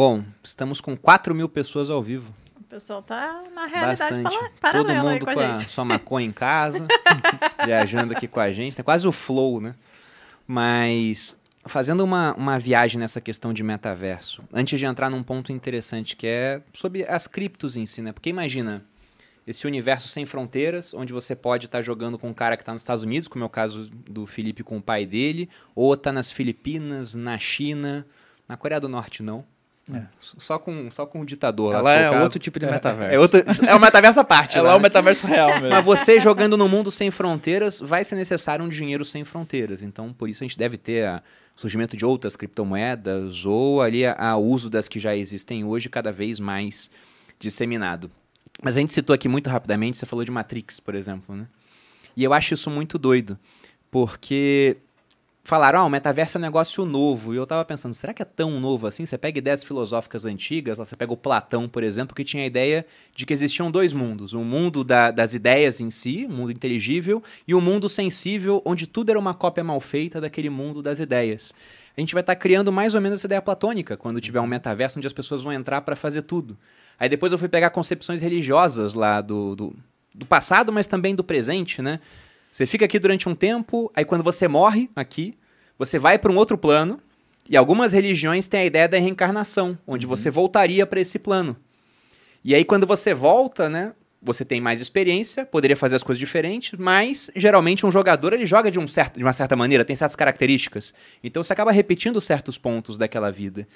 Bom, 0.00 0.24
estamos 0.42 0.80
com 0.80 0.96
4 0.96 1.34
mil 1.34 1.46
pessoas 1.46 1.90
ao 1.90 2.02
vivo. 2.02 2.34
O 2.58 2.64
pessoal 2.64 3.02
tá 3.02 3.44
na 3.54 3.66
realidade 3.66 4.14
Bastante. 4.14 4.30
Todo 4.30 4.50
paralela 4.58 5.10
aí 5.10 5.20
mundo 5.20 5.26
com 5.26 5.38
a 5.38 5.58
gente. 5.58 5.70
sua 5.70 5.84
maconha 5.84 6.26
em 6.26 6.32
casa, 6.32 6.88
viajando 7.66 8.14
aqui 8.14 8.26
com 8.26 8.40
a 8.40 8.50
gente. 8.50 8.74
Tem 8.74 8.82
quase 8.82 9.06
o 9.06 9.12
flow, 9.12 9.60
né? 9.60 9.74
Mas 10.46 11.36
fazendo 11.66 12.02
uma, 12.02 12.32
uma 12.32 12.58
viagem 12.58 12.98
nessa 12.98 13.20
questão 13.20 13.52
de 13.52 13.62
metaverso, 13.62 14.42
antes 14.50 14.78
de 14.78 14.86
entrar 14.86 15.10
num 15.10 15.22
ponto 15.22 15.52
interessante 15.52 16.16
que 16.16 16.26
é 16.26 16.62
sobre 16.72 17.04
as 17.04 17.26
criptos 17.26 17.76
em 17.76 17.84
si, 17.84 18.00
né? 18.00 18.10
Porque 18.10 18.30
imagina 18.30 18.82
esse 19.46 19.66
universo 19.66 20.08
sem 20.08 20.24
fronteiras, 20.24 20.94
onde 20.94 21.12
você 21.12 21.36
pode 21.36 21.66
estar 21.66 21.82
jogando 21.82 22.18
com 22.18 22.30
um 22.30 22.34
cara 22.34 22.56
que 22.56 22.62
está 22.62 22.72
nos 22.72 22.80
Estados 22.80 23.04
Unidos, 23.04 23.28
como 23.28 23.44
é 23.44 23.46
o 23.46 23.50
caso 23.50 23.90
do 24.08 24.24
Felipe 24.24 24.62
com 24.62 24.78
o 24.78 24.82
pai 24.82 25.04
dele, 25.04 25.50
ou 25.74 25.94
tá 25.94 26.10
nas 26.10 26.32
Filipinas, 26.32 27.14
na 27.14 27.36
China, 27.36 28.06
na 28.48 28.56
Coreia 28.56 28.80
do 28.80 28.88
Norte 28.88 29.22
não. 29.22 29.44
É. 29.96 30.06
Só 30.20 30.58
com 30.58 30.90
só 30.90 31.06
com 31.06 31.20
o 31.20 31.24
ditador. 31.26 31.74
Ela 31.74 31.92
é 31.94 32.08
o 32.08 32.12
caso. 32.12 32.24
outro 32.24 32.38
tipo 32.38 32.58
de 32.58 32.66
metaverso. 32.66 33.14
É, 33.14 33.18
outro, 33.18 33.40
é 33.66 33.74
o 33.74 33.80
metaverso 33.80 34.20
à 34.20 34.24
parte. 34.24 34.56
Ela 34.58 34.68
lá, 34.68 34.72
é 34.74 34.76
o 34.76 34.78
né? 34.78 34.82
metaverso 34.84 35.26
real 35.26 35.48
mesmo. 35.54 35.68
Mas 35.70 35.84
você 35.84 36.18
jogando 36.20 36.56
no 36.56 36.68
mundo 36.68 36.90
sem 36.90 37.10
fronteiras, 37.10 37.80
vai 37.80 38.04
ser 38.04 38.16
necessário 38.16 38.64
um 38.64 38.68
dinheiro 38.68 39.04
sem 39.04 39.24
fronteiras. 39.24 39.82
Então, 39.82 40.12
por 40.12 40.28
isso 40.28 40.42
a 40.42 40.46
gente 40.46 40.58
deve 40.58 40.76
ter 40.76 41.06
a- 41.06 41.22
o 41.56 41.60
surgimento 41.60 41.96
de 41.96 42.04
outras 42.06 42.36
criptomoedas 42.36 43.44
ou 43.44 43.82
ali 43.82 44.06
a, 44.06 44.14
a 44.18 44.36
uso 44.36 44.70
das 44.70 44.88
que 44.88 44.98
já 44.98 45.14
existem 45.16 45.64
hoje 45.64 45.88
cada 45.88 46.10
vez 46.12 46.38
mais 46.40 46.90
disseminado. 47.38 48.10
Mas 48.62 48.76
a 48.76 48.80
gente 48.80 48.92
citou 48.92 49.14
aqui 49.14 49.28
muito 49.28 49.48
rapidamente, 49.50 49.96
você 49.96 50.06
falou 50.06 50.24
de 50.24 50.30
Matrix, 50.30 50.80
por 50.80 50.94
exemplo, 50.94 51.34
né? 51.34 51.46
E 52.16 52.24
eu 52.24 52.32
acho 52.34 52.52
isso 52.54 52.68
muito 52.70 52.98
doido, 52.98 53.38
porque 53.90 54.76
falaram, 55.42 55.80
ah, 55.80 55.84
o 55.84 55.90
metaverso 55.90 56.36
é 56.36 56.38
um 56.38 56.42
negócio 56.42 56.84
novo. 56.84 57.32
E 57.32 57.36
eu 57.36 57.46
tava 57.46 57.64
pensando, 57.64 57.94
será 57.94 58.12
que 58.12 58.22
é 58.22 58.24
tão 58.24 58.60
novo 58.60 58.86
assim? 58.86 59.04
Você 59.06 59.16
pega 59.18 59.38
ideias 59.38 59.64
filosóficas 59.64 60.24
antigas, 60.24 60.78
lá 60.78 60.84
você 60.84 60.96
pega 60.96 61.12
o 61.12 61.16
Platão, 61.16 61.68
por 61.68 61.82
exemplo, 61.82 62.14
que 62.14 62.24
tinha 62.24 62.42
a 62.42 62.46
ideia 62.46 62.86
de 63.14 63.24
que 63.26 63.32
existiam 63.32 63.70
dois 63.70 63.92
mundos. 63.92 64.34
Um 64.34 64.44
mundo 64.44 64.84
da- 64.84 65.10
das 65.10 65.34
ideias 65.34 65.80
em 65.80 65.90
si, 65.90 66.26
um 66.28 66.34
mundo 66.34 66.52
inteligível, 66.52 67.22
e 67.46 67.54
um 67.54 67.60
mundo 67.60 67.88
sensível, 67.88 68.62
onde 68.64 68.86
tudo 68.86 69.10
era 69.10 69.18
uma 69.18 69.34
cópia 69.34 69.64
mal 69.64 69.80
feita 69.80 70.20
daquele 70.20 70.50
mundo 70.50 70.82
das 70.82 71.00
ideias. 71.00 71.52
A 71.96 72.00
gente 72.00 72.14
vai 72.14 72.20
estar 72.22 72.36
criando 72.36 72.70
mais 72.70 72.94
ou 72.94 73.00
menos 73.00 73.20
essa 73.20 73.26
ideia 73.26 73.42
platônica, 73.42 73.96
quando 73.96 74.20
tiver 74.20 74.40
um 74.40 74.46
metaverso 74.46 74.98
onde 74.98 75.06
as 75.06 75.12
pessoas 75.12 75.42
vão 75.42 75.52
entrar 75.52 75.80
para 75.80 75.96
fazer 75.96 76.22
tudo. 76.22 76.56
Aí 76.98 77.08
depois 77.08 77.32
eu 77.32 77.38
fui 77.38 77.48
pegar 77.48 77.70
concepções 77.70 78.22
religiosas 78.22 78.94
lá 78.94 79.20
do, 79.20 79.56
do, 79.56 79.76
do 80.14 80.26
passado, 80.26 80.72
mas 80.72 80.86
também 80.86 81.14
do 81.14 81.24
presente, 81.24 81.82
né? 81.82 81.98
Você 82.50 82.66
fica 82.66 82.84
aqui 82.84 82.98
durante 82.98 83.28
um 83.28 83.34
tempo, 83.34 83.90
aí 83.94 84.04
quando 84.04 84.24
você 84.24 84.48
morre 84.48 84.90
aqui, 84.94 85.34
você 85.78 85.98
vai 85.98 86.18
para 86.18 86.32
um 86.32 86.36
outro 86.36 86.58
plano, 86.58 87.00
e 87.48 87.56
algumas 87.56 87.92
religiões 87.92 88.46
têm 88.46 88.60
a 88.60 88.64
ideia 88.66 88.88
da 88.88 88.98
reencarnação, 88.98 89.78
onde 89.86 90.06
você 90.06 90.30
voltaria 90.30 90.86
para 90.86 91.00
esse 91.00 91.18
plano. 91.18 91.56
E 92.44 92.54
aí 92.54 92.64
quando 92.64 92.86
você 92.86 93.12
volta, 93.12 93.68
né, 93.68 93.92
você 94.22 94.44
tem 94.44 94.60
mais 94.60 94.80
experiência, 94.80 95.46
poderia 95.46 95.76
fazer 95.76 95.96
as 95.96 96.02
coisas 96.02 96.18
diferentes, 96.18 96.78
mas 96.78 97.30
geralmente 97.34 97.86
um 97.86 97.90
jogador 97.90 98.32
ele 98.32 98.44
joga 98.44 98.70
de, 98.70 98.78
um 98.78 98.86
certo, 98.86 99.16
de 99.16 99.24
uma 99.24 99.32
certa 99.32 99.56
maneira, 99.56 99.84
tem 99.84 99.96
certas 99.96 100.16
características. 100.16 100.92
Então 101.24 101.42
você 101.42 101.52
acaba 101.52 101.72
repetindo 101.72 102.20
certos 102.20 102.58
pontos 102.58 102.98
daquela 102.98 103.32
vida. 103.32 103.66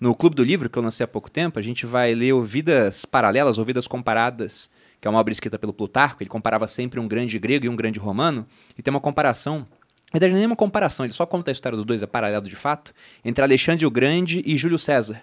No 0.00 0.14
Clube 0.14 0.36
do 0.36 0.44
Livro, 0.44 0.70
que 0.70 0.78
eu 0.78 0.82
lancei 0.82 1.02
há 1.02 1.08
pouco 1.08 1.30
tempo, 1.30 1.58
a 1.58 1.62
gente 1.62 1.84
vai 1.84 2.14
ler 2.14 2.32
Vidas 2.44 3.04
Paralelas 3.04 3.58
ou 3.58 3.64
Vidas 3.64 3.88
Comparadas, 3.88 4.70
que 5.00 5.06
é 5.06 5.10
uma 5.10 5.20
obra 5.20 5.32
escrita 5.32 5.58
pelo 5.58 5.72
Plutarco. 5.72 6.22
Ele 6.22 6.30
comparava 6.30 6.66
sempre 6.66 6.98
um 6.98 7.06
grande 7.06 7.38
grego 7.38 7.66
e 7.66 7.68
um 7.68 7.76
grande 7.76 7.98
romano, 7.98 8.46
e 8.76 8.82
tem 8.82 8.90
uma 8.90 9.00
comparação. 9.00 9.66
Na 10.12 10.18
verdade, 10.18 10.34
não 10.34 10.42
é 10.42 10.46
uma 10.46 10.56
comparação, 10.56 11.04
ele 11.04 11.12
só 11.12 11.26
conta 11.26 11.50
a 11.50 11.52
história 11.52 11.76
dos 11.76 11.84
dois, 11.84 12.02
é 12.02 12.06
paralelo 12.06 12.46
de 12.46 12.56
fato, 12.56 12.94
entre 13.24 13.44
Alexandre 13.44 13.84
o 13.84 13.90
Grande 13.90 14.42
e 14.46 14.56
Júlio 14.56 14.78
César. 14.78 15.20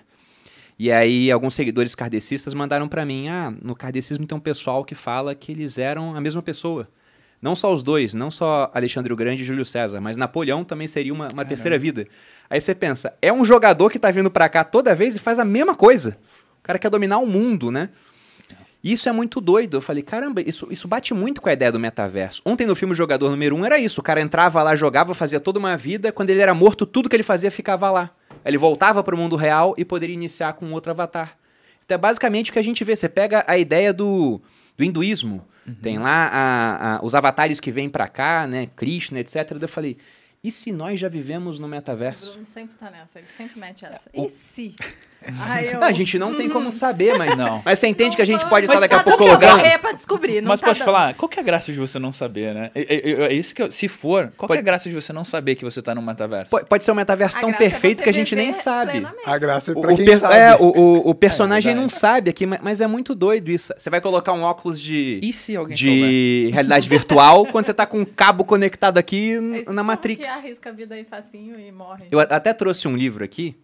E 0.78 0.92
aí 0.92 1.32
alguns 1.32 1.56
seguidores 1.56 1.96
kardecistas 1.96 2.54
mandaram 2.54 2.88
para 2.88 3.06
mim, 3.06 3.30
ah, 3.30 3.52
no 3.62 3.76
kardecismo 3.76 4.28
tem 4.28 4.38
um 4.38 4.42
pessoal 4.42 4.84
que 4.84 4.94
fala 4.94 5.34
que 5.34 5.52
eles 5.52 5.78
eram 5.78 6.16
a 6.16 6.22
mesma 6.22 6.42
pessoa. 6.42 6.88
Não 7.42 7.56
só 7.56 7.72
os 7.72 7.82
dois, 7.82 8.14
não 8.14 8.30
só 8.30 8.72
Alexandre 8.74 9.12
o 9.14 9.16
Grande 9.16 9.42
e 9.42 9.46
Júlio 9.46 9.66
César, 9.66 10.02
mas 10.02 10.18
Napoleão 10.18 10.64
também 10.64 10.88
seria 10.88 11.14
uma, 11.14 11.30
uma 11.32 11.46
terceira 11.46 11.78
vida. 11.78 12.08
Aí 12.50 12.60
você 12.60 12.76
pensa, 12.76 13.14
é 13.22 13.32
um 13.32 13.46
jogador 13.46 13.90
que 13.90 14.00
tá 14.00 14.12
vindo 14.12 14.30
para 14.30 14.50
cá 14.50 14.64
toda 14.64 14.96
vez 14.96 15.16
e 15.16 15.20
faz 15.20 15.40
a 15.40 15.46
mesma 15.46 15.76
coisa. 15.76 16.18
O 16.60 16.64
cara 16.64 16.80
quer 16.80 16.90
dominar 16.90 17.20
o 17.20 17.26
mundo, 17.26 17.72
né? 17.72 17.90
Isso 18.86 19.10
é 19.10 19.12
muito 19.12 19.42
doido. 19.42 19.78
Eu 19.78 19.82
falei, 19.82 20.04
caramba, 20.04 20.42
isso, 20.42 20.68
isso 20.70 20.88
bate 20.88 21.12
muito 21.12 21.42
com 21.42 21.50
a 21.50 21.54
ideia 21.54 21.72
do 21.72 21.80
metaverso. 21.80 22.40
Ontem 22.46 22.68
no 22.68 22.76
filme 22.76 22.94
Jogador 22.94 23.32
Número 23.32 23.56
1 23.56 23.60
um, 23.60 23.66
era 23.66 23.80
isso. 23.80 24.00
O 24.00 24.04
cara 24.04 24.22
entrava 24.22 24.62
lá, 24.62 24.76
jogava, 24.76 25.16
fazia 25.16 25.40
toda 25.40 25.58
uma 25.58 25.76
vida. 25.76 26.12
Quando 26.12 26.30
ele 26.30 26.40
era 26.40 26.54
morto, 26.54 26.86
tudo 26.86 27.10
que 27.10 27.16
ele 27.16 27.24
fazia 27.24 27.50
ficava 27.50 27.90
lá. 27.90 28.12
Ele 28.46 28.60
voltava 28.60 29.04
para 29.04 29.16
o 29.16 29.18
mundo 29.18 29.36
real 29.36 29.74
e 29.76 29.84
poderia 29.84 30.14
iniciar 30.14 30.54
com 30.54 30.72
outro 30.72 30.92
avatar. 30.92 31.36
Então 31.84 31.96
é 31.96 31.98
basicamente 31.98 32.52
o 32.52 32.54
que 32.54 32.60
a 32.60 32.64
gente 32.64 32.84
vê. 32.84 32.96
Você 32.96 33.10
pega 33.10 33.44
a 33.48 33.58
ideia 33.58 33.92
do, 33.92 34.40
do 34.78 34.84
hinduísmo. 34.84 35.44
Uhum. 35.66 35.74
Tem 35.82 35.98
lá 35.98 36.30
a, 36.32 36.98
a, 36.98 37.04
os 37.04 37.16
avatares 37.16 37.60
que 37.60 37.72
vêm 37.72 37.90
para 37.90 38.08
cá, 38.08 38.46
né? 38.46 38.68
Krishna, 38.76 39.20
etc. 39.20 39.58
Eu 39.60 39.68
falei, 39.68 39.98
e 40.44 40.52
se 40.52 40.72
nós 40.72 41.00
já 41.00 41.10
vivemos 41.10 41.58
no 41.58 41.68
metaverso? 41.68 42.28
O 42.28 42.32
Bruno 42.34 42.46
sempre 42.46 42.76
tá 42.76 42.92
nessa, 42.92 43.18
ele 43.18 43.28
sempre 43.28 43.60
mete 43.60 43.84
essa. 43.84 44.08
E 44.14 44.30
se? 44.30 44.76
Ai, 45.42 45.70
eu... 45.74 45.80
não, 45.80 45.84
a 45.88 45.92
gente 45.92 46.18
não 46.20 46.36
tem 46.36 46.50
como 46.50 46.72
saber, 46.72 47.18
mas 47.18 47.36
não. 47.38 47.62
Mas 47.64 47.80
você 47.80 47.88
entende 47.88 48.10
não, 48.12 48.16
que 48.18 48.22
a 48.22 48.26
gente 48.26 48.46
pode 48.48 48.66
estar 48.66 48.80
daqui 48.80 48.94
a 48.96 49.04
pouco 49.04 49.18
colocando. 49.20 49.52
correr 49.52 49.78
pra 49.80 49.92
descobrir, 49.92 50.42
não 50.42 50.50
Mas 50.50 50.60
tá 50.62 50.68
pode 50.68 50.80
dando. 50.80 50.86
falar, 50.86 51.14
qual 51.16 51.28
que 51.30 51.40
é 51.40 51.42
a 51.42 51.46
graça 51.46 51.72
de 51.72 51.78
você 51.80 51.98
não 52.00 52.12
saber, 52.12 52.54
né? 52.54 52.72
É, 52.76 52.82
é, 52.96 53.12
é 53.28 53.34
isso 53.34 53.54
que 53.56 53.62
eu, 53.62 53.72
se 53.72 53.88
for, 53.88 54.32
qual 54.38 54.48
Pode- 54.48 54.58
que 54.58 54.58
é 54.58 54.62
a 54.62 54.72
graça 54.72 54.90
de 54.90 54.96
você 54.96 55.12
não 55.14 55.24
saber 55.24 55.56
que 55.56 55.64
você 55.64 55.82
tá 55.82 55.94
no 55.96 56.02
metaverso? 56.02 56.50
Pode, 56.52 56.66
pode 56.66 56.84
ser 56.84 56.92
um 56.92 56.96
metaverso 56.96 57.38
A 57.38 57.42
tão 57.42 57.50
é 57.50 57.54
perfeito 57.54 57.98
você 57.98 58.04
que 58.04 58.10
a 58.10 58.14
gente 58.14 58.36
nem 58.36 58.54
sabe. 58.54 58.92
plenamente. 58.92 59.22
A 59.30 59.38
graça 59.38 59.72
é 59.72 59.74
pra 59.74 59.94
o 59.94 59.96
quem 59.96 60.06
per- 60.06 60.18
sabe. 60.20 60.36
é, 60.36 60.56
o, 60.56 60.64
o- 60.66 61.10
o 61.10 61.16
personagem 61.16 61.74
verdade. 61.74 61.82
não 61.84 61.90
sabe 61.90 62.30
aqui, 62.30 62.46
ma- 62.46 62.60
mas 62.62 62.82
é 62.82 62.88
muito 62.88 63.14
doido 63.16 63.50
isso. 63.52 63.74
Você 63.78 63.90
vai 63.90 64.02
colocar 64.02 64.34
um 64.34 64.44
óculos 64.44 64.80
de, 64.80 65.20
E 65.24 65.34
se 65.34 65.56
alguém 65.56 65.76
de 65.76 66.50
realidade 66.54 66.88
virtual 66.90 67.46
quando 67.48 67.66
você 67.66 67.74
tá 67.74 67.86
com 67.86 68.00
um 68.00 68.06
cabo 68.06 68.44
conectado 68.44 68.98
aqui 68.98 69.32
Esse 69.32 69.72
na 69.74 69.84
Matrix. 69.84 70.24
que 70.30 70.38
arrisca 70.40 70.70
a 70.70 70.74
vida 70.74 70.96
aí 70.96 71.04
facinho 71.04 71.60
e 71.60 71.72
morre. 71.72 72.06
Eu 72.12 72.20
até 72.20 72.54
trouxe 72.54 72.88
um 72.88 72.96
livro 72.96 73.24
aqui, 73.24 73.56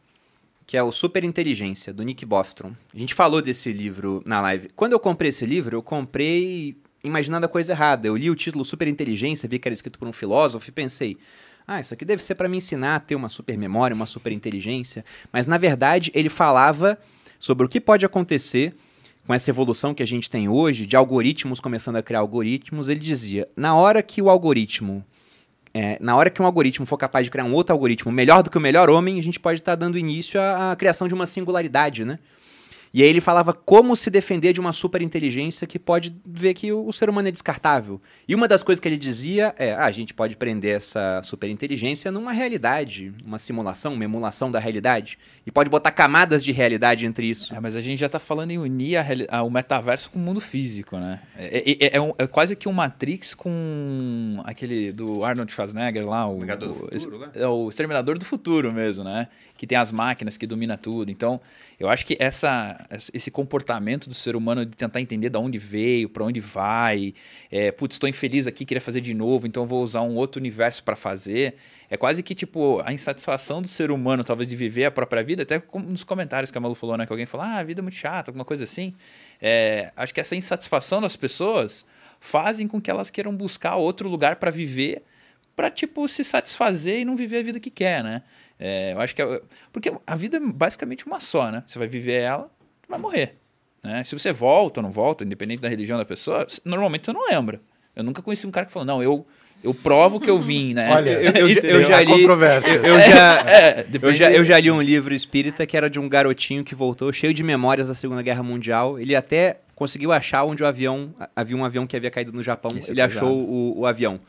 que 0.72 0.78
é 0.78 0.82
o 0.82 0.89
Super 0.89 1.26
Inteligência, 1.26 1.91
do 1.91 2.01
Nick 2.01 2.26
Bostrom. 2.26 2.72
A 2.95 2.97
gente 2.97 3.13
falou 3.13 3.41
desse 3.41 3.74
livro 3.74 4.24
na 4.26 4.39
live. 4.39 4.69
Quando 4.74 4.93
eu 4.93 5.01
comprei 5.01 5.28
esse 5.28 5.45
livro, 5.45 5.76
eu 5.76 5.84
comprei 5.84 6.78
imaginando 7.03 7.45
a 7.45 7.49
coisa 7.49 7.74
errada. 7.74 8.07
Eu 8.07 8.15
li 8.15 8.30
o 8.30 8.36
título 8.36 8.63
Super 8.63 8.88
Inteligência, 8.88 9.49
vi 9.49 9.59
que 9.59 9.67
era 9.67 9.74
escrito 9.74 9.99
por 9.99 10.07
um 10.07 10.13
filósofo 10.13 10.69
e 10.69 10.72
pensei, 10.72 11.17
ah, 11.67 11.82
isso 11.82 11.93
aqui 11.93 12.05
deve 12.05 12.24
ser 12.24 12.36
para 12.36 12.47
me 12.47 12.55
ensinar 12.55 12.95
a 12.95 12.99
ter 13.01 13.15
uma 13.15 13.28
super 13.28 13.57
memória, 13.57 13.93
uma 13.93 14.05
super 14.05 14.32
inteligência. 14.32 15.03
Mas 15.30 15.45
na 15.45 15.57
verdade, 15.57 16.09
ele 16.15 16.30
falava 16.30 16.97
sobre 17.38 17.65
o 17.65 17.69
que 17.69 17.82
pode 17.82 18.05
acontecer 18.05 18.74
com 19.28 19.34
essa 19.34 19.49
evolução 19.49 19.93
que 19.93 20.01
a 20.01 20.07
gente 20.07 20.30
tem 20.30 20.47
hoje, 20.47 20.86
de 20.88 20.95
algoritmos 20.95 21.59
começando 21.59 21.97
a 21.97 22.01
criar 22.01 22.19
algoritmos. 22.19 22.88
Ele 22.88 23.01
dizia, 23.01 23.45
na 23.57 23.76
hora 23.76 24.01
que 24.01 24.22
o 24.22 24.30
algoritmo 24.30 25.03
é, 25.74 25.97
na 26.01 26.15
hora 26.15 26.30
que 26.30 26.41
um 26.41 26.45
algoritmo 26.45 26.86
for 26.86 26.97
capaz 26.97 27.26
de 27.26 27.32
criar 27.32 27.45
um 27.45 27.53
outro 27.53 27.74
algoritmo 27.74 28.11
melhor 28.11 28.43
do 28.43 28.49
que 28.49 28.57
o 28.57 28.61
melhor 28.61 28.89
homem, 28.89 29.19
a 29.19 29.24
gente 29.24 29.39
pode 29.39 29.59
estar 29.59 29.76
dando 29.76 29.97
início 29.97 30.39
à, 30.39 30.72
à 30.72 30.76
criação 30.76 31.07
de 31.07 31.13
uma 31.13 31.26
singularidade, 31.26 32.03
né? 32.03 32.19
E 32.93 33.01
aí 33.01 33.07
ele 33.09 33.21
falava 33.21 33.53
como 33.53 33.95
se 33.95 34.09
defender 34.09 34.51
de 34.51 34.59
uma 34.59 34.73
superinteligência 34.73 35.65
que 35.65 35.79
pode 35.79 36.13
ver 36.25 36.53
que 36.53 36.73
o, 36.73 36.85
o 36.85 36.91
ser 36.91 37.09
humano 37.09 37.29
é 37.29 37.31
descartável. 37.31 38.01
E 38.27 38.35
uma 38.35 38.47
das 38.47 38.63
coisas 38.63 38.81
que 38.81 38.87
ele 38.87 38.97
dizia 38.97 39.55
é, 39.57 39.73
ah, 39.73 39.85
a 39.85 39.91
gente 39.91 40.13
pode 40.13 40.35
prender 40.35 40.75
essa 40.75 41.21
superinteligência 41.23 42.11
numa 42.11 42.33
realidade, 42.33 43.13
uma 43.25 43.37
simulação, 43.37 43.93
uma 43.93 44.03
emulação 44.03 44.51
da 44.51 44.59
realidade. 44.59 45.17
E 45.47 45.51
pode 45.51 45.69
botar 45.69 45.91
camadas 45.91 46.43
de 46.43 46.51
realidade 46.51 47.05
entre 47.05 47.27
isso. 47.29 47.53
É, 47.55 47.59
mas 47.61 47.75
a 47.77 47.81
gente 47.81 47.99
já 47.99 48.09
tá 48.09 48.19
falando 48.19 48.51
em 48.51 48.57
unir 48.57 48.97
a 48.97 49.05
a- 49.29 49.43
o 49.43 49.49
metaverso 49.49 50.09
com 50.11 50.19
o 50.19 50.21
mundo 50.21 50.41
físico, 50.41 50.97
né? 50.97 51.19
É, 51.37 51.71
é- 51.71 51.95
é 51.97 52.01
um- 52.01 52.13
é 52.17 52.27
quase 52.27 52.55
que 52.55 52.67
um 52.67 52.73
Matrix 52.73 53.33
com 53.33 54.41
aquele 54.45 54.91
do 54.91 55.23
Arnold 55.23 55.51
Schwarzenegger 55.51 56.05
lá, 56.07 56.27
o, 56.27 56.39
Vingador 56.39 56.69
do 56.69 56.73
o- 56.73 56.99
Futuro, 56.99 57.19
né? 57.19 57.29
é 57.35 57.47
o 57.47 57.69
Exterminador 57.69 58.17
do 58.17 58.25
Futuro 58.25 58.71
mesmo, 58.71 59.03
né? 59.03 59.27
Que 59.62 59.68
tem 59.68 59.78
as 59.78 59.91
máquinas 59.91 60.38
que 60.38 60.47
domina 60.47 60.76
tudo. 60.76 61.12
Então, 61.12 61.39
eu 61.80 61.88
acho 61.88 62.03
que 62.03 62.18
essa, 62.20 62.84
esse 63.14 63.30
comportamento 63.30 64.09
do 64.09 64.16
ser 64.16 64.36
humano 64.36 64.66
de 64.66 64.76
tentar 64.76 64.99
entender 64.99 65.30
de 65.30 65.38
onde 65.38 65.59
veio, 65.59 66.09
para 66.09 66.24
onde 66.24 66.39
vai, 66.39 67.14
é, 67.51 67.72
putz, 67.72 67.93
estou 67.93 68.09
infeliz 68.09 68.47
aqui, 68.47 68.66
queria 68.66 68.82
fazer 68.82 69.01
de 69.01 69.14
novo, 69.14 69.45
então 69.45 69.68
vou 69.68 69.84
usar 69.84 70.01
um 70.01 70.16
outro 70.16 70.39
universo 70.39 70.84
para 70.84 70.95
fazer. 70.95 71.57
É 71.91 71.95
quase 71.95 72.24
que, 72.24 72.34
tipo, 72.34 72.82
a 72.84 72.91
insatisfação 72.91 73.62
do 73.62 73.68
ser 73.68 73.91
humano, 73.91 74.24
talvez, 74.24 74.49
de 74.49 74.55
viver 74.55 74.86
a 74.86 74.91
própria 74.91 75.22
vida, 75.22 75.43
até 75.43 75.62
nos 75.86 76.03
comentários 76.03 76.49
que 76.49 76.57
a 76.57 76.62
Malu 76.62 76.74
falou, 76.74 76.97
né? 76.97 77.05
Que 77.05 77.14
alguém 77.14 77.28
falou, 77.28 77.45
ah, 77.45 77.57
a 77.57 77.64
vida 77.64 77.82
é 77.82 77.84
muito 77.84 77.97
chata, 77.97 78.32
alguma 78.32 78.43
coisa 78.43 78.64
assim. 78.64 78.95
É, 79.39 79.91
acho 79.95 80.12
que 80.12 80.20
essa 80.20 80.36
insatisfação 80.36 80.99
das 80.99 81.16
pessoas 81.16 81.86
fazem 82.20 82.68
com 82.68 82.82
que 82.82 82.89
elas 82.89 83.12
queiram 83.12 83.36
buscar 83.36 83.76
outro 83.76 84.09
lugar 84.09 84.38
para 84.38 84.49
viver, 84.49 85.03
para 85.55 85.70
tipo, 85.70 86.07
se 86.07 86.24
satisfazer 86.24 87.01
e 87.01 87.05
não 87.05 87.16
viver 87.16 87.38
a 87.38 87.43
vida 87.43 87.59
que 87.59 87.70
quer, 87.70 88.03
né? 88.03 88.24
É, 88.64 88.93
eu 88.93 88.99
acho 89.01 89.16
que... 89.16 89.22
é- 89.24 89.41
porque 89.74 89.91
a 90.05 90.16
vida 90.16 90.38
é 90.38 90.39
basicamente 90.39 91.05
uma 91.07 91.20
só, 91.20 91.49
né? 91.51 91.64
Você 91.66 91.80
vai 91.80 91.88
viver 91.88 92.22
ela, 92.22 92.47
vai 92.88 92.99
morrer. 92.99 93.36
Né? 93.84 94.03
Se 94.03 94.18
você 94.18 94.32
volta 94.32 94.80
ou 94.80 94.84
não 94.84 94.91
volta, 94.91 95.24
independente 95.24 95.59
da 95.62 95.68
religião 95.68 95.97
da 95.97 96.05
pessoa, 96.05 96.45
normalmente 96.64 97.05
você 97.07 97.12
não 97.14 97.28
lembra. 97.28 97.59
Eu 97.95 98.03
nunca 98.03 98.22
conheci 98.22 98.45
um 98.45 98.51
cara 98.51 98.68
que 98.68 98.72
falou, 98.72 98.86
não, 98.86 99.01
eu, 99.01 99.26
eu 99.64 99.74
provo 99.74 100.20
que 100.20 100.30
eu 100.30 100.39
vim, 100.39 100.76
né? 100.76 100.91
Olha, 100.91 101.09
Eu- 101.09 101.47
eu- 101.49 101.64
eu 101.64 101.84
já 101.84 101.99
li- 102.01 102.12
controvérsias. 102.12 102.76
Eu 102.86 102.99
já, 102.99 103.41
É, 103.49 103.86
Eu 103.99 104.14
já, 104.16 104.32
eu 104.32 104.45
já 104.45 104.59
li 104.59 104.70
um 104.70 104.82
livro 104.82 105.12
espírita 105.14 105.66
que 105.66 105.76
era 105.76 105.89
de 105.89 105.99
um 105.99 106.07
garotinho 106.07 106.64
que 106.64 106.76
voltou 106.76 107.12
cheio 107.12 107.34
de 107.34 107.41
memórias 107.43 107.88
da 107.88 107.95
Segunda 107.95 108.22
Guerra 108.22 108.43
Mundial. 108.43 108.99
Ele 108.99 109.16
até 109.16 109.57
conseguiu 109.74 110.12
achar 110.12 110.43
onde 110.43 110.62
o 110.62 110.68
avião. 110.68 111.12
Havia 111.36 111.57
um 111.57 111.66
avião 111.66 111.88
que 111.88 111.97
havia 111.97 112.12
caído 112.12 112.32
no 112.32 112.43
Japão. 112.43 112.70
Isso 112.78 112.91
é 112.91 112.93
ele 112.93 113.01
achou 113.01 113.32
o, 113.32 113.80
o 113.80 113.86
avião. 113.88 114.20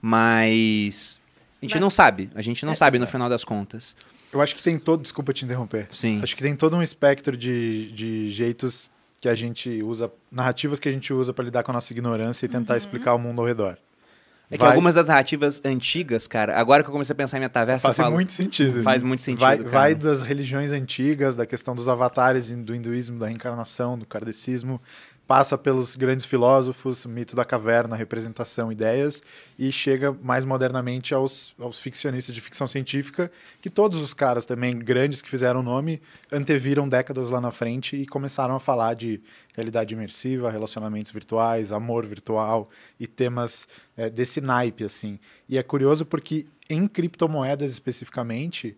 Mas. 0.00 1.21
A 1.62 1.64
gente 1.64 1.74
Mas- 1.74 1.80
não 1.80 1.90
sabe. 1.90 2.28
A 2.34 2.42
gente 2.42 2.66
não 2.66 2.72
É, 2.72 2.76
sabe 2.76 2.98
no 2.98 3.06
final 3.06 3.28
das 3.28 3.44
contas. 3.44 3.96
Eu 4.32 4.40
acho 4.42 4.54
que 4.54 4.62
tem 4.62 4.78
todo. 4.78 5.02
Desculpa 5.02 5.32
te 5.32 5.44
interromper. 5.44 5.86
Sim. 5.92 6.20
Acho 6.22 6.34
que 6.34 6.42
tem 6.42 6.56
todo 6.56 6.74
um 6.76 6.82
espectro 6.82 7.36
de, 7.36 7.92
de 7.92 8.32
jeitos 8.32 8.90
que 9.20 9.28
a 9.28 9.34
gente 9.36 9.80
usa, 9.84 10.10
narrativas 10.30 10.80
que 10.80 10.88
a 10.88 10.92
gente 10.92 11.12
usa 11.12 11.32
para 11.32 11.44
lidar 11.44 11.62
com 11.62 11.70
a 11.70 11.74
nossa 11.74 11.92
ignorância 11.92 12.44
e 12.44 12.48
tentar 12.48 12.76
explicar 12.76 13.14
o 13.14 13.18
mundo 13.18 13.40
ao 13.40 13.46
redor. 13.46 13.78
É 14.50 14.56
que 14.56 14.58
Vai- 14.64 14.70
algumas 14.70 14.94
das 14.96 15.06
narrativas 15.06 15.62
antigas, 15.64 16.26
cara, 16.26 16.58
agora 16.58 16.82
que 16.82 16.88
eu 16.88 16.92
comecei 16.92 17.14
a 17.14 17.16
pensar 17.16 17.38
em 17.38 17.40
metaverso, 17.40 17.86
eu 17.86 17.88
Faz 17.88 17.96
falo, 17.96 18.12
muito 18.12 18.32
sentido. 18.32 18.82
Faz 18.82 19.00
né? 19.00 19.08
muito 19.08 19.22
sentido, 19.22 19.40
Vai, 19.40 19.56
cara. 19.58 19.70
vai 19.70 19.94
das 19.94 20.20
religiões 20.22 20.72
antigas, 20.72 21.34
da 21.36 21.46
questão 21.46 21.74
dos 21.74 21.88
avatares 21.88 22.50
do 22.50 22.74
hinduísmo, 22.74 23.18
da 23.18 23.28
reencarnação, 23.28 23.96
do 23.96 24.04
kardecismo, 24.04 24.78
passa 25.32 25.56
pelos 25.56 25.96
grandes 25.96 26.26
filósofos, 26.26 27.06
mito 27.06 27.34
da 27.34 27.42
caverna, 27.42 27.96
representação, 27.96 28.70
ideias, 28.70 29.22
e 29.58 29.72
chega 29.72 30.12
mais 30.22 30.44
modernamente 30.44 31.14
aos, 31.14 31.54
aos 31.58 31.80
ficcionistas 31.80 32.34
de 32.34 32.40
ficção 32.42 32.66
científica, 32.66 33.32
que 33.58 33.70
todos 33.70 34.02
os 34.02 34.12
caras 34.12 34.44
também 34.44 34.78
grandes 34.78 35.22
que 35.22 35.30
fizeram 35.30 35.62
nome 35.62 36.02
anteviram 36.30 36.86
décadas 36.86 37.30
lá 37.30 37.40
na 37.40 37.50
frente 37.50 37.96
e 37.96 38.04
começaram 38.04 38.54
a 38.54 38.60
falar 38.60 38.92
de 38.92 39.22
realidade 39.54 39.94
imersiva, 39.94 40.50
relacionamentos 40.50 41.10
virtuais, 41.10 41.72
amor 41.72 42.04
virtual 42.04 42.68
e 43.00 43.06
temas 43.06 43.66
eh, 43.96 44.10
desse 44.10 44.38
naipe, 44.38 44.84
assim. 44.84 45.18
E 45.48 45.56
é 45.56 45.62
curioso 45.62 46.04
porque 46.04 46.44
em 46.68 46.86
criptomoedas 46.86 47.72
especificamente, 47.72 48.76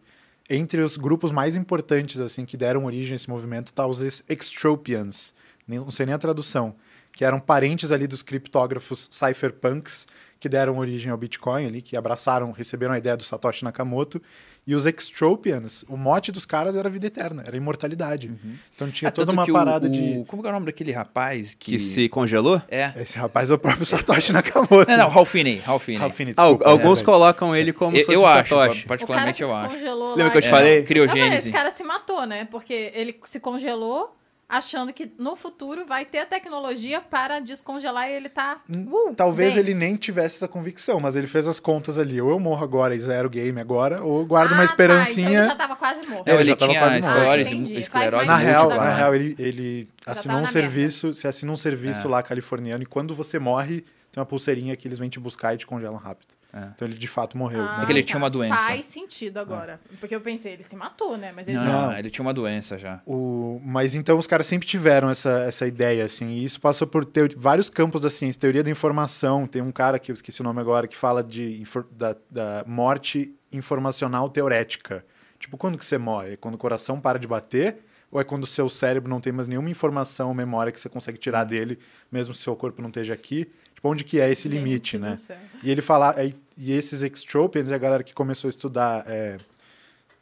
entre 0.49 0.81
os 0.83 0.97
grupos 0.97 1.33
mais 1.33 1.57
importantes 1.57 2.21
assim 2.21 2.45
que 2.45 2.57
deram 2.57 2.85
origem 2.85 3.15
a 3.15 3.17
esse 3.17 3.29
movimento 3.29 3.73
tá 3.73 3.85
os 3.89 4.01
ex- 4.01 4.23
extropians, 4.29 5.35
não 5.67 5.91
sei 5.91 6.07
nem 6.07 6.15
a 6.15 6.19
tradução, 6.19 6.75
que 7.13 7.25
eram 7.25 7.39
parentes 7.41 7.93
ali 7.93 8.07
dos 8.07 8.23
criptógrafos 8.23 9.09
cypherpunks 9.11 10.07
que 10.41 10.49
deram 10.49 10.77
origem 10.79 11.11
ao 11.11 11.17
Bitcoin 11.17 11.65
ali, 11.65 11.81
que 11.81 11.97
abraçaram, 11.97 12.51
receberam 12.53 12.93
a 12.93 12.99
ideia 12.99 13.17
do 13.17 13.23
Satoshi 13.23 13.65
Nakamoto, 13.65 14.21
e 14.67 14.75
os 14.75 14.85
extropians, 14.85 15.85
o 15.89 15.97
mote 15.97 16.31
dos 16.31 16.45
caras 16.45 16.77
era 16.77 16.91
vida 16.91 17.07
eterna, 17.07 17.43
era 17.47 17.57
imortalidade. 17.57 18.31
Então 18.75 18.91
tinha 18.91 19.09
É, 19.09 19.11
toda 19.11 19.33
uma 19.33 19.45
o- 19.45 19.53
parada 19.53 19.87
o- 19.87 19.91
de 19.91 20.25
Como 20.27 20.43
que 20.43 20.47
é 20.49 20.51
o 20.51 20.53
nome 20.55 20.67
daquele 20.67 20.93
rapaz 20.93 21.55
que... 21.55 21.73
que 21.73 21.79
se 21.79 22.09
congelou. 22.11 22.61
É. 22.69 22.93
esse 23.01 23.17
rapaz 23.17 23.51
é 23.51 23.55
o 23.55 23.59
próprio 23.59 23.87
Satoshi 23.87 24.33
Nakamoto. 24.33 24.87
Não, 24.91 24.97
não, 24.99 25.09
Ralph 25.09 25.31
Finney. 25.31 25.61
Ralph 25.61 25.83
Finney. 25.85 26.01
Ralph 26.01 26.15
Finney, 26.15 26.35
Al- 26.37 26.51
desculpa, 26.57 26.71
alguns 26.71 27.01
é, 27.01 27.05
colocam 27.05 27.57
ele 27.57 27.73
como 27.73 27.97
Eu, 27.97 28.01
se 28.01 28.07
fosse 28.07 28.19
eu 28.19 28.27
acho, 28.27 28.55
Satoshi. 28.55 28.87
particularmente 28.87 29.43
o 29.43 29.47
eu 29.47 29.51
cara 29.51 29.61
que 29.61 29.67
acho. 29.69 29.77
se 29.77 29.81
congelou 29.85 30.09
Lembra 30.11 30.25
lá 30.25 30.31
que 30.31 30.37
eu 30.39 30.43
te 30.43 30.47
e- 30.47 30.51
falei? 30.51 30.79
Não, 30.81 30.87
Criogênese. 30.87 31.37
esse 31.37 31.51
cara 31.53 31.71
se 31.71 31.85
matou, 31.85 32.27
né? 32.27 32.45
Porque 32.51 32.91
ele 32.95 33.19
se 33.25 33.41
congelou, 33.41 34.15
achando 34.49 34.93
que 34.93 35.11
no 35.19 35.35
futuro 35.37 35.85
vai 35.87 36.05
ter 36.05 36.19
a 36.19 36.27
tecnologia 36.27 37.01
para 37.01 37.41
descongelar 37.41 38.09
e 38.09 38.13
ele 38.13 38.29
tá. 38.29 38.61
Uh, 38.69 39.15
Talvez 39.17 39.55
bem. 39.55 39.61
ele 39.63 39.75
nem 39.75 39.97
tivesse 39.97 40.37
essa 40.37 40.49
convicção, 40.49 41.01
mas 41.01 41.17
ele 41.17 41.27
fez 41.27 41.49
as 41.49 41.59
contas 41.59 41.99
ali. 41.99 42.21
Ou 42.21 42.31
eu 42.31 42.39
morro 42.39 42.63
agora 42.63 42.95
e 42.95 43.01
zero 43.01 43.27
o 43.29 43.31
game 43.31 43.59
agora, 43.61 44.03
ou 44.03 44.25
guardo 44.27 44.51
Ah, 44.53 44.55
uma 44.55 44.59
tá, 44.59 44.65
esperancinha. 44.67 45.29
então 45.29 45.41
ele 45.43 45.49
já 45.51 45.57
tava 45.57 45.77
quase 45.77 46.07
morto. 46.07 46.27
Não, 46.27 46.35
ele 46.35 46.43
ele, 46.43 46.51
já 46.51 46.57
tava 46.57 46.71
tinha 46.73 46.83
quase 46.83 47.01
morto. 47.01 47.17
esclerose, 47.41 47.65
Ah, 47.77 47.81
esclerose 47.81 48.27
Na 48.27 48.37
real, 48.37 48.69
na 48.69 48.95
real, 48.95 49.15
ele, 49.15 49.35
ele 49.39 49.89
assinou 50.07 50.39
um 50.41 50.47
serviço, 50.47 51.15
você 51.15 51.27
assina 51.29 51.51
um 51.53 51.57
serviço 51.57 52.07
É. 52.07 52.11
lá 52.11 52.23
californiano 52.23 52.83
e 52.83 52.87
quando 52.87 53.15
você 53.15 53.39
morre, 53.39 53.81
tem 54.13 54.21
uma 54.21 54.27
pulseirinha 54.27 54.77
que 54.77 54.87
eles 54.87 54.99
vêm 54.99 55.09
te 55.09 55.19
buscar 55.19 55.55
e 55.55 55.59
te 55.59 55.67
congelam 55.67 55.97
rápido. 55.97 56.34
É. 56.57 56.69
Então 56.75 56.87
ele 56.87 56.97
de 56.97 57.09
fato 57.09 57.37
morreu. 57.37 57.63
Ah, 57.65 57.81
É 57.83 57.87
que 57.87 57.91
ele 57.93 58.03
tá. 58.03 58.07
tinha 58.07 58.19
uma 58.19 58.31
doença. 58.31 58.55
Faz 58.55 58.85
sentido 58.85 59.39
agora. 59.39 59.81
Porque 59.99 60.15
eu 60.15 60.21
pensei, 60.21 60.53
ele 60.53 60.63
se 60.63 60.77
matou, 60.77 61.17
né? 61.17 61.33
Mas 61.35 61.49
ele 61.49 61.57
Não, 61.59 61.67
já- 61.67 61.73
não, 61.89 61.99
ele 61.99 62.11
tinha 62.11 62.25
uma 62.25 62.33
doença 62.33 62.79
já. 62.79 63.01
O, 63.05 63.61
mas 63.65 63.95
então 63.97 64.17
os 64.19 64.27
caras 64.29 64.47
sempre 64.47 64.67
tiveram 64.69 65.11
essa, 65.11 65.31
essa 65.49 65.67
ideia, 65.67 66.05
assim, 66.05 66.29
e 66.29 66.45
isso 66.45 66.61
passou 66.61 66.87
por 66.87 67.05
ter 67.05 67.35
vários 67.37 67.69
campos 67.69 68.01
da 68.01 68.09
ciência, 68.09 68.41
teoria 68.41 68.63
da 68.63 68.71
informação, 68.71 69.47
tem 69.49 69.61
um 69.61 69.73
cara 69.73 69.99
que 69.99 70.13
eu 70.13 70.15
esqueci 70.15 70.41
o 70.41 70.45
nome 70.45 70.61
agora, 70.61 70.87
que 70.87 70.97
fala 70.97 71.25
de, 71.25 71.61
infor- 71.61 71.87
da, 71.91 72.15
da 72.31 72.65
morte 72.67 73.35
informacional 73.53 74.29
teorética. 74.31 75.05
Tipo, 75.39 75.57
quando 75.57 75.77
que 75.77 75.85
você 75.85 75.99
morre? 75.99 76.35
É 76.35 76.37
quando 76.37 76.55
o 76.55 76.59
coração 76.59 77.01
para 77.01 77.19
de 77.19 77.27
bater, 77.27 77.79
ou 78.15 78.21
é 78.21 78.25
quando 78.25 78.45
o 78.45 78.47
seu 78.47 78.71
cérebro 78.71 79.11
não 79.11 79.21
tem 79.21 79.33
mais 79.33 79.49
nenhuma 79.49 79.69
informação 79.69 80.29
ou 80.29 80.35
memória 80.35 80.71
que 80.71 80.79
você 80.81 80.89
consegue 80.89 81.19
tirar 81.19 81.43
dele, 81.43 81.81
mesmo 82.13 82.33
se 82.33 82.41
o 82.41 82.45
seu 82.45 82.55
corpo 82.55 82.81
não 82.81 82.89
esteja 82.89 83.13
aqui? 83.13 83.51
Tipo, 83.75 83.89
onde 83.89 84.05
que 84.05 84.21
é 84.21 84.31
esse 84.31 84.49
limite, 84.49 84.93
Gente 84.93 85.01
né? 85.03 85.17
céu. 85.27 85.37
E 85.65 85.69
ele 85.69 85.83
fala, 85.83 86.15
aí- 86.17 86.33
e 86.57 86.71
esses 86.73 87.03
extropians, 87.03 87.73
a 87.73 87.77
galera 87.77 88.05
que 88.05 88.15
começou 88.15 88.47
a 88.47 88.51
estudar 88.51 89.03
é, 89.09 89.39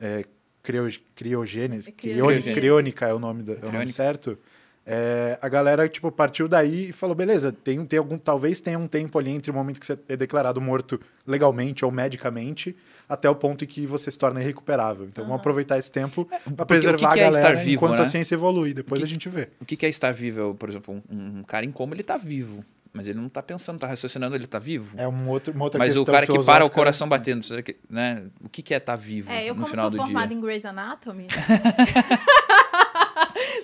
é, 0.01 0.25
crio, 0.63 0.91
criogênese, 1.15 1.91
É 1.91 1.93
criônica, 1.93 2.25
criogênese. 2.41 2.61
criônica 2.61 3.07
é 3.07 3.13
o 3.13 3.19
nome, 3.19 3.43
da, 3.43 3.53
é 3.53 3.67
o 3.67 3.73
nome 3.73 3.89
certo. 3.91 4.39
É, 4.85 5.39
a 5.41 5.49
galera 5.49 5.89
tipo 5.89 6.11
partiu 6.11 6.49
daí 6.49 6.89
e 6.89 6.93
falou, 6.93 7.15
beleza, 7.15 7.53
tem, 7.53 7.85
tem 7.87 7.99
algum, 8.01 8.19
talvez 8.19 8.61
tenha 8.61 8.77
um 8.79 8.89
tempo 8.89 9.17
ali 9.19 9.31
entre 9.31 9.51
o 9.51 9.55
momento 9.55 9.79
que 9.79 9.87
você 9.87 9.97
é 10.09 10.17
declarado 10.17 10.61
morto 10.61 11.01
legalmente 11.25 11.85
ou 11.85 11.91
medicamente 11.93 12.77
até 13.09 13.31
o 13.31 13.35
ponto 13.35 13.63
em 13.63 13.67
que 13.69 13.87
você 13.87 14.11
se 14.11 14.19
torna 14.19 14.41
irrecuperável. 14.41 15.07
Então 15.07 15.23
vamos 15.25 15.39
aproveitar 15.41 15.79
esse 15.79 15.91
tempo 15.93 16.25
para 16.25 16.41
porque 16.41 16.63
o 16.63 16.67
preservar 16.67 17.09
que 17.11 17.15
que 17.15 17.21
é 17.21 17.23
a 17.27 17.31
galera 17.31 17.49
estar 17.51 17.61
vivo, 17.63 17.75
enquanto 17.77 17.99
né? 17.99 18.03
a 18.03 18.07
ciência 18.07 18.35
evolui. 18.35 18.75
Depois 18.75 19.01
O 19.01 19.05
a 19.05 19.07
que- 19.07 19.13
gente 19.13 19.29
vê. 19.29 19.49
O 19.61 19.65
que 19.65 19.77
que 19.77 19.87
é 19.87 19.89
estar 19.89 20.11
vivo? 20.13 20.55
Por 20.57 20.69
exemplo, 20.69 21.01
um, 21.09 21.39
um 21.39 21.43
cara 21.45 21.65
em 21.65 21.71
coma, 21.71 21.95
ele 21.95 22.03
tá 22.03 22.17
vivo. 22.17 22.65
Mas 22.95 23.07
ele 23.09 23.19
não 23.19 23.29
tá 23.31 23.43
pensando, 23.43 23.79
tá 23.79 23.87
raciocinando, 23.87 24.37
ele 24.37 24.47
tá 24.47 24.59
vivo. 24.59 24.95
É 24.99 25.09
um 25.09 25.27
outro, 25.31 25.55
uma 25.55 25.65
outra 25.65 25.79
mas 25.79 25.95
questão 25.95 26.03
o 26.03 26.05
cara 26.07 26.27
que 26.27 26.33
para 26.33 26.37
o 26.37 26.43
filosófica. 26.45 26.75
coração 26.75 27.09
batendo, 27.09 27.43
será 27.43 27.63
que, 27.63 27.75
né? 27.89 28.25
O 28.45 28.51
que 28.51 28.61
que 28.61 28.75
é 28.75 28.77
estar 28.77 28.97
vivo 28.97 29.31
É, 29.31 29.45
eu 29.49 29.55
no 29.55 29.63
como 29.63 29.69
final 29.69 29.85
sou 29.85 29.91
do 29.93 29.97
formada 29.97 30.27
dia? 30.29 30.37
em 30.37 30.41
Grey's 30.43 30.65
Anatomy. 30.67 31.27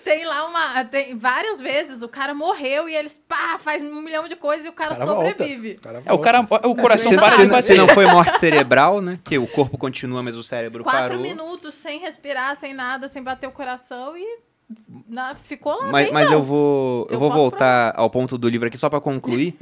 tem 0.09 0.25
lá 0.25 0.47
uma. 0.47 0.85
Tem 0.85 1.17
várias 1.17 1.61
vezes 1.61 2.03
o 2.03 2.09
cara 2.09 2.33
morreu 2.35 2.89
e 2.89 2.95
eles 2.97 3.21
pá, 3.29 3.59
faz 3.59 3.83
um 3.83 4.01
milhão 4.01 4.27
de 4.27 4.35
coisas 4.37 4.65
e 4.65 4.69
o 4.69 4.73
cara, 4.73 4.95
O 4.95 4.97
cara 4.99 5.07
volta. 5.15 5.31
sobrevive. 5.31 5.73
O 5.77 5.81
cara 5.81 6.03
É, 6.07 6.13
o 6.13 6.19
cara, 6.19 6.41
o 6.41 6.75
coração 6.75 7.11
se- 7.11 7.17
para 7.17 7.31
Se, 7.31 7.47
não- 7.47 7.63
se 7.63 7.75
não 7.75 7.89
foi 7.89 8.07
morte 8.07 8.39
cerebral, 8.39 9.01
né? 9.03 9.19
Que 9.23 9.37
o 9.39 9.47
corpo 9.47 9.77
continua, 9.77 10.23
mas 10.23 10.37
o 10.37 10.43
cérebro 10.43 10.83
Quatro 10.83 11.09
parou. 11.09 11.21
minutos 11.23 11.75
sem 11.75 12.01
respirar, 12.01 12.57
sem 12.57 12.73
nada, 12.73 13.07
sem 13.09 13.23
bater 13.23 13.47
o 13.47 13.53
coração 13.53 14.17
e 14.17 14.39
na- 15.09 15.35
ficou 15.35 15.75
lá. 15.79 15.89
Mas, 15.89 16.11
mas 16.11 16.31
eu 16.31 16.43
vou, 16.43 17.07
eu 17.09 17.15
Eu 17.15 17.19
vou 17.19 17.31
voltar 17.31 17.93
ao 17.97 18.09
ponto 18.11 18.37
do 18.39 18.49
livro 18.49 18.69
aqui 18.69 18.77
só 18.79 18.89
pra 18.89 19.01
concluir. 19.01 19.55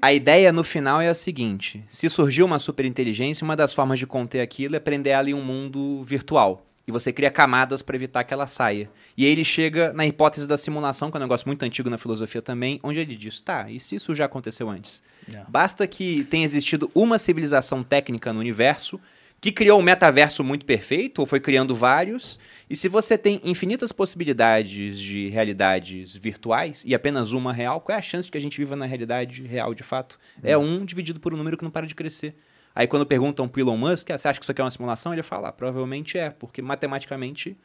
a 0.00 0.12
ideia 0.12 0.52
no 0.52 0.64
final 0.64 1.00
é 1.00 1.08
a 1.08 1.14
seguinte: 1.14 1.82
se 1.88 2.08
surgiu 2.08 2.44
uma 2.46 2.58
superinteligência, 2.58 3.44
uma 3.44 3.56
das 3.56 3.72
formas 3.74 3.98
de 3.98 4.06
conter 4.06 4.40
aquilo 4.40 4.74
é 4.76 4.80
prender 4.80 5.12
ela 5.12 5.30
em 5.30 5.34
um 5.34 5.42
mundo 5.42 6.02
virtual. 6.04 6.66
E 6.86 6.92
você 6.92 7.12
cria 7.12 7.30
camadas 7.30 7.80
pra 7.80 7.94
evitar 7.94 8.24
que 8.24 8.34
ela 8.34 8.46
saia. 8.46 8.90
E 9.16 9.24
aí 9.24 9.30
ele 9.30 9.44
chega 9.44 9.92
na 9.92 10.06
hipótese 10.06 10.48
da 10.48 10.56
simulação, 10.56 11.10
que 11.10 11.16
é 11.16 11.20
um 11.20 11.22
negócio 11.22 11.46
muito 11.46 11.62
antigo 11.62 11.88
na 11.88 11.98
filosofia 11.98 12.42
também, 12.42 12.80
onde 12.82 12.98
ele 12.98 13.14
diz: 13.14 13.40
tá, 13.40 13.70
e 13.70 13.78
se 13.78 13.94
isso 13.94 14.14
já 14.14 14.24
aconteceu 14.24 14.68
antes? 14.68 15.02
Yeah. 15.28 15.48
Basta 15.48 15.86
que 15.86 16.24
tenha 16.24 16.44
existido 16.44 16.90
uma 16.94 17.18
civilização 17.18 17.82
técnica 17.82 18.32
no 18.32 18.40
universo 18.40 19.00
que 19.42 19.50
criou 19.50 19.80
um 19.80 19.82
metaverso 19.82 20.44
muito 20.44 20.64
perfeito, 20.64 21.18
ou 21.18 21.26
foi 21.26 21.40
criando 21.40 21.74
vários, 21.74 22.38
e 22.70 22.76
se 22.76 22.86
você 22.86 23.18
tem 23.18 23.40
infinitas 23.42 23.90
possibilidades 23.90 25.00
de 25.00 25.30
realidades 25.30 26.14
virtuais 26.14 26.84
e 26.86 26.94
apenas 26.94 27.32
uma 27.32 27.52
real, 27.52 27.80
qual 27.80 27.96
é 27.96 27.98
a 27.98 28.02
chance 28.02 28.26
de 28.26 28.30
que 28.30 28.38
a 28.38 28.40
gente 28.40 28.56
viva 28.56 28.76
na 28.76 28.86
realidade 28.86 29.42
real 29.42 29.74
de 29.74 29.82
fato? 29.82 30.16
É 30.44 30.56
um 30.56 30.84
dividido 30.84 31.18
por 31.18 31.34
um 31.34 31.36
número 31.36 31.56
que 31.56 31.64
não 31.64 31.72
para 31.72 31.88
de 31.88 31.94
crescer. 31.96 32.36
Aí 32.74 32.86
quando 32.86 33.04
perguntam 33.06 33.46
pro 33.48 33.60
Elon 33.60 33.76
Musk, 33.76 34.10
ah, 34.10 34.18
você 34.18 34.28
acha 34.28 34.38
que 34.38 34.44
isso 34.44 34.50
aqui 34.52 34.60
é 34.60 34.64
uma 34.64 34.70
simulação? 34.70 35.12
Ele 35.12 35.22
fala, 35.22 35.48
ah, 35.48 35.52
provavelmente 35.52 36.16
é, 36.18 36.30
porque 36.30 36.62
matematicamente 36.62 37.56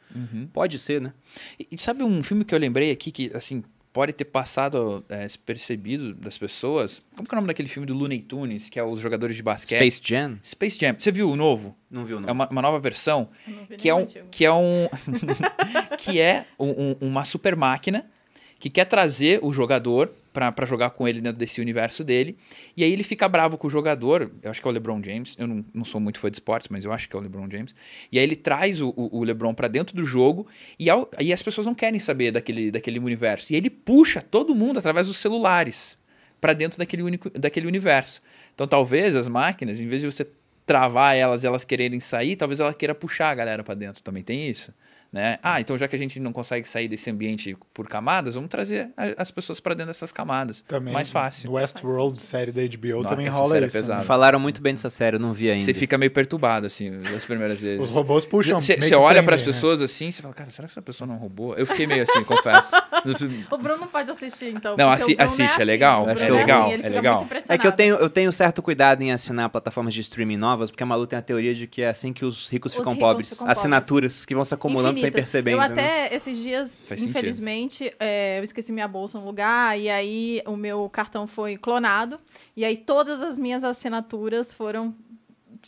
pode 0.52 0.78
ser, 0.78 1.00
né? 1.00 1.12
E, 1.58 1.66
e 1.72 1.78
sabe 1.78 2.02
um 2.02 2.22
filme 2.22 2.44
que 2.44 2.54
eu 2.54 2.58
lembrei 2.58 2.90
aqui 2.90 3.10
que, 3.10 3.30
assim, 3.34 3.62
pode 3.90 4.12
ter 4.12 4.26
passado 4.26 5.04
é, 5.08 5.24
despercebido 5.24 6.14
das 6.14 6.36
pessoas? 6.38 7.02
Como 7.16 7.26
que 7.28 7.34
é 7.34 7.36
o 7.36 7.40
nome 7.40 7.48
daquele 7.48 7.68
filme 7.68 7.86
do 7.86 7.94
Looney 7.94 8.20
Tunes, 8.20 8.68
que 8.68 8.78
é 8.78 8.84
os 8.84 9.00
jogadores 9.00 9.34
de 9.34 9.42
basquete? 9.42 9.78
Space 9.90 10.00
Jam? 10.04 10.38
Space 10.44 10.78
Jam. 10.78 10.94
Você 10.98 11.10
viu 11.10 11.30
o 11.30 11.34
novo? 11.36 11.74
Não 11.90 12.04
viu, 12.04 12.20
não. 12.20 12.28
É 12.28 12.32
uma, 12.32 12.46
uma 12.48 12.62
nova 12.62 12.78
versão 12.78 13.28
vi 13.68 13.76
que 13.76 13.88
é 13.88 13.94
um 13.94 14.06
que 14.30 14.44
é 14.44 14.52
um 14.52 14.88
que 15.98 16.20
é 16.20 16.46
um- 16.58 16.90
um- 16.90 16.96
uma 17.00 17.24
super 17.24 17.56
máquina 17.56 18.08
que 18.58 18.68
quer 18.68 18.84
trazer 18.86 19.38
o 19.42 19.52
jogador 19.52 20.10
pra 20.32 20.64
jogar 20.66 20.90
com 20.90 21.08
ele 21.08 21.20
dentro 21.20 21.36
desse 21.38 21.60
universo 21.60 22.04
dele. 22.04 22.36
E 22.76 22.84
aí 22.84 22.92
ele 22.92 23.02
fica 23.02 23.28
bravo 23.28 23.58
com 23.58 23.66
o 23.66 23.70
jogador. 23.70 24.30
Eu 24.40 24.50
acho 24.50 24.60
que 24.62 24.68
é 24.68 24.70
o 24.70 24.72
LeBron 24.72 25.02
James. 25.04 25.34
Eu 25.36 25.48
não, 25.48 25.64
não 25.74 25.84
sou 25.84 26.00
muito 26.00 26.20
fã 26.20 26.30
de 26.30 26.36
esportes 26.36 26.68
mas 26.68 26.84
eu 26.84 26.92
acho 26.92 27.08
que 27.08 27.16
é 27.16 27.18
o 27.18 27.22
LeBron 27.22 27.48
James. 27.50 27.74
E 28.12 28.18
aí 28.18 28.24
ele 28.24 28.36
traz 28.36 28.80
o, 28.80 28.90
o, 28.96 29.18
o 29.18 29.24
LeBron 29.24 29.52
pra 29.52 29.66
dentro 29.66 29.96
do 29.96 30.04
jogo 30.04 30.46
e, 30.78 30.88
ao- 30.88 31.08
e 31.18 31.32
as 31.32 31.42
pessoas 31.42 31.66
não 31.66 31.74
querem 31.74 31.98
saber 31.98 32.30
daquele, 32.30 32.70
daquele 32.70 33.00
universo. 33.00 33.52
E 33.52 33.56
ele 33.56 33.68
puxa 33.68 34.22
todo 34.22 34.54
mundo 34.54 34.78
através 34.78 35.08
dos 35.08 35.16
celulares 35.16 35.96
pra 36.40 36.52
dentro 36.52 36.78
daquele, 36.78 37.02
único, 37.02 37.30
daquele 37.30 37.66
universo. 37.66 38.22
Então 38.54 38.66
talvez 38.68 39.16
as 39.16 39.26
máquinas 39.26 39.80
em 39.80 39.88
vez 39.88 40.02
de 40.02 40.06
você 40.10 40.24
travar 40.64 41.16
elas 41.16 41.44
elas 41.44 41.64
quererem 41.64 41.98
sair, 41.98 42.36
talvez 42.36 42.60
ela 42.60 42.72
queira 42.74 42.94
puxar 42.94 43.30
a 43.30 43.34
galera 43.34 43.64
pra 43.64 43.74
dentro. 43.74 44.02
Também 44.04 44.22
tem 44.22 44.48
isso. 44.48 44.72
Né? 45.10 45.38
Ah, 45.42 45.58
então 45.58 45.78
já 45.78 45.88
que 45.88 45.96
a 45.96 45.98
gente 45.98 46.20
não 46.20 46.34
consegue 46.34 46.68
sair 46.68 46.86
desse 46.86 47.08
ambiente 47.08 47.56
por 47.72 47.88
camadas, 47.88 48.34
vamos 48.34 48.50
trazer 48.50 48.90
a- 48.94 49.14
as 49.22 49.30
pessoas 49.30 49.58
pra 49.58 49.72
dentro 49.72 49.86
dessas 49.88 50.12
camadas. 50.12 50.62
Também, 50.68 50.92
Mais 50.92 51.08
fácil. 51.10 51.52
Westworld, 51.52 52.20
série 52.20 52.52
da 52.52 52.60
HBO, 52.62 52.96
Nossa, 53.02 53.08
também 53.08 53.26
rola 53.28 53.56
é 53.56 53.64
isso. 53.64 53.74
né? 53.76 53.80
pesada. 53.80 54.02
Falaram 54.02 54.38
muito 54.38 54.60
bem 54.60 54.74
dessa 54.74 54.90
série, 54.90 55.16
eu 55.16 55.20
não 55.20 55.32
vi 55.32 55.50
ainda. 55.50 55.64
Você 55.64 55.72
fica 55.72 55.96
meio 55.96 56.10
perturbado, 56.10 56.66
assim, 56.66 56.90
as 57.16 57.24
primeiras 57.24 57.58
vezes. 57.58 57.80
Os 57.82 57.88
robôs 57.94 58.26
puxam. 58.26 58.60
Você 58.60 58.76
você 58.76 58.94
olha 58.94 59.22
para 59.22 59.34
as 59.34 59.40
né? 59.40 59.46
pessoas 59.46 59.80
assim, 59.80 60.10
você 60.10 60.20
fala, 60.20 60.34
cara, 60.34 60.50
será 60.50 60.68
que 60.68 60.72
essa 60.72 60.82
pessoa 60.82 61.08
não 61.08 61.16
roubou? 61.16 61.54
Eu 61.54 61.66
fiquei 61.66 61.86
meio 61.86 62.02
assim, 62.02 62.22
confesso. 62.24 62.72
O 63.50 63.56
Bruno 63.56 63.80
não 63.80 63.88
pode 63.88 64.10
assistir, 64.10 64.54
então. 64.54 64.76
Não, 64.76 64.90
assi- 64.90 65.14
Bruno 65.14 65.26
assiste, 65.30 65.42
é 65.42 65.54
assim. 65.54 65.64
legal, 65.64 66.08
é 66.10 66.14
legal, 66.14 66.64
assim, 66.66 66.72
ele 66.74 66.86
é 66.86 66.88
legal. 66.90 67.26
É 67.48 67.56
que 67.56 67.66
eu 67.66 67.72
tenho, 67.72 67.94
eu 67.96 68.10
tenho 68.10 68.30
certo 68.30 68.60
cuidado 68.60 69.00
em 69.02 69.10
assinar 69.10 69.48
plataformas 69.48 69.94
de 69.94 70.02
streaming 70.02 70.36
novas, 70.36 70.70
porque 70.70 70.82
a 70.82 70.86
Malu 70.86 71.06
tem 71.06 71.18
a 71.18 71.22
teoria 71.22 71.54
de 71.54 71.66
que 71.66 71.80
é 71.80 71.88
assim 71.88 72.12
que 72.12 72.26
os 72.26 72.48
ricos 72.50 72.72
Os 72.72 72.76
ficam 72.78 72.92
ricos 72.92 73.06
pobres. 73.08 73.28
ficam 73.30 73.46
pobres. 73.46 73.58
Assinaturas 73.58 74.24
que 74.26 74.34
vão 74.34 74.44
se 74.44 74.52
acumulando 74.54 74.97
sem 75.00 75.08
Infinitas. 75.08 75.20
perceber. 75.20 75.52
Eu 75.52 75.58
entendeu? 75.58 75.84
até, 75.84 76.14
esses 76.14 76.38
dias, 76.38 76.82
Faz 76.84 77.02
infelizmente, 77.02 77.92
é, 77.98 78.38
eu 78.38 78.44
esqueci 78.44 78.72
minha 78.72 78.88
bolsa 78.88 79.18
no 79.18 79.24
lugar, 79.24 79.78
e 79.78 79.88
aí 79.88 80.42
o 80.46 80.56
meu 80.56 80.88
cartão 80.88 81.26
foi 81.26 81.56
clonado, 81.56 82.18
e 82.56 82.64
aí 82.64 82.76
todas 82.76 83.22
as 83.22 83.38
minhas 83.38 83.64
assinaturas 83.64 84.52
foram 84.52 84.94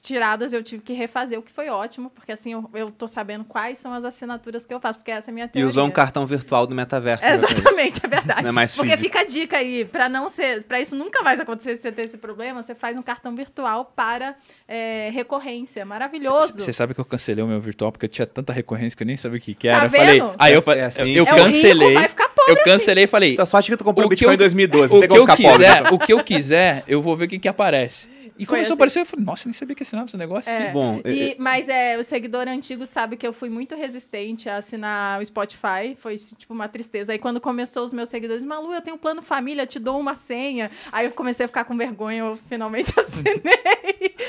tiradas, 0.00 0.52
eu 0.52 0.62
tive 0.62 0.82
que 0.82 0.92
refazer, 0.92 1.38
o 1.38 1.42
que 1.42 1.52
foi 1.52 1.68
ótimo, 1.68 2.10
porque 2.10 2.32
assim 2.32 2.52
eu, 2.52 2.68
eu 2.74 2.90
tô 2.90 3.06
sabendo 3.06 3.44
quais 3.44 3.78
são 3.78 3.92
as 3.92 4.04
assinaturas 4.04 4.64
que 4.64 4.72
eu 4.72 4.80
faço, 4.80 4.98
porque 4.98 5.10
essa 5.10 5.28
é 5.28 5.32
a 5.32 5.34
minha 5.34 5.46
E 5.46 5.48
teoria. 5.48 5.68
usou 5.68 5.84
um 5.86 5.90
cartão 5.90 6.24
virtual 6.26 6.66
do 6.66 6.74
metaverso. 6.74 7.24
Exatamente, 7.24 8.00
é 8.04 8.08
verdade. 8.08 8.42
Não 8.42 8.48
é 8.48 8.52
mais 8.52 8.74
Porque 8.74 8.90
físico. 8.96 9.04
fica 9.04 9.20
a 9.20 9.24
dica 9.24 9.56
aí, 9.58 9.84
para 9.84 10.08
não 10.08 10.28
ser, 10.28 10.64
para 10.64 10.80
isso 10.80 10.96
nunca 10.96 11.22
mais 11.22 11.38
acontecer 11.40 11.76
se 11.76 11.82
você 11.82 11.92
ter 11.92 12.02
esse 12.02 12.18
problema, 12.18 12.62
você 12.62 12.74
faz 12.74 12.96
um 12.96 13.02
cartão 13.02 13.34
virtual 13.34 13.92
para 13.94 14.34
é, 14.66 15.10
recorrência, 15.12 15.84
maravilhoso. 15.84 16.54
Você 16.60 16.72
sabe 16.72 16.94
que 16.94 17.00
eu 17.00 17.04
cancelei 17.04 17.44
o 17.44 17.46
meu 17.48 17.60
virtual 17.60 17.92
porque 17.92 18.06
eu 18.06 18.10
tinha 18.10 18.26
tanta 18.26 18.52
recorrência 18.52 18.96
que 18.96 19.02
eu 19.02 19.06
nem 19.06 19.16
sabia 19.16 19.38
o 19.38 19.40
que, 19.40 19.54
que 19.54 19.68
Tá 19.68 19.76
era. 19.76 19.86
eu 19.86 19.90
vendo? 19.90 20.00
falei, 20.00 20.22
aí 20.38 20.54
eu 20.54 20.62
falei, 20.62 20.82
É 20.82 20.86
assim. 20.86 21.10
eu 21.12 21.24
É 21.24 21.34
cancelei. 21.34 21.94
vai 21.94 22.08
ficar 22.08 22.28
pobre 22.28 22.50
eu 22.52 22.64
cancelei 22.64 23.04
e 23.04 23.06
falei, 23.06 23.34
Tua 23.36 23.46
sorte 23.46 23.70
é 23.70 23.74
que 23.74 23.76
tu 23.76 23.84
comprou 23.84 24.06
o 24.06 24.08
Bitcoin 24.08 24.30
eu- 24.30 24.34
em 24.34 24.38
2012. 24.38 24.94
o 24.94 25.00
que 25.00 25.06
eu 25.16 25.26
pobre. 25.26 25.36
quiser, 25.44 25.92
o 25.92 25.98
que 25.98 26.12
eu 26.12 26.24
quiser, 26.24 26.84
eu 26.88 27.00
vou 27.02 27.16
ver 27.16 27.26
o 27.26 27.28
que, 27.28 27.38
que 27.38 27.48
aparece. 27.48 28.08
E 28.40 28.46
Foi 28.46 28.56
começou 28.56 28.62
assim. 28.64 28.72
a 28.72 28.74
aparecer, 28.74 29.00
eu 29.00 29.06
falei, 29.06 29.24
nossa, 29.26 29.42
eu 29.42 29.48
nem 29.50 29.52
sabia 29.52 29.76
que 29.76 29.82
assinava 29.82 30.06
esse 30.06 30.16
negócio 30.16 30.50
É. 30.50 30.70
Bom, 30.72 31.00
E- 31.04 31.36
mas 31.38 31.68
é, 31.68 31.98
o 31.98 32.02
seguidor 32.02 32.48
antigo 32.48 32.86
sabe 32.86 33.16
que 33.18 33.26
eu 33.26 33.32
fui 33.34 33.50
muito 33.50 33.76
resistente 33.76 34.48
a 34.48 34.56
assinar 34.56 35.20
o 35.20 35.24
Spotify. 35.26 35.94
Foi 35.98 36.16
tipo 36.16 36.54
uma 36.54 36.66
tristeza. 36.66 37.12
Aí 37.12 37.18
quando 37.18 37.38
começou 37.40 37.84
os 37.84 37.92
meus 37.92 38.08
seguidores, 38.08 38.42
Malu, 38.42 38.72
eu 38.72 38.80
tenho 38.80 38.96
um 38.96 38.98
plano 38.98 39.20
família, 39.20 39.66
te 39.66 39.78
dou 39.78 40.00
uma 40.00 40.16
senha. 40.16 40.70
Aí 40.90 41.04
eu 41.06 41.12
comecei 41.12 41.44
a 41.44 41.48
ficar 41.48 41.64
com 41.64 41.76
vergonha, 41.76 42.20
eu 42.20 42.38
finalmente 42.48 42.92
assinei. 42.98 43.34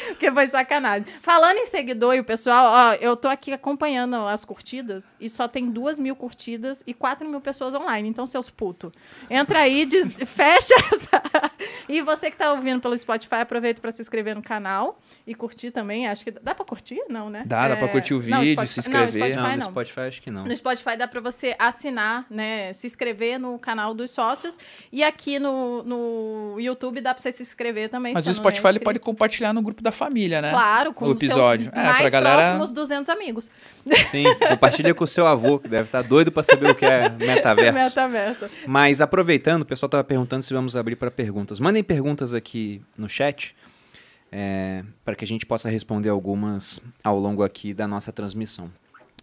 porque 0.10 0.30
foi 0.32 0.48
sacanagem. 0.50 1.06
Falando 1.22 1.58
em 1.58 1.66
seguidor 1.66 2.14
e 2.16 2.20
o 2.20 2.24
pessoal, 2.24 2.66
ó, 2.68 2.94
eu 2.96 3.16
tô 3.16 3.30
aqui 3.30 3.54
acompanhando 3.54 4.16
as 4.28 4.44
curtidas 4.44 5.16
e 5.22 5.30
só 5.30 5.48
tem 5.48 5.70
duas 5.70 5.98
mil 5.98 6.16
curtidas 6.18 6.84
e 6.86 6.94
quatro 6.94 7.28
mil 7.28 7.40
pessoas 7.40 7.74
online. 7.74 8.10
Então, 8.10 8.26
seus 8.26 8.50
putos, 8.50 8.92
entra 9.30 9.60
aí, 9.60 9.86
des- 9.86 10.16
fecha 10.28 10.74
essa. 10.94 11.22
E 11.88 12.02
você 12.02 12.30
que 12.30 12.38
tá 12.38 12.52
ouvindo 12.52 12.82
pelo 12.82 12.98
Spotify, 12.98 13.36
aproveita 13.36 13.82
para 13.82 13.92
se 13.92 14.01
inscrever 14.02 14.36
no 14.36 14.42
canal 14.42 15.00
e 15.26 15.34
curtir 15.36 15.72
também. 15.72 16.08
Acho 16.08 16.24
que 16.24 16.32
dá 16.32 16.54
para 16.56 16.66
curtir? 16.66 17.00
Não, 17.10 17.30
né? 17.30 17.44
Dá, 17.46 17.68
dá 17.68 17.76
pra 17.76 17.88
curtir 17.88 18.14
o 18.14 18.18
não, 18.18 18.40
vídeo, 18.42 18.54
Spotify- 18.54 18.68
se 18.74 18.80
inscrever. 18.80 19.06
Não, 19.06 19.12
Spotify 19.12 19.36
não, 19.38 19.50
não. 19.50 19.58
no 19.58 19.64
Spotify 19.72 20.00
acho 20.02 20.22
que 20.22 20.32
não. 20.32 20.44
No 20.46 20.56
Spotify 20.56 20.98
dá 20.98 21.08
para 21.08 21.22
você 21.22 21.56
assinar, 21.58 22.26
né? 22.30 22.74
Se 22.74 22.88
inscrever 22.88 23.40
no 23.40 23.58
canal 23.60 23.94
dos 23.94 24.12
sócios. 24.12 24.58
E 24.92 25.04
aqui 25.04 25.40
no, 25.40 25.84
no 25.84 26.56
YouTube 26.60 27.02
dá 27.02 27.14
para 27.14 27.22
você 27.22 27.32
se 27.32 27.44
inscrever 27.44 27.90
também. 27.90 28.14
Mas 28.14 28.24
se 28.24 28.30
o 28.30 28.32
não 28.32 28.38
é 28.38 28.42
Spotify 28.42 28.68
ele 28.68 28.80
pode 28.80 29.00
compartilhar 29.00 29.54
no 29.54 29.62
grupo 29.62 29.82
da 29.82 29.92
família, 29.92 30.42
né? 30.42 30.50
Claro, 30.52 30.94
com 30.94 31.08
o 31.08 31.12
episódio. 31.12 31.66
seus 31.66 31.78
É, 31.78 31.82
pra 31.82 31.94
mais 32.00 32.12
galera- 32.12 32.38
próximos 32.38 32.72
200 32.72 33.10
amigos. 33.10 33.50
Sim, 34.12 34.24
compartilha 34.50 34.94
com 34.94 35.04
o 35.04 35.08
seu 35.08 35.26
avô, 35.28 35.60
que 35.60 35.68
deve 35.68 35.84
estar 35.84 36.02
doido 36.02 36.32
para 36.32 36.44
saber 36.44 36.70
o 36.72 36.76
que 36.76 36.86
é 36.86 37.10
metaverso. 37.10 37.78
Metaverso. 37.78 38.46
Mas 38.68 39.02
aproveitando, 39.02 39.62
o 39.64 39.66
pessoal 39.66 39.88
estava 39.88 40.04
perguntando 40.04 40.44
se 40.44 40.54
vamos 40.54 40.76
abrir 40.76 40.96
para 40.96 41.12
perguntas. 41.12 41.60
Mandem 41.60 41.84
perguntas 41.84 42.34
aqui 42.34 42.82
no 42.98 43.08
chat, 43.10 43.56
para 45.04 45.16
que 45.16 45.26
a 45.26 45.28
gente 45.28 45.46
possa 45.46 45.70
responder 45.70 46.10
algumas 46.10 46.80
ao 47.04 47.20
longo 47.20 47.44
aqui 47.44 47.74
da 47.74 47.88
nossa 47.88 48.12
transmissão. 48.12 48.72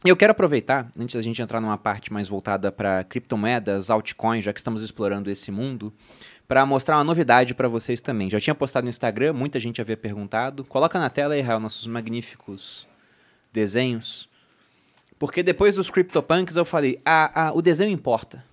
Eu 0.05 0.17
quero 0.17 0.31
aproveitar, 0.31 0.93
antes 0.97 1.17
da 1.17 1.23
gente 1.23 1.43
entrar 1.43 1.61
numa 1.61 1.77
parte 1.77 2.13
mais 2.13 2.29
voltada 2.29 2.71
para 2.71 3.03
criptomoedas, 3.03 3.91
altcoins, 3.91 4.45
já 4.45 4.53
que 4.53 4.61
estamos 4.61 4.81
explorando 4.81 5.29
esse 5.29 5.51
mundo, 5.51 5.93
para 6.47 6.65
mostrar 6.65 6.99
uma 6.99 7.05
novidade 7.05 7.53
para 7.53 7.67
vocês 7.67 8.01
também. 8.01 8.31
Já 8.31 8.39
tinha 8.39 8.55
postado 8.55 8.85
no 8.85 8.91
Instagram, 8.91 9.33
muita 9.33 9.59
gente 9.59 9.81
havia 9.81 9.97
perguntado. 9.97 10.65
Coloca 10.65 11.01
na 11.01 11.11
tela 11.11 11.35
aí, 11.35 11.43
nossos 11.59 11.87
magníficos 11.87 12.87
desenhos. 13.53 14.29
Porque 15.19 15.43
depois 15.43 15.75
dos 15.75 15.91
CryptoPunks 15.91 16.55
eu 16.55 16.65
falei, 16.65 17.01
ah, 17.05 17.49
ah, 17.49 17.53
o 17.53 17.61
desenho 17.61 17.91
importa. 17.91 18.45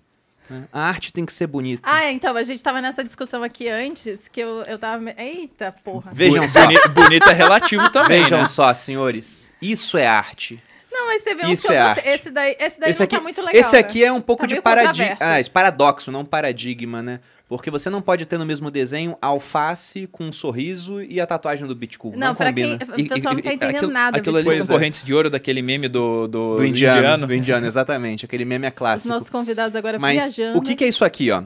Né? 0.49 0.65
A 0.71 0.81
arte 0.81 1.11
tem 1.11 1.25
que 1.25 1.33
ser 1.33 1.47
bonita. 1.47 1.81
Ah, 1.83 2.11
então, 2.11 2.35
a 2.35 2.43
gente 2.43 2.61
tava 2.61 2.81
nessa 2.81 3.03
discussão 3.03 3.43
aqui 3.43 3.67
antes, 3.67 4.27
que 4.27 4.39
eu, 4.39 4.63
eu 4.63 4.77
tava... 4.77 5.13
Eita, 5.17 5.73
porra. 5.83 6.11
Vejam 6.13 6.47
só, 6.47 6.61
Bonito, 6.65 6.89
bonito 6.89 7.29
é 7.29 7.33
relativo 7.33 7.89
também, 7.89 8.23
vejam 8.23 8.41
né? 8.41 8.47
só, 8.47 8.73
senhores. 8.73 9.51
Isso 9.61 9.97
é 9.97 10.07
arte. 10.07 10.61
Não, 11.05 11.13
mas 11.13 11.21
teve 11.21 11.45
uns 11.45 11.51
Isso 11.51 11.67
que 11.67 11.73
eu 11.73 11.77
é 11.77 11.93
gostei. 11.93 12.13
Esse 12.13 12.31
daí, 12.31 12.55
esse 12.59 12.79
daí 12.79 12.89
esse 12.89 12.99
não 12.99 13.03
aqui, 13.03 13.15
tá 13.15 13.21
muito 13.21 13.41
legal, 13.41 13.61
esse 13.61 13.73
né? 13.73 13.79
aqui 13.79 14.03
é 14.03 14.11
um 14.11 14.21
pouco 14.21 14.41
Tá 14.41 14.47
de 14.47 14.61
paradigma. 14.61 15.17
Ah, 15.19 15.39
esse 15.39 15.49
paradoxo, 15.49 16.11
não 16.11 16.25
paradigma, 16.25 17.03
né? 17.03 17.19
Porque 17.47 17.69
você 17.69 17.91
não 17.91 18.01
pode 18.01 18.25
ter 18.25 18.39
no 18.39 18.45
mesmo 18.45 18.71
desenho 18.71 19.15
alface 19.21 20.07
com 20.07 20.23
um 20.25 20.31
sorriso 20.31 20.99
e 21.03 21.21
a 21.21 21.27
tatuagem 21.27 21.67
do 21.67 21.75
Bitcoin. 21.75 22.13
Não, 22.13 22.29
Não, 22.29 22.35
pra 22.35 22.47
combina. 22.47 22.79
quem... 22.79 23.05
O 23.05 23.09
pessoal 23.09 23.35
não 23.35 23.41
tá 23.41 23.53
entendendo 23.53 23.75
aquilo, 23.75 23.91
nada. 23.91 24.17
Aquilo 24.17 24.37
ali 24.37 24.51
são 24.53 24.63
é. 24.63 24.67
correntes 24.67 25.03
de 25.03 25.13
ouro 25.13 25.29
daquele 25.29 25.61
meme 25.61 25.87
do, 25.87 26.27
do, 26.27 26.57
Do 26.57 26.65
indiano, 26.65 27.27
do 27.27 27.35
indiano, 27.35 27.67
exatamente. 27.67 28.25
Aquele 28.25 28.45
meme 28.45 28.65
é 28.65 28.69
Os 28.69 28.75
clássico. 28.75 29.13
nossos 29.13 29.29
convidados 29.29 29.75
agora 29.75 29.99
Mas 29.99 30.35
viajando. 30.35 30.57
o 30.57 30.61
que, 30.61 30.73
que 30.73 30.83
é 30.83 30.87
isso 30.87 31.05
aqui, 31.05 31.29
ó? 31.29 31.43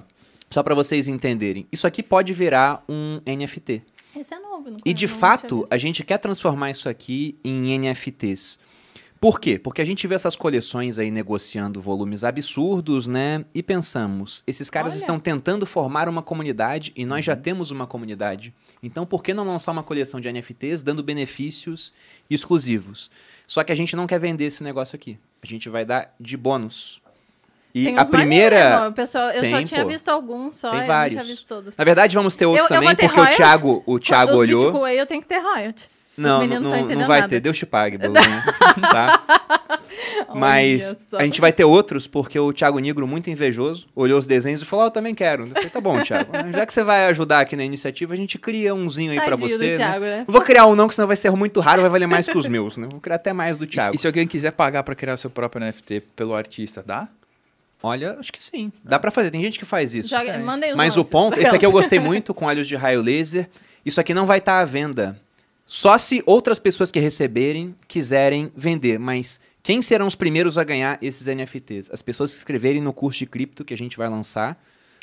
Só 0.49 0.63
para 0.63 0.73
vocês 0.73 1.09
entenderem. 1.09 1.67
Isso 1.69 1.85
aqui 1.85 2.01
pode 2.01 2.31
virar 2.31 2.81
um 2.87 3.19
NFT. 3.25 3.83
Esse 4.15 4.33
é 4.33 4.39
novo, 4.39 4.71
não 4.71 4.77
E 4.85 4.93
de 4.93 5.07
fato, 5.07 5.67
a 5.69 5.77
gente 5.77 6.03
quer 6.03 6.17
transformar 6.17 6.71
isso 6.71 6.87
aqui 6.89 7.37
em 7.43 7.77
NFTs. 7.77 8.57
Por 9.19 9.37
quê? 9.39 9.59
Porque 9.59 9.81
a 9.81 9.85
gente 9.85 10.07
vê 10.07 10.15
essas 10.15 10.35
coleções 10.37 10.97
aí 10.97 11.11
negociando 11.11 11.81
volumes 11.81 12.23
absurdos, 12.23 13.05
né? 13.05 13.43
E 13.53 13.61
pensamos, 13.61 14.41
esses 14.47 14.69
caras 14.69 14.93
Olha. 14.93 14.99
estão 15.01 15.19
tentando 15.19 15.65
formar 15.65 16.07
uma 16.07 16.21
comunidade 16.23 16.93
e 16.95 17.05
nós 17.05 17.25
já 17.25 17.35
temos 17.35 17.69
uma 17.69 17.85
comunidade. 17.85 18.53
Então, 18.81 19.05
por 19.05 19.21
que 19.21 19.33
não 19.33 19.43
lançar 19.45 19.73
uma 19.73 19.83
coleção 19.83 20.21
de 20.21 20.31
NFTs 20.31 20.81
dando 20.83 21.03
benefícios 21.03 21.91
exclusivos? 22.29 23.11
Só 23.45 23.61
que 23.61 23.73
a 23.73 23.75
gente 23.75 23.93
não 23.93 24.07
quer 24.07 24.19
vender 24.19 24.45
esse 24.45 24.63
negócio 24.63 24.95
aqui. 24.95 25.19
A 25.43 25.45
gente 25.45 25.67
vai 25.67 25.83
dar 25.83 26.15
de 26.17 26.37
bônus. 26.37 27.01
E 27.75 27.85
Tem 27.85 27.99
a 27.99 28.05
primeira. 28.05 28.69
maneiros, 28.69 28.95
pessoal, 28.95 29.29
eu 29.31 29.43
só 29.49 29.57
Tem, 29.57 29.65
tinha 29.65 29.83
pô. 29.83 29.89
visto 29.89 30.09
alguns 30.09 30.55
só, 30.55 30.71
Tem 30.71 30.79
eu 30.81 30.87
vários. 30.87 31.15
não 31.15 31.23
tinha 31.23 31.33
visto 31.35 31.45
todos. 31.45 31.75
Na 31.77 31.83
verdade, 31.83 32.15
vamos 32.15 32.35
ter 32.35 32.45
outros 32.45 32.69
Eu- 32.69 32.75
eu 32.75 32.81
também, 32.81 32.95
ter 32.95 33.03
porque 33.07 33.19
o 33.19 33.23
royalties? 33.23 33.37
Thiago, 33.37 33.83
o 33.85 33.99
Thiago 33.99 34.31
Os 34.31 34.37
olhou. 34.37 34.71
Bitcoin 34.71 34.91
eu 34.93 35.05
tenho 35.05 35.21
que 35.21 35.27
ter 35.27 35.39
royalty. 35.39 35.89
Não, 36.19 36.45
não, 36.47 36.59
não 36.87 37.07
vai 37.07 37.21
nada. 37.21 37.29
ter. 37.29 37.39
Deus 37.39 37.57
te 37.57 37.65
pague, 37.65 37.97
Bolonha. 37.99 38.43
tá? 38.91 39.23
Mas 40.35 40.95
a 41.13 41.23
gente 41.23 41.41
vai 41.41 41.51
ter 41.51 41.63
outros, 41.63 42.07
porque 42.07 42.39
o 42.39 42.53
Thiago 42.53 42.77
Negro, 42.79 43.07
muito 43.07 43.29
invejoso, 43.29 43.87
olhou 43.95 44.19
os 44.19 44.27
desenhos 44.27 44.61
e 44.61 44.65
falou: 44.65 44.85
"Ah, 44.85 44.87
Eu 44.87 44.91
também 44.91 45.15
quero. 45.15 45.43
Eu 45.45 45.49
falei, 45.49 45.69
tá 45.69 45.81
bom, 45.81 46.01
Thiago. 46.01 46.31
Já 46.53 46.65
que 46.65 46.73
você 46.73 46.83
vai 46.83 47.05
ajudar 47.07 47.39
aqui 47.39 47.55
na 47.55 47.63
iniciativa, 47.63 48.13
a 48.13 48.17
gente 48.17 48.37
cria 48.37 48.73
umzinho 48.73 49.11
aí 49.11 49.17
pra 49.19 49.29
Tadinho 49.31 49.49
você. 49.49 49.57
do 49.57 49.71
né? 49.71 49.77
Thiago, 49.77 50.05
né? 50.05 50.25
Não 50.27 50.33
vou 50.33 50.41
criar 50.41 50.65
um, 50.65 50.75
não, 50.75 50.87
que 50.87 50.95
senão 50.95 51.07
vai 51.07 51.15
ser 51.15 51.31
muito 51.31 51.59
raro, 51.59 51.81
vai 51.81 51.89
valer 51.89 52.07
mais 52.07 52.27
que 52.27 52.37
os 52.37 52.45
meus, 52.47 52.77
né? 52.77 52.87
Vou 52.89 52.99
criar 52.99 53.15
até 53.15 53.33
mais 53.33 53.57
do 53.57 53.65
Thiago. 53.65 53.95
e 53.95 53.97
se 53.97 54.07
alguém 54.07 54.27
quiser 54.27 54.51
pagar 54.51 54.83
pra 54.83 54.95
criar 54.95 55.17
seu 55.17 55.29
próprio 55.29 55.65
NFT 55.65 56.01
pelo 56.15 56.33
artista, 56.35 56.83
dá? 56.85 57.07
Olha, 57.81 58.17
acho 58.19 58.31
que 58.33 58.41
sim. 58.43 58.71
Dá 58.83 58.99
pra 58.99 59.09
fazer, 59.09 59.31
tem 59.31 59.41
gente 59.41 59.57
que 59.57 59.63
faz 59.65 59.95
isso. 59.95 60.09
Joga, 60.09 60.37
os 60.37 60.75
Mas 60.75 60.97
o 60.97 61.05
ponto, 61.05 61.39
esse 61.39 61.55
aqui 61.55 61.65
eu 61.65 61.71
gostei 61.71 61.97
muito 61.97 62.33
com 62.33 62.45
olhos 62.45 62.67
de 62.67 62.75
raio 62.75 63.01
laser. 63.01 63.49
Isso 63.85 64.01
aqui 64.01 64.13
não 64.13 64.25
vai 64.25 64.39
estar 64.39 64.59
à 64.59 64.65
venda. 64.65 65.17
Só 65.71 65.99
se 65.99 66.23
outras 66.25 66.57
pessoas 66.57 66.89
que 66.89 66.99
receberem 66.99 67.75
quiserem 67.87 68.51
vender, 68.55 68.97
mas 68.97 69.39
quem 69.61 69.83
serão 69.83 70.07
os 70.07 70.15
primeiros 70.15 70.57
a 70.57 70.63
ganhar 70.63 70.97
esses 70.99 71.27
NFTs? 71.27 71.91
As 71.91 72.01
pessoas 72.01 72.31
que 72.31 72.37
se 72.37 72.41
inscreverem 72.41 72.81
no 72.81 72.91
curso 72.91 73.19
de 73.19 73.27
cripto 73.27 73.63
que 73.63 73.75
a 73.75 73.77
gente 73.77 73.95
vai 73.95 74.09
lançar. 74.09 74.59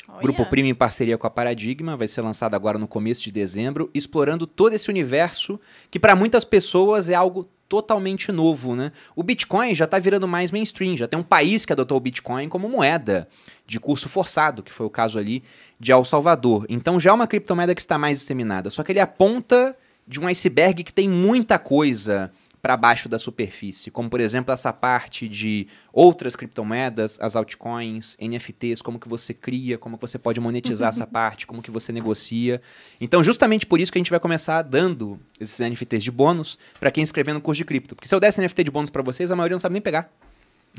Olha. 0.09 0.21
Grupo 0.21 0.45
Primo 0.49 0.67
em 0.67 0.75
parceria 0.75 1.17
com 1.17 1.25
a 1.25 1.29
Paradigma, 1.29 1.95
vai 1.95 2.05
ser 2.05 2.19
lançado 2.19 2.53
agora 2.53 2.77
no 2.77 2.85
começo 2.85 3.23
de 3.23 3.31
dezembro, 3.31 3.89
explorando 3.93 4.45
todo 4.45 4.73
esse 4.73 4.89
universo 4.89 5.57
que 5.89 5.97
para 5.97 6.17
muitas 6.17 6.43
pessoas 6.43 7.09
é 7.09 7.15
algo 7.15 7.47
totalmente 7.69 8.29
novo, 8.33 8.75
né? 8.75 8.91
O 9.15 9.23
Bitcoin 9.23 9.73
já 9.73 9.85
está 9.85 9.97
virando 9.97 10.27
mais 10.27 10.51
mainstream, 10.51 10.97
já 10.97 11.07
tem 11.07 11.17
um 11.17 11.23
país 11.23 11.65
que 11.65 11.71
adotou 11.71 11.95
o 11.97 12.01
Bitcoin 12.01 12.49
como 12.49 12.67
moeda 12.67 13.29
de 13.65 13.79
curso 13.79 14.09
forçado, 14.09 14.61
que 14.61 14.73
foi 14.73 14.85
o 14.85 14.89
caso 14.89 15.17
ali 15.17 15.41
de 15.79 15.93
El 15.93 16.03
Salvador. 16.03 16.65
Então 16.67 16.99
já 16.99 17.11
é 17.11 17.13
uma 17.13 17.25
criptomoeda 17.25 17.73
que 17.73 17.79
está 17.79 17.97
mais 17.97 18.19
disseminada, 18.19 18.69
só 18.69 18.83
que 18.83 18.91
ele 18.91 18.99
é 18.99 19.03
a 19.03 19.07
ponta 19.07 19.73
de 20.07 20.19
um 20.19 20.27
iceberg 20.27 20.83
que 20.83 20.93
tem 20.93 21.09
muita 21.09 21.59
coisa 21.59 22.31
para 22.61 22.75
baixo 22.75 23.07
da 23.07 23.19
superfície, 23.19 23.91
como 23.91 24.09
por 24.09 24.19
exemplo 24.19 24.53
essa 24.53 24.73
parte 24.73 25.27
de 25.29 25.67
outras 25.93 26.35
criptomoedas, 26.35 27.17
as 27.21 27.35
altcoins, 27.35 28.17
NFTs, 28.19 28.81
como 28.81 28.99
que 28.99 29.07
você 29.07 29.33
cria, 29.33 29.77
como 29.77 29.97
que 29.97 30.01
você 30.01 30.17
pode 30.17 30.39
monetizar 30.39 30.89
essa 30.89 31.05
parte, 31.07 31.47
como 31.47 31.61
que 31.61 31.71
você 31.71 31.91
negocia. 31.91 32.61
Então, 32.99 33.23
justamente 33.23 33.65
por 33.65 33.79
isso 33.79 33.91
que 33.91 33.97
a 33.97 34.01
gente 34.01 34.09
vai 34.09 34.19
começar 34.19 34.61
dando 34.63 35.19
esses 35.39 35.59
NFTs 35.59 36.03
de 36.03 36.11
bônus 36.11 36.57
para 36.79 36.91
quem 36.91 37.03
inscrever 37.03 37.33
no 37.33 37.41
curso 37.41 37.59
de 37.59 37.65
cripto. 37.65 37.95
Porque 37.95 38.07
se 38.07 38.15
eu 38.15 38.19
desse 38.19 38.41
NFT 38.41 38.65
de 38.65 38.71
bônus 38.71 38.89
para 38.89 39.03
vocês, 39.03 39.31
a 39.31 39.35
maioria 39.35 39.55
não 39.55 39.59
sabe 39.59 39.73
nem 39.73 39.81
pegar. 39.81 40.11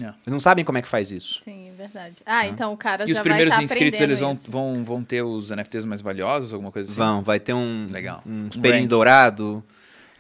É. 0.01 0.07
Eles 0.07 0.14
não 0.26 0.40
sabem 0.40 0.64
como 0.64 0.78
é 0.78 0.82
que 0.82 0.88
faz 0.88 1.11
isso. 1.11 1.40
Sim, 1.42 1.68
é 1.68 1.72
verdade. 1.72 2.16
Ah, 2.24 2.46
então 2.46 2.72
o 2.72 2.76
cara 2.76 3.05
E 3.07 3.11
os 3.11 3.16
já 3.16 3.22
primeiros 3.22 3.55
vai 3.55 3.64
estar 3.64 3.74
inscritos, 3.74 4.01
eles 4.01 4.20
vão, 4.20 4.32
isso. 4.32 4.51
vão, 4.51 4.84
vão 4.84 5.03
ter 5.05 5.22
os 5.22 5.51
NFTs 5.51 5.84
mais 5.84 6.01
valiosos, 6.01 6.53
alguma 6.53 6.70
coisa 6.72 6.88
assim? 6.90 6.99
Vão, 6.99 7.22
vai 7.22 7.40
ter 7.40 7.53
um, 7.55 7.88
Legal. 7.90 8.22
um 8.26 8.44
Um 8.44 8.49
espelhinho 8.49 8.82
rank. 8.82 8.88
dourado, 8.90 9.64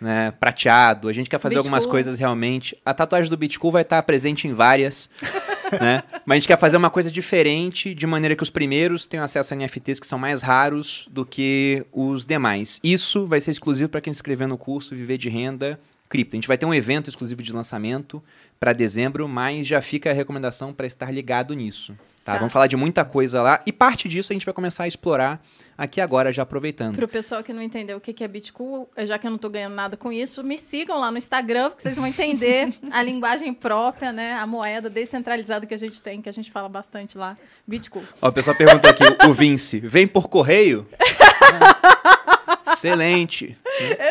né, 0.00 0.32
prateado. 0.32 1.08
A 1.08 1.12
gente 1.12 1.28
quer 1.28 1.38
fazer 1.38 1.56
Bitcool. 1.56 1.68
algumas 1.74 1.86
coisas 1.86 2.18
realmente. 2.18 2.76
A 2.84 2.94
tatuagem 2.94 3.28
do 3.30 3.36
Bitcoin 3.36 3.72
vai 3.72 3.82
estar 3.82 4.02
presente 4.04 4.46
em 4.46 4.52
várias, 4.52 5.10
né? 5.80 6.02
Mas 6.24 6.36
a 6.36 6.38
gente 6.38 6.48
quer 6.48 6.58
fazer 6.58 6.76
uma 6.76 6.90
coisa 6.90 7.10
diferente, 7.10 7.94
de 7.94 8.06
maneira 8.06 8.34
que 8.36 8.42
os 8.42 8.50
primeiros 8.50 9.06
tenham 9.06 9.24
acesso 9.24 9.52
a 9.52 9.56
NFTs 9.56 9.98
que 10.00 10.06
são 10.06 10.18
mais 10.18 10.42
raros 10.42 11.08
do 11.10 11.24
que 11.26 11.84
os 11.92 12.24
demais. 12.24 12.80
Isso 12.82 13.26
vai 13.26 13.40
ser 13.40 13.50
exclusivo 13.50 13.88
para 13.88 14.00
quem 14.00 14.12
se 14.12 14.18
inscrever 14.18 14.46
no 14.48 14.56
curso 14.58 14.94
Viver 14.94 15.18
de 15.18 15.28
Renda 15.28 15.78
Cripto. 16.08 16.34
A 16.34 16.38
gente 16.38 16.48
vai 16.48 16.56
ter 16.56 16.64
um 16.64 16.72
evento 16.72 17.08
exclusivo 17.10 17.42
de 17.42 17.52
lançamento 17.52 18.22
para 18.58 18.72
dezembro, 18.72 19.28
mas 19.28 19.66
já 19.66 19.80
fica 19.80 20.10
a 20.10 20.12
recomendação 20.12 20.72
para 20.72 20.86
estar 20.86 21.10
ligado 21.10 21.54
nisso. 21.54 21.96
Tá? 22.28 22.34
Tá. 22.34 22.38
Vamos 22.40 22.52
falar 22.52 22.66
de 22.66 22.76
muita 22.76 23.06
coisa 23.06 23.40
lá 23.40 23.62
e 23.64 23.72
parte 23.72 24.06
disso 24.06 24.30
a 24.30 24.34
gente 24.34 24.44
vai 24.44 24.52
começar 24.52 24.84
a 24.84 24.88
explorar 24.88 25.42
aqui 25.78 25.98
agora, 25.98 26.30
já 26.30 26.42
aproveitando. 26.42 26.94
Pro 26.94 27.08
pessoal 27.08 27.42
que 27.42 27.54
não 27.54 27.62
entendeu 27.62 27.96
o 27.96 28.00
que 28.00 28.22
é 28.22 28.28
Bitcoin, 28.28 28.84
já 28.98 29.18
que 29.18 29.26
eu 29.26 29.30
não 29.30 29.38
tô 29.38 29.48
ganhando 29.48 29.74
nada 29.74 29.96
com 29.96 30.12
isso, 30.12 30.44
me 30.44 30.58
sigam 30.58 31.00
lá 31.00 31.10
no 31.10 31.16
Instagram, 31.16 31.70
porque 31.70 31.82
vocês 31.82 31.96
vão 31.96 32.06
entender 32.06 32.68
a 32.92 33.02
linguagem 33.02 33.54
própria, 33.54 34.12
né? 34.12 34.34
A 34.34 34.46
moeda 34.46 34.90
descentralizada 34.90 35.64
que 35.64 35.72
a 35.72 35.78
gente 35.78 36.02
tem, 36.02 36.20
que 36.20 36.28
a 36.28 36.32
gente 36.32 36.50
fala 36.50 36.68
bastante 36.68 37.16
lá. 37.16 37.34
Bitcoin. 37.66 38.04
Ó, 38.20 38.28
o 38.28 38.32
pessoal 38.32 38.54
perguntou 38.54 38.90
aqui, 38.90 39.04
o 39.26 39.32
Vince, 39.32 39.80
vem 39.80 40.06
por 40.06 40.28
correio? 40.28 40.86
Excelente. 42.78 43.56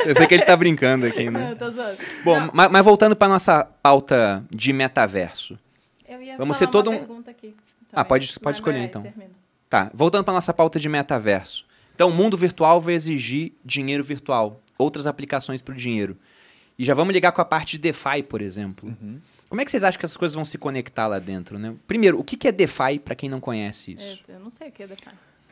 Eu 0.06 0.16
sei 0.16 0.28
que 0.28 0.34
ele 0.34 0.44
tá 0.46 0.56
brincando 0.56 1.06
aqui, 1.06 1.30
né? 1.30 1.52
Eu 1.52 1.56
tô 1.58 1.70
zoando. 1.72 1.98
Bom, 2.24 2.40
Não, 2.40 2.50
ma- 2.54 2.70
mas 2.70 2.84
voltando 2.86 3.16
para 3.16 3.28
nossa 3.28 3.64
pauta 3.64 4.44
de 4.50 4.72
metaverso. 4.74 5.58
eu 6.08 6.22
ia 6.22 6.38
vamos 6.38 6.58
falar 6.58 6.68
ter 6.68 6.72
todo 6.72 6.88
uma 6.90 6.96
um- 6.96 7.00
pergunta 7.00 7.32
aqui 7.32 7.56
Ah, 7.94 8.04
pode- 8.06 8.28
pode 8.34 8.44
mas 8.44 8.56
escolher, 8.58 8.80
então. 8.84 9.02
termina. 9.02 9.32
Tá, 9.70 9.92
voltando 9.94 10.24
para 10.24 10.34
nossa 10.34 10.54
pauta 10.54 10.80
de 10.80 10.88
metaverso. 10.88 11.66
Então, 11.96 12.10
o 12.10 12.14
mundo 12.14 12.38
virtual 12.38 12.80
vai 12.80 12.94
exigir 12.94 13.54
dinheiro 13.66 14.04
virtual, 14.04 14.62
outras 14.78 15.08
aplicações 15.08 15.62
para 15.62 15.74
o 15.74 15.78
dinheiro. 15.78 16.16
E 16.80 16.86
já 16.86 16.94
vamos 16.94 17.14
ligar 17.14 17.32
com 17.32 17.42
a 17.42 17.46
parte 17.46 17.72
de 17.72 17.80
DeFi, 17.80 18.22
por 18.24 18.40
exemplo. 18.42 18.90
Uhum. 19.02 19.20
Como 19.50 19.60
é 19.62 19.66
que 19.66 19.72
vocês 19.72 19.84
acham 19.84 19.98
que 20.00 20.06
essas 20.06 20.16
coisas 20.18 20.36
vão 20.36 20.46
se 20.46 20.58
conectar 20.58 21.08
lá 21.08 21.20
dentro, 21.20 21.58
né? 21.58 21.74
Primeiro, 21.88 22.20
o 22.20 22.24
que 22.24 22.48
é 22.48 22.52
DeFi 22.52 23.00
para 23.00 23.16
quem 23.16 23.28
não 23.30 23.40
conhece 23.40 23.94
isso? 23.94 24.22
Eu 24.28 24.40
não 24.40 24.50
sei 24.52 24.68
o 24.68 24.72
que 24.72 24.84
é 24.84 24.88
DeFi. 24.88 25.10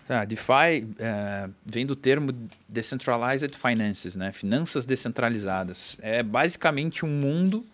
Tá, 0.08 0.24
DeFi 0.24 0.88
é, 0.99 1.49
vem 1.66 1.84
do 1.84 1.95
termo 1.95 2.32
Decentralized 2.70 3.56
Finances, 3.58 4.16
né? 4.16 4.32
Finanças 4.32 4.86
descentralizadas. 4.86 5.97
É 6.00 6.21
basicamente 6.21 7.04
um 7.04 7.09
mundo 7.09 7.66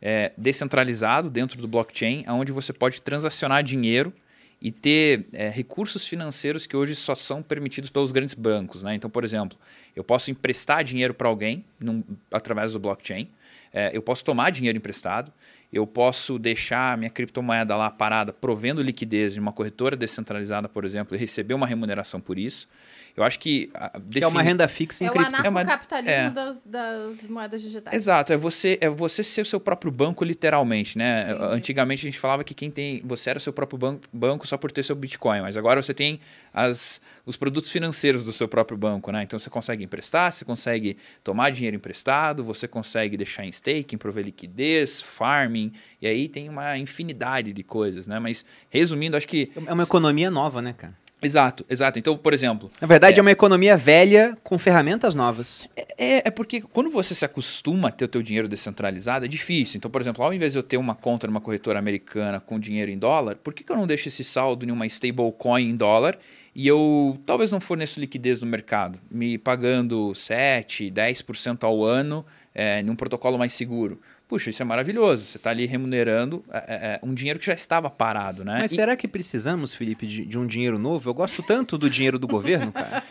é, 0.00 0.32
descentralizado 0.36 1.30
dentro 1.30 1.60
do 1.60 1.66
blockchain, 1.66 2.26
onde 2.28 2.52
você 2.52 2.74
pode 2.74 3.00
transacionar 3.00 3.62
dinheiro 3.62 4.12
e 4.60 4.70
ter 4.70 5.26
é, 5.32 5.48
recursos 5.48 6.06
financeiros 6.06 6.66
que 6.66 6.76
hoje 6.76 6.94
só 6.94 7.14
são 7.14 7.42
permitidos 7.42 7.88
pelos 7.88 8.12
grandes 8.12 8.34
bancos. 8.34 8.82
Né? 8.82 8.94
Então, 8.94 9.08
por 9.08 9.24
exemplo, 9.24 9.56
eu 9.96 10.04
posso 10.04 10.30
emprestar 10.30 10.84
dinheiro 10.84 11.14
para 11.14 11.28
alguém 11.28 11.64
num, 11.80 12.02
através 12.30 12.74
do 12.74 12.78
blockchain, 12.78 13.30
é, 13.72 13.90
eu 13.94 14.02
posso 14.02 14.24
tomar 14.24 14.50
dinheiro 14.50 14.76
emprestado, 14.76 15.32
eu 15.72 15.86
posso 15.86 16.38
deixar 16.38 16.96
minha 16.96 17.10
criptomoeda 17.10 17.76
lá 17.76 17.90
parada, 17.90 18.32
provendo 18.32 18.82
liquidez 18.82 19.34
de 19.34 19.40
uma 19.40 19.52
corretora 19.52 19.96
descentralizada, 19.96 20.68
por 20.68 20.84
exemplo, 20.84 21.14
e 21.14 21.18
receber 21.18 21.54
uma 21.54 21.66
remuneração 21.66 22.20
por 22.20 22.38
isso. 22.38 22.68
Eu 23.16 23.24
acho 23.24 23.38
que. 23.38 23.70
Que 24.10 24.22
é 24.22 24.26
uma 24.26 24.42
renda 24.42 24.66
fixa 24.68 25.02
em 25.02 25.06
é 25.06 25.10
cripto. 25.10 25.30
o 25.30 25.36
anarcocapitalismo 25.36 26.12
é 26.12 26.22
uma... 26.22 26.30
das, 26.30 26.62
das, 26.62 27.26
moedas 27.26 27.60
digitais. 27.60 27.94
Exato, 27.94 28.32
é 28.32 28.36
você, 28.36 28.78
é 28.80 28.88
você 28.88 29.24
ser 29.24 29.42
o 29.42 29.44
seu 29.44 29.60
próprio 29.60 29.90
banco, 29.90 30.24
literalmente, 30.24 30.96
né? 30.96 31.26
Sim. 31.26 31.38
Antigamente 31.50 32.06
a 32.06 32.10
gente 32.10 32.18
falava 32.18 32.44
que 32.44 32.54
quem 32.54 32.70
tem. 32.70 33.02
Você 33.04 33.30
era 33.30 33.38
o 33.38 33.40
seu 33.40 33.52
próprio 33.52 33.78
banco, 33.78 34.02
banco 34.12 34.46
só 34.46 34.56
por 34.56 34.70
ter 34.70 34.84
seu 34.84 34.96
Bitcoin, 34.96 35.40
mas 35.40 35.56
agora 35.56 35.82
você 35.82 35.92
tem 35.92 36.20
as, 36.52 37.00
os 37.26 37.36
produtos 37.36 37.70
financeiros 37.70 38.24
do 38.24 38.32
seu 38.32 38.48
próprio 38.48 38.76
banco, 38.76 39.10
né? 39.10 39.22
Então 39.22 39.38
você 39.38 39.50
consegue 39.50 39.84
emprestar, 39.84 40.32
você 40.32 40.44
consegue 40.44 40.96
tomar 41.22 41.50
dinheiro 41.50 41.76
emprestado, 41.76 42.44
você 42.44 42.68
consegue 42.68 43.16
deixar 43.16 43.44
em 43.44 43.50
staking, 43.50 43.96
prover 43.96 44.24
liquidez, 44.24 45.02
farming, 45.02 45.72
e 46.00 46.06
aí 46.06 46.28
tem 46.28 46.48
uma 46.48 46.78
infinidade 46.78 47.52
de 47.52 47.62
coisas, 47.62 48.06
né? 48.06 48.18
Mas 48.18 48.44
resumindo, 48.70 49.16
acho 49.16 49.28
que. 49.28 49.50
É 49.66 49.72
uma 49.72 49.82
economia 49.82 50.30
nova, 50.30 50.62
né, 50.62 50.72
cara? 50.72 50.94
Exato, 51.20 51.66
exato. 51.68 51.98
Então, 51.98 52.16
por 52.16 52.32
exemplo. 52.32 52.70
Na 52.80 52.86
verdade, 52.86 53.16
é, 53.16 53.18
é 53.18 53.22
uma 53.22 53.30
economia 53.30 53.76
velha 53.76 54.38
com 54.42 54.56
ferramentas 54.56 55.14
novas. 55.14 55.68
É, 55.76 55.86
é, 55.98 56.22
é 56.26 56.30
porque 56.30 56.60
quando 56.60 56.90
você 56.90 57.14
se 57.14 57.24
acostuma 57.24 57.88
a 57.88 57.90
ter 57.90 58.04
o 58.04 58.08
teu 58.08 58.22
dinheiro 58.22 58.48
descentralizado, 58.48 59.24
é 59.24 59.28
difícil. 59.28 59.78
Então, 59.78 59.90
por 59.90 60.00
exemplo, 60.00 60.24
ao 60.24 60.32
invés 60.32 60.52
de 60.52 60.58
eu 60.60 60.62
ter 60.62 60.76
uma 60.76 60.94
conta 60.94 61.26
numa 61.26 61.40
corretora 61.40 61.78
americana 61.78 62.38
com 62.38 62.58
dinheiro 62.58 62.90
em 62.90 62.98
dólar, 62.98 63.36
por 63.36 63.52
que, 63.52 63.64
que 63.64 63.72
eu 63.72 63.76
não 63.76 63.86
deixo 63.86 64.08
esse 64.08 64.22
saldo 64.22 64.64
em 64.64 64.70
uma 64.70 64.86
stablecoin 64.86 65.70
em 65.70 65.76
dólar 65.76 66.18
e 66.54 66.66
eu 66.66 67.18
talvez 67.26 67.50
não 67.50 67.60
forneço 67.60 68.00
liquidez 68.00 68.40
no 68.40 68.46
mercado, 68.46 68.98
me 69.10 69.38
pagando 69.38 70.14
7, 70.14 70.90
10% 70.90 71.64
ao 71.64 71.84
ano 71.84 72.24
é, 72.54 72.82
num 72.82 72.94
protocolo 72.94 73.36
mais 73.36 73.52
seguro? 73.52 74.00
Puxa, 74.28 74.50
isso 74.50 74.60
é 74.60 74.64
maravilhoso. 74.64 75.24
Você 75.24 75.38
está 75.38 75.48
ali 75.48 75.64
remunerando 75.64 76.44
é, 76.52 76.58
é, 76.58 76.62
é, 76.68 77.00
um 77.02 77.14
dinheiro 77.14 77.38
que 77.38 77.46
já 77.46 77.54
estava 77.54 77.88
parado, 77.88 78.44
né? 78.44 78.58
Mas 78.60 78.72
e... 78.72 78.74
será 78.74 78.94
que 78.94 79.08
precisamos, 79.08 79.74
Felipe, 79.74 80.06
de, 80.06 80.26
de, 80.26 80.38
um 80.38 80.46
dinheiro 80.46 80.78
novo? 80.78 81.08
Eu 81.08 81.14
gosto 81.14 81.42
tanto 81.42 81.78
do 81.78 81.88
dinheiro 81.88 82.18
do 82.18 82.26
governo, 82.28 82.70
cara. 82.70 83.02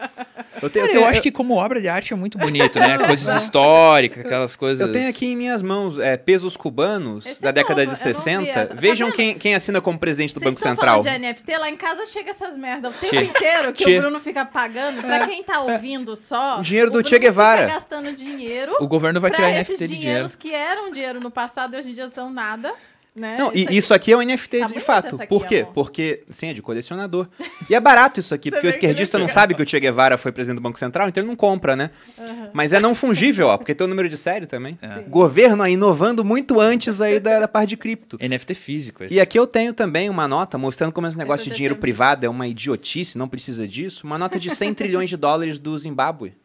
Eu, 0.62 0.70
tenho, 0.70 0.86
cara, 0.86 0.98
eu, 0.98 1.02
eu 1.02 1.08
acho 1.08 1.22
que 1.22 1.32
como 1.32 1.56
obra 1.56 1.80
de 1.82 1.88
arte 1.88 2.14
é 2.14 2.16
muito 2.16 2.38
bonito, 2.38 2.80
né? 2.80 2.98
Coisas 3.06 3.44
históricas, 3.44 4.26
aquelas 4.26 4.56
coisas... 4.56 4.86
Eu 4.88 4.92
tenho 4.92 5.10
aqui 5.10 5.28
em 5.28 5.36
minhas 5.36 5.62
mãos 5.62 6.00
é, 6.00 6.18
pesos 6.18 6.58
cubanos 6.58 7.26
Esse 7.26 7.42
da 7.42 7.50
é 7.50 7.54
década 7.54 7.84
novo, 7.84 7.96
de 7.96 8.02
60. 8.02 8.76
Vejam 8.76 9.12
quem, 9.12 9.38
quem 9.38 9.56
assina 9.56 9.82
como 9.82 9.98
presidente 9.98 10.34
do 10.34 10.40
Vocês 10.40 10.56
Banco 10.56 10.62
Central. 10.62 11.02
de 11.02 11.10
NFT, 11.10 11.58
lá 11.58 11.70
em 11.70 11.76
casa 11.76 12.06
chega 12.06 12.32
essas 12.32 12.58
merdas 12.58 12.96
o 12.96 13.00
tempo 13.00 13.16
che. 13.16 13.24
inteiro 13.24 13.74
que 13.74 13.84
che. 13.84 13.98
o 13.98 14.02
Bruno 14.02 14.20
fica 14.20 14.46
pagando. 14.46 15.02
Pra 15.02 15.28
quem 15.28 15.44
tá 15.44 15.62
ouvindo 15.62 16.16
só... 16.16 16.60
O 16.60 16.62
dinheiro 16.62 16.90
do 16.90 17.08
Che 17.08 17.20
Guevara. 17.20 17.62
Fica 17.62 17.74
gastando 17.74 18.14
dinheiro... 18.14 18.76
O 18.80 18.88
governo 18.88 19.20
vai 19.20 19.32
criar 19.32 19.50
NFT 19.50 19.72
de 19.72 19.78
dinheiro. 19.78 20.00
dinheiros 20.00 20.36
que 20.36 20.54
eram 20.54 20.92
dinheiro 20.92 21.07
no 21.16 21.32
passado 21.32 21.76
e 21.76 21.80
hoje 21.80 21.92
em 21.92 21.94
dia 21.94 22.10
são 22.10 22.30
nada. 22.30 22.74
Né? 23.18 23.36
Não, 23.40 23.52
isso, 23.52 23.72
e, 23.72 23.78
isso 23.78 23.94
aqui 23.96 24.12
é 24.12 24.18
um 24.18 24.22
NFT 24.22 24.60
tá 24.60 24.68
de 24.68 24.80
fato. 24.80 25.18
Por 25.28 25.48
quê? 25.48 25.62
Amor. 25.62 25.74
Porque, 25.74 26.24
sim, 26.30 26.50
é 26.50 26.54
de 26.54 26.62
colecionador. 26.62 27.28
E 27.68 27.74
é 27.74 27.80
barato 27.80 28.20
isso 28.20 28.32
aqui, 28.34 28.52
porque 28.52 28.68
o 28.68 28.70
esquerdista 28.70 29.18
não 29.18 29.28
sabe 29.28 29.56
que 29.56 29.64
o 29.64 29.68
Che 29.68 29.80
Guevara 29.80 30.20
foi 30.20 30.32
presidente 30.32 30.58
do 30.58 30.62
Banco 30.62 30.78
Central, 30.78 31.10
então 31.10 31.22
ele 31.22 31.28
não 31.28 31.36
compra, 31.36 31.76
né? 31.76 31.90
Uhum. 32.16 32.50
Mas 32.54 32.74
é 32.74 32.80
não 32.80 32.94
fungível, 32.94 33.48
ó, 33.48 33.58
porque 33.58 33.74
tem 33.74 33.86
o 33.86 33.90
número 33.90 34.08
de 34.08 34.16
série 34.18 34.46
também. 34.46 34.78
É. 34.84 35.00
Governo 35.10 35.64
aí 35.64 35.74
inovando 35.74 36.24
muito 36.24 36.60
antes 36.60 37.02
aí 37.02 37.20
da, 37.20 37.40
da 37.40 37.48
parte 37.48 37.70
de 37.70 37.78
cripto. 37.78 38.20
NFT 38.22 38.54
físico. 38.54 39.04
Esse. 39.04 39.16
E 39.16 39.20
aqui 39.20 39.40
eu 39.40 39.48
tenho 39.48 39.74
também 39.74 40.12
uma 40.12 40.28
nota 40.28 40.56
mostrando 40.56 40.92
como 40.92 41.08
esse 41.08 41.18
negócio 41.18 41.50
de 41.50 41.56
dinheiro 41.56 41.76
privado 41.76 42.24
é 42.24 42.30
uma 42.30 42.48
idiotice, 42.48 43.18
não 43.18 43.28
precisa 43.28 43.68
disso. 43.68 44.06
Uma 44.06 44.20
nota 44.20 44.38
de 44.38 44.52
100 44.52 44.76
trilhões 44.76 45.10
de 45.10 45.18
dólares 45.18 45.58
do 45.58 45.76
Zimbábue. 45.76 46.36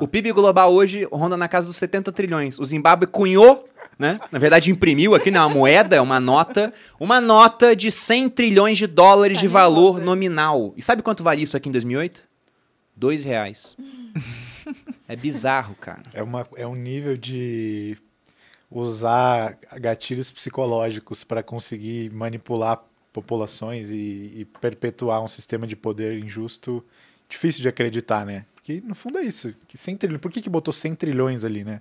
O 0.00 0.06
PIB 0.06 0.32
global 0.32 0.72
hoje 0.72 1.08
ronda 1.10 1.36
na 1.36 1.48
casa 1.48 1.66
dos 1.66 1.76
70 1.76 2.12
trilhões. 2.12 2.58
O 2.58 2.64
Zimbábue 2.64 3.06
cunhou 3.06 3.66
né? 3.98 4.18
Na 4.30 4.38
verdade, 4.38 4.70
imprimiu 4.70 5.14
aqui, 5.14 5.30
na 5.30 5.48
né, 5.48 5.54
moeda, 5.54 6.02
uma 6.02 6.18
nota, 6.18 6.72
uma 6.98 7.20
nota 7.20 7.74
de 7.74 7.90
100 7.90 8.30
trilhões 8.30 8.78
de 8.78 8.86
dólares 8.86 9.38
de 9.38 9.48
valor 9.48 10.00
nominal. 10.00 10.72
E 10.76 10.82
sabe 10.82 11.02
quanto 11.02 11.22
vale 11.22 11.42
isso 11.42 11.56
aqui 11.56 11.68
em 11.68 11.72
2008? 11.72 12.22
Dois 12.96 13.24
reais. 13.24 13.76
é 15.08 15.16
bizarro, 15.16 15.74
cara. 15.76 16.02
É, 16.12 16.22
uma, 16.22 16.46
é 16.56 16.66
um 16.66 16.74
nível 16.74 17.16
de 17.16 17.96
usar 18.70 19.56
gatilhos 19.80 20.30
psicológicos 20.30 21.22
para 21.22 21.42
conseguir 21.42 22.10
manipular 22.10 22.82
populações 23.12 23.90
e, 23.90 24.32
e, 24.34 24.48
perpetuar 24.60 25.22
um 25.22 25.28
sistema 25.28 25.66
de 25.68 25.76
poder 25.76 26.18
injusto 26.18 26.84
difícil 27.28 27.62
de 27.62 27.68
acreditar, 27.68 28.26
né? 28.26 28.44
Porque 28.54 28.82
no 28.84 28.94
fundo 28.94 29.18
é 29.18 29.22
isso. 29.22 29.54
Que 29.68 29.78
100 29.78 29.96
trilhões, 29.96 30.20
por 30.20 30.32
que, 30.32 30.40
que 30.40 30.50
botou 30.50 30.72
100 30.74 30.96
trilhões 30.96 31.44
ali, 31.44 31.62
né? 31.62 31.80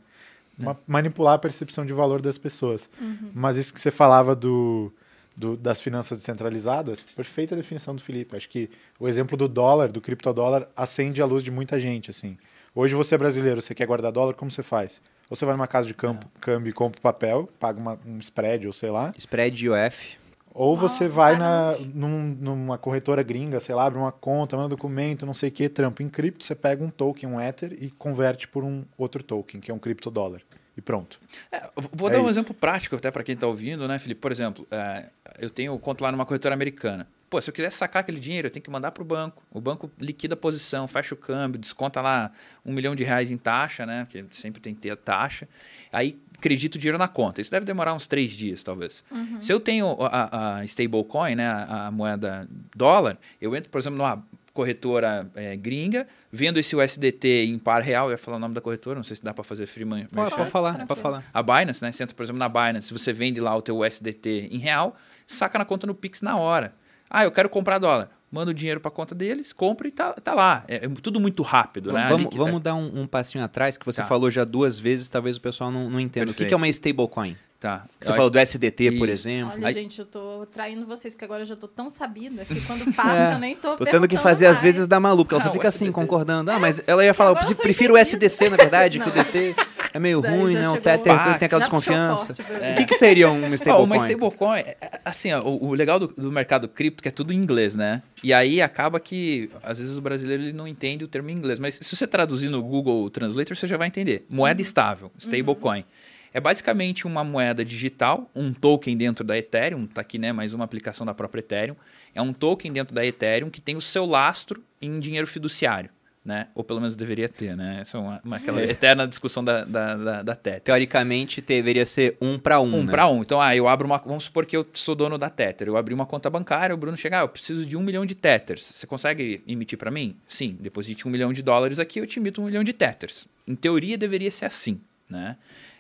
Uma, 0.58 0.78
manipular 0.88 1.36
a 1.36 1.40
percepção 1.40 1.86
de 1.86 1.94
valor 1.94 2.22
das 2.22 2.38
pessoas. 2.38 2.90
Uhum. 3.00 3.32
Mas 3.34 3.58
isso 3.58 3.74
que 3.74 3.80
você 3.80 3.92
falava 3.92 4.36
do, 4.36 4.92
do, 5.36 5.58
das 5.58 5.82
finanças 5.82 6.18
descentralizadas, 6.18 7.02
perfeita 7.02 7.56
definição 7.56 7.96
do 7.96 8.02
Felipe. 8.02 8.36
Acho 8.36 8.50
que 8.50 8.70
o 9.00 9.08
exemplo 9.08 9.38
do 9.38 9.48
dólar, 9.48 9.92
do 9.92 10.02
criptodólar, 10.02 10.68
acende 10.76 11.22
a 11.22 11.26
luz 11.26 11.44
de 11.44 11.52
muita 11.52 11.80
gente. 11.80 12.10
assim. 12.10 12.38
Hoje 12.76 12.96
você 12.96 13.16
é 13.16 13.18
brasileiro, 13.18 13.62
você 13.62 13.76
quer 13.76 13.86
guardar 13.86 14.12
dólar, 14.12 14.34
como 14.34 14.50
você 14.50 14.64
faz? 14.64 15.02
Ou 15.30 15.36
você 15.36 15.46
vai 15.46 15.56
numa 15.56 15.68
casa 15.68 15.88
de 15.88 15.94
campo, 15.94 16.28
é. 16.36 16.40
câmbio 16.40 16.70
e 16.70 16.74
compra 16.74 17.00
papel, 17.02 17.50
paga 17.60 17.80
uma, 17.80 18.00
um 18.06 18.20
spread 18.20 18.68
ou 18.68 18.74
sei 18.74 18.90
lá. 18.90 19.14
Spread 19.18 19.70
UF. 19.70 20.18
Ou 20.54 20.78
você 20.78 21.08
oh, 21.08 21.10
vai 21.10 21.36
na, 21.36 21.76
num, 21.94 22.38
numa 22.40 22.78
corretora 22.78 23.24
gringa, 23.24 23.60
sei 23.60 23.74
lá, 23.74 23.86
abre 23.86 23.98
uma 23.98 24.12
conta, 24.12 24.56
manda 24.56 24.70
documento, 24.70 25.26
não 25.26 25.34
sei 25.34 25.50
o 25.50 25.52
que, 25.52 25.68
trampo 25.68 26.04
em 26.04 26.10
cripto, 26.10 26.44
você 26.44 26.54
pega 26.54 26.84
um 26.84 26.90
token, 26.92 27.28
um 27.28 27.42
Ether 27.42 27.76
e 27.82 27.90
converte 27.90 28.48
por 28.48 28.64
um 28.64 28.84
outro 28.96 29.24
token, 29.24 29.60
que 29.60 29.72
é 29.72 29.74
um 29.74 29.80
criptodólar. 29.80 30.42
E 30.78 30.82
pronto. 30.82 31.20
É, 31.52 31.70
vou 31.92 32.10
é 32.10 32.14
dar 32.14 32.22
um 32.22 32.30
exemplo 32.30 32.54
prático 32.54 32.96
até 32.96 33.10
para 33.10 33.24
quem 33.24 33.34
está 33.34 33.48
ouvindo, 33.48 33.88
né, 33.88 33.98
Felipe? 33.98 34.22
Por 34.22 34.32
exemplo, 34.32 34.68
é, 34.70 35.08
eu 35.40 35.50
tenho 35.50 35.78
conta 35.80 36.04
lá 36.04 36.12
numa 36.12 36.26
corretora 36.26 36.54
americana. 36.54 37.08
Pô, 37.30 37.42
se 37.42 37.50
eu 37.50 37.54
quiser 37.54 37.72
sacar 37.72 38.02
aquele 38.02 38.20
dinheiro, 38.20 38.48
eu 38.48 38.52
tenho 38.52 38.64
que 38.64 38.70
mandar 38.70 38.92
para 38.92 39.02
o 39.02 39.06
banco. 39.06 39.44
O 39.52 39.60
banco 39.60 39.92
liquida 40.00 40.36
a 40.36 40.38
posição, 40.38 40.88
fecha 40.88 41.16
o 41.16 41.18
câmbio, 41.18 41.60
desconta 41.60 42.00
lá 42.00 42.32
um 42.64 42.72
milhão 42.72 42.96
de 42.96 43.04
reais 43.04 43.32
em 43.32 43.38
taxa, 43.38 43.88
né? 43.88 44.06
Porque 44.06 44.24
sempre 44.32 44.62
tem 44.62 44.76
que 44.76 44.82
ter 44.82 44.92
a 44.92 44.96
taxa. 44.96 45.48
Aí 45.92 46.20
acredito 46.44 46.76
o 46.76 46.78
dinheiro 46.78 46.98
na 46.98 47.08
conta. 47.08 47.40
Isso 47.40 47.50
deve 47.50 47.66
demorar 47.66 47.94
uns 47.94 48.06
três 48.06 48.32
dias, 48.32 48.62
talvez. 48.62 49.04
Uhum. 49.10 49.42
Se 49.42 49.54
eu 49.54 49.60
tenho 49.62 49.96
a, 50.02 50.58
a 50.58 50.66
stablecoin, 50.66 51.36
né, 51.36 51.48
a, 51.48 51.88
a, 51.88 51.92
moeda 51.92 52.48
dólar, 52.76 53.18
eu 53.40 53.56
entro, 53.56 53.70
por 53.70 53.80
exemplo, 53.80 53.98
numa 53.98 54.22
corretora 54.54 55.32
é, 55.36 55.56
gringa, 55.56 56.06
vendo 56.32 56.60
esse 56.60 56.76
USDT 56.76 57.46
em 57.46 57.58
par 57.58 57.82
real, 57.82 58.08
eu 58.08 58.12
ia 58.12 58.18
falar 58.18 58.38
o 58.38 58.40
nome 58.40 58.54
da 58.54 58.62
corretora, 58.62 58.98
não 58.98 59.04
sei 59.04 59.16
se 59.16 59.24
dá 59.24 59.34
para 59.34 59.44
fazer 59.44 59.66
free 59.66 59.86
money. 59.86 60.06
Pode, 60.14 60.36
pode 60.36 60.52
falar, 60.52 60.86
pode 60.86 61.00
falar. 61.00 61.24
A 61.34 61.42
Binance, 61.42 61.82
né? 61.82 61.92
Você 61.92 62.04
entra, 62.04 62.16
por 62.16 62.24
exemplo, 62.24 62.40
na 62.40 62.50
Binance, 62.50 62.94
você 62.94 63.14
vende 63.14 63.40
lá 63.40 63.56
o 63.56 63.62
teu 63.62 63.80
USDT 63.80 64.50
em 64.52 64.60
real, 64.60 64.96
saca 65.26 65.58
na 65.58 65.66
conta 65.66 65.88
no 65.88 65.96
Pix 65.96 66.22
na 66.22 66.38
hora. 66.38 66.76
Ah, 67.10 67.24
eu 67.24 67.32
quero 67.32 67.50
comprar 67.50 67.80
dólar. 67.80 68.10
Manda 68.34 68.50
o 68.50 68.54
dinheiro 68.54 68.80
para 68.80 68.90
conta 68.90 69.14
deles, 69.14 69.54
compra 69.54 69.88
e 69.88 69.92
tá, 69.92 70.12
tá 70.14 70.34
lá. 70.34 70.66
É, 70.68 70.86
é 70.86 70.90
tudo 70.90 71.20
muito 71.20 71.44
rápido, 71.44 71.94
né? 71.94 72.08
Vamos, 72.10 72.36
vamos 72.36 72.64
dar 72.64 72.74
um, 72.74 73.02
um, 73.02 73.06
passinho 73.06 73.44
atrás, 73.44 73.78
que 73.78 73.86
você 73.86 74.02
tá. 74.02 74.08
falou 74.08 74.32
já 74.32 74.44
duas 74.44 74.80
vezes, 74.80 75.08
talvez 75.08 75.38
o 75.38 75.42
pessoal 75.42 75.70
não, 75.70 75.88
não 75.88 76.00
entenda. 76.00 76.26
Perfeito. 76.26 76.40
O 76.40 76.46
que, 76.46 76.48
que 76.48 76.54
é 76.56 76.58
uma 76.58 76.68
stablecoin? 76.68 77.38
Tá. 77.64 77.86
Você 77.98 78.12
eu 78.12 78.16
falou 78.16 78.30
do 78.30 78.38
SDT, 78.38 78.90
Isso. 78.90 78.98
por 78.98 79.08
exemplo. 79.08 79.54
Olha, 79.54 79.68
Aí... 79.70 79.74
gente, 79.74 79.98
eu 79.98 80.06
tô 80.06 80.46
traindo 80.52 80.86
vocês, 80.86 81.14
porque 81.14 81.24
agora 81.24 81.44
eu 81.44 81.46
já 81.46 81.56
tô 81.56 81.66
tão 81.66 81.90
sabida 81.90 82.44
que 82.44 82.60
quando 82.60 82.94
passa 82.94 83.32
é. 83.32 83.34
eu 83.36 83.40
nem 83.40 83.56
tô 83.56 83.78
Tô 83.78 83.86
tendo 83.86 84.06
que 84.06 84.18
fazer 84.18 84.48
mais. 84.48 84.58
às 84.58 84.62
vezes 84.62 84.86
da 84.86 85.00
maluca. 85.00 85.34
Ela 85.34 85.46
ah, 85.46 85.48
só 85.48 85.54
fica 85.54 85.70
assim, 85.70 85.90
concordando. 85.90 86.52
Ah, 86.52 86.60
mas 86.60 86.84
ela 86.86 87.06
ia 87.06 87.14
falar, 87.14 87.42
eu 87.50 87.56
prefiro 87.56 87.94
o 87.94 87.98
SDC, 87.98 88.50
na 88.50 88.58
verdade, 88.58 89.00
que 89.00 89.08
o 89.08 89.12
DT 89.16 89.56
é 89.94 89.98
meio 89.98 90.22
Daí 90.22 90.38
ruim, 90.38 90.56
né? 90.56 90.70
O 90.70 90.74
Tether 90.74 91.24
tem, 91.24 91.34
tem 91.38 91.46
aquela 91.46 91.62
desconfiança. 91.62 92.34
É. 92.60 92.74
O 92.74 92.76
que, 92.76 92.86
que 92.86 92.96
seria 92.96 93.30
um 93.30 93.54
stablecoin? 93.54 93.86
Uma 93.86 93.96
stablecoin, 93.96 94.60
é, 94.60 94.78
é, 94.82 95.00
assim, 95.06 95.32
ó, 95.32 95.42
o, 95.42 95.68
o, 95.68 95.74
legal 95.74 96.00
do, 96.00 96.08
do, 96.08 96.30
mercado 96.34 96.68
cripto 96.68 97.00
é 97.00 97.04
que 97.04 97.08
é 97.08 97.12
tudo 97.12 97.32
em 97.32 97.38
inglês, 97.38 97.76
né? 97.76 98.04
E 98.22 98.34
aí 98.34 98.62
acaba 98.62 99.00
que, 99.00 99.50
às 99.64 99.80
vezes, 99.80 99.98
o 99.98 100.02
brasileiro 100.02 100.44
ele 100.44 100.54
não 100.54 100.68
entende 100.68 101.06
o 101.06 101.08
termo 101.08 101.30
em 101.30 101.34
inglês. 101.34 101.60
Mas 101.60 101.80
se 101.82 101.96
você 101.96 102.06
traduzir 102.06 102.50
no 102.50 102.62
Google 102.62 103.10
Translator, 103.10 103.56
você 103.56 103.68
já 103.68 103.78
vai 103.78 103.88
entender. 103.88 104.26
Moeda 104.30 104.60
uhum. 104.60 104.66
estável, 104.66 105.12
stablecoin. 105.18 105.80
Uhum. 105.80 105.86
É 106.34 106.40
basicamente 106.40 107.06
uma 107.06 107.24
moeda 107.24 107.64
digital, 107.64 108.30
um 108.36 108.52
token 108.52 108.98
dentro 108.98 109.24
da 109.24 109.38
Ethereum, 109.38 109.84
está 109.84 110.02
aqui 110.02 110.18
né, 110.18 110.32
mais 110.32 110.52
uma 110.54 110.66
aplicação 110.66 111.06
da 111.06 111.14
própria 111.14 111.42
Ethereum. 111.42 111.76
É 112.16 112.22
um 112.22 112.34
token 112.34 112.74
dentro 112.74 112.96
da 112.96 113.06
Ethereum 113.06 113.52
que 113.52 113.62
tem 113.62 113.76
o 113.76 113.82
seu 113.82 114.04
lastro 114.06 114.64
em 114.82 115.00
dinheiro 115.00 115.28
fiduciário. 115.28 115.92
Né? 116.26 116.48
Ou 116.56 116.64
pelo 116.64 116.80
menos 116.80 116.96
deveria 116.96 117.28
ter, 117.28 117.54
né? 117.54 117.80
Essa 117.82 117.98
é 117.98 118.00
uma, 118.00 118.22
uma 118.24 118.38
aquela 118.38 118.62
é. 118.62 118.72
eterna 118.72 119.06
discussão 119.06 119.44
da, 119.44 119.66
da, 119.66 119.96
da, 119.98 120.24
da 120.24 120.36
Tether. 120.36 120.62
Teoricamente, 120.62 121.42
deveria 121.42 121.86
ser 121.86 122.16
um 122.22 122.40
para 122.40 122.62
um. 122.62 122.78
Um 122.78 122.84
né? 122.84 122.92
para 122.94 123.10
um. 123.10 123.22
Então, 123.22 123.42
ah, 123.42 123.54
eu 123.54 123.68
abro 123.68 123.86
uma. 123.86 123.98
Vamos 123.98 124.24
supor 124.24 124.46
que 124.46 124.56
eu 124.56 124.66
sou 124.72 124.96
dono 124.96 125.18
da 125.18 125.30
Tether. 125.30 125.68
Eu 125.68 125.76
abri 125.76 125.94
uma 125.94 126.06
conta 126.06 126.30
bancária, 126.30 126.74
o 126.74 126.78
Bruno 126.78 126.96
chega, 126.96 127.20
ah, 127.20 127.24
eu 127.24 127.28
preciso 127.28 127.66
de 127.66 127.76
um 127.76 127.82
milhão 127.82 128.06
de 128.06 128.16
Tethers. 128.16 128.72
Você 128.72 128.88
consegue 128.88 129.44
emitir 129.46 129.78
para 129.78 129.92
mim? 129.92 130.16
Sim. 130.26 130.56
Deposite 130.62 131.06
um 131.06 131.12
milhão 131.12 131.34
de 131.34 131.42
dólares 131.42 131.78
aqui, 131.78 132.00
eu 132.00 132.08
te 132.08 132.20
emito 132.20 132.42
um 132.42 132.46
milhão 132.46 132.64
de 132.64 132.72
Tethers. 132.72 133.28
Em 133.46 133.54
teoria, 133.54 133.98
deveria 133.98 134.32
ser 134.32 134.46
assim, 134.46 134.80
né? 135.10 135.36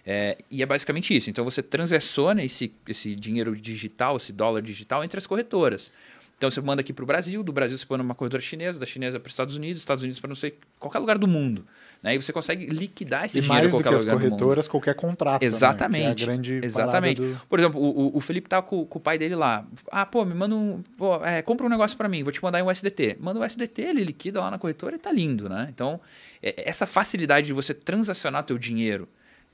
É, 0.05 0.37
e 0.51 0.61
é 0.61 0.65
basicamente 0.65 1.15
isso. 1.15 1.29
Então 1.29 1.45
você 1.45 1.61
transaciona 1.63 2.43
esse, 2.43 2.73
esse 2.87 3.15
dinheiro 3.15 3.55
digital, 3.55 4.17
esse 4.17 4.33
dólar 4.33 4.61
digital 4.61 5.03
entre 5.03 5.17
as 5.17 5.25
corretoras. 5.27 5.91
Então 6.37 6.51
você 6.51 6.59
manda 6.59 6.81
aqui 6.81 6.91
para 6.91 7.03
o 7.03 7.05
Brasil, 7.05 7.41
do 7.41 7.53
Brasil 7.53 7.77
você 7.77 7.85
põe 7.85 7.97
numa 7.97 8.13
corretora 8.13 8.41
chinesa, 8.41 8.77
da 8.77 8.85
chinesa 8.85 9.17
para 9.17 9.27
os 9.27 9.33
Estados 9.33 9.55
Unidos, 9.55 9.81
Estados 9.81 10.03
Unidos 10.03 10.19
para 10.19 10.27
não 10.27 10.35
sei 10.35 10.55
qualquer 10.77 10.99
lugar 10.99 11.17
do 11.17 11.25
mundo. 11.27 11.65
Né? 12.01 12.15
E 12.15 12.21
você 12.21 12.33
consegue 12.33 12.65
liquidar 12.65 13.25
esse 13.27 13.37
e 13.37 13.41
dinheiro 13.41 13.69
em 13.69 13.71
mais 13.71 13.71
do 13.71 13.77
qualquer 13.77 13.89
que 13.91 13.95
as 13.95 14.01
lugar 14.01 14.15
do 14.17 14.21
mundo. 14.23 14.29
corretoras, 14.31 14.67
qualquer 14.67 14.93
contrato. 14.95 15.41
né? 15.41 15.47
Exatamente. 15.47 16.25
Que 16.25 16.51
é 16.51 16.65
Exatamente. 16.65 17.21
do- 17.21 17.41
Por 17.47 17.59
exemplo, 17.59 17.79
o, 17.79 18.17
o- 18.17 18.19
Felipe 18.19 18.49
tá 18.49 18.61
com, 18.61 18.85
com 18.85 18.99
o 18.99 19.01
pai 19.01 19.17
dele 19.17 19.35
lá. 19.35 19.65
Ah, 19.89 20.05
pô, 20.05 20.25
me 20.25 20.33
manda 20.33 20.53
um. 20.53 20.83
Pô, 20.97 21.23
é, 21.23 21.41
compra 21.41 21.65
um 21.65 21.69
negócio 21.69 21.95
para 21.97 22.09
mim, 22.09 22.23
vou 22.23 22.33
te 22.33 22.43
mandar 22.43 22.59
em 22.59 22.63
USDT. 22.63 23.15
Manda 23.21 23.39
o 23.39 23.43
USDT, 23.45 23.81
ele 23.83 24.03
liquida 24.03 24.41
lá 24.41 24.51
na 24.51 24.59
corretora 24.59 24.97
e 24.97 24.99
tá 24.99 25.13
lindo, 25.13 25.47
né? 25.47 25.69
Então, 25.73 26.01
é- 26.41 26.67
essa 26.69 26.85
facilidade 26.85 27.47
de 27.47 27.53
você 27.53 27.73
transacionar 27.73 28.43
teu 28.43 28.57
dinheiro 28.57 29.07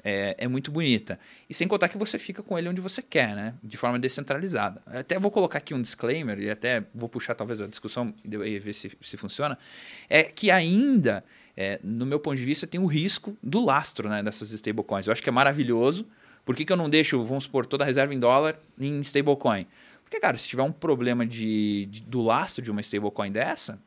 é, 0.03 0.35
é 0.38 0.47
muito 0.47 0.71
bonita. 0.71 1.19
E 1.49 1.53
sem 1.53 1.67
contar 1.67 1.89
que 1.89 1.97
você 1.97 2.17
fica 2.17 2.41
com 2.41 2.57
ele 2.57 2.69
onde 2.69 2.80
você 2.81 3.01
quer, 3.01 3.35
né? 3.35 3.53
De 3.63 3.76
forma 3.77 3.99
descentralizada. 3.99 4.81
Até 4.85 5.19
vou 5.19 5.30
colocar 5.31 5.57
aqui 5.59 5.73
um 5.73 5.81
disclaimer, 5.81 6.39
e 6.39 6.49
até 6.49 6.84
vou 6.93 7.09
puxar 7.09 7.35
talvez 7.35 7.61
a 7.61 7.67
discussão 7.67 8.13
e 8.23 8.27
de- 8.30 8.59
ver 8.59 8.73
se, 8.73 8.91
se 9.01 9.17
funciona. 9.17 9.57
É 10.09 10.23
que 10.23 10.49
ainda, 10.51 11.23
é, 11.55 11.80
no 11.84 12.05
meu 12.05 12.19
ponto 12.19 12.38
de 12.38 12.45
vista, 12.45 12.65
tem 12.65 12.80
o 12.80 12.85
risco 12.85 13.38
do 13.43 13.59
lastro 13.63 14.07
né, 14.09 14.23
dessas 14.23 14.51
stablecoins. 14.51 15.07
Eu 15.07 15.11
acho 15.13 15.21
que 15.21 15.30
é 15.30 15.31
maravilhoso. 15.31 16.07
Por 16.45 16.55
que, 16.55 16.65
que 16.65 16.71
eu 16.73 16.77
não 16.77 16.89
deixo, 16.89 17.23
vamos 17.26 17.43
supor, 17.43 17.65
toda 17.65 17.84
a 17.84 17.88
reserva 17.88 18.13
em 18.13 18.19
dólar 18.19 18.59
em 18.80 19.01
stablecoin? 19.01 19.67
Porque, 20.03 20.19
cara, 20.19 20.38
se 20.38 20.47
tiver 20.47 20.63
um 20.63 20.71
problema 20.71 21.26
de, 21.26 21.85
de- 21.91 22.01
do 22.01 22.21
lastro 22.21 22.63
de 22.63 22.71
uma 22.71 22.81
stablecoin 22.81 23.31
dessa. 23.31 23.77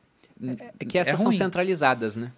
É 0.79 0.85
que 0.85 0.97
essas 0.97 1.17
são 1.19 1.27
ruim. 1.27 1.37
centralizadas, 1.37 2.15
né? 2.15 2.31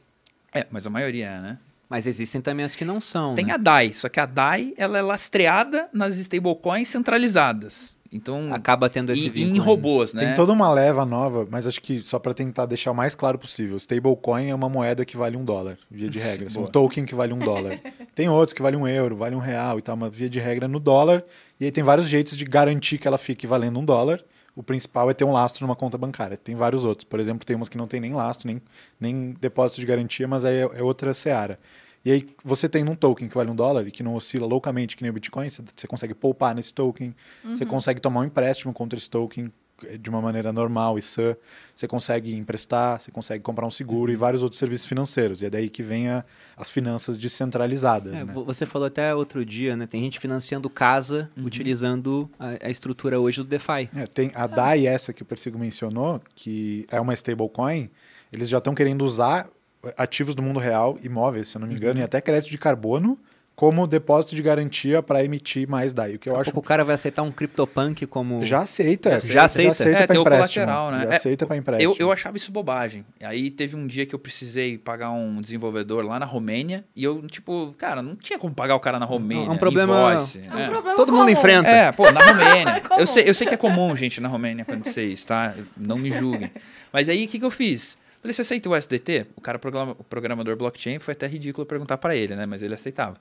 É, 0.53 0.65
mas 0.72 0.88
a 0.88 0.89
maioria 0.89 1.27
é, 1.27 1.39
né? 1.41 1.60
Mas 1.90 2.07
existem 2.07 2.41
também 2.41 2.66
as 2.66 2.76
que 2.76 2.84
não 2.84 2.99
são. 2.99 3.36
Tem 3.36 3.45
né? 3.45 3.53
a 3.53 3.57
DAI, 3.57 3.94
só 3.94 4.10
que 4.10 4.20
a 4.20 4.26
DAI 4.26 4.74
ela 4.78 4.98
é 4.98 5.02
lastreada 5.02 5.88
nas 5.94 6.18
stablecoins 6.18 6.88
centralizadas. 6.88 7.95
Então, 8.12 8.53
Acaba 8.53 8.90
tendo 8.90 9.12
esse 9.12 9.24
e, 9.24 9.26
e 9.26 9.30
vínculo. 9.30 9.56
em 9.56 9.60
né? 9.60 9.66
robôs, 9.66 10.14
né? 10.14 10.26
Tem 10.28 10.36
toda 10.36 10.53
uma 10.53 10.72
leva 10.72 11.06
nova, 11.06 11.45
mas 11.52 11.68
acho 11.68 11.82
que 11.82 11.99
só 11.99 12.18
para 12.18 12.34
tentar 12.34 12.66
deixar 12.66 12.91
o 12.91 12.95
mais 12.95 13.14
claro 13.14 13.38
possível. 13.38 13.76
Stablecoin 13.76 14.48
é 14.48 14.56
uma 14.56 14.70
moeda 14.70 15.03
que 15.03 15.18
vale 15.18 15.36
um 15.36 15.44
dólar, 15.44 15.78
via 15.91 16.10
de 16.10 16.18
regra. 16.18 16.48
Assim, 16.48 16.57
um 16.64 16.66
token 16.66 17.03
que 17.03 17.14
vale 17.14 17.34
um 17.34 17.40
dólar. 17.40 17.78
Tem 18.16 18.30
outros 18.30 18.53
que 18.53 18.62
vale 18.62 18.78
um 18.78 18.88
euro, 18.88 19.18
vale 19.18 19.36
um 19.36 19.40
real 19.40 19.80
e 19.80 19.82
tal, 19.82 19.98
mas 19.98 20.14
via 20.14 20.30
de 20.30 20.40
regra 20.40 20.66
no 20.66 20.80
dólar. 20.80 21.26
E 21.60 21.66
aí 21.66 21.72
tem 21.72 21.84
vários 21.84 22.07
jeitos 22.07 22.38
de 22.38 22.45
garantir 22.45 22.98
que 22.98 23.07
ela 23.07 23.18
fique 23.18 23.45
valendo 23.45 23.80
um 23.80 23.86
dólar. 23.86 24.24
O 24.56 24.64
principal 24.64 25.10
é 25.10 25.14
ter 25.14 25.26
um 25.26 25.34
lastro 25.34 25.65
numa 25.65 25.76
conta 25.76 25.98
bancária. 25.98 26.38
Tem 26.38 26.56
vários 26.56 26.86
outros. 26.86 27.03
Por 27.03 27.19
exemplo, 27.19 27.45
tem 27.45 27.56
umas 27.56 27.68
que 27.68 27.77
não 27.77 27.88
tem 27.88 27.99
nem 27.99 28.14
lastro, 28.14 28.48
nem, 28.48 28.61
nem 28.99 29.36
depósito 29.40 29.82
de 29.82 29.86
garantia, 29.86 30.27
mas 30.27 30.45
aí 30.45 30.56
é, 30.56 30.61
é 30.61 30.84
outra 30.84 31.14
seara. 31.14 31.60
E 32.06 32.11
aí 32.11 32.30
você 32.44 32.69
tem 32.69 32.88
um 32.88 32.95
token 32.95 33.27
que 33.27 33.36
vale 33.36 33.49
um 33.49 33.56
dólar 33.56 33.88
e 33.88 33.91
que 33.91 34.03
não 34.03 34.14
oscila 34.14 34.45
loucamente 34.45 34.95
que 34.95 35.02
nem 35.02 35.10
o 35.10 35.14
Bitcoin, 35.14 35.49
você, 35.49 35.88
consegue 35.88 36.14
poupar 36.14 36.53
nesse 36.53 36.72
token, 36.72 37.15
você 37.44 37.65
consegue 37.65 37.99
tomar 37.99 38.22
um 38.22 38.26
empréstimo 38.26 38.72
contra 38.72 38.98
esse 38.98 39.10
token 39.10 39.52
de 39.99 40.10
uma 40.10 40.22
maneira 40.22 40.53
normal 40.53 40.97
e 40.97 41.02
sã, 41.02 41.35
você 41.76 41.88
consegue 41.88 42.34
emprestar, 42.34 43.02
você 43.02 43.11
consegue 43.11 43.43
comprar 43.43 43.65
um 43.68 43.72
seguro 43.72 44.11
e 44.11 44.15
vários 44.15 44.41
outros 44.41 44.57
serviços 44.60 44.88
financeiros. 44.88 45.41
E 45.41 45.45
é 45.45 45.49
daí 45.49 45.69
que 45.69 45.84
vem 45.84 46.07
a- 46.10 46.23
as 46.56 46.69
finanças 46.69 47.18
descentralizadas. 47.18 48.14
É, 48.15 48.23
né? 48.23 48.31
vo- 48.34 48.45
Você 48.45 48.65
falou 48.65 48.88
até 48.88 49.14
outro 49.14 49.43
dia, 49.45 49.76
né? 49.76 49.85
Tem 49.85 50.02
gente 50.02 50.19
financiando 50.19 50.69
casa 50.69 51.30
Uhum. 51.38 51.45
utilizando 51.45 52.30
a, 52.39 52.68
a 52.68 52.69
estrutura 52.69 53.19
hoje 53.19 53.38
do 53.41 53.47
DeFi. 53.47 53.89
É, 53.95 54.07
tem 54.07 54.31
a 54.34 54.47
DAI, 54.47 54.88
essa 54.88 55.11
que 55.11 55.22
o 55.23 55.26
Persigo 55.26 55.60
mencionou, 55.60 56.22
que 56.35 56.85
é 56.89 56.99
uma 57.02 57.14
stablecoin, 57.14 57.89
eles 58.31 58.47
já 58.49 58.60
estão 58.60 58.73
querendo 58.73 59.03
usar 59.03 59.49
ativos 59.97 60.34
do 60.34 60.41
mundo 60.41 60.57
real, 60.60 60.97
imóveis, 61.03 61.49
se 61.49 61.57
eu 61.57 61.60
não 61.61 61.68
me 61.68 61.76
engano, 61.76 61.99
e 61.99 62.03
até 62.03 62.19
crédito 62.22 62.49
de 62.49 62.57
carbono, 62.57 63.18
como 63.56 63.88
depósito 63.88 64.36
de 64.36 64.41
garantia 64.41 65.02
para 65.02 65.23
emitir 65.23 65.65
mais 65.68 65.94
DAI. 65.94 66.15
O 66.15 66.19
que 66.19 66.27
eu 66.30 66.36
acho 66.36 66.52
o 66.53 66.61
cara 66.61 66.84
vai 66.84 66.95
aceitar 66.95 67.22
um 67.23 67.32
CryptoPunk 67.32 68.06
como. 68.06 68.44
Já 68.44 68.60
aceita. 68.64 69.18
Já 69.22 69.45
aceita? 69.45 69.82
É, 69.90 69.94
para 69.95 70.07
tem 70.07 70.18
o 70.18 70.22
empréstimo. 70.22 70.65
colateral, 70.65 70.91
né? 70.91 71.06
Já 71.07 71.14
É, 71.14 71.15
aceita 71.15 71.45
para 71.48 71.56
empréstimo. 71.56 71.94
Eu, 71.98 72.07
eu 72.07 72.11
achava 72.11 72.36
isso 72.36 72.52
bobagem. 72.52 73.06
Aí 73.23 73.49
teve 73.49 73.76
um 73.77 73.88
dia 73.88 74.06
que 74.06 74.14
eu 74.14 74.19
precisei 74.19 74.77
pagar 74.77 75.11
um 75.11 75.40
desenvolvedor 75.40 76.03
lá 76.03 76.19
na 76.19 76.26
Romênia 76.26 76.84
e 76.94 77.03
eu, 77.03 77.26
tipo, 77.27 77.73
cara, 77.77 78.02
não 78.02 78.15
tinha 78.15 78.38
como 78.38 78.53
pagar 78.53 78.76
o 78.76 78.80
cara 78.80 78.99
na 78.99 79.06
Romênia. 79.06 79.48
É 79.48 79.49
um 79.52 79.57
problema- 79.57 80.11
invoice, 80.11 80.41
É 80.49 80.53
um 80.53 80.60
é. 80.60 80.68
problema 80.69 80.98
Todo 80.98 81.11
mundo 81.14 81.19
comum. 81.22 81.30
enfrenta. 81.32 81.69
É, 81.69 81.91
pô, 81.94 82.11
na 82.11 82.19
Romênia. 82.26 82.82
Comum. 82.82 82.99
eu, 82.99 83.07
sei, 83.07 83.23
eu 83.30 83.34
sei 83.34 83.48
que 83.48 83.53
é 83.53 83.57
comum, 83.57 83.95
gente, 83.95 84.19
na 84.19 84.27
Romênia 84.27 84.64
acontecer 84.64 85.06
isso, 85.06 85.27
tá? 85.27 85.53
Não 85.77 85.98
me 85.98 86.11
julguem. 86.11 86.52
Mas 86.91 87.07
aí, 87.07 87.23
o 87.26 87.27
que, 87.30 87.40
que 87.40 87.45
eu 87.45 87.52
fiz? 87.52 87.98
Falei, 88.26 88.34
você 88.34 88.41
aceita 88.41 88.68
o 88.68 88.76
SDT? 88.76 89.27
O 89.35 89.41
cara, 89.41 89.60
o 89.99 90.03
programador 90.03 90.56
blockchain, 90.56 90.97
foi 90.97 91.11
até 91.11 91.27
ridículo 91.27 91.64
perguntar 91.64 91.99
para 91.99 92.15
ele, 92.15 92.35
né? 92.35 92.47
Mas 92.47 92.64
ele 92.64 92.73
aceitava. 92.73 93.18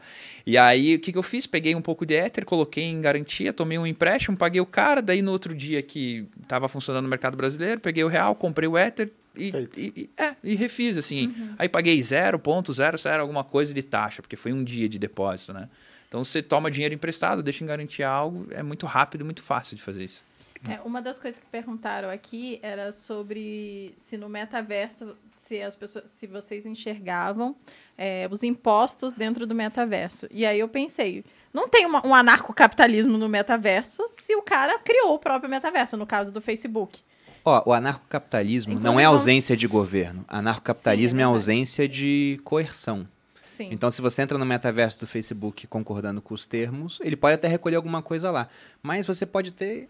E 0.47 0.57
aí, 0.57 0.95
o 0.95 0.99
que, 0.99 1.13
que 1.13 1.19
eu 1.19 1.23
fiz? 1.23 1.47
Peguei 1.47 1.75
um 1.75 1.83
pouco 1.83 2.07
de 2.07 2.15
Ether, 2.15 2.47
coloquei 2.47 2.85
em 2.85 3.03
garantia, 3.03 3.53
tomei 3.53 3.77
um 3.77 3.87
empréstimo, 3.87 4.35
paguei 4.35 4.63
o 4.63 4.67
cara. 4.67 5.03
Daí, 5.03 5.21
no 5.21 5.31
outro 5.31 5.55
dia 5.55 5.83
que 5.83 6.25
tava 6.49 6.69
funcionando 6.69 7.03
no 7.05 7.11
mercado 7.11 7.37
brasileiro, 7.37 7.83
peguei 7.83 8.03
o 8.03 8.09
real, 8.09 8.35
comprei 8.35 8.67
o 8.67 8.79
Ether 8.79 9.11
e, 9.37 9.53
e- 9.77 9.93
e- 9.95 10.11
é, 10.17 10.35
e 10.43 10.55
refiz, 10.55 10.97
assim. 10.97 11.35
Aí, 11.59 11.69
paguei 11.69 12.01
0.00 12.01 13.21
alguma 13.21 13.45
coisa 13.45 13.75
de 13.75 13.83
taxa, 13.83 14.23
porque 14.23 14.37
foi 14.37 14.55
um 14.55 14.65
dia 14.65 14.89
de 14.89 14.99
depósito, 14.99 15.53
né? 15.53 15.69
Então, 16.09 16.25
você 16.25 16.41
toma 16.43 16.71
dinheiro 16.71 16.95
emprestado, 16.95 17.43
deixa 17.43 17.63
em 17.63 17.67
garantia 17.67 18.09
algo, 18.09 18.47
é 18.53 18.63
muito 18.63 18.87
rápido, 18.87 19.23
muito 19.23 19.43
fácil 19.43 19.77
de 19.77 19.83
fazer 19.83 20.05
isso. 20.05 20.23
É, 20.69 20.81
uma 20.85 21.03
das 21.03 21.19
coisas 21.19 21.39
que 21.39 21.47
perguntaram 21.47 22.09
aqui 22.09 22.59
era 22.63 22.91
sobre 22.93 23.93
se 23.97 24.17
no 24.17 24.29
metaverso, 24.29 25.17
se 25.33 25.61
as 25.61 25.77
pessoas, 25.77 26.09
se 26.11 26.27
vocês 26.27 26.65
enxergavam 26.65 27.55
é, 27.99 28.27
os 28.31 28.43
impostos 28.43 29.13
dentro 29.13 29.47
do 29.47 29.55
metaverso. 29.55 30.27
E 30.31 30.47
aí 30.47 30.59
eu 30.59 30.69
pensei, 30.69 31.25
não 31.53 31.69
tem 31.69 31.85
uma- 31.87 32.07
um 32.07 32.15
anarcocapitalismo 32.15 33.19
no 33.19 33.29
metaverso 33.29 34.05
se 34.09 34.35
o 34.35 34.43
cara 34.43 34.79
criou 34.79 35.15
o 35.15 35.19
próprio 35.19 35.51
metaverso, 35.51 35.97
no 35.97 36.07
caso 36.07 36.33
do 36.33 36.41
Facebook. 36.41 37.03
Ó, 37.45 37.63
o 37.67 37.73
anarcocapitalismo 37.73 38.81
não 38.81 38.99
é 38.99 39.05
ausência 39.05 39.55
de 39.55 39.67
governo. 39.67 40.25
Anarcocapitalismo 40.27 41.19
Sim, 41.19 41.21
é 41.21 41.25
é, 41.25 41.27
ausência 41.27 41.87
de 41.87 42.41
coerção. 42.43 43.07
Sim. 43.45 43.69
Então, 43.71 43.91
se 43.91 44.01
você 44.01 44.23
entra 44.23 44.39
no 44.39 44.47
metaverso 44.47 44.99
do 44.99 45.07
Facebook 45.07 45.67
concordando 45.67 46.23
com 46.23 46.33
os 46.35 46.47
termos, 46.47 46.99
ele 47.03 47.15
pode 47.17 47.35
até 47.35 47.47
recolher 47.47 47.77
alguma 47.77 48.03
coisa 48.03 48.31
lá. 48.31 48.49
Mas 48.83 49.07
você 49.07 49.25
pode 49.27 49.53
ter 49.53 49.89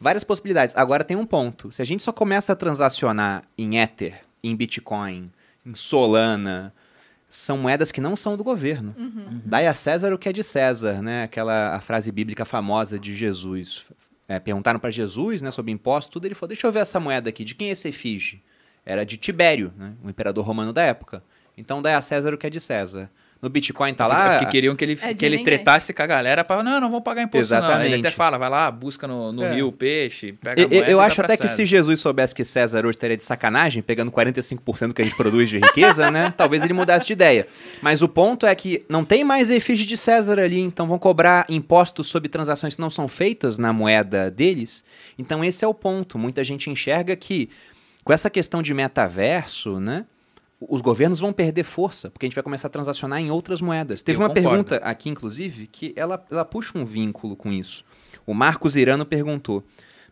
várias 0.00 0.24
possibilidades. 0.24 0.76
Agora 0.76 1.04
tem 1.04 1.16
um 1.16 1.26
ponto. 1.26 1.70
Se 1.72 1.82
a 1.82 1.84
gente 1.84 2.02
só 2.02 2.12
começa 2.12 2.52
a 2.52 2.56
transacionar 2.56 3.44
em 3.56 3.78
Ether, 3.78 4.20
em 4.42 4.54
Bitcoin, 4.54 5.30
em 5.64 5.74
Solana, 5.74 6.72
são 7.28 7.58
moedas 7.58 7.90
que 7.90 8.00
não 8.00 8.14
são 8.14 8.36
do 8.36 8.44
governo. 8.44 8.94
Dai 9.44 9.66
a 9.66 9.74
César 9.74 10.12
o 10.12 10.18
que 10.18 10.28
é 10.28 10.32
de 10.32 10.44
César, 10.44 11.02
né? 11.02 11.24
Aquela 11.24 11.74
a 11.74 11.80
frase 11.80 12.12
bíblica 12.12 12.44
famosa 12.44 12.98
de 12.98 13.14
Jesus. 13.14 13.86
É, 14.28 14.38
perguntaram 14.38 14.78
para 14.78 14.90
Jesus, 14.90 15.42
né, 15.42 15.50
sobre 15.50 15.72
impostos, 15.72 16.12
tudo. 16.12 16.26
Ele 16.26 16.34
falou: 16.34 16.48
Deixa 16.48 16.66
eu 16.66 16.72
ver 16.72 16.80
essa 16.80 17.00
moeda 17.00 17.28
aqui. 17.28 17.44
De 17.44 17.54
quem 17.54 17.68
é 17.68 17.72
esse 17.72 17.88
efígie? 17.88 18.42
Era 18.86 19.04
de 19.04 19.16
Tibério, 19.16 19.72
né, 19.76 19.94
o 20.02 20.08
imperador 20.10 20.44
romano 20.44 20.72
da 20.72 20.82
época. 20.82 21.22
Então 21.56 21.82
dai 21.82 21.94
a 21.94 22.02
César 22.02 22.32
o 22.32 22.38
que 22.38 22.46
é 22.46 22.50
de 22.50 22.60
César. 22.60 23.10
No 23.44 23.50
Bitcoin 23.50 23.92
tá 23.92 24.06
Porque- 24.06 24.18
lá. 24.18 24.26
é 24.34 24.38
porque 24.38 24.50
queriam 24.52 24.74
que 24.74 24.82
ele, 24.84 24.98
É 25.02 25.08
de 25.08 25.14
que 25.16 25.24
ele 25.26 25.36
ninguém. 25.36 25.44
tretasse 25.56 25.92
com 25.92 26.02
a 26.02 26.06
galera 26.06 26.42
para 26.42 26.62
não, 26.62 26.80
não 26.80 26.90
vão 26.90 27.02
pagar 27.02 27.20
imposto 27.22 27.52
não. 27.52 27.60
Ele 27.60 27.66
Exatamente. 27.68 28.06
até 28.06 28.10
fala, 28.10 28.38
vai 28.38 28.48
lá, 28.48 28.70
busca 28.70 29.06
no, 29.06 29.30
no 29.32 29.44
É. 29.44 29.54
rio 29.54 29.68
o 29.68 29.72
peixe, 29.72 30.32
pega 30.32 30.62
Eu, 30.62 30.66
a 30.66 30.70
moeda 30.70 30.90
eu 30.90 31.00
acho 31.00 31.20
até 31.20 31.36
que 31.36 31.42
César. 31.42 31.56
se 31.56 31.66
Jesus 31.66 32.00
soubesse 32.00 32.34
que 32.34 32.42
César 32.42 32.80
hoje 32.86 32.96
estaria 32.96 33.18
de 33.18 33.22
sacanagem, 33.22 33.82
pegando 33.82 34.10
45% 34.10 34.94
que 34.94 35.02
a 35.02 35.04
gente 35.04 35.14
produz 35.16 35.50
de 35.50 35.58
riqueza, 35.58 36.10
né? 36.10 36.32
Talvez 36.38 36.62
ele 36.62 36.72
mudasse 36.72 37.06
de 37.06 37.12
ideia. 37.12 37.46
Mas 37.82 38.00
o 38.00 38.08
ponto 38.08 38.46
é 38.46 38.54
que 38.54 38.82
não 38.88 39.04
tem 39.04 39.22
mais 39.22 39.50
efígie 39.50 39.84
de 39.84 39.96
César 39.98 40.38
ali, 40.40 40.58
então 40.60 40.88
vão 40.88 40.98
cobrar 40.98 41.44
impostos 41.50 42.06
sobre 42.06 42.30
transações 42.30 42.74
que 42.76 42.80
não 42.80 42.88
são 42.88 43.06
feitas 43.06 43.58
na 43.58 43.72
moeda 43.74 44.30
deles. 44.30 44.82
Então 45.18 45.44
esse 45.44 45.62
é 45.64 45.68
o 45.68 45.74
ponto. 45.74 46.18
Muita 46.18 46.42
gente 46.42 46.70
enxerga 46.70 47.14
que 47.14 47.50
com 48.02 48.12
essa 48.12 48.30
questão 48.30 48.62
de 48.62 48.72
metaverso, 48.72 49.78
né? 49.80 50.06
Os 50.60 50.80
governos 50.80 51.20
vão 51.20 51.32
perder 51.32 51.64
força, 51.64 52.10
porque 52.10 52.24
a 52.24 52.28
gente 52.28 52.34
vai 52.34 52.44
começar 52.44 52.68
a 52.68 52.70
transacionar 52.70 53.20
em 53.20 53.30
outras 53.30 53.60
moedas. 53.60 54.02
Teve 54.02 54.16
Eu 54.16 54.22
uma 54.22 54.28
concordo. 54.28 54.48
pergunta 54.64 54.76
aqui, 54.76 55.10
inclusive, 55.10 55.66
que 55.66 55.92
ela, 55.96 56.24
ela 56.30 56.44
puxa 56.44 56.78
um 56.78 56.84
vínculo 56.84 57.36
com 57.36 57.52
isso. 57.52 57.84
O 58.26 58.32
Marcos 58.32 58.74
Irano 58.76 59.04
perguntou: 59.04 59.62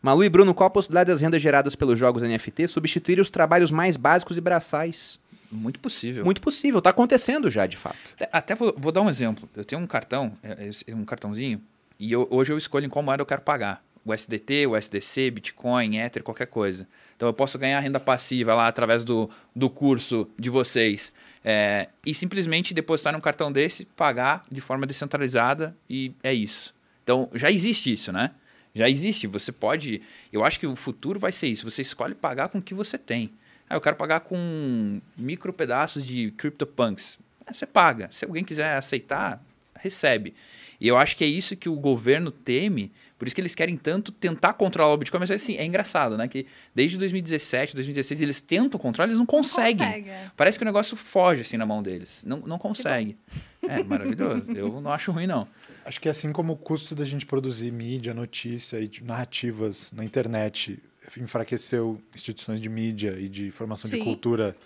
Malu 0.02 0.24
e 0.24 0.28
Bruno, 0.28 0.52
qual 0.52 0.66
a 0.66 0.70
possibilidade 0.70 1.08
das 1.10 1.20
rendas 1.20 1.40
geradas 1.40 1.74
pelos 1.74 1.98
jogos 1.98 2.22
NFT 2.22 2.66
substituírem 2.68 3.22
os 3.22 3.30
trabalhos 3.30 3.70
mais 3.70 3.96
básicos 3.96 4.36
e 4.36 4.40
braçais? 4.40 5.18
Muito 5.50 5.78
possível. 5.80 6.24
Muito 6.24 6.40
possível, 6.40 6.78
está 6.78 6.90
acontecendo 6.90 7.48
já, 7.50 7.66
de 7.66 7.76
fato. 7.76 7.96
Até- 8.14 8.28
Até 8.32 8.54
vou, 8.54 8.74
vou 8.76 8.90
dar 8.90 9.02
um 9.02 9.08
exemplo. 9.10 9.48
Eu 9.54 9.64
tenho 9.64 9.80
um 9.80 9.86
cartão, 9.86 10.32
é, 10.42 10.70
é, 10.86 10.94
um 10.94 11.04
cartãozinho, 11.04 11.60
e 11.98 12.10
eu- 12.10 12.26
hoje 12.30 12.52
eu 12.52 12.56
escolho 12.58 12.86
em 12.86 12.88
qual 12.88 13.02
moeda 13.02 13.22
eu 13.22 13.26
quero 13.26 13.42
pagar. 13.42 13.82
O 14.04 14.12
SDT, 14.12 14.66
o 14.66 14.76
SDC, 14.76 15.30
Bitcoin, 15.30 15.98
Ether, 15.98 16.22
qualquer 16.22 16.46
coisa. 16.46 16.86
Então 17.16 17.28
eu 17.28 17.32
posso 17.32 17.58
ganhar 17.58 17.78
renda 17.80 18.00
passiva 18.00 18.54
lá 18.54 18.66
através 18.66 19.04
do, 19.04 19.30
do 19.54 19.70
curso 19.70 20.28
de 20.38 20.50
vocês. 20.50 21.12
É, 21.44 21.88
e 22.04 22.14
simplesmente 22.14 22.74
depositar 22.74 23.12
num 23.12 23.20
cartão 23.20 23.50
desse, 23.50 23.84
pagar 23.84 24.44
de 24.50 24.60
forma 24.60 24.86
descentralizada 24.86 25.76
e 25.88 26.12
é 26.22 26.32
isso. 26.32 26.74
Então 27.02 27.28
já 27.34 27.50
existe 27.50 27.92
isso, 27.92 28.12
né? 28.12 28.32
Já 28.74 28.88
existe. 28.88 29.26
Você 29.26 29.52
pode. 29.52 30.02
Eu 30.32 30.44
acho 30.44 30.58
que 30.58 30.66
o 30.66 30.74
futuro 30.74 31.20
vai 31.20 31.32
ser 31.32 31.48
isso. 31.48 31.68
Você 31.70 31.82
escolhe 31.82 32.14
pagar 32.14 32.48
com 32.48 32.58
o 32.58 32.62
que 32.62 32.74
você 32.74 32.96
tem. 32.96 33.30
Ah, 33.68 33.74
eu 33.74 33.80
quero 33.80 33.96
pagar 33.96 34.20
com 34.20 35.00
micro 35.16 35.52
pedaços 35.52 36.04
de 36.04 36.30
CryptoPunks. 36.32 37.18
Ah, 37.46 37.52
Você 37.52 37.66
paga. 37.66 38.08
Se 38.10 38.24
alguém 38.24 38.44
quiser 38.44 38.76
aceitar, 38.76 39.42
recebe. 39.76 40.34
E 40.80 40.88
eu 40.88 40.96
acho 40.96 41.16
que 41.16 41.24
é 41.24 41.26
isso 41.26 41.56
que 41.56 41.68
o 41.68 41.76
governo 41.76 42.30
teme, 42.30 42.90
Por 43.22 43.28
isso 43.28 43.36
que 43.36 43.40
eles 43.40 43.54
querem 43.54 43.76
tanto 43.76 44.10
tentar 44.10 44.52
controlar 44.54 44.92
o 44.92 44.96
Bitcoin, 44.96 45.20
mas 45.20 45.30
assim, 45.30 45.54
é 45.54 45.64
engraçado, 45.64 46.18
né? 46.18 46.26
Que 46.26 46.44
desde 46.74 46.98
2017, 46.98 47.72
2016, 47.72 48.20
eles 48.20 48.40
tentam 48.40 48.80
controlar, 48.80 49.06
eles 49.06 49.16
não 49.16 49.24
conseguem. 49.24 49.76
Consegue, 49.76 50.10
é. 50.10 50.28
Parece 50.36 50.58
que 50.58 50.64
o 50.64 50.66
negócio 50.66 50.96
foge 50.96 51.42
assim 51.42 51.56
na 51.56 51.64
mão 51.64 51.84
deles. 51.84 52.24
Não, 52.26 52.38
não 52.38 52.58
consegue. 52.58 53.16
É, 53.62 53.80
maravilhoso. 53.84 54.50
Eu 54.50 54.80
não 54.80 54.90
acho 54.90 55.12
ruim, 55.12 55.28
não. 55.28 55.46
Acho 55.84 56.00
que 56.00 56.08
assim 56.08 56.32
como 56.32 56.54
o 56.54 56.56
custo 56.56 56.96
da 56.96 57.04
gente 57.04 57.24
produzir 57.24 57.70
mídia, 57.70 58.12
notícia 58.12 58.80
e 58.80 58.88
de- 58.88 59.04
narrativas 59.04 59.92
na 59.92 60.04
internet 60.04 60.82
enfraqueceu 61.16 62.02
instituições 62.12 62.60
de 62.60 62.68
mídia 62.68 63.16
e 63.20 63.28
de 63.28 63.52
formação 63.52 63.88
de 63.88 63.98
Sim. 63.98 64.02
cultura 64.02 64.56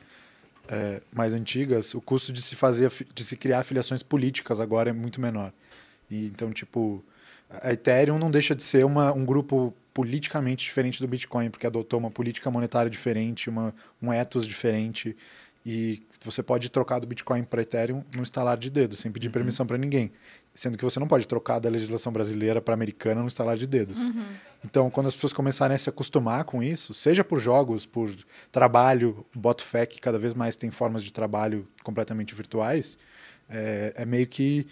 é, 0.66 1.02
mais 1.12 1.34
antigas, 1.34 1.92
o 1.92 2.00
custo 2.00 2.32
de 2.32 2.40
se 2.40 2.56
fazer, 2.56 2.90
de 3.14 3.22
se 3.22 3.36
criar 3.36 3.58
afiliações 3.58 4.02
políticas 4.02 4.60
agora 4.60 4.88
é 4.88 4.94
muito 4.94 5.20
menor. 5.20 5.52
E, 6.10 6.24
então, 6.24 6.50
tipo, 6.54 7.04
a 7.50 7.72
Ethereum 7.72 8.18
não 8.18 8.30
deixa 8.30 8.54
de 8.54 8.62
ser 8.62 8.84
uma, 8.84 9.12
um 9.12 9.24
grupo 9.24 9.74
politicamente 9.94 10.64
diferente 10.64 11.00
do 11.00 11.08
Bitcoin, 11.08 11.48
porque 11.48 11.66
adotou 11.66 11.98
uma 11.98 12.10
política 12.10 12.50
monetária 12.50 12.90
diferente, 12.90 13.48
uma, 13.48 13.74
um 14.02 14.12
ethos 14.12 14.46
diferente. 14.46 15.16
E 15.64 16.02
você 16.22 16.42
pode 16.42 16.68
trocar 16.68 16.98
do 16.98 17.06
Bitcoin 17.06 17.42
para 17.44 17.62
Ethereum 17.62 18.04
no 18.14 18.22
estalar 18.22 18.58
de 18.58 18.68
dedos, 18.68 18.98
sem 18.98 19.10
pedir 19.10 19.30
permissão 19.30 19.66
para 19.66 19.78
ninguém. 19.78 20.12
Sendo 20.54 20.76
que 20.76 20.84
você 20.84 21.00
não 21.00 21.08
pode 21.08 21.26
trocar 21.26 21.58
da 21.58 21.68
legislação 21.68 22.12
brasileira 22.12 22.60
para 22.60 22.74
americana 22.74 23.20
no 23.20 23.28
estalar 23.28 23.56
de 23.56 23.66
dedos. 23.66 24.00
Então, 24.64 24.90
quando 24.90 25.06
as 25.06 25.14
pessoas 25.14 25.32
começarem 25.32 25.74
a 25.74 25.78
se 25.78 25.88
acostumar 25.88 26.44
com 26.44 26.62
isso, 26.62 26.94
seja 26.94 27.22
por 27.22 27.38
jogos, 27.38 27.86
por 27.86 28.14
trabalho, 28.50 29.24
Botfec 29.34 30.00
cada 30.00 30.18
vez 30.18 30.34
mais 30.34 30.56
tem 30.56 30.70
formas 30.70 31.02
de 31.02 31.12
trabalho 31.12 31.66
completamente 31.82 32.34
virtuais, 32.34 32.98
é, 33.48 33.92
é 33.96 34.06
meio 34.06 34.26
que 34.26 34.66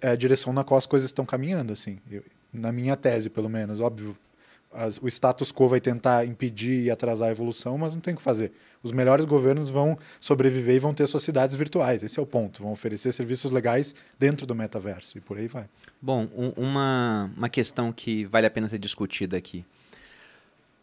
é 0.00 0.08
a 0.10 0.16
direção 0.16 0.52
na 0.52 0.64
qual 0.64 0.78
as 0.78 0.86
coisas 0.86 1.08
estão 1.08 1.24
caminhando, 1.24 1.72
assim. 1.72 1.98
Eu- 2.10 2.22
na 2.52 2.72
minha 2.72 2.96
tese, 2.96 3.28
pelo 3.30 3.48
menos, 3.48 3.80
óbvio. 3.80 4.16
as- 4.72 4.98
o 5.00 5.08
status 5.08 5.50
quo 5.50 5.68
vai 5.68 5.80
tentar 5.80 6.26
impedir 6.26 6.82
e 6.84 6.90
atrasar 6.90 7.28
a 7.28 7.30
evolução, 7.30 7.78
mas 7.78 7.94
não 7.94 8.00
tem 8.00 8.12
o 8.12 8.16
que 8.16 8.22
fazer. 8.22 8.52
Os 8.82 8.92
melhores 8.92 9.24
governos 9.24 9.70
vão 9.70 9.96
sobreviver 10.20 10.74
e 10.74 10.78
vão 10.78 10.92
ter 10.92 11.06
suas 11.06 11.22
cidades 11.22 11.56
virtuais. 11.56 12.02
Esse 12.02 12.18
é 12.18 12.22
o 12.22 12.26
ponto. 12.26 12.62
Vão 12.62 12.72
oferecer 12.72 13.10
serviços 13.12 13.50
legais 13.50 13.94
dentro 14.18 14.44
do 14.46 14.54
metaverso 14.54 15.16
e 15.16 15.20
por 15.20 15.38
aí 15.38 15.46
vai. 15.48 15.64
Bom, 16.02 16.28
um- 16.36 16.52
uma, 16.56 17.30
uma 17.34 17.48
questão 17.48 17.90
que 17.90 18.26
vale 18.26 18.46
a 18.46 18.50
pena 18.50 18.68
ser 18.68 18.78
discutida 18.78 19.36
aqui. 19.36 19.64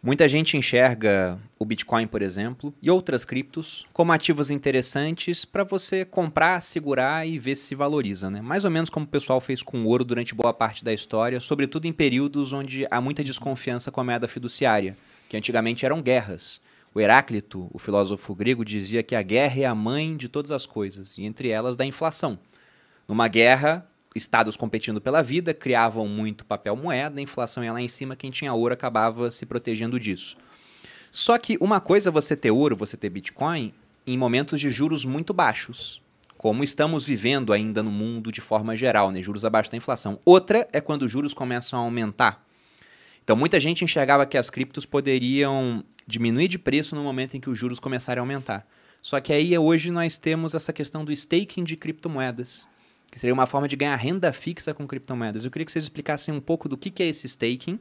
Muita 0.06 0.28
gente 0.28 0.58
enxerga 0.58 1.40
o 1.58 1.64
Bitcoin, 1.64 2.08
por 2.08 2.22
exemplo, 2.22 2.74
e 2.82 2.92
outras 2.92 3.24
criptos 3.24 3.86
como 3.94 4.12
ativos 4.12 4.52
interessantes 4.52 5.46
para 5.46 5.64
você 5.64 6.04
comprar, 6.04 6.62
segurar 6.62 7.26
e 7.26 7.40
ver 7.40 7.56
se 7.56 7.74
valoriza, 7.74 8.30
né? 8.30 8.42
Mais 8.42 8.66
ou 8.66 8.70
menos 8.70 8.90
como 8.90 9.06
o 9.06 9.10
pessoal 9.10 9.40
fez 9.40 9.64
com 9.64 9.82
o 9.82 9.88
ouro 9.88 10.04
durante 10.04 10.36
boa 10.36 10.54
parte 10.54 10.84
da 10.84 10.92
história, 10.92 11.40
sobretudo 11.40 11.86
em 11.86 11.94
períodos 11.94 12.52
onde 12.52 12.86
há 12.92 13.00
muita 13.00 13.24
desconfiança 13.24 13.92
com 13.92 14.02
a 14.02 14.04
moeda 14.04 14.28
fiduciária, 14.28 14.98
que 15.30 15.38
antigamente 15.38 15.86
eram 15.86 16.02
guerras. 16.02 16.60
O 16.94 17.00
Heráclito, 17.00 17.70
o 17.72 17.80
filósofo 17.80 18.36
grego, 18.36 18.66
dizia 18.66 19.04
que 19.04 19.16
a 19.16 19.22
guerra 19.22 19.62
é 19.62 19.66
a 19.66 19.74
mãe 19.74 20.18
de 20.18 20.28
todas 20.28 20.52
as 20.52 20.66
coisas, 20.66 21.18
e 21.18 21.24
entre 21.24 21.48
elas 21.48 21.78
da 21.78 21.86
inflação. 21.86 22.38
Numa 23.08 23.30
guerra, 23.30 23.88
estados 24.16 24.56
competindo 24.56 25.02
pela 25.02 25.22
vida 25.22 25.54
criavam 25.54 26.08
muito 26.08 26.46
papel 26.46 26.76
moeda, 26.76 27.20
a 27.20 27.24
inflação 27.24 27.64
ia 27.64 27.74
lá 27.74 27.82
em 27.82 27.88
cima, 27.88 28.16
quem 28.16 28.32
tinha 28.32 28.54
ouro 28.54 28.74
acabava 28.74 29.32
se 29.32 29.46
protegendo 29.46 30.00
disso. 30.00 30.38
Só 31.12 31.38
que 31.38 31.58
uma 31.60 31.80
coisa 31.80 32.10
é 32.10 32.12
você 32.12 32.36
ter 32.36 32.52
ouro, 32.52 32.76
você 32.76 32.98
ter 32.98 33.10
Bitcoin, 33.10 33.74
em 34.06 34.18
momentos 34.18 34.60
de 34.60 34.70
juros 34.70 35.06
muito 35.06 35.34
baixos, 35.34 36.02
como 36.38 36.64
estamos 36.64 37.06
vivendo 37.06 37.54
ainda 37.54 37.82
no 37.82 37.92
mundo 37.92 38.32
de 38.32 38.42
forma 38.42 38.76
geral, 38.76 39.12
né? 39.12 39.22
juros 39.22 39.46
abaixo 39.46 39.72
da 39.72 39.78
inflação. 39.78 40.20
Outra 40.26 40.68
é 40.74 40.82
quando 40.82 41.04
os 41.04 41.12
juros 41.12 41.34
começam 41.34 41.80
a 41.80 41.84
aumentar. 41.84 42.46
Então 43.24 43.36
muita 43.36 43.60
gente 43.60 43.84
enxergava 43.84 44.26
que 44.26 44.38
as 44.38 44.50
criptos 44.50 44.86
poderiam 44.86 45.84
diminuir 46.06 46.48
de 46.48 46.60
preço 46.60 46.96
no 46.96 47.04
momento 47.04 47.38
em 47.38 47.40
que 47.40 47.50
os 47.50 47.58
juros 47.58 47.80
começarem 47.80 48.20
a 48.20 48.24
aumentar. 48.24 48.68
Só 49.02 49.20
que 49.20 49.32
aí 49.32 49.58
hoje 49.58 49.92
nós 49.92 50.18
temos 50.18 50.54
essa 50.54 50.74
questão 50.74 51.06
do 51.06 51.12
staking 51.12 51.64
de 51.64 51.76
criptomoedas, 51.76 52.68
que 53.14 53.20
seria 53.20 53.34
uma 53.34 53.46
forma 53.46 53.68
de 53.68 53.76
ganhar 53.76 53.96
renda 53.96 54.34
fixa 54.34 54.74
com 54.74 54.88
criptomoedas. 54.88 55.46
Eu 55.46 55.52
queria 55.52 55.68
que 55.68 55.72
vocês 55.72 55.86
explicassem 55.86 56.34
um 56.34 56.42
pouco 56.42 56.68
do 56.68 56.76
que 56.76 56.90
que 56.90 57.04
é 57.04 57.06
esse 57.06 57.28
staking 57.28 57.80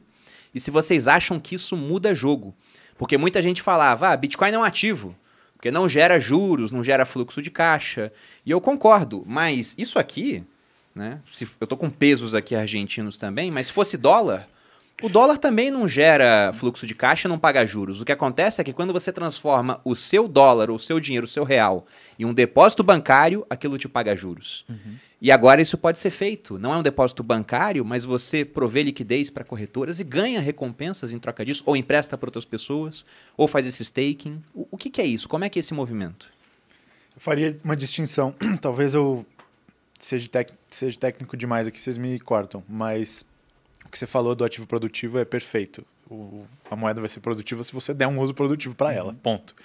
e 0.53 0.59
se 0.59 0.69
vocês 0.69 1.07
acham 1.07 1.39
que 1.39 1.55
isso 1.55 1.75
muda 1.75 2.13
jogo. 2.13 2.55
Porque 2.99 3.17
muita 3.17 3.41
gente 3.41 3.59
falava, 3.59 4.09
ah, 4.09 4.15
Bitcoin 4.15 4.51
é 4.51 4.59
um 4.59 4.63
ativo, 4.63 5.15
porque 5.55 5.71
não 5.71 5.89
gera 5.89 6.19
juros, 6.19 6.71
não 6.71 6.83
gera 6.83 7.03
fluxo 7.03 7.41
de 7.41 7.49
caixa. 7.49 8.13
E 8.45 8.51
eu 8.51 8.61
concordo, 8.61 9.23
mas 9.25 9.73
isso 9.75 9.97
aqui, 9.97 10.43
né? 10.93 11.19
Se, 11.33 11.49
eu 11.59 11.65
tô 11.65 11.75
com 11.75 11.89
pesos 11.89 12.35
aqui 12.35 12.55
argentinos 12.55 13.17
também, 13.17 13.49
mas 13.49 13.65
se 13.65 13.73
fosse 13.73 13.97
dólar, 13.97 14.47
o 15.03 15.09
dólar 15.09 15.37
também 15.37 15.69
não 15.69 15.87
gera 15.87 16.51
fluxo 16.53 16.87
de 16.87 16.95
caixa, 16.95 17.27
não 17.27 17.37
paga 17.37 17.65
juros. 17.65 17.99
O 18.01 18.05
que 18.05 18.11
acontece 18.11 18.59
é 18.59 18.63
que 18.63 18.71
quando 18.73 18.93
você 18.93 19.11
transforma 19.11 19.79
o 19.83 19.95
seu 19.95 20.27
dólar, 20.27 20.71
o 20.71 20.79
seu 20.79 20.99
dinheiro, 20.99 21.25
o 21.25 21.29
seu 21.29 21.43
real, 21.43 21.85
em 22.17 22.25
um 22.25 22.33
depósito 22.33 22.81
bancário, 22.83 23.45
aquilo 23.49 23.77
te 23.77 23.87
paga 23.89 24.15
juros. 24.15 24.65
E 25.21 25.31
agora 25.31 25.61
isso 25.61 25.77
pode 25.77 25.99
ser 25.99 26.09
feito. 26.09 26.57
Não 26.57 26.73
é 26.73 26.77
um 26.77 26.81
depósito 26.83 27.21
bancário, 27.23 27.83
mas 27.85 28.03
você 28.03 28.43
provê 28.43 28.83
liquidez 28.83 29.29
para 29.29 29.43
corretoras 29.43 29.99
e 29.99 30.03
ganha 30.03 30.41
recompensas 30.41 31.13
em 31.13 31.19
troca 31.19 31.45
disso, 31.45 31.63
ou 31.65 31.77
empresta 31.77 32.17
para 32.17 32.27
outras 32.27 32.45
pessoas, 32.45 33.05
ou 33.37 33.47
faz 33.47 33.65
esse 33.65 33.83
staking. 33.83 34.41
O, 34.53 34.67
o 34.71 34.77
que, 34.77 34.89
que 34.89 35.01
é 35.01 35.05
isso? 35.05 35.29
Como 35.29 35.43
é 35.45 35.49
que 35.49 35.59
é 35.59 35.61
esse 35.61 35.73
movimento? 35.73 36.27
Eu 37.15 37.21
faria 37.21 37.59
uma 37.63 37.75
distinção. 37.75 38.33
Talvez 38.61 38.93
eu 38.93 39.25
seja, 39.99 40.27
tec- 40.27 40.51
seja 40.69 40.97
técnico 40.97 41.37
demais 41.37 41.67
aqui, 41.67 41.79
vocês 41.79 41.97
me 41.97 42.19
cortam. 42.19 42.63
Mas 42.67 43.25
que 43.93 43.99
você 43.99 44.05
falou 44.07 44.35
do 44.35 44.43
ativo 44.43 44.67
produtivo 44.67 45.19
é 45.19 45.23
perfeito. 45.25 45.85
O- 46.09 46.45
a 46.69 46.75
moeda 46.75 46.99
vai 46.99 47.07
ser 47.09 47.21
produtiva 47.21 47.63
se 47.63 47.71
você 47.71 47.93
der 47.93 48.07
um 48.07 48.19
uso 48.19 48.33
produtivo 48.33 48.75
para 48.75 48.91
ela. 48.91 49.15
Ponto. 49.23 49.55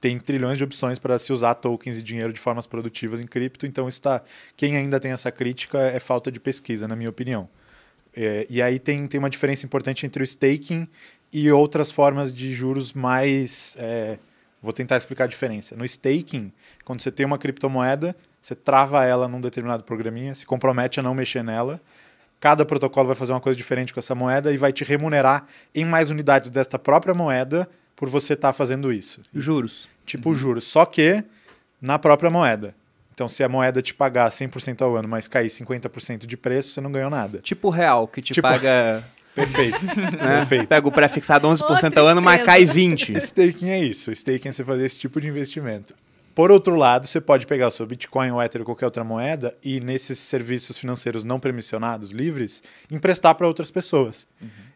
Tem 0.00 0.18
trilhões 0.18 0.56
de 0.56 0.64
opções 0.64 0.98
para 0.98 1.18
se 1.18 1.32
usar 1.32 1.54
tokens 1.56 1.98
e 1.98 2.02
dinheiro 2.02 2.32
de 2.32 2.40
formas 2.40 2.66
produtivas 2.66 3.20
em 3.20 3.26
cripto, 3.26 3.66
então 3.66 3.88
está. 3.88 4.22
Quem 4.56 4.76
ainda 4.76 4.98
tem 4.98 5.12
essa 5.12 5.30
crítica 5.30 5.78
é 5.78 6.00
falta 6.00 6.32
de 6.32 6.40
pesquisa, 6.40 6.88
na 6.88 6.96
minha 6.96 7.10
opinião. 7.10 7.46
É, 8.14 8.46
e 8.48 8.62
aí 8.62 8.78
tem, 8.78 9.06
tem 9.06 9.18
uma 9.18 9.28
diferença 9.28 9.66
importante 9.66 10.06
entre 10.06 10.22
o 10.22 10.24
staking 10.24 10.88
e 11.32 11.50
outras 11.50 11.90
formas 11.90 12.32
de 12.32 12.54
juros 12.54 12.92
mais. 12.92 13.76
é, 13.78 14.18
vou 14.62 14.72
tentar 14.72 14.96
explicar 14.96 15.24
a 15.24 15.26
diferença. 15.26 15.76
No 15.76 15.84
staking, 15.84 16.52
quando 16.84 17.02
você 17.02 17.10
tem 17.10 17.26
uma 17.26 17.36
criptomoeda, 17.36 18.16
você 18.40 18.54
trava 18.54 19.04
ela 19.04 19.28
num 19.28 19.40
determinado 19.40 19.84
programinha, 19.84 20.34
se 20.34 20.46
compromete 20.46 21.00
a 21.00 21.02
não 21.02 21.14
mexer 21.14 21.42
nela. 21.42 21.80
Cada 22.42 22.64
protocolo 22.64 23.06
vai 23.06 23.14
fazer 23.14 23.30
uma 23.32 23.40
coisa 23.40 23.56
diferente 23.56 23.94
com 23.94 24.00
essa 24.00 24.16
moeda 24.16 24.52
e 24.52 24.56
vai 24.56 24.72
te 24.72 24.82
remunerar 24.82 25.46
em 25.72 25.84
mais 25.84 26.10
unidades 26.10 26.50
desta 26.50 26.76
própria 26.76 27.14
moeda 27.14 27.68
por 27.94 28.08
você 28.08 28.32
estar 28.32 28.52
fazendo 28.52 28.92
isso. 28.92 29.20
Juros. 29.32 29.88
Tipo 30.04 30.34
juros. 30.34 30.64
Só 30.64 30.84
que 30.84 31.22
na 31.80 32.00
própria 32.00 32.28
moeda. 32.28 32.74
Então, 33.14 33.28
se 33.28 33.44
a 33.44 33.48
moeda 33.48 33.80
te 33.80 33.94
pagar 33.94 34.28
100% 34.32 34.82
ao 34.82 34.96
ano, 34.96 35.06
mas 35.06 35.28
cair 35.28 35.46
50% 35.46 36.26
de 36.26 36.36
preço, 36.36 36.70
você 36.72 36.80
não 36.80 36.90
ganhou 36.90 37.08
nada. 37.08 37.38
Tipo 37.38 37.68
o 37.68 37.70
real, 37.70 38.08
que 38.08 38.20
te 38.20 38.34
Tipo- 38.34 38.48
paga. 38.48 39.04
Perfeito. 39.36 39.78
né? 39.86 40.38
Perfeito. 40.40 40.66
Pega 40.66 40.88
o 40.88 40.90
pré-fixado 40.90 41.46
11% 41.46 41.96
Ô, 41.96 42.00
ao 42.00 42.06
ano, 42.08 42.20
mas 42.20 42.42
cai 42.42 42.66
tristeza. 42.66 43.14
20%. 43.14 43.16
Staking 43.22 43.70
é 43.70 43.78
isso. 43.78 44.10
Staking 44.10 44.48
é 44.48 44.52
você 44.52 44.64
fazer 44.64 44.84
esse 44.84 44.98
tipo 44.98 45.20
de 45.20 45.28
investimento. 45.28 45.94
Por 46.34 46.50
outro 46.50 46.76
lado, 46.76 47.06
você 47.06 47.20
pode 47.20 47.46
pegar 47.46 47.68
o 47.68 47.70
seu 47.70 47.86
Bitcoin, 47.86 48.30
o 48.30 48.40
Ether 48.40 48.62
ou 48.62 48.64
qualquer 48.64 48.86
outra 48.86 49.04
moeda 49.04 49.54
e 49.62 49.80
nesses 49.80 50.18
serviços 50.18 50.78
financeiros 50.78 51.24
não 51.24 51.38
permissionados, 51.38 52.10
livres, 52.10 52.62
emprestar 52.90 53.34
para 53.34 53.46
outras 53.46 53.70
pessoas. 53.70 54.26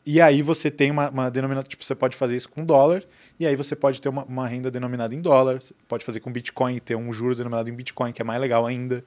E 0.04 0.20
aí 0.20 0.42
você 0.42 0.70
tem 0.70 0.90
uma, 0.90 1.08
uma 1.08 1.30
denominação, 1.30 1.68
tipo, 1.68 1.84
você 1.84 1.94
pode 1.94 2.14
fazer 2.14 2.36
isso 2.36 2.48
com 2.48 2.64
dólar 2.64 3.02
e 3.40 3.46
aí 3.46 3.56
você 3.56 3.74
pode 3.74 4.00
ter 4.00 4.08
uma, 4.08 4.24
uma 4.24 4.46
renda 4.46 4.70
denominada 4.70 5.14
em 5.14 5.20
dólar, 5.20 5.60
pode 5.88 6.04
fazer 6.04 6.20
com 6.20 6.30
Bitcoin 6.30 6.76
e 6.76 6.80
ter 6.80 6.94
um 6.94 7.12
juros 7.12 7.38
denominado 7.38 7.70
em 7.70 7.74
Bitcoin, 7.74 8.12
que 8.12 8.20
é 8.20 8.24
mais 8.24 8.40
legal 8.40 8.66
ainda. 8.66 9.02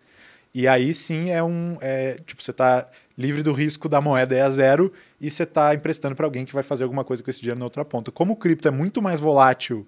E 0.53 0.67
aí 0.67 0.95
sim 0.95 1.30
é 1.30 1.43
um. 1.43 1.77
É, 1.80 2.15
tipo, 2.26 2.41
você 2.41 2.49
está 2.51 2.89
livre 3.15 3.43
do 3.43 3.53
risco 3.53 3.88
da 3.88 4.01
moeda 4.01 4.35
é 4.35 4.41
a 4.41 4.49
zero 4.49 4.91
e 5.21 5.30
você 5.30 5.43
está 5.43 5.76
emprestando 5.76 6.15
para 6.15 6.26
alguém 6.26 6.45
que 6.45 6.53
vai 6.53 6.63
fazer 6.63 6.84
alguma 6.84 7.03
coisa 7.03 7.21
com 7.21 7.30
esse 7.30 7.39
dinheiro 7.39 7.59
na 7.59 7.65
outra 7.65 7.85
ponta. 7.85 8.11
Como 8.11 8.34
o 8.34 8.35
cripto 8.35 8.67
é 8.67 8.71
muito 8.71 9.01
mais 9.01 9.19
volátil 9.19 9.85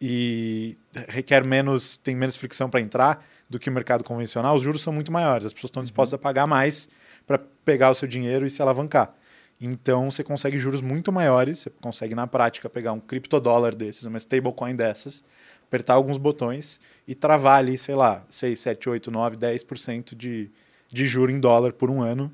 e 0.00 0.76
requer 1.08 1.44
menos, 1.44 1.96
tem 1.96 2.14
menos 2.14 2.36
fricção 2.36 2.70
para 2.70 2.80
entrar 2.80 3.24
do 3.48 3.58
que 3.58 3.68
o 3.68 3.72
mercado 3.72 4.04
convencional, 4.04 4.54
os 4.54 4.62
juros 4.62 4.82
são 4.82 4.92
muito 4.92 5.10
maiores. 5.10 5.46
As 5.46 5.52
pessoas 5.52 5.70
estão 5.70 5.82
dispostas 5.82 6.14
a 6.14 6.18
pagar 6.18 6.46
mais 6.46 6.88
para 7.26 7.38
pegar 7.64 7.90
o 7.90 7.94
seu 7.94 8.06
dinheiro 8.06 8.46
e 8.46 8.50
se 8.50 8.60
alavancar. 8.60 9.14
Então 9.60 10.10
você 10.10 10.22
consegue 10.22 10.58
juros 10.58 10.80
muito 10.80 11.10
maiores, 11.10 11.60
você 11.60 11.70
consegue 11.70 12.14
na 12.14 12.26
prática 12.26 12.70
pegar 12.70 12.92
um 12.92 13.00
criptodólar 13.00 13.74
desses, 13.74 14.04
uma 14.04 14.18
stablecoin 14.18 14.76
dessas, 14.76 15.24
apertar 15.64 15.94
alguns 15.94 16.16
botões 16.16 16.80
e 17.06 17.14
travar 17.14 17.58
ali, 17.58 17.76
sei 17.76 17.94
lá, 17.94 18.24
6, 18.30 18.58
7, 18.58 18.88
8, 18.88 19.10
9, 19.10 19.36
10% 19.36 20.14
de, 20.14 20.50
de 20.90 21.06
juro 21.06 21.32
em 21.32 21.40
dólar 21.40 21.72
por 21.72 21.90
um 21.90 22.00
ano, 22.00 22.32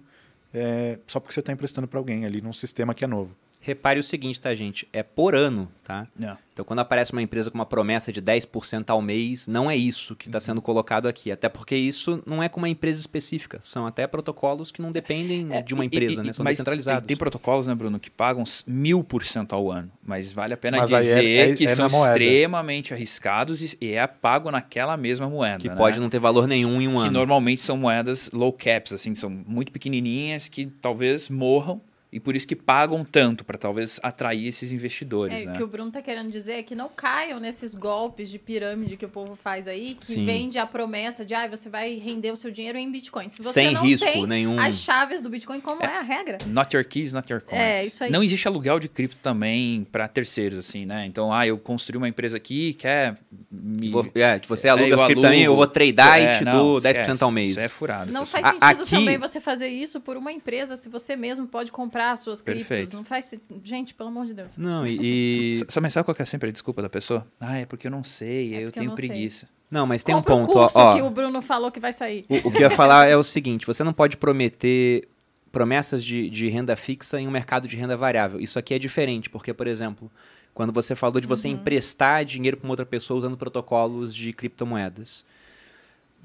é, 0.52 0.98
só 1.06 1.18
porque 1.18 1.32
você 1.32 1.40
está 1.40 1.52
emprestando 1.52 1.88
para 1.88 1.98
alguém 1.98 2.26
ali 2.26 2.40
num 2.42 2.52
sistema 2.52 2.94
que 2.94 3.04
é 3.04 3.06
novo. 3.06 3.34
Repare 3.66 3.98
o 3.98 4.04
seguinte, 4.04 4.38
tá, 4.38 4.54
gente? 4.54 4.86
É 4.92 5.02
por 5.02 5.34
ano, 5.34 5.70
tá? 5.82 6.06
É. 6.20 6.36
Então, 6.52 6.66
quando 6.66 6.80
aparece 6.80 7.12
uma 7.12 7.22
empresa 7.22 7.50
com 7.50 7.56
uma 7.56 7.64
promessa 7.64 8.12
de 8.12 8.20
10% 8.20 8.90
ao 8.90 9.00
mês, 9.00 9.48
não 9.48 9.70
é 9.70 9.74
isso 9.76 10.14
que 10.14 10.28
está 10.28 10.38
sendo 10.38 10.60
colocado 10.60 11.08
aqui. 11.08 11.32
Até 11.32 11.48
porque 11.48 11.74
isso 11.74 12.22
não 12.26 12.42
é 12.42 12.48
com 12.48 12.58
uma 12.60 12.68
empresa 12.68 13.00
específica. 13.00 13.58
São 13.62 13.86
até 13.86 14.06
protocolos 14.06 14.70
que 14.70 14.82
não 14.82 14.90
dependem 14.90 15.48
de 15.64 15.72
uma 15.72 15.82
É, 15.82 15.84
E- 15.84 15.86
empresa, 15.86 16.22
e- 16.22 16.26
né? 16.26 16.32
São 16.34 16.44
mas 16.44 16.58
descentralizados. 16.58 17.00
Tem, 17.00 17.08
tem 17.08 17.16
protocolos, 17.16 17.66
né, 17.66 17.74
Bruno, 17.74 17.98
que 17.98 18.10
pagam 18.10 18.44
mil 18.66 19.02
por 19.02 19.24
cento 19.24 19.54
ao 19.54 19.72
ano. 19.72 19.90
Mas 20.04 20.30
vale 20.30 20.52
a 20.52 20.56
pena 20.58 20.76
Mas 20.76 20.92
aí 20.92 21.02
dizer 21.02 21.24
é- 21.24 21.50
é- 21.52 21.54
que 21.56 21.64
é 21.64 21.68
são 21.68 21.86
extremamente 21.86 22.92
arriscados 22.92 23.62
e, 23.62 23.78
e 23.80 23.92
é 23.92 24.06
pago 24.06 24.50
naquela 24.50 24.94
mesma 24.98 25.28
moeda. 25.28 25.58
que 25.58 25.68
né? 25.70 25.74
pode 25.74 25.98
não 25.98 26.10
ter 26.10 26.18
valor 26.18 26.46
nenhum 26.46 26.80
em 26.82 26.86
um 26.88 26.96
que 26.96 27.00
ano. 27.02 27.10
normalmente 27.12 27.62
são 27.62 27.78
moedas 27.78 28.30
low 28.30 28.52
caps, 28.52 28.92
assim, 28.92 29.14
são 29.14 29.30
muito 29.30 29.72
pequenininhas 29.72 30.48
que 30.48 30.66
talvez 30.66 31.28
morram 31.30 31.80
e 32.14 32.20
por 32.20 32.36
isso 32.36 32.46
que 32.46 32.54
pagam 32.54 33.04
tanto 33.04 33.44
para 33.44 33.58
talvez 33.58 33.98
atrair 34.02 34.46
esses 34.46 34.70
investidores, 34.70 35.34
É, 35.42 35.44
né? 35.46 35.52
o 35.52 35.56
que 35.56 35.62
o 35.62 35.66
Bruno 35.66 35.90
tá 35.90 36.00
querendo 36.00 36.30
dizer 36.30 36.52
é 36.52 36.62
que 36.62 36.74
não 36.74 36.88
caiam 36.88 37.40
nesses 37.40 37.74
golpes 37.74 38.30
de 38.30 38.38
pirâmide 38.38 38.96
que 38.96 39.04
o 39.04 39.08
povo 39.08 39.34
faz 39.34 39.66
aí, 39.66 39.96
que 39.98 40.06
Sim. 40.14 40.24
vende 40.24 40.58
a 40.58 40.64
promessa 40.66 41.24
de, 41.24 41.34
ah, 41.34 41.48
você 41.48 41.68
vai 41.68 41.94
render 41.96 42.30
o 42.30 42.36
seu 42.36 42.50
dinheiro 42.50 42.78
em 42.78 42.90
Bitcoin. 42.90 43.28
Se 43.30 43.42
você 43.42 43.64
Sem 43.64 43.72
não 43.72 43.82
risco 43.82 44.06
tem 44.10 44.26
nenhum. 44.26 44.58
as 44.60 44.76
chaves 44.76 45.20
do 45.20 45.28
Bitcoin, 45.28 45.60
como 45.60 45.82
é, 45.82 45.86
a 45.86 46.02
regra? 46.02 46.38
Not 46.46 46.74
your 46.76 46.84
keys, 46.84 47.12
not 47.12 47.30
your 47.32 47.42
coins. 47.42 47.60
É, 47.60 47.84
isso 47.84 48.04
aí. 48.04 48.10
Não 48.10 48.22
existe 48.22 48.46
aluguel 48.46 48.78
de 48.78 48.88
cripto 48.88 49.16
também 49.20 49.84
para 49.90 50.06
terceiros, 50.06 50.58
assim, 50.58 50.86
né? 50.86 51.06
Então, 51.06 51.32
ah, 51.32 51.46
eu 51.46 51.58
construí 51.58 51.98
uma 51.98 52.08
empresa 52.08 52.36
aqui, 52.36 52.74
quer 52.74 53.16
me... 53.50 53.90
Vou- 53.90 54.06
é, 54.14 54.40
você 54.46 54.68
aluga 54.68 54.86
É, 54.86 54.92
eu 54.92 55.00
as 55.00 55.04
criptomoedas, 55.06 55.44
eu 55.44 55.56
vou 55.56 55.66
tradar 55.66 56.20
É, 56.20 56.34
e 56.34 56.38
te 56.38 56.44
não, 56.44 56.52
dou 56.52 56.80
10% 56.80 57.00
esquece. 57.00 57.24
ao 57.24 57.30
mês. 57.30 57.50
Isso 57.52 57.60
é 57.60 57.68
furado. 57.68 58.12
Não 58.12 58.24
pessoal. 58.24 58.42
faz 58.42 58.56
A- 58.60 58.68
sentido 58.68 58.82
aqui- 58.82 58.90
também 59.04 59.18
você 59.18 59.40
fazer 59.40 59.68
isso 59.68 60.00
por 60.00 60.16
uma 60.16 60.30
empresa 60.32 60.76
se 60.76 60.88
você 60.88 61.16
mesmo 61.16 61.46
pode 61.46 61.72
comprar 61.72 62.03
as 62.12 62.20
suas 62.20 62.40
criptos. 62.43 62.66
Perfeito. 62.68 62.97
Não 62.97 63.05
faz 63.05 63.35
Gente, 63.62 63.94
pelo 63.94 64.09
amor 64.09 64.26
de 64.26 64.35
Deus. 64.35 64.56
Não, 64.56 64.85
e... 64.86 64.98
e- 65.01 65.52
S- 65.52 65.66
Sabe, 65.68 65.90
sabe 65.90 66.05
qual 66.05 66.14
que 66.14 66.22
é 66.22 66.24
sempre 66.24 66.48
a 66.48 66.52
desculpa 66.52 66.81
da 66.82 66.89
pessoa? 66.89 67.26
Ah, 67.40 67.56
é 67.59 67.66
porque 67.66 67.86
eu 67.86 67.90
não 67.90 68.05
sei, 68.05 68.55
É 68.55 68.59
eu 68.59 68.66
porque 68.66 68.66
eu 68.66 68.72
tenho 68.82 68.90
não 68.90 68.97
sei. 68.97 69.09
preguiça. 69.09 69.48
Não, 69.70 69.86
mas 69.86 70.05
tem 70.05 70.14
Compra 70.14 70.35
um 70.35 70.47
ponto, 70.47 70.56
o 70.56 70.59
ó, 70.59 70.62
curso 70.62 70.78
ó. 70.78 70.94
que 70.94 71.02
o 71.02 71.10
Bruno 71.10 71.43
falou 71.43 71.70
que 71.70 71.81
vai 71.81 71.93
sair. 71.93 72.24
O, 72.28 72.36
o 72.36 72.51
que 72.52 72.59
eu 72.59 72.62
ia 72.62 72.70
falar 72.70 73.06
é 73.09 73.16
o 73.16 73.24
seguinte: 73.24 73.66
você 73.66 73.82
não 73.82 73.93
pode 73.93 74.16
prometer 74.16 75.09
promessas 75.51 76.05
de, 76.05 76.28
de 76.31 76.48
renda 76.48 76.76
fixa 76.76 77.20
em 77.20 77.26
um 77.26 77.31
mercado 77.31 77.66
de 77.68 77.76
renda 77.76 77.97
variável. 77.97 78.40
Isso 78.40 78.59
aqui 78.59 78.74
é 78.74 78.78
diferente, 78.78 79.31
porque, 79.31 79.52
por 79.55 79.66
exemplo, 79.66 80.10
quando 80.52 80.72
você 80.72 80.94
falou 80.94 81.20
de 81.20 81.26
você 81.26 81.48
emprestar 81.48 82.24
dinheiro 82.24 82.56
para 82.56 82.66
uma 82.66 82.72
outra 82.72 82.86
pessoa 82.86 83.18
usando 83.18 83.36
protocolos 83.36 84.14
de 84.14 84.32
criptomoedas, 84.32 85.24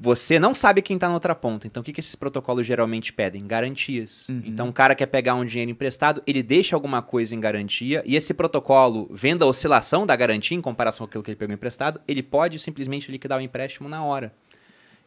você 0.01 0.39
não 0.39 0.55
sabe 0.55 0.81
quem 0.81 0.95
está 0.95 1.09
na 1.09 1.13
outra 1.13 1.35
ponta. 1.35 1.67
Então, 1.67 1.81
o 1.81 1.83
que, 1.83 1.91
que 1.91 1.99
esses 1.99 2.15
protocolos 2.15 2.65
geralmente 2.65 3.11
pedem? 3.11 3.45
Garantias. 3.45 4.29
Uhum. 4.29 4.43
Então, 4.45 4.69
o 4.69 4.73
cara 4.73 4.95
quer 4.95 5.07
pegar 5.07 5.35
um 5.35 5.43
dinheiro 5.43 5.71
emprestado, 5.71 6.23
ele 6.25 6.41
deixa 6.41 6.73
alguma 6.73 7.01
coisa 7.01 7.35
em 7.35 7.39
garantia, 7.39 8.01
e 8.05 8.15
esse 8.15 8.33
protocolo, 8.33 9.09
vendo 9.11 9.43
a 9.43 9.47
oscilação 9.47 10.05
da 10.05 10.15
garantia 10.15 10.57
em 10.57 10.61
comparação 10.61 11.05
com 11.05 11.09
aquilo 11.09 11.23
que 11.23 11.31
ele 11.31 11.35
pegou 11.35 11.53
emprestado, 11.53 11.99
ele 12.07 12.23
pode 12.23 12.57
simplesmente 12.59 13.11
liquidar 13.11 13.39
o 13.39 13.41
empréstimo 13.41 13.89
na 13.89 14.01
hora. 14.01 14.33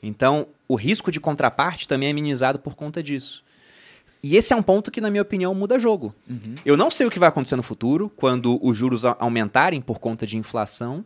Então, 0.03 0.49
o 0.69 0.75
risco 0.75 1.11
de 1.11 1.19
contraparte 1.19 1.89
também 1.89 2.11
é 2.11 2.13
minimizado 2.13 2.59
por 2.59 2.75
conta 2.75 3.03
disso. 3.03 3.43
E 4.23 4.37
esse 4.37 4.53
é 4.53 4.57
um 4.57 4.63
ponto 4.63 4.91
que, 4.91 5.01
na 5.01 5.11
minha 5.11 5.23
opinião, 5.23 5.55
muda 5.55 5.79
jogo. 5.79 6.15
Uhum. 6.29 6.55
Eu 6.67 6.77
não 6.77 6.91
sei 6.91 7.07
o 7.07 7.11
que 7.11 7.19
vai 7.19 7.31
acontecer 7.31 7.57
no 7.57 7.63
futuro, 7.63 8.13
quando 8.15 8.59
os 8.63 8.77
juros 8.77 9.05
aumentarem 9.05 9.81
por 9.81 9.99
conta 9.99 10.27
de 10.27 10.37
inflação, 10.37 11.03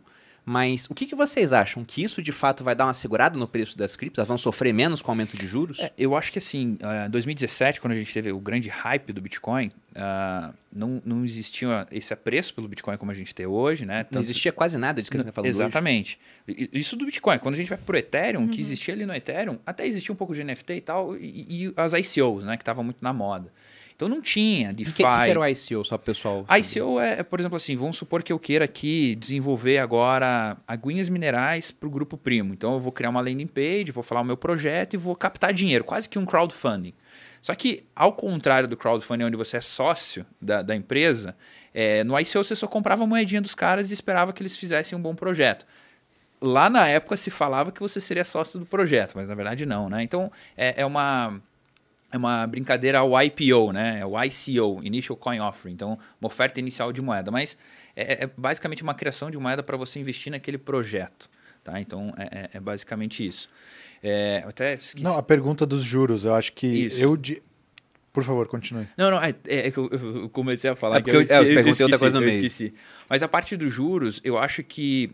mas 0.49 0.85
o 0.89 0.95
que, 0.95 1.05
que 1.05 1.13
vocês 1.13 1.51
acham? 1.51 1.83
Que 1.83 2.01
isso, 2.01 2.21
de 2.21 2.31
fato, 2.31 2.63
vai 2.63 2.73
dar 2.73 2.85
uma 2.85 2.93
segurada 2.93 3.37
no 3.37 3.45
preço 3.45 3.77
das 3.77 3.97
criptos? 3.97 4.19
Elas 4.19 4.29
vão 4.29 4.37
sofrer 4.37 4.73
menos 4.73 5.01
com 5.01 5.09
o 5.09 5.11
aumento 5.11 5.35
de 5.35 5.45
juros? 5.45 5.77
É, 5.79 5.91
eu 5.97 6.15
acho 6.15 6.31
que 6.31 6.39
assim, 6.39 6.77
em 7.05 7.09
2017, 7.09 7.81
quando 7.81 7.91
a 7.91 7.97
gente 7.97 8.13
teve 8.13 8.31
o 8.31 8.39
grande 8.39 8.69
hype 8.69 9.11
do 9.11 9.19
Bitcoin, 9.19 9.69
ah, 9.93 10.53
não, 10.71 11.01
não 11.05 11.25
existia 11.25 11.85
esse 11.91 12.13
apreço 12.13 12.53
pelo 12.53 12.65
Bitcoin 12.69 12.95
como 12.95 13.11
a 13.11 13.13
gente 13.13 13.35
tem 13.35 13.45
hoje, 13.45 13.85
né? 13.85 13.97
não 13.97 14.03
Tanto- 14.05 14.21
existia 14.23 14.53
quase 14.53 14.77
nada 14.77 15.01
disso 15.01 15.11
que 15.11 15.17
você 15.17 15.29
falando 15.33 15.49
hoje. 15.49 15.59
Exatamente. 15.61 16.17
I- 16.47 16.69
Isso 16.71 16.95
do 16.95 17.03
Bitcoin. 17.05 17.39
Quando 17.39 17.55
a 17.55 17.57
gente 17.57 17.67
vai 17.67 17.77
pro 17.77 17.97
Ethereum, 17.97 18.45
o 18.45 18.47
que 18.47 18.61
existia 18.61 18.93
ali 18.93 19.05
no 19.05 19.13
Ethereum, 19.13 19.59
até 19.65 19.85
existia 19.85 20.13
um 20.13 20.15
pouco 20.17 20.33
de 20.33 20.45
NFT 20.45 20.73
e 20.75 20.81
tal, 20.81 21.17
e, 21.17 21.65
e 21.67 21.73
as 21.75 21.91
ICOs, 21.91 22.45
né? 22.45 22.55
Que 22.55 22.61
estavam 22.61 22.85
muito 22.85 22.99
na 23.01 23.11
moda. 23.11 23.51
Então 23.97 24.07
não 24.07 24.21
tinha 24.21 24.69
O 24.69 24.73
DeFi. 24.73 24.91
que, 24.93 25.03
que 25.03 25.09
que 25.09 25.29
era 25.29 25.39
o 25.39 25.47
ICO, 25.47 25.83
só 25.83 25.97
pessoal? 25.97 26.45
ICO 26.59 26.99
é, 26.99 27.19
é, 27.19 27.23
por 27.23 27.39
exemplo, 27.39 27.55
assim, 27.55 27.75
vamos 27.75 27.97
supor 27.97 28.21
que 28.21 28.31
eu 28.31 28.37
queira 28.37 28.63
aqui 28.63 29.15
desenvolver 29.15 29.79
agora 29.79 30.55
aguinhas 30.67 31.09
minerais 31.09 31.71
para 31.71 31.87
o 31.87 31.89
grupo 31.89 32.15
primo. 32.15 32.53
Então 32.53 32.75
eu 32.75 32.79
vou 32.79 32.91
criar 32.91 33.09
uma 33.09 33.19
landing 33.19 33.47
page, 33.47 33.91
vou 33.91 34.03
falar 34.03 34.21
o 34.21 34.23
meu 34.23 34.37
projeto 34.37 34.93
e 34.93 34.97
vou 34.97 35.15
captar 35.15 35.51
dinheiro, 35.51 35.83
quase 35.83 36.07
que 36.07 36.19
um 36.19 36.27
crowdfunding. 36.27 36.93
Só 37.41 37.55
que, 37.55 37.85
ao 37.95 38.13
contrário 38.13 38.69
do 38.69 38.77
crowdfunding, 38.77 39.23
onde 39.23 39.35
você 39.35 39.57
é 39.57 39.61
sócio 39.61 40.27
da, 40.39 40.61
da 40.61 40.75
empresa, 40.75 41.35
é, 41.73 42.03
no 42.03 42.19
ICO 42.19 42.43
você 42.43 42.55
só 42.55 42.67
comprava 42.67 43.03
a 43.03 43.07
moedinha 43.07 43.41
dos 43.41 43.55
caras 43.55 43.89
e 43.89 43.95
esperava 43.95 44.31
que 44.31 44.43
eles 44.43 44.55
fizessem 44.55 44.95
um 44.95 45.01
bom 45.01 45.15
projeto. 45.15 45.65
Lá 46.39 46.69
na 46.69 46.87
época 46.87 47.17
se 47.17 47.31
falava 47.31 47.71
que 47.71 47.79
você 47.79 47.99
seria 47.99 48.23
sócio 48.23 48.59
do 48.59 48.65
projeto, 48.67 49.13
mas 49.15 49.27
na 49.27 49.33
verdade 49.33 49.65
não, 49.65 49.89
né? 49.89 50.03
Então 50.03 50.31
é, 50.55 50.81
é 50.81 50.85
uma 50.85 51.41
é 52.11 52.17
uma 52.17 52.45
brincadeira 52.47 52.99
ao 52.99 53.11
IPO, 53.21 53.71
né? 53.73 53.99
É 54.01 54.05
o 54.05 54.13
ICO, 54.23 54.81
Initial 54.83 55.17
Coin 55.17 55.39
Offering. 55.39 55.73
Então, 55.73 55.99
uma 56.21 56.27
oferta 56.27 56.59
inicial 56.59 56.91
de 56.93 57.01
moeda. 57.01 57.29
Mas 57.31 57.57
é, 57.95 58.23
é 58.25 58.29
basicamente 58.37 58.81
uma 58.83 58.93
criação 58.93 59.29
de 59.31 59.37
moeda 59.37 59.61
para 59.61 59.75
você 59.77 59.99
investir 59.99 60.31
naquele 60.31 60.57
projeto. 60.57 61.29
Tá? 61.63 61.81
Então, 61.81 62.13
é, 62.17 62.23
é- 62.23 62.49
é 62.53 62.59
basicamente 62.59 63.27
isso. 63.27 63.49
É, 64.01 64.41
eu 64.43 64.49
até 64.49 64.75
esqueci. 64.75 65.03
Não, 65.03 65.17
a 65.17 65.23
pergunta 65.23 65.65
dos 65.65 65.83
juros, 65.83 66.23
eu 66.23 66.33
acho 66.33 66.53
que 66.53 66.67
Isso. 66.67 66.99
eu. 67.03 67.17
di- 67.17 67.41
Por 68.13 68.23
favor, 68.23 68.47
continue. 68.47 68.87
Não, 68.97 69.11
não, 69.11 69.21
é, 69.21 69.33
é 69.45 69.69
que 69.69 69.77
eu, 69.77 69.89
eu 69.91 70.29
comecei 70.29 70.69
a 70.71 70.75
falar 70.75 70.97
É 70.97 71.01
que 71.01 71.09
eu- 71.09 71.15
é, 71.15 71.23
eu 71.23 71.25
perguntei 71.27 71.59
esqueci, 71.71 71.83
outra 71.83 71.99
coisa 71.99 72.19
no 72.19 72.25
eu 72.25 72.29
meio. 72.29 72.37
esqueci. 72.37 72.73
Mas 73.09 73.21
a 73.21 73.27
parte 73.27 73.57
dos 73.57 73.73
juros, 73.73 74.21
eu 74.23 74.37
acho 74.37 74.63
que, 74.63 75.11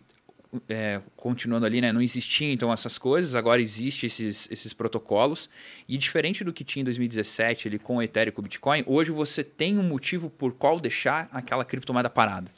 é, 0.69 1.01
continuando 1.15 1.65
ali, 1.65 1.81
né, 1.81 1.91
não 1.91 2.01
existia 2.01 2.51
então 2.51 2.71
essas 2.71 2.97
coisas, 2.97 3.35
agora 3.35 3.61
existe 3.61 4.05
esses, 4.05 4.47
esses 4.51 4.73
protocolos, 4.73 5.49
e 5.87 5.97
diferente 5.97 6.43
do 6.43 6.53
que 6.53 6.63
tinha 6.63 6.81
em 6.81 6.85
2017 6.85 7.67
ali, 7.67 7.79
com 7.79 7.97
o 7.97 8.01
Ethereum 8.01 8.29
e 8.29 8.31
com 8.31 8.41
o 8.41 8.43
Bitcoin, 8.43 8.83
hoje 8.85 9.11
você 9.11 9.43
tem 9.43 9.77
um 9.77 9.83
motivo 9.83 10.29
por 10.29 10.53
qual 10.53 10.79
deixar 10.79 11.29
aquela 11.31 11.65
criptomoeda 11.65 12.09
parada. 12.09 12.51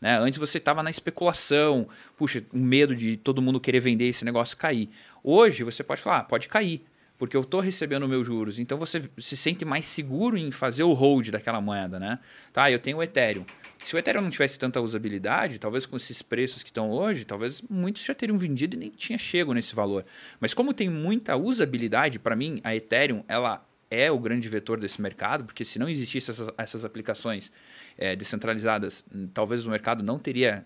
Né? 0.00 0.18
Antes 0.18 0.38
você 0.38 0.58
estava 0.58 0.82
na 0.82 0.90
especulação, 0.90 1.86
puxa, 2.16 2.42
um 2.52 2.62
medo 2.62 2.94
de 2.96 3.16
todo 3.16 3.42
mundo 3.42 3.60
querer 3.60 3.80
vender 3.80 4.06
esse 4.06 4.24
negócio 4.24 4.56
cair. 4.56 4.88
Hoje 5.22 5.62
você 5.62 5.82
pode 5.82 6.00
falar, 6.00 6.18
ah, 6.18 6.24
pode 6.24 6.48
cair, 6.48 6.82
porque 7.18 7.36
eu 7.36 7.42
estou 7.42 7.60
recebendo 7.60 8.08
meus 8.08 8.26
juros. 8.26 8.58
Então 8.58 8.78
você 8.78 9.02
se 9.18 9.36
sente 9.36 9.62
mais 9.64 9.84
seguro 9.84 10.38
em 10.38 10.50
fazer 10.50 10.84
o 10.84 10.94
hold 10.94 11.28
daquela 11.28 11.60
moeda, 11.60 11.98
né? 11.98 12.18
Tá, 12.50 12.70
eu 12.70 12.78
tenho 12.78 12.96
o 12.96 13.02
Ethereum. 13.02 13.44
Se 13.84 13.94
o 13.94 13.98
Ethereum 13.98 14.22
não 14.22 14.30
tivesse 14.30 14.58
tanta 14.58 14.80
usabilidade, 14.80 15.58
talvez 15.58 15.86
com 15.86 15.96
esses 15.96 16.22
preços 16.22 16.62
que 16.62 16.70
estão 16.70 16.90
hoje, 16.90 17.24
talvez 17.24 17.62
muitos 17.68 18.02
já 18.04 18.14
teriam 18.14 18.36
vendido 18.38 18.76
e 18.76 18.78
nem 18.78 18.90
tinha 18.90 19.18
chego 19.18 19.52
nesse 19.52 19.74
valor. 19.74 20.04
Mas 20.38 20.54
como 20.54 20.72
tem 20.72 20.88
muita 20.88 21.36
usabilidade, 21.36 22.18
para 22.18 22.36
mim, 22.36 22.60
a 22.62 22.74
Ethereum, 22.74 23.24
ela 23.26 23.66
é 23.90 24.10
o 24.10 24.18
grande 24.18 24.48
vetor 24.48 24.78
desse 24.78 25.00
mercado, 25.00 25.44
porque 25.44 25.64
se 25.64 25.78
não 25.78 25.88
existissem 25.88 26.32
essas, 26.32 26.48
essas 26.56 26.84
aplicações 26.84 27.50
eh, 27.98 28.14
descentralizadas, 28.14 29.04
talvez 29.34 29.66
o 29.66 29.70
mercado 29.70 30.04
não 30.04 30.18
teria 30.18 30.64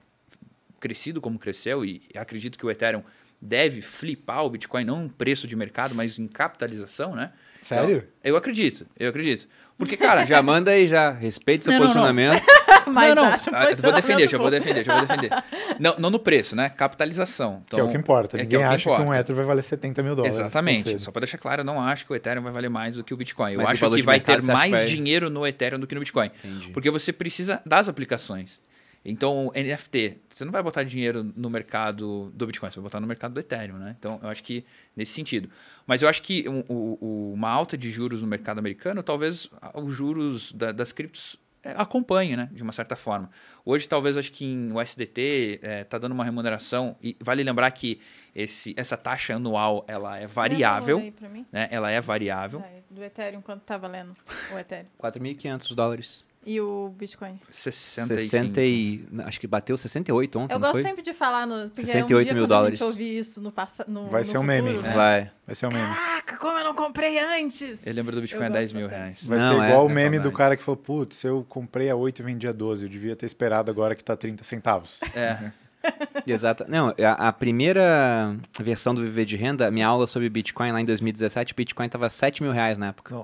crescido 0.78 1.20
como 1.20 1.39
cresceu, 1.39 1.85
e 1.85 2.03
acredito 2.15 2.59
que 2.59 2.66
o 2.66 2.70
Ethereum 2.70 3.03
deve 3.41 3.81
flipar 3.81 4.45
o 4.45 4.51
Bitcoin, 4.51 4.85
não 4.85 5.05
em 5.05 5.09
preço 5.09 5.47
de 5.47 5.57
mercado, 5.57 5.95
mas 5.95 6.19
em 6.19 6.27
capitalização, 6.27 7.15
né? 7.15 7.32
Sério? 7.62 7.97
Então, 7.97 8.09
eu 8.23 8.36
acredito, 8.36 8.86
eu 8.99 9.09
acredito. 9.09 9.49
Porque, 9.78 9.97
cara, 9.97 10.24
Já 10.27 10.43
manda 10.43 10.70
aí, 10.70 10.86
já. 10.86 11.11
Respeite 11.11 11.65
seu 11.65 11.73
Não, 11.73 11.95
não, 11.95 12.12
não. 12.12 12.35
Mas 12.93 13.15
não, 13.15 13.24
não, 13.24 13.32
acho 13.32 13.51
um 13.51 13.55
ah, 13.55 13.70
eu 13.70 13.77
vou 13.77 13.93
defender, 13.93 14.28
já 14.28 14.39
vou 14.39 14.51
defender, 14.51 14.85
já 14.85 14.98
vou 14.98 15.06
defender. 15.06 15.31
Não, 15.78 15.94
não 15.98 16.11
no 16.11 16.19
preço, 16.19 16.55
né? 16.56 16.69
Capitalização. 16.69 17.62
que 17.69 17.78
é 17.78 17.82
o 17.82 17.89
que 17.90 17.97
importa. 17.97 18.36
é 18.36 18.43
Ninguém 18.43 18.61
é 18.61 18.66
o 18.66 18.69
que 18.69 18.74
acha 18.74 18.97
que 18.97 19.02
um. 19.02 19.15
Ether 19.15 19.35
vai 19.36 19.44
valer 19.44 19.62
70 19.62 20.02
mil 20.02 20.15
dólares. 20.16 20.39
Exatamente. 20.39 20.98
Só 21.02 21.11
para 21.11 21.20
deixar 21.20 21.39
claro, 21.39 21.61
eu 21.61 21.65
não 21.65 21.81
acho 21.81 22.06
que 22.06 22.12
o 22.12 22.16
Ethereum 22.16 22.43
vai 22.43 22.52
valer 22.52 22.70
mais 22.70 22.97
do 22.97 23.05
que 23.05 23.12
o 23.12 23.16
Bitcoin. 23.16 23.52
Eu 23.52 23.59
Mas 23.59 23.70
acho 23.82 23.90
que 23.90 24.02
vai 24.02 24.20
ter 24.20 24.32
acha 24.32 24.40
que 24.43 24.47
mais 24.47 24.70
vai- 24.73 24.85
dinheiro 24.86 25.28
no 25.31 25.47
Ethereum 25.47 25.78
do 25.78 25.86
que 25.86 25.94
no 25.94 26.01
Bitcoin. 26.01 26.31
Entendi. 26.44 26.70
Porque 26.70 26.90
você 26.90 27.12
precisa 27.12 27.61
das 27.66 27.89
aplicações. 27.89 28.61
Então, 29.06 29.52
NFT, 29.55 30.16
você 30.31 30.47
não 30.47 30.52
vai 30.52 30.62
botar 30.62 30.82
dinheiro 30.82 31.31
no 31.36 31.51
mercado 31.51 32.32
do 32.35 32.47
Bitcoin, 32.47 32.70
você 32.70 32.77
vai 32.81 32.85
botar 32.85 33.01
no 33.01 33.06
mercado 33.06 33.35
do 33.35 33.40
Ethereum, 33.40 33.77
né? 33.77 33.94
Então, 33.98 34.19
eu 34.23 34.31
acho 34.31 34.43
que 34.43 34.65
nesse 34.97 35.12
sentido. 35.12 35.51
Mas 35.86 36.01
eu 36.01 36.09
acho 36.09 36.23
que 36.23 36.48
um- 36.48 36.65
o- 36.66 37.32
uma 37.35 37.51
alta 37.51 37.77
de 37.77 37.90
juros 37.90 38.23
no 38.23 38.27
mercado 38.27 38.59
americano, 38.61 39.02
talvez 39.02 39.47
os 39.74 39.94
juros 39.94 40.52
da- 40.52 40.73
das 40.73 40.90
criptos 40.90 41.36
acompanhe, 41.77 42.36
né? 42.36 42.49
De 42.53 42.62
uma 42.62 42.73
certa 42.73 42.97
forma. 42.97 43.31
Hoje, 43.65 43.89
talvez, 43.89 44.16
acho 44.16 44.31
que 44.32 44.45
em 44.45 44.73
USDT 44.73 45.61
está 45.82 45.99
dando 45.99 46.12
uma 46.12 46.24
remuneração, 46.24 46.97
e 47.03 47.16
vale 47.20 47.43
lembrar 47.43 47.70
que 47.70 48.01
esse, 48.35 48.74
essa 48.77 48.97
taxa 48.97 49.35
anual, 49.35 49.85
ela 49.86 50.19
é 50.19 50.27
variável, 50.27 50.99
o 50.99 51.31
né? 51.53 51.69
Ela 51.70 51.91
é 51.91 52.01
variável. 52.01 52.62
Do 52.91 53.03
Ethereum, 53.03 53.41
quanto 53.41 53.62
tá 53.62 53.77
valendo 53.77 54.16
o 54.53 54.59
Ethereum? 54.59 54.89
4.500 55.01 55.74
dólares. 55.74 56.24
E 56.46 56.60
o 56.60 56.90
Bitcoin? 56.90 57.40
65. 57.50 58.20
60 58.20 58.60
e, 58.62 59.04
acho 59.24 59.40
que 59.40 59.46
bateu 59.46 59.76
68 59.76 60.38
ontem, 60.38 60.52
Eu 60.52 60.58
não 60.58 60.68
gosto 60.68 60.74
foi? 60.74 60.82
sempre 60.82 61.02
de 61.02 61.14
falar 61.14 61.46
no. 61.46 61.70
Porque 61.70 61.86
68 61.86 62.20
um 62.20 62.24
dia 62.24 62.34
mil 62.34 62.46
dólares. 62.46 62.78
gente 62.78 62.86
ouvir 62.88 63.18
isso 63.18 63.40
no 63.40 63.50
passado. 63.50 63.90
Vai 64.08 64.20
no 64.22 64.26
ser 64.26 64.38
um 64.38 64.42
futuro, 64.42 64.62
meme. 64.64 64.82
né? 64.82 64.92
Vai. 64.94 65.30
Vai 65.46 65.54
ser 65.54 65.66
o 65.66 65.72
meme. 65.72 65.94
Caraca, 65.94 66.36
como 66.36 66.58
eu 66.58 66.64
não 66.64 66.74
comprei 66.74 67.18
antes! 67.18 67.86
Eu 67.86 67.92
lembro 67.94 68.14
do 68.14 68.20
Bitcoin 68.20 68.42
Eu 68.42 68.46
a 68.46 68.50
10 68.50 68.72
gosto 68.72 68.80
mil 68.80 68.88
reais. 68.88 69.24
Vai 69.24 69.38
Não, 69.38 69.56
ser 69.56 69.62
é, 69.64 69.68
igual 69.68 69.86
o 69.86 69.90
é 69.90 69.94
meme 69.94 70.18
do 70.18 70.22
saudade. 70.24 70.36
cara 70.36 70.56
que 70.56 70.62
falou, 70.62 70.76
putz, 70.76 71.24
eu 71.24 71.46
comprei 71.48 71.88
a 71.88 71.96
8 71.96 72.20
e 72.20 72.22
vendi 72.22 72.46
a 72.46 72.52
12, 72.52 72.84
eu 72.84 72.88
devia 72.90 73.16
ter 73.16 73.26
esperado 73.26 73.70
agora 73.70 73.94
que 73.94 74.04
tá 74.04 74.16
30 74.16 74.44
centavos. 74.44 75.00
É. 75.14 75.50
Exato. 76.26 76.64
Não, 76.68 76.94
a, 76.98 77.28
a 77.28 77.32
primeira 77.32 78.34
versão 78.60 78.94
do 78.94 79.02
Viver 79.02 79.24
de 79.24 79.36
Renda, 79.36 79.70
minha 79.70 79.86
aula 79.86 80.06
sobre 80.06 80.28
Bitcoin 80.28 80.72
lá 80.72 80.80
em 80.80 80.84
2017, 80.84 81.54
Bitcoin 81.54 81.88
tava 81.88 82.08
7 82.08 82.42
mil 82.42 82.52
reais 82.52 82.78
na 82.78 82.88
época. 82.88 83.14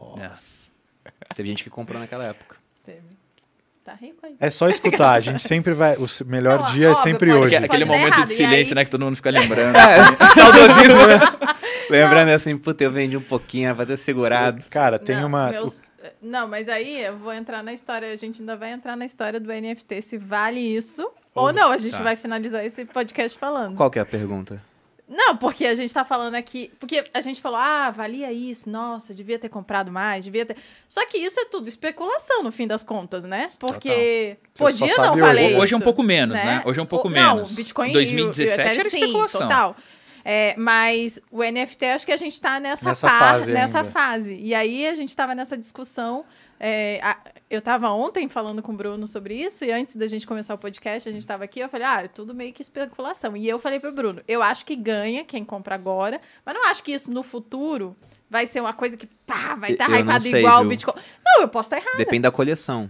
Teve 1.35 1.49
gente 1.49 1.65
que 1.65 1.71
comprou 1.71 1.99
naquela 2.01 2.25
época. 2.25 2.57
Teve. 2.85 3.01
Tá 3.85 3.95
rico 3.95 4.19
aí. 4.25 4.37
É 4.39 4.51
só 4.51 4.69
escutar, 4.71 5.13
a 5.13 5.21
gente 5.21 5.43
sempre 5.43 5.73
vai. 5.75 5.97
O 5.97 6.07
melhor 6.27 6.61
Não, 6.61 6.73
dia 6.73 6.87
é 6.87 6.91
óbvio, 6.91 7.03
sempre 7.03 7.31
pode- 7.31 7.43
hoje. 7.43 7.57
Aquele, 7.57 7.67
aquele 7.67 7.85
Pode 7.87 7.99
dar 7.99 7.99
momento 7.99 8.15
errado, 8.17 8.29
de 8.29 8.35
silêncio, 8.35 8.73
aí- 8.73 8.75
né? 8.77 8.85
Que 8.85 8.91
todo 8.91 9.05
mundo 9.05 9.17
fica 9.17 9.31
lembrando. 9.33 9.77
É, 9.77 10.01
assim. 10.01 10.17
saudosismo, 10.35 11.07
né? 11.07 11.21
Lembrando 11.91 12.29
assim, 12.31 12.57
puta, 12.57 12.85
eu 12.85 12.91
vendi 12.91 13.17
um 13.17 13.23
pouquinho, 13.23 13.67
era 13.67 13.75
pra 13.75 13.87
ter 13.87 13.97
segurado. 13.97 14.63
Cara, 14.71 14.99
tem 14.99 15.17
não, 15.17 15.27
uma. 15.27 15.51
meus- 15.51 15.83
Não, 16.23 16.47
mas 16.47 16.69
aí 16.69 17.03
eu 17.03 17.17
vou 17.19 17.33
entrar 17.33 17.63
na 17.63 17.73
história. 17.73 18.13
A 18.13 18.17
gente 18.17 18.41
ainda 18.41 18.57
vai 18.57 18.71
entrar 18.71 18.97
na 18.97 19.05
história 19.05 19.41
do 19.41 19.51
NFT, 19.53 20.01
se 20.03 20.17
vale 20.19 20.61
isso 20.61 21.11
ou, 21.35 21.53
não. 21.53 21.73
A 21.73 21.79
gente 21.79 21.97
Tá. 21.97 22.03
vai 22.03 22.17
finalizar 22.17 22.65
esse 22.65 22.85
podcast 22.85 23.37
falando. 23.39 23.75
Qual 23.77 23.91
que 23.91 23.99
é 23.99 24.03
a 24.03 24.07
pergunta? 24.07 24.63
Não, 25.13 25.37
porque 25.37 25.67
a 25.67 25.75
gente 25.75 25.93
tá 25.93 26.05
falando 26.05 26.37
aqui. 26.37 26.71
Porque 26.79 27.05
a 27.13 27.21
gente 27.21 27.41
falou, 27.41 27.59
ah, 27.59 27.91
valia 27.91 28.33
isso, 28.33 28.71
nossa, 28.71 29.13
devia 29.13 29.41
ter 29.41 29.49
comprado 29.49 29.91
mais, 29.91 30.25
devia 30.25 30.47
ter. 30.47 30.57
Só 30.89 31.05
que 31.05 31.19
isso 31.19 31.41
é 31.41 31.47
tudo 31.47 31.69
especulação, 31.69 32.45
no 32.45 32.53
fim 32.53 32.67
das 32.67 32.85
contas, 32.85 33.25
né? 33.25 33.51
Porque 33.59 34.37
só 34.55 34.67
podia 34.67 34.97
não 34.99 35.13
hoje. 35.13 35.21
valer 35.21 35.57
Hoje 35.59 35.75
é 35.75 35.77
um 35.77 35.81
pouco 35.81 36.03
menos, 36.05 36.37
né? 36.37 36.63
Hoje 36.65 36.79
é 36.79 36.83
um 36.83 36.87
pouco 36.87 37.09
O- 37.09 37.11
menos. 37.11 37.49
Não, 37.51 37.57
Bitcoin 37.57 37.89
e 37.89 37.91
o- 37.91 37.95
2017 37.95 38.61
e 38.61 38.77
o 38.77 38.81
era 38.81 38.91
sim, 38.91 38.99
especulação. 39.01 39.41
total. 39.43 39.77
É, 40.25 40.55
mas 40.59 41.19
o 41.31 41.43
NFT, 41.43 41.87
acho 41.87 42.07
que 42.07 42.13
a 42.13 42.17
gente 42.17 42.39
tá 42.41 42.61
nessa, 42.61 42.85
Nessa 42.85 43.09
par- 43.09 43.19
fase 43.19 43.51
nessa 43.51 43.83
fase. 43.83 44.37
E 44.41 44.55
aí 44.55 44.87
a 44.87 44.95
gente 44.95 45.17
tava 45.17 45.35
nessa 45.35 45.57
discussão. 45.57 46.25
é, 46.63 47.01
a- 47.03 47.17
eu 47.51 47.61
tava 47.61 47.91
ontem 47.91 48.29
falando 48.29 48.63
com 48.63 48.73
o 48.73 48.77
Bruno 48.77 49.07
sobre 49.09 49.35
isso, 49.35 49.65
e 49.65 49.73
antes 49.73 49.97
da 49.97 50.07
gente 50.07 50.27
começar 50.27 50.55
o 50.55 50.59
podcast, 50.59 51.09
a 51.09 51.13
gente 51.13 51.27
tava 51.27 51.45
aqui, 51.45 51.59
eu 51.61 51.69
falei, 51.69 51.87
ah, 51.87 52.03
é 52.05 52.09
tudo 52.09 52.33
meio 52.33 52.53
que 52.53 52.63
especulação. 52.63 53.37
E 53.37 53.49
eu 53.49 53.59
falei 53.59 53.81
pro 53.81 53.91
Bruno, 53.93 54.23
eu 54.29 54.43
acho 54.43 54.65
que 54.65 54.77
ganha 54.77 55.25
quem 55.25 55.45
compra 55.45 55.75
agora, 55.75 56.21
mas 56.47 56.55
não 56.55 56.71
acho 56.71 56.83
que 56.83 56.93
isso 56.93 57.11
no 57.13 57.23
futuro 57.25 57.97
vai 58.31 58.47
ser 58.47 58.61
uma 58.61 58.73
coisa 58.73 58.97
que, 58.97 59.07
pá, 59.27 59.57
vai 59.57 59.73
estar 59.73 59.87
Eu 59.87 59.91
não 59.91 59.99
hypado 60.01 60.23
sei, 60.25 60.41
igual 60.41 60.63
o? 60.63 60.69
Bitcoin. 60.69 60.95
Não, 61.27 61.43
eu 61.43 61.49
posso 61.49 61.67
estar 61.67 61.79
errado. 61.79 61.99
Depende 61.99 62.23
da 62.23 62.31
coleção. 62.31 62.89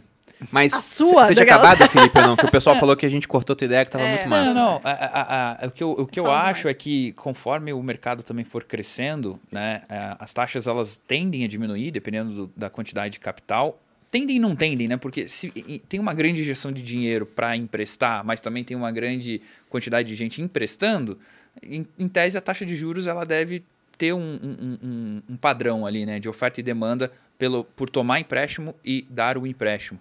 Mas 0.50 0.72
A 0.72 0.80
sua, 0.80 1.26
você 1.26 1.34
tinha 1.34 1.44
acabado, 1.44 1.86
Felipe, 1.88 2.18
ou 2.18 2.26
não? 2.26 2.34
Que 2.36 2.46
o 2.46 2.50
pessoal 2.50 2.74
falou 2.80 2.96
que 2.96 3.04
a 3.04 3.08
gente 3.10 3.28
cortou 3.28 3.54
tua 3.54 3.66
ideia 3.66 3.84
que 3.84 3.90
tava 3.90 4.04
É. 4.04 4.16
muito 4.16 4.28
Não, 4.28 4.30
massa. 4.30 4.54
não. 4.54 4.80
a- 4.82 4.90
a- 4.90 5.64
a- 5.64 5.66
o 5.66 5.70
que 5.70 5.82
eu, 5.82 5.90
o 5.92 6.06
que 6.06 6.18
eu 6.18 6.30
acho 6.30 6.60
demais. 6.60 6.66
é 6.66 6.74
que 6.74 7.12
conforme 7.12 7.72
o 7.74 7.82
mercado 7.82 8.22
também 8.22 8.42
for 8.44 8.64
crescendo, 8.64 9.38
né, 9.52 9.82
é, 9.86 10.16
as 10.18 10.32
taxas 10.32 10.66
elas 10.66 10.98
tendem 11.06 11.44
a 11.44 11.48
diminuir 11.48 11.90
dependendo 11.90 12.46
do- 12.46 12.52
da 12.56 12.70
quantidade 12.70 13.12
de 13.14 13.20
capital. 13.20 13.78
Tendem 14.10 14.36
e 14.36 14.40
não 14.40 14.56
tendem, 14.56 14.88
né? 14.88 14.96
Porque 14.96 15.28
se 15.28 15.50
tem 15.88 16.00
uma 16.00 16.12
grande 16.12 16.40
injeção 16.40 16.72
de 16.72 16.82
dinheiro 16.82 17.24
para 17.24 17.56
emprestar, 17.56 18.24
mas 18.24 18.40
também 18.40 18.64
tem 18.64 18.76
uma 18.76 18.90
grande 18.90 19.40
quantidade 19.68 20.08
de 20.08 20.14
gente 20.16 20.42
emprestando, 20.42 21.18
em, 21.62 21.86
em 21.98 22.08
tese 22.08 22.36
a 22.36 22.40
taxa 22.40 22.66
de 22.66 22.74
juros 22.74 23.06
ela 23.06 23.24
deve 23.24 23.62
ter 23.96 24.12
um, 24.12 24.18
um- 24.20 24.78
um- 24.82 25.22
um 25.30 25.36
padrão 25.36 25.86
ali, 25.86 26.04
né? 26.06 26.18
De 26.18 26.28
oferta 26.28 26.58
e 26.58 26.62
demanda 26.62 27.12
pelo, 27.38 27.62
por 27.64 27.88
tomar 27.88 28.18
empréstimo 28.18 28.74
e 28.84 29.06
dar 29.08 29.38
o 29.38 29.46
empréstimo. 29.46 30.00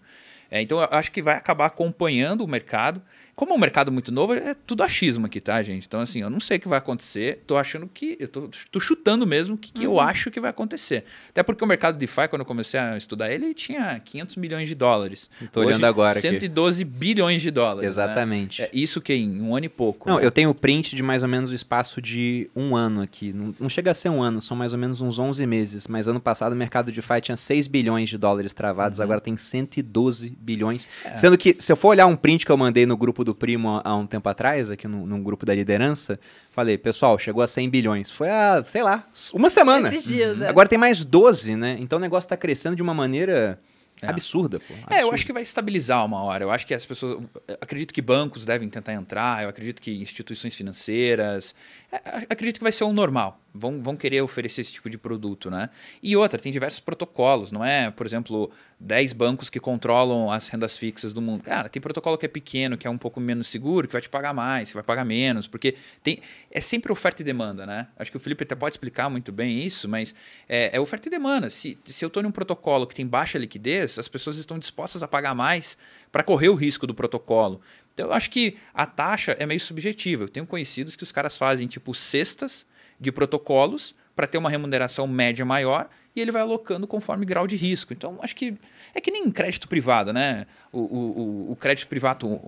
É, 0.51 0.59
então, 0.61 0.79
eu 0.81 0.87
acho 0.91 1.11
que 1.11 1.21
vai 1.21 1.35
acabar 1.35 1.67
acompanhando 1.67 2.41
o 2.43 2.47
mercado. 2.47 3.01
Como 3.39 3.53
é 3.53 3.55
um 3.55 3.57
mercado 3.57 3.89
muito 3.89 4.11
novo, 4.11 4.33
é 4.33 4.53
tudo 4.53 4.83
achismo 4.83 5.25
aqui, 5.25 5.39
tá, 5.39 5.63
gente? 5.63 5.85
Então, 5.85 6.01
assim, 6.01 6.19
eu 6.19 6.29
não 6.29 6.41
sei 6.41 6.57
o 6.57 6.59
que 6.59 6.67
vai 6.67 6.77
acontecer. 6.77 7.41
Tô 7.47 7.55
achando 7.55 7.87
que. 7.87 8.17
Eu 8.19 8.27
tô, 8.27 8.49
tô 8.69 8.81
chutando 8.81 9.25
mesmo 9.25 9.55
o 9.55 9.57
que, 9.57 9.71
que 9.71 9.85
eu 9.85 9.97
acho 9.97 10.29
que 10.29 10.41
vai 10.41 10.49
acontecer. 10.49 11.05
Até 11.29 11.41
porque 11.41 11.63
o 11.63 11.67
mercado 11.67 11.97
DeFi, 11.97 12.27
quando 12.27 12.41
eu 12.41 12.45
comecei 12.45 12.77
a 12.77 12.97
estudar 12.97 13.31
ele, 13.31 13.53
tinha 13.53 13.97
500 14.03 14.35
milhões 14.35 14.67
de 14.67 14.75
dólares. 14.75 15.29
Tô 15.53 15.61
olhando 15.61 15.75
Hoje, 15.75 15.85
agora 15.85 16.19
aqui. 16.19 16.19
112 16.19 16.83
bilhões 16.83 17.41
de 17.41 17.49
dólares. 17.49 17.83
né? 17.83 17.87
Exatamente. 17.87 18.61
É 18.61 18.69
isso 18.73 18.99
que 18.99 19.13
em 19.13 19.41
um 19.41 19.55
ano 19.55 19.67
e 19.67 19.69
pouco. 19.69 20.09
Não, 20.09 20.17
né? 20.17 20.25
eu 20.25 20.31
tenho 20.33 20.53
print 20.53 20.93
de 20.93 21.01
mais 21.01 21.23
ou 21.23 21.29
menos 21.29 21.53
o 21.53 21.55
espaço 21.55 22.01
de 22.01 22.49
um 22.53 22.75
ano 22.75 23.01
aqui. 23.01 23.31
Não, 23.31 23.55
não 23.57 23.69
chega 23.69 23.91
a 23.91 23.93
ser 23.93 24.09
um 24.09 24.21
ano, 24.21 24.41
são 24.41 24.57
mais 24.57 24.73
ou 24.73 24.79
menos 24.79 24.99
uns 24.99 25.17
11 25.17 25.47
meses. 25.47 25.87
Mas 25.87 26.09
ano 26.09 26.19
passado 26.19 26.51
o 26.51 26.57
mercado 26.57 26.91
de 26.91 26.99
DeFi 26.99 27.21
tinha 27.21 27.37
6 27.37 27.67
bilhões 27.67 28.09
de 28.09 28.17
dólares 28.17 28.51
travados, 28.51 28.99
agora 28.99 29.21
tem 29.21 29.37
112 29.37 30.29
bilhões. 30.41 30.85
Sendo 31.15 31.37
que, 31.37 31.55
se 31.57 31.71
eu 31.71 31.77
for 31.77 31.87
olhar 31.87 32.05
um 32.05 32.17
print 32.17 32.45
que 32.45 32.51
eu 32.51 32.57
mandei 32.57 32.85
no 32.85 32.97
grupo 32.97 33.23
do 33.28 33.28
Primo 33.35 33.81
há, 33.83 33.95
um 33.95 34.05
tempo 34.05 34.27
atrás, 34.29 34.69
aqui 34.69 34.87
no, 34.87 35.05
num 35.05 35.21
grupo 35.21 35.45
da 35.45 35.53
liderança, 35.53 36.19
falei, 36.51 36.77
pessoal, 36.77 37.17
chegou 37.17 37.41
a 37.41 37.47
100 37.47 37.69
bilhões. 37.69 38.11
Foi 38.11 38.29
há, 38.29 38.63
sei 38.67 38.83
lá, 38.83 39.07
uma 39.33 39.49
semana. 39.49 39.87
Esses 39.89 40.05
dias, 40.05 40.41
é. 40.41 40.47
Agora 40.47 40.67
tem 40.67 40.77
mais 40.77 41.03
12, 41.03 41.55
né? 41.55 41.77
Então 41.79 41.97
o 41.97 42.01
negócio 42.01 42.29
tá 42.29 42.37
crescendo 42.37 42.75
de 42.75 42.81
uma 42.81 42.93
maneira 42.93 43.59
absurda, 44.01 44.59
pô. 44.59 44.73
É, 44.73 44.75
eu 44.75 44.83
absurda. 44.83 45.15
acho 45.15 45.25
que 45.25 45.33
vai 45.33 45.43
estabilizar 45.43 46.05
uma 46.05 46.21
hora. 46.23 46.43
Eu 46.43 46.51
acho 46.51 46.65
que 46.65 46.73
as 46.73 46.85
pessoas. 46.85 47.23
eu 47.47 47.57
Acredito 47.61 47.93
que 47.93 48.01
bancos 48.01 48.45
devem 48.45 48.69
tentar 48.69 48.93
entrar, 48.93 49.43
eu 49.43 49.49
acredito 49.49 49.81
que 49.81 49.91
instituições 50.01 50.55
financeiras. 50.55 51.53
É, 51.91 52.25
Acredito 52.29 52.57
que 52.57 52.63
vai 52.63 52.71
ser 52.71 52.83
o 52.83 52.93
normal. 52.93 53.39
Vão, 53.53 53.81
vão 53.81 53.95
querer 53.95 54.21
oferecer 54.21 54.61
esse 54.61 54.71
tipo 54.71 54.89
de 54.89 54.97
produto, 54.97 55.49
né? 55.49 55.69
E 56.03 56.15
outra, 56.15 56.39
tem 56.39 56.51
diversos 56.51 56.79
protocolos, 56.79 57.51
não 57.51 57.65
é, 57.65 57.89
por 57.89 58.05
exemplo, 58.05 58.51
10 58.79 59.13
bancos 59.13 59.49
que 59.49 59.59
controlam 59.59 60.31
as 60.31 60.47
rendas 60.49 60.77
fixas 60.77 61.11
do 61.11 61.21
mundo. 61.21 61.43
Cara, 61.43 61.67
tem 61.67 61.81
protocolo 61.81 62.15
que 62.17 62.25
é 62.25 62.29
pequeno, 62.29 62.77
que 62.77 62.85
é 62.85 62.89
um 62.89 62.97
pouco 62.97 63.19
menos 63.19 63.47
seguro, 63.47 63.87
que 63.87 63.93
vai 63.93 64.01
te 64.01 64.09
pagar 64.09 64.33
mais, 64.33 64.69
que 64.69 64.75
vai 64.75 64.83
pagar 64.83 65.03
menos, 65.03 65.47
porque 65.47 65.75
tem, 66.03 66.21
é 66.51 66.61
sempre 66.61 66.91
oferta 66.91 67.23
e 67.23 67.25
demanda, 67.25 67.65
né? 67.65 67.87
Acho 67.97 68.11
que 68.11 68.17
o 68.17 68.19
Felipe 68.19 68.43
até 68.43 68.53
pode 68.53 68.73
explicar 68.73 69.09
muito 69.09 69.31
bem 69.31 69.65
isso, 69.65 69.89
mas 69.89 70.13
é, 70.47 70.75
é 70.77 70.79
oferta 70.79 71.07
e 71.07 71.11
demanda. 71.11 71.49
Se, 71.49 71.77
se 71.85 72.05
eu 72.05 72.07
estou 72.07 72.21
em 72.21 72.27
um 72.27 72.31
protocolo 72.31 72.85
que 72.85 72.93
tem 72.93 73.05
baixa 73.05 73.39
liquidez, 73.39 73.97
as 73.97 74.07
pessoas 74.07 74.37
estão 74.37 74.59
dispostas 74.59 75.01
a 75.01 75.07
pagar 75.07 75.33
mais 75.33 75.75
para 76.11 76.23
correr 76.23 76.49
o 76.49 76.55
risco 76.55 76.85
do 76.85 76.93
protocolo. 76.93 77.59
Então, 77.99 78.07
eu 78.11 78.13
acho 78.13 78.29
que 78.29 78.55
a 78.73 78.85
taxa 78.85 79.35
é 79.37 79.45
meio 79.45 79.59
subjetiva. 79.59 80.23
Eu 80.23 80.29
tenho 80.29 80.45
conhecidos 80.45 80.95
que 80.95 81.03
os 81.03 81.11
caras 81.11 81.37
fazem 81.37 81.67
tipo 81.67 81.93
cestas 81.93 82.65
de 82.97 83.11
protocolos 83.11 83.93
para 84.15 84.25
ter 84.25 84.37
uma 84.37 84.49
remuneração 84.49 85.05
média 85.05 85.43
maior 85.43 85.89
e 86.15 86.21
ele 86.21 86.31
vai 86.31 86.41
alocando 86.41 86.87
conforme 86.87 87.25
grau 87.25 87.45
de 87.45 87.57
risco. 87.57 87.91
Então, 87.91 88.17
acho 88.21 88.35
que 88.37 88.55
é 88.95 89.01
que 89.01 89.11
nem 89.11 89.29
crédito 89.29 89.67
privado, 89.67 90.13
né? 90.13 90.47
O, 90.71 90.79
o, 90.79 91.51
o- 91.51 91.55
crédito 91.57 91.87
privado. 91.89 92.41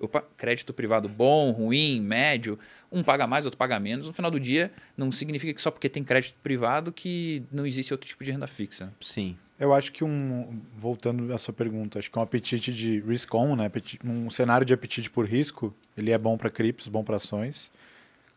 opa, 0.00 0.22
crédito 0.36 0.72
privado 0.72 1.08
bom, 1.08 1.50
ruim, 1.50 2.00
médio, 2.00 2.56
um 2.90 3.02
paga 3.02 3.26
mais, 3.26 3.44
outro 3.44 3.58
paga 3.58 3.80
menos. 3.80 4.06
No 4.06 4.12
final 4.12 4.30
do 4.30 4.38
dia, 4.38 4.70
não 4.96 5.10
significa 5.10 5.52
que 5.52 5.60
só 5.60 5.72
porque 5.72 5.88
tem 5.88 6.04
crédito 6.04 6.36
privado 6.44 6.92
que 6.92 7.42
não 7.50 7.66
existe 7.66 7.92
outro 7.92 8.06
tipo 8.06 8.22
de 8.22 8.30
renda 8.30 8.46
fixa. 8.46 8.92
Sim. 9.00 9.36
Eu 9.58 9.72
acho 9.72 9.90
que 9.90 10.04
um. 10.04 10.60
Voltando 10.76 11.32
à 11.32 11.38
sua 11.38 11.54
pergunta, 11.54 11.98
acho 11.98 12.10
que 12.10 12.18
um 12.18 12.22
apetite 12.22 12.72
de 12.72 13.00
risk 13.00 13.34
on, 13.34 13.56
né? 13.56 13.70
Um 14.04 14.30
cenário 14.30 14.66
de 14.66 14.74
apetite 14.74 15.10
por 15.10 15.26
risco, 15.26 15.74
ele 15.96 16.10
é 16.10 16.18
bom 16.18 16.36
para 16.36 16.50
criptos, 16.50 16.88
bom 16.88 17.02
para 17.02 17.16
ações, 17.16 17.72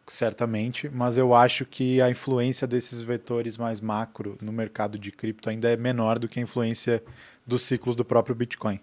certamente, 0.07 0.89
mas 0.89 1.17
eu 1.17 1.33
acho 1.33 1.65
que 1.65 2.01
a 2.01 2.09
influência 2.09 2.65
desses 2.65 3.01
vetores 3.01 3.57
mais 3.57 3.81
macro 3.81 4.37
no 4.41 4.51
mercado 4.51 4.97
de 4.97 5.11
cripto 5.11 5.49
ainda 5.49 5.69
é 5.69 5.75
menor 5.75 6.17
do 6.17 6.27
que 6.27 6.39
a 6.39 6.43
influência 6.43 7.03
dos 7.45 7.63
ciclos 7.63 7.95
do 7.95 8.05
próprio 8.05 8.35
Bitcoin. 8.35 8.79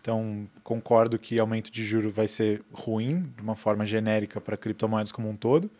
Então, 0.00 0.46
concordo 0.62 1.18
que 1.18 1.38
aumento 1.38 1.70
de 1.70 1.84
juro 1.84 2.10
vai 2.10 2.28
ser 2.28 2.62
ruim, 2.72 3.32
de 3.36 3.42
uma 3.42 3.56
forma 3.56 3.86
genérica, 3.86 4.40
para 4.40 4.56
criptomoedas 4.56 5.12
como 5.12 5.28
um 5.28 5.36
todo, 5.36 5.70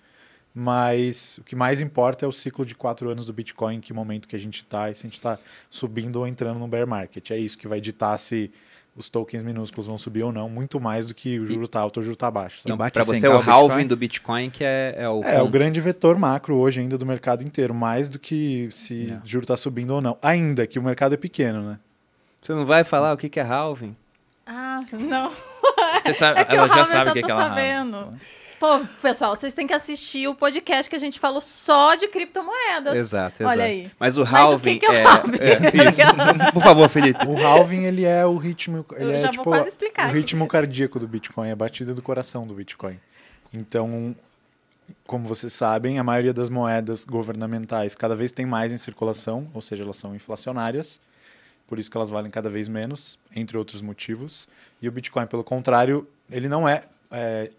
mas 0.54 1.38
o 1.38 1.42
que 1.44 1.56
mais 1.56 1.80
importa 1.80 2.24
é 2.24 2.28
o 2.28 2.32
ciclo 2.32 2.64
de 2.64 2.74
quatro 2.74 3.10
anos 3.10 3.26
do 3.26 3.32
Bitcoin, 3.32 3.76
em 3.76 3.80
que 3.80 3.92
momento 3.92 4.28
que 4.28 4.36
a 4.36 4.38
gente 4.38 4.58
está, 4.58 4.88
e 4.90 4.94
se 4.94 5.00
a 5.02 5.08
gente 5.08 5.18
está 5.18 5.38
subindo 5.68 6.16
ou 6.16 6.26
entrando 6.28 6.58
no 6.60 6.68
bear 6.68 6.86
market. 6.86 7.30
É 7.32 7.36
isso 7.36 7.58
que 7.58 7.66
vai 7.66 7.80
ditar 7.80 8.16
se 8.18 8.52
os 8.96 9.10
tokens 9.10 9.42
minúsculos 9.42 9.88
vão 9.88 9.98
subir 9.98 10.22
ou 10.22 10.30
não, 10.30 10.48
muito 10.48 10.78
mais 10.80 11.04
do 11.04 11.12
que 11.12 11.40
o 11.40 11.46
juro 11.46 11.64
está 11.64 11.80
alto 11.80 11.96
ou 11.96 12.00
o 12.02 12.04
juro 12.04 12.14
está 12.14 12.30
baixo. 12.30 12.60
bate 12.76 12.92
Pra 12.94 13.02
100K 13.02 13.06
você, 13.06 13.26
o 13.26 13.32
o 13.34 13.38
Bitcoin? 13.38 13.52
halving 13.52 13.86
do 13.88 13.96
Bitcoin 13.96 14.50
que 14.50 14.62
é, 14.62 14.94
é 14.96 15.08
o 15.08 15.20
É, 15.24 15.38
o 15.38 15.40
ponto. 15.40 15.50
grande 15.50 15.80
vetor 15.80 16.16
macro 16.16 16.56
hoje 16.56 16.80
ainda 16.80 16.96
do 16.96 17.04
mercado 17.04 17.42
inteiro, 17.42 17.74
mais 17.74 18.08
do 18.08 18.20
que 18.20 18.68
se 18.72 19.10
É. 19.10 19.14
o 19.16 19.26
juro 19.26 19.42
está 19.42 19.56
subindo 19.56 19.90
ou 19.90 20.00
não. 20.00 20.16
Ainda 20.22 20.64
que 20.68 20.78
o 20.78 20.82
mercado 20.82 21.14
é 21.14 21.16
pequeno, 21.16 21.62
né? 21.68 21.80
Você 22.40 22.52
não 22.52 22.64
vai 22.64 22.84
falar 22.84 23.12
o 23.12 23.16
que 23.16 23.28
que 23.28 23.40
é 23.40 23.42
halving? 23.42 23.96
Ah, 24.46 24.78
não. 24.92 25.32
Você 26.04 26.12
sabe, 26.14 26.38
É 26.40 26.44
que 26.44 26.54
ela 26.54 26.66
o 26.66 26.68
já 26.68 26.74
Halving 26.76 26.90
sabe 26.92 27.10
o 27.10 27.12
que, 27.14 27.22
que 27.22 27.30
ela 27.30 27.48
sabendo. 27.48 28.18
Pô, 28.64 28.80
pessoal, 29.02 29.36
vocês 29.36 29.52
têm 29.52 29.66
que 29.66 29.74
assistir 29.74 30.26
o 30.26 30.34
podcast 30.34 30.88
que 30.88 30.96
a 30.96 30.98
gente 30.98 31.20
falou 31.20 31.42
só 31.42 31.94
de 31.96 32.08
criptomoedas. 32.08 32.94
Exato, 32.94 33.42
exato. 33.42 33.44
Olha 33.44 33.64
aí. 33.64 33.90
Mas 34.00 34.16
o 34.16 34.22
Mas 34.22 34.32
o 34.32 34.36
halving 34.36 34.78
que 34.78 34.78
que 34.78 34.86
é 34.86 34.90
o 34.90 34.94
é, 34.94 35.02
halving? 35.02 35.36
é, 35.38 35.88
isso. 35.90 36.00
Por 36.54 36.62
favor, 36.62 36.88
Felipe. 36.88 37.26
O 37.26 37.46
halving, 37.46 37.84
ele 37.84 38.04
é 38.04 38.24
o 38.24 38.38
ritmo... 38.38 38.86
Ele 38.96 39.04
Eu 39.04 39.16
é, 39.16 39.18
já 39.18 39.28
tipo, 39.28 39.44
vou 39.44 39.52
quase 39.52 39.68
explicar 39.68 40.04
o 40.04 40.08
aqui. 40.08 40.16
ritmo 40.16 40.48
cardíaco 40.48 40.98
do 40.98 41.06
Bitcoin, 41.06 41.50
a 41.50 41.56
batida 41.56 41.92
do 41.92 42.00
coração 42.00 42.46
do 42.46 42.54
Bitcoin. 42.54 42.98
Então, 43.52 44.16
como 45.06 45.28
vocês 45.28 45.52
sabem, 45.52 45.98
a 45.98 46.02
maioria 46.02 46.32
das 46.32 46.48
moedas 46.48 47.04
governamentais 47.04 47.94
cada 47.94 48.16
vez 48.16 48.32
tem 48.32 48.46
mais 48.46 48.72
em 48.72 48.78
circulação, 48.78 49.46
ou 49.52 49.60
seja, 49.60 49.82
elas 49.82 49.98
são 49.98 50.16
inflacionárias. 50.16 51.02
por 51.68 51.78
isso 51.78 51.90
que 51.90 51.98
elas 51.98 52.08
valem 52.08 52.30
cada 52.30 52.48
vez 52.48 52.66
menos, 52.66 53.18
entre 53.36 53.58
outros 53.58 53.82
motivos. 53.82 54.48
E 54.80 54.88
o 54.88 54.92
Bitcoin, 54.92 55.26
pelo 55.26 55.44
contrário, 55.44 56.08
ele 56.30 56.48
não 56.48 56.66
é, 56.66 56.84
é 57.10 57.50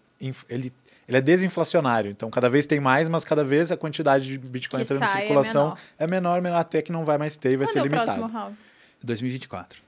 ele 0.48 0.72
ele 1.08 1.16
é 1.18 1.20
desinflacionário, 1.20 2.10
então 2.10 2.28
cada 2.30 2.48
vez 2.48 2.66
tem 2.66 2.80
mais, 2.80 3.08
mas 3.08 3.24
cada 3.24 3.44
vez 3.44 3.70
a 3.70 3.76
quantidade 3.76 4.26
de 4.26 4.38
Bitcoin 4.38 4.80
Que 4.84 4.84
entrando 4.92 5.02
em 5.02 5.14
é 5.14 5.18
circulação 5.20 5.62
menor. 5.64 5.78
é 5.98 6.06
menor, 6.06 6.42
menor, 6.42 6.56
até 6.58 6.82
que 6.82 6.90
não 6.92 7.04
vai 7.04 7.16
mais 7.18 7.36
ter 7.36 7.52
e 7.52 7.56
vai 7.56 7.66
Quando 7.66 7.72
ser 7.72 7.78
é 7.78 7.82
o 7.82 7.84
limitado. 7.84 8.06
próximo 8.18 8.26
round? 8.38 8.56
2024. 9.02 9.80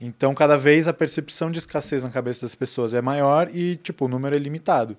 Então, 0.00 0.34
cada 0.34 0.56
vez 0.56 0.88
a 0.88 0.92
percepção 0.92 1.50
de 1.50 1.58
escassez 1.58 2.02
na 2.02 2.10
cabeça 2.10 2.44
das 2.44 2.54
pessoas 2.54 2.92
é 2.94 3.00
maior 3.00 3.48
e, 3.54 3.76
tipo, 3.76 4.06
o 4.06 4.08
número 4.08 4.34
é 4.34 4.38
limitado. 4.38 4.96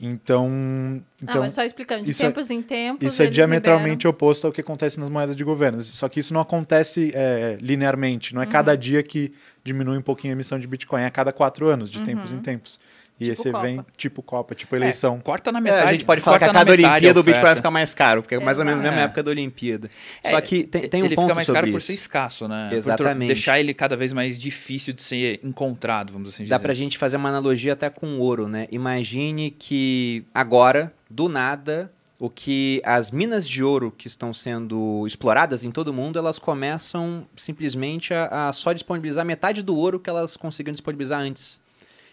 Então, 0.00 1.02
então 1.20 1.36
não, 1.36 1.44
é 1.44 1.48
só 1.48 1.62
explicando. 1.64 2.04
De 2.04 2.12
isso 2.12 2.22
é- 2.22 2.26
tempos 2.26 2.50
em 2.50 2.62
tempos. 2.62 3.04
isso 3.12 3.20
é 3.20 3.26
diametralmente 3.26 4.06
oposto 4.06 4.46
ao 4.46 4.52
que 4.52 4.60
acontece 4.60 5.00
nas 5.00 5.08
moedas 5.08 5.34
de 5.34 5.42
governo. 5.42 5.82
Só 5.82 6.08
que 6.08 6.20
isso 6.20 6.32
não 6.32 6.40
acontece 6.40 7.10
é, 7.14 7.58
linearmente. 7.60 8.32
Não 8.32 8.40
é 8.40 8.46
cada 8.46 8.72
Uhum. 8.72 8.78
dia 8.78 9.02
que 9.02 9.32
diminui 9.64 9.98
um 9.98 10.02
pouquinho 10.02 10.32
a 10.32 10.36
emissão 10.36 10.58
de 10.58 10.68
Bitcoin. 10.68 11.02
É 11.02 11.06
a 11.06 11.10
cada 11.10 11.32
quatro 11.32 11.66
anos, 11.66 11.90
de 11.90 12.00
tempos 12.02 12.30
em 12.30 12.38
tempos. 12.38 12.78
E 13.20 13.24
Tipo 13.24 13.32
esse 13.32 13.50
Copa. 13.50 13.66
evento, 13.68 13.86
tipo 13.96 14.22
Copa, 14.22 14.54
tipo 14.54 14.76
eleição. 14.76 15.18
Corta 15.18 15.50
na 15.50 15.58
É, 15.58 15.62
metade. 15.62 15.88
a 15.88 15.92
gente 15.92 16.04
pode 16.04 16.20
falar 16.20 16.38
que 16.38 16.44
a 16.44 16.46
corta 16.48 16.58
na 16.58 16.64
cada 16.64 16.72
Olimpíada 16.72 17.18
o 17.18 17.22
Bitcoin 17.24 17.42
vai 17.44 17.54
ficar 17.56 17.70
mais 17.70 17.92
caro, 17.92 18.22
porque 18.22 18.36
é 18.36 18.40
mais 18.40 18.58
ou 18.60 18.64
menos 18.64 18.78
na 18.80 18.84
mesma 18.88 19.00
É. 19.00 19.04
época 19.04 19.22
da 19.24 19.30
Olimpíada. 19.32 19.90
É, 20.22 20.30
Só 20.30 20.40
que 20.40 20.62
tem, 20.64 20.88
tem 20.88 21.02
um 21.02 21.06
ele 21.06 21.16
ponto 21.16 21.24
fica 21.26 21.34
mais 21.34 21.46
sobre 21.46 21.60
caro 21.62 21.72
por 21.72 21.82
ser 21.82 21.94
escasso, 21.94 22.46
né? 22.46 22.68
Por 22.70 22.76
Exatamente. 22.76 23.26
deixar 23.28 23.58
ele 23.58 23.74
cada 23.74 23.96
vez 23.96 24.12
mais 24.12 24.38
difícil 24.38 24.94
de 24.94 25.02
ser 25.02 25.40
encontrado, 25.42 26.12
vamos 26.12 26.28
assim 26.28 26.44
dizer. 26.44 26.54
Dá 26.54 26.60
pra 26.60 26.72
gente 26.74 26.96
fazer 26.96 27.16
uma 27.16 27.28
analogia 27.28 27.72
até 27.72 27.90
com 27.90 28.06
o 28.06 28.20
ouro, 28.20 28.46
né? 28.46 28.68
Imagine 28.70 29.50
que 29.50 30.24
agora, 30.32 30.92
do 31.10 31.28
nada, 31.28 31.92
o 32.20 32.30
que 32.30 32.80
as 32.84 33.10
minas 33.10 33.48
de 33.48 33.62
ouro 33.64 33.92
que 33.96 34.06
estão 34.06 34.32
sendo 34.32 35.04
exploradas 35.06 35.64
em 35.64 35.70
todo 35.72 35.88
o 35.88 35.92
mundo, 35.92 36.18
elas 36.18 36.38
começam 36.38 37.26
simplesmente 37.36 38.14
a, 38.14 38.48
a 38.48 38.52
só 38.52 38.72
disponibilizar 38.72 39.24
metade 39.24 39.62
do 39.62 39.76
ouro 39.76 39.98
que 39.98 40.08
elas 40.10 40.36
conseguiram 40.36 40.72
disponibilizar 40.72 41.20
antes. 41.20 41.60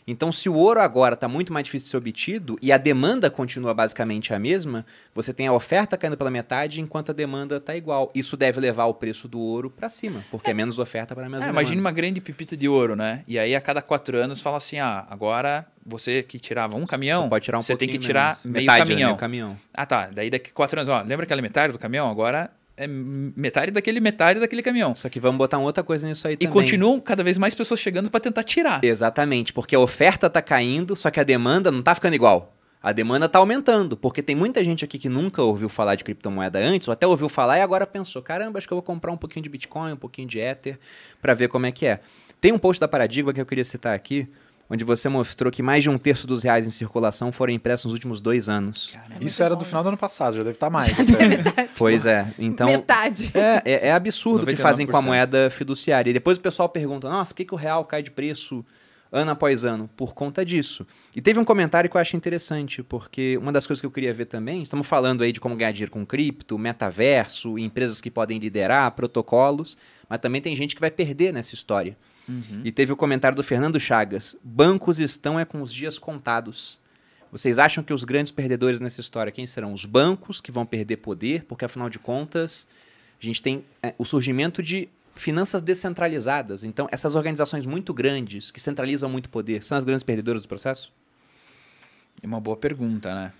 Então, 0.08 0.32
se 0.32 0.48
o 0.48 0.54
ouro 0.54 0.80
agora 0.80 1.16
está 1.16 1.28
muito 1.28 1.52
mais 1.52 1.66
difícil 1.66 1.86
de 1.86 1.90
ser 1.92 1.98
obtido 1.98 2.58
e 2.62 2.72
a 2.72 2.78
demanda 2.78 3.30
continua 3.30 3.74
basicamente 3.74 4.34
a 4.34 4.40
mesma, 4.40 4.86
você 5.16 5.34
tem 5.34 5.48
a 5.48 5.54
oferta 5.54 5.98
caindo 5.98 6.16
pela 6.16 6.30
metade 6.30 6.80
enquanto 6.80 7.10
a 7.10 7.14
demanda 7.14 7.58
está 7.58 7.76
igual. 7.76 8.12
Isso 8.14 8.38
deve 8.38 8.60
levar 8.60 8.86
o 8.86 8.94
preço 8.94 9.28
do 9.28 9.40
ouro 9.40 9.70
para 9.70 9.90
cima, 9.90 10.24
porque 10.30 10.52
é 10.52 10.54
menos 10.54 10.78
oferta 10.78 11.16
para 11.16 11.26
a 11.26 11.30
mesma 11.30 11.48
É, 11.48 11.50
imagine 11.50 11.82
uma 11.82 11.92
grande 11.92 12.22
pipita 12.22 12.56
de 12.56 12.68
ouro, 12.70 12.96
né? 12.96 13.24
E 13.28 13.40
aí 13.40 13.56
a 13.56 13.62
cada 13.62 13.82
quatro 13.82 14.18
anos 14.18 14.42
fala 14.42 14.58
assim: 14.58 14.78
ah, 14.78 15.08
agora 15.10 15.66
você 15.84 16.22
que 16.22 16.38
tirava 16.38 16.76
um 16.76 16.86
caminhão, 16.86 17.24
Você 17.24 17.30
pode 17.30 17.46
tirar 17.46 17.58
um 17.58 17.62
você 17.62 17.76
tem 17.76 17.90
que 17.90 17.98
tirar 17.98 18.38
menos. 18.44 18.46
meio 18.46 18.66
Metade, 18.66 18.80
né? 18.80 18.86
caminhão. 18.86 19.10
Meio 19.10 19.20
caminhão. 19.20 19.60
Ah, 19.74 19.86
tá. 19.86 20.10
Daí 20.14 20.30
daqui 20.30 20.52
quatro 20.52 20.80
anos, 20.80 20.90
ó, 20.90 21.02
lembra 21.02 21.24
aquela 21.24 21.42
metade 21.42 21.74
do 21.74 21.80
caminhão? 21.80 22.10
Agora 22.10 22.52
é 22.78 22.88
metade 22.88 23.72
daquele 23.72 24.00
metade 24.00 24.40
daquele 24.40 24.62
caminhão. 24.62 24.94
Só 24.94 25.08
que 25.10 25.20
vamos 25.20 25.38
botar 25.38 25.58
uma 25.58 25.66
outra 25.66 25.84
coisa 25.84 26.08
nisso 26.08 26.28
aí 26.28 26.34
E 26.34 26.38
também. 26.38 26.52
continuam 26.54 27.00
cada 27.00 27.24
vez 27.24 27.38
mais 27.38 27.56
pessoas 27.56 27.80
chegando 27.80 28.10
para 28.10 28.20
tentar 28.20 28.44
tirar. 28.44 28.84
Exatamente, 28.84 29.54
porque 29.54 29.76
a 29.76 29.80
oferta 29.80 30.30
tá 30.30 30.42
caindo, 30.42 30.96
só 30.96 31.10
que 31.10 31.20
a 31.20 31.24
demanda 31.24 31.72
não 31.72 31.82
tá 31.82 31.96
ficando 31.96 32.14
igual. 32.16 32.52
A 32.84 32.92
demanda 32.92 33.28
tá 33.28 33.40
aumentando, 33.40 33.98
porque 33.98 34.22
tem 34.22 34.36
muita 34.36 34.64
gente 34.64 34.86
aqui 34.86 35.00
que 35.00 35.10
nunca 35.10 35.42
ouviu 35.42 35.68
falar 35.68 35.96
de 35.96 36.04
criptomoeda 36.04 36.60
antes, 36.60 36.88
ou 36.88 36.92
até 36.92 37.08
ouviu 37.08 37.28
falar 37.28 37.58
e 37.58 37.62
agora 37.62 37.88
pensou, 37.88 38.22
caramba, 38.22 38.60
acho 38.60 38.68
que 38.68 38.74
eu 38.74 38.78
vou 38.78 38.84
comprar 38.84 39.12
um 39.12 39.18
pouquinho 39.18 39.42
de 39.42 39.50
Bitcoin, 39.50 39.94
um 39.94 39.98
pouquinho 39.98 40.28
de 40.28 40.38
Ether, 40.40 40.78
para 41.20 41.34
ver 41.34 41.48
como 41.48 41.66
é 41.66 41.72
que 41.72 41.88
é. 41.88 42.00
Tem 42.40 42.52
um 42.52 42.60
post 42.60 42.80
da 42.80 42.88
Paradigma 42.88 43.34
que 43.34 43.42
eu 43.42 43.46
queria 43.46 43.66
citar 43.66 43.96
aqui, 43.96 44.28
onde 44.70 44.84
você 44.84 45.08
mostrou 45.08 45.52
que 45.52 45.62
mais 45.62 45.84
de 45.84 45.90
um 45.90 45.98
terço 45.98 46.26
dos 46.26 46.44
reais 46.44 46.66
em 46.66 46.70
circulação 46.70 47.32
foram 47.32 47.54
impressos 47.54 47.86
nos 47.86 47.94
últimos 47.94 48.22
dois 48.22 48.50
anos. 48.50 48.96
É 49.20 49.24
Isso 49.24 49.42
era 49.44 49.56
do 49.56 49.64
final 49.64 49.84
do 49.84 49.90
ano 49.90 49.98
passado, 49.98 50.38
já 50.38 50.44
deve 50.44 50.56
estar 50.56 50.70
mais. 50.70 50.92
até. 51.00 51.70
Pois 51.78 52.06
é, 52.06 52.34
então... 52.40 52.68
Metade. 52.68 53.32
É, 53.36 53.62
é, 53.66 53.88
é 53.88 53.92
absurdo 53.92 54.44
o 54.44 54.46
que 54.46 54.56
fazem 54.56 54.88
com 54.88 54.98
a 54.98 55.02
99%. 55.02 55.06
moeda 55.06 55.50
fiduciária. 55.50 56.10
E 56.10 56.14
depois 56.14 56.38
o 56.38 56.42
pessoal 56.42 56.68
pergunta, 56.70 57.10
nossa, 57.10 57.34
por 57.34 57.38
que, 57.38 57.46
que 57.46 57.54
o 57.54 57.58
real 57.58 57.86
cai 57.86 58.02
de 58.02 58.12
preço 58.12 58.66
ano 59.12 59.32
após 59.32 59.64
ano? 59.64 59.90
Por 59.96 60.14
conta 60.14 60.44
disso. 60.44 60.86
E 61.16 61.22
teve 61.22 61.40
um 61.40 61.46
comentário 61.46 61.90
que 61.90 61.96
eu 61.96 62.02
acho 62.02 62.16
interessante, 62.18 62.82
porque 62.82 63.38
uma 63.38 63.52
das 63.52 63.68
coisas 63.68 63.80
que 63.80 63.86
eu 63.86 63.92
queria 63.92 64.14
ver 64.14 64.26
também, 64.26 64.64
estamos 64.64 64.88
falando 64.88 65.24
aí 65.24 65.32
de 65.32 65.40
como 65.40 65.56
ganhar 65.56 65.72
dinheiro 65.72 65.92
com 65.92 66.06
cripto, 66.06 66.58
metaverso, 66.58 67.58
empresas 67.60 68.02
que 68.02 68.10
podem 68.10 68.40
liderar, 68.40 68.92
protocolos, 68.92 69.78
mas 70.10 70.20
também 70.20 70.42
tem 70.42 70.56
gente 70.56 70.76
que 70.76 70.82
vai 70.82 70.92
perder 70.92 71.32
nessa 71.32 71.54
história. 71.54 71.96
Uhum. 72.28 72.62
E 72.64 72.72
teve 72.72 72.92
o 72.92 72.96
comentário 72.96 73.36
do 73.36 73.44
Fernando 73.44 73.80
Chagas, 73.80 74.36
bancos 74.44 75.00
estão 75.00 75.40
é 75.40 75.46
com 75.46 75.62
os 75.62 75.74
dias 75.74 76.00
contados. 76.00 76.80
Vocês 77.32 77.60
acham 77.60 77.84
que 77.84 77.94
os 77.94 78.04
grandes 78.04 78.32
perdedores 78.32 78.80
nessa 78.80 79.02
história, 79.02 79.32
quem 79.32 79.46
serão? 79.46 79.74
Os 79.74 79.86
bancos, 79.86 80.40
que 80.40 80.52
vão 80.52 80.66
perder 80.66 80.98
poder, 80.98 81.44
porque 81.44 81.66
afinal 81.66 81.90
de 81.90 82.00
contas, 82.00 82.68
a 83.22 83.26
gente 83.26 83.42
tem 83.42 83.64
é, 83.84 83.94
o 83.98 84.06
surgimento 84.06 84.64
de 84.64 84.90
finanças 85.14 85.62
descentralizadas. 85.62 86.64
Então, 86.64 86.88
essas 86.92 87.16
organizações 87.16 87.66
muito 87.66 87.94
grandes, 87.94 88.52
que 88.52 88.62
centralizam 88.62 89.10
muito 89.10 89.30
poder, 89.30 89.64
são 89.64 89.78
as 89.78 89.84
grandes 89.84 90.04
perdedoras 90.04 90.42
do 90.42 90.48
processo? 90.48 90.92
É 92.22 92.28
uma 92.28 92.40
boa 92.40 92.58
pergunta, 92.58 93.14
né? 93.14 93.34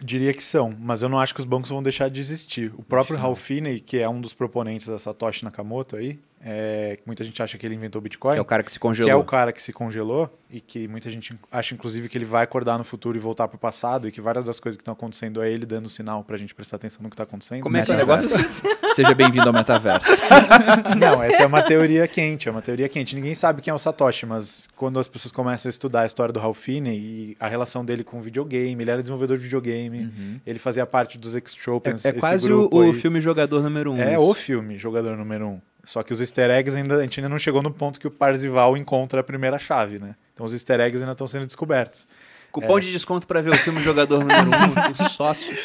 Diria 0.00 0.32
que 0.32 0.44
são, 0.44 0.76
mas 0.78 1.02
eu 1.02 1.08
não 1.08 1.18
acho 1.18 1.34
que 1.34 1.40
os 1.40 1.46
bancos 1.46 1.70
vão 1.70 1.82
deixar 1.82 2.08
de 2.08 2.20
existir. 2.20 2.72
O 2.76 2.82
próprio. 2.82 3.18
Ralph 3.18 3.40
Finney, 3.40 3.80
que 3.80 3.98
é 3.98 4.08
um 4.08 4.20
dos 4.20 4.32
proponentes 4.32 4.86
da 4.86 4.98
Satoshi 4.98 5.44
Nakamoto 5.44 5.96
aí, 5.96 6.18
é, 6.44 6.98
muita 7.04 7.24
gente 7.24 7.42
acha 7.42 7.58
que 7.58 7.66
ele 7.66 7.74
inventou 7.74 7.98
o 7.98 8.02
Bitcoin, 8.02 8.34
Que 8.34 8.38
é 8.38 8.42
o 8.42 8.44
cara 8.44 8.62
que 8.62 8.70
se 8.70 8.78
que 8.78 8.82
é 8.86 8.88
congelou. 8.88 9.20
o 9.20 9.24
cara 9.24 9.52
que 9.52 9.60
se 9.60 9.72
congelou 9.72 10.30
e 10.50 10.60
que 10.60 10.86
muita 10.86 11.10
gente 11.10 11.38
acha, 11.50 11.74
inclusive, 11.74 12.08
que 12.08 12.16
ele 12.16 12.24
vai 12.24 12.44
acordar 12.44 12.78
no 12.78 12.84
futuro 12.84 13.16
e 13.16 13.20
voltar 13.20 13.48
pro 13.48 13.58
passado 13.58 14.08
e 14.08 14.12
que 14.12 14.20
várias 14.20 14.44
das 14.44 14.58
coisas 14.60 14.76
que 14.76 14.82
estão 14.82 14.94
acontecendo 14.94 15.42
é 15.42 15.50
ele 15.50 15.66
dando 15.66 15.90
sinal 15.90 16.22
pra 16.24 16.36
gente 16.36 16.54
prestar 16.54 16.76
atenção 16.76 17.02
no 17.02 17.10
que 17.10 17.16
tá 17.16 17.24
acontecendo. 17.24 17.60
Como 17.62 17.76
é 17.76 17.82
que 17.84 17.90
é 17.90 17.94
o 17.94 17.98
negócio? 17.98 18.28
Seja 18.94 19.14
bem-vindo 19.14 19.46
ao 19.46 19.52
metaverso. 19.52 20.08
Não, 20.98 21.22
essa 21.22 21.42
é 21.42 21.46
uma 21.46 21.62
teoria 21.62 22.06
quente, 22.08 22.48
é 22.48 22.52
uma 22.52 22.62
teoria 22.62 22.88
quente. 22.88 23.14
Ninguém 23.14 23.34
sabe 23.34 23.60
quem 23.60 23.70
é 23.70 23.74
o 23.74 23.78
Satoshi, 23.78 24.24
mas 24.24 24.68
quando 24.76 24.98
as 24.98 25.08
pessoas 25.08 25.32
começam 25.32 25.68
a 25.68 25.70
estudar 25.70 26.02
a 26.02 26.06
história 26.06 26.32
do 26.32 26.38
Ralph 26.40 26.58
Finney 26.58 26.96
e 26.98 27.36
a 27.40 27.48
relação 27.48 27.84
dele 27.84 28.04
com 28.04 28.18
o 28.18 28.20
videogame, 28.20 28.82
ele 28.82 28.90
era 28.90 29.00
desenvolvedor 29.02 29.36
de 29.36 29.42
videogame, 29.44 30.40
ele 30.46 30.58
fazia 30.58 30.86
parte 30.86 31.18
dos 31.18 31.34
X-Tropens, 31.36 32.04
É, 32.04 32.10
é 32.10 32.12
quase 32.12 32.46
o, 32.50 32.68
grupo 32.68 32.80
o 32.84 32.94
filme 32.94 33.20
Jogador 33.20 33.62
número 33.62 33.92
um. 33.92 33.98
É 33.98 34.14
isso. 34.14 34.22
o 34.22 34.34
filme, 34.34 34.78
jogador 34.78 35.16
número 35.16 35.46
um. 35.48 35.60
Só 35.88 36.02
que 36.02 36.12
os 36.12 36.20
easter 36.20 36.50
eggs 36.50 36.76
ainda, 36.76 36.96
a 36.96 37.00
gente 37.00 37.18
ainda 37.18 37.30
não 37.30 37.38
chegou 37.38 37.62
no 37.62 37.70
ponto 37.70 37.98
que 37.98 38.06
o 38.06 38.10
Parzival 38.10 38.76
encontra 38.76 39.20
a 39.20 39.24
primeira 39.24 39.58
chave, 39.58 39.98
né? 39.98 40.16
Então 40.34 40.44
os 40.44 40.52
easter 40.52 40.78
eggs 40.80 41.00
ainda 41.00 41.12
estão 41.12 41.26
sendo 41.26 41.46
descobertos. 41.46 42.06
Cupom 42.52 42.78
de 42.78 42.92
desconto 42.92 43.26
pra 43.26 43.40
ver 43.40 43.52
o 43.52 43.56
filme 43.56 43.80
Jogador 43.80 44.18
número 44.18 44.50
um, 44.50 44.92
dos 44.92 45.12
sócios. 45.12 45.58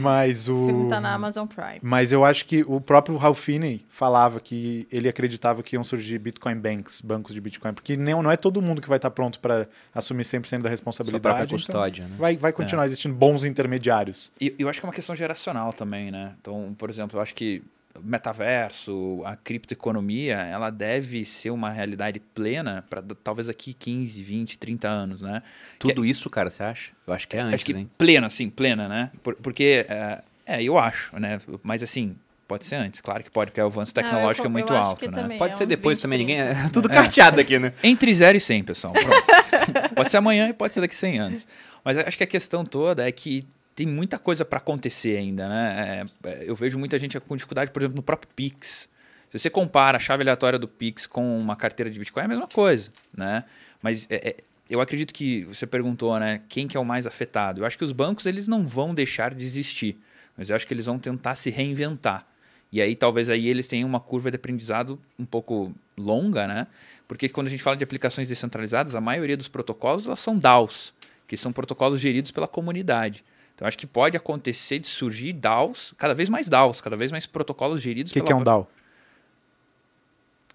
Mas 0.00 0.48
o... 0.48 0.54
O 0.54 0.66
filme 0.66 0.88
tá 0.88 1.00
na 1.00 1.14
Amazon 1.14 1.46
Prime. 1.46 1.78
Mas 1.80 2.10
eu 2.10 2.24
acho 2.24 2.44
que 2.44 2.64
o 2.66 2.80
próprio 2.80 3.16
Ralph 3.16 3.38
Finney 3.38 3.86
falava 3.88 4.40
que 4.40 4.88
ele 4.90 5.08
acreditava 5.08 5.62
que 5.62 5.76
iam 5.76 5.84
surgir 5.84 6.18
Bitcoin 6.18 6.56
Banks, 6.56 7.00
bancos 7.00 7.32
de 7.32 7.40
Bitcoin, 7.40 7.72
porque 7.72 7.96
não, 7.96 8.20
não 8.20 8.32
é 8.32 8.36
todo 8.36 8.60
mundo 8.60 8.82
que 8.82 8.88
vai 8.88 8.98
estar 8.98 9.12
pronto 9.12 9.38
para 9.38 9.68
assumir 9.94 10.24
100% 10.24 10.54
da 10.54 10.60
Sua 10.62 10.70
responsabilidade. 10.70 11.44
então 11.44 11.56
custódia, 11.56 12.08
né? 12.08 12.16
vai, 12.18 12.36
vai 12.36 12.52
continuar 12.52 12.84
existindo 12.84 13.14
bons 13.14 13.44
intermediários. 13.44 14.32
E 14.40 14.56
eu 14.58 14.68
acho 14.68 14.80
que 14.80 14.86
é 14.86 14.88
uma 14.88 14.94
questão 14.94 15.14
geracional 15.14 15.72
também, 15.72 16.10
né? 16.10 16.32
Então, 16.40 16.74
por 16.76 16.90
exemplo, 16.90 17.16
eu 17.18 17.22
acho 17.22 17.32
que 17.32 17.62
metaverso, 18.00 19.22
a 19.24 19.36
criptoeconomia, 19.36 20.36
ela 20.36 20.70
deve 20.70 21.24
ser 21.24 21.50
uma 21.50 21.70
realidade 21.70 22.20
plena 22.20 22.84
para 22.88 23.02
talvez 23.22 23.48
aqui 23.48 23.74
15, 23.74 24.22
20, 24.22 24.58
30 24.58 24.88
anos, 24.88 25.20
né? 25.20 25.42
Tudo 25.78 26.04
isso, 26.04 26.30
cara, 26.30 26.50
você 26.50 26.62
acha? 26.62 26.92
Eu 27.06 27.12
acho 27.12 27.28
que 27.28 27.36
é 27.36 27.40
antes, 27.40 27.54
acho 27.56 27.64
que 27.64 27.72
hein? 27.72 27.90
plena, 27.98 28.26
assim, 28.26 28.48
plena, 28.48 28.88
né? 28.88 29.10
Por- 29.22 29.36
porque, 29.36 29.84
é, 29.88 30.22
é, 30.46 30.62
eu 30.62 30.78
acho, 30.78 31.18
né? 31.18 31.40
Mas 31.62 31.82
assim, 31.82 32.16
pode 32.48 32.66
ser 32.66 32.76
antes, 32.76 33.00
claro 33.00 33.22
que 33.22 33.30
pode, 33.30 33.50
porque 33.50 33.60
o 33.60 33.66
avanço 33.66 33.92
Não, 33.94 34.02
eu 34.02 34.08
tecnológico 34.08 34.46
é 34.46 34.50
muito 34.50 34.72
alto, 34.72 35.00
que 35.00 35.08
né? 35.08 35.22
também. 35.22 35.38
Pode 35.38 35.54
é 35.54 35.58
ser 35.58 35.66
depois 35.66 35.98
20, 35.98 36.02
também, 36.02 36.18
ninguém. 36.18 36.36
30. 36.44 36.60
É 36.60 36.68
tudo 36.68 36.88
carteado 36.90 37.40
aqui, 37.40 37.58
né? 37.58 37.72
Entre 37.82 38.12
0 38.12 38.36
e 38.36 38.40
100, 38.40 38.64
pessoal. 38.64 38.92
Pronto. 38.92 39.94
pode 39.94 40.10
ser 40.10 40.16
amanhã 40.16 40.48
e 40.48 40.52
pode 40.52 40.74
ser 40.74 40.80
daqui 40.80 40.94
100 40.96 41.18
anos. 41.18 41.46
Mas 41.84 41.98
acho 41.98 42.16
que 42.16 42.24
a 42.24 42.26
questão 42.26 42.64
toda 42.64 43.06
é 43.06 43.12
que 43.12 43.46
tem 43.74 43.86
muita 43.86 44.18
coisa 44.18 44.44
para 44.44 44.58
acontecer 44.58 45.16
ainda, 45.16 45.48
né? 45.48 46.06
É, 46.24 46.28
é, 46.28 46.44
eu 46.46 46.54
vejo 46.54 46.78
muita 46.78 46.98
gente 46.98 47.18
com 47.20 47.36
dificuldade, 47.36 47.70
por 47.70 47.82
exemplo, 47.82 47.96
no 47.96 48.02
próprio 48.02 48.30
Pix. 48.34 48.88
Se 49.30 49.38
você 49.38 49.48
compara 49.48 49.96
a 49.96 50.00
chave 50.00 50.22
aleatória 50.22 50.58
do 50.58 50.68
Pix 50.68 51.06
com 51.06 51.38
uma 51.38 51.56
carteira 51.56 51.90
de 51.90 51.98
Bitcoin, 51.98 52.22
é 52.22 52.24
a 52.26 52.28
mesma 52.28 52.46
coisa, 52.46 52.92
né? 53.16 53.44
Mas 53.80 54.06
é, 54.10 54.28
é, 54.28 54.36
eu 54.68 54.80
acredito 54.80 55.14
que 55.14 55.44
você 55.44 55.66
perguntou, 55.66 56.18
né? 56.18 56.42
Quem 56.48 56.68
que 56.68 56.76
é 56.76 56.80
o 56.80 56.84
mais 56.84 57.06
afetado? 57.06 57.60
Eu 57.60 57.66
acho 57.66 57.78
que 57.78 57.84
os 57.84 57.92
bancos 57.92 58.26
eles 58.26 58.46
não 58.46 58.66
vão 58.66 58.94
deixar 58.94 59.34
de 59.34 59.42
existir, 59.42 59.98
mas 60.36 60.50
eu 60.50 60.56
acho 60.56 60.66
que 60.66 60.74
eles 60.74 60.86
vão 60.86 60.98
tentar 60.98 61.34
se 61.34 61.50
reinventar. 61.50 62.26
E 62.70 62.80
aí 62.80 62.94
talvez 62.94 63.28
aí 63.30 63.48
eles 63.48 63.66
tenham 63.66 63.88
uma 63.88 64.00
curva 64.00 64.30
de 64.30 64.36
aprendizado 64.36 65.00
um 65.18 65.24
pouco 65.24 65.72
longa, 65.96 66.46
né? 66.46 66.66
Porque 67.08 67.28
quando 67.28 67.46
a 67.46 67.50
gente 67.50 67.62
fala 67.62 67.76
de 67.76 67.84
aplicações 67.84 68.28
descentralizadas, 68.28 68.94
a 68.94 69.00
maioria 69.00 69.36
dos 69.36 69.48
protocolos 69.48 70.06
elas 70.06 70.20
são 70.20 70.38
DAOs, 70.38 70.94
que 71.26 71.36
são 71.36 71.52
protocolos 71.52 72.00
geridos 72.00 72.30
pela 72.30 72.48
comunidade. 72.48 73.24
Então 73.62 73.68
acho 73.68 73.78
que 73.78 73.86
pode 73.86 74.16
acontecer 74.16 74.80
de 74.80 74.88
surgir 74.88 75.32
DAOs, 75.32 75.94
cada 75.96 76.14
vez 76.16 76.28
mais 76.28 76.48
DAOs, 76.48 76.80
cada 76.80 76.96
vez 76.96 77.12
mais 77.12 77.26
protocolos 77.26 77.80
geridos 77.80 78.10
O 78.10 78.12
que, 78.12 78.18
pela 78.18 78.26
que 78.26 78.32
é 78.32 78.34
um 78.36 78.42
DAO? 78.42 78.68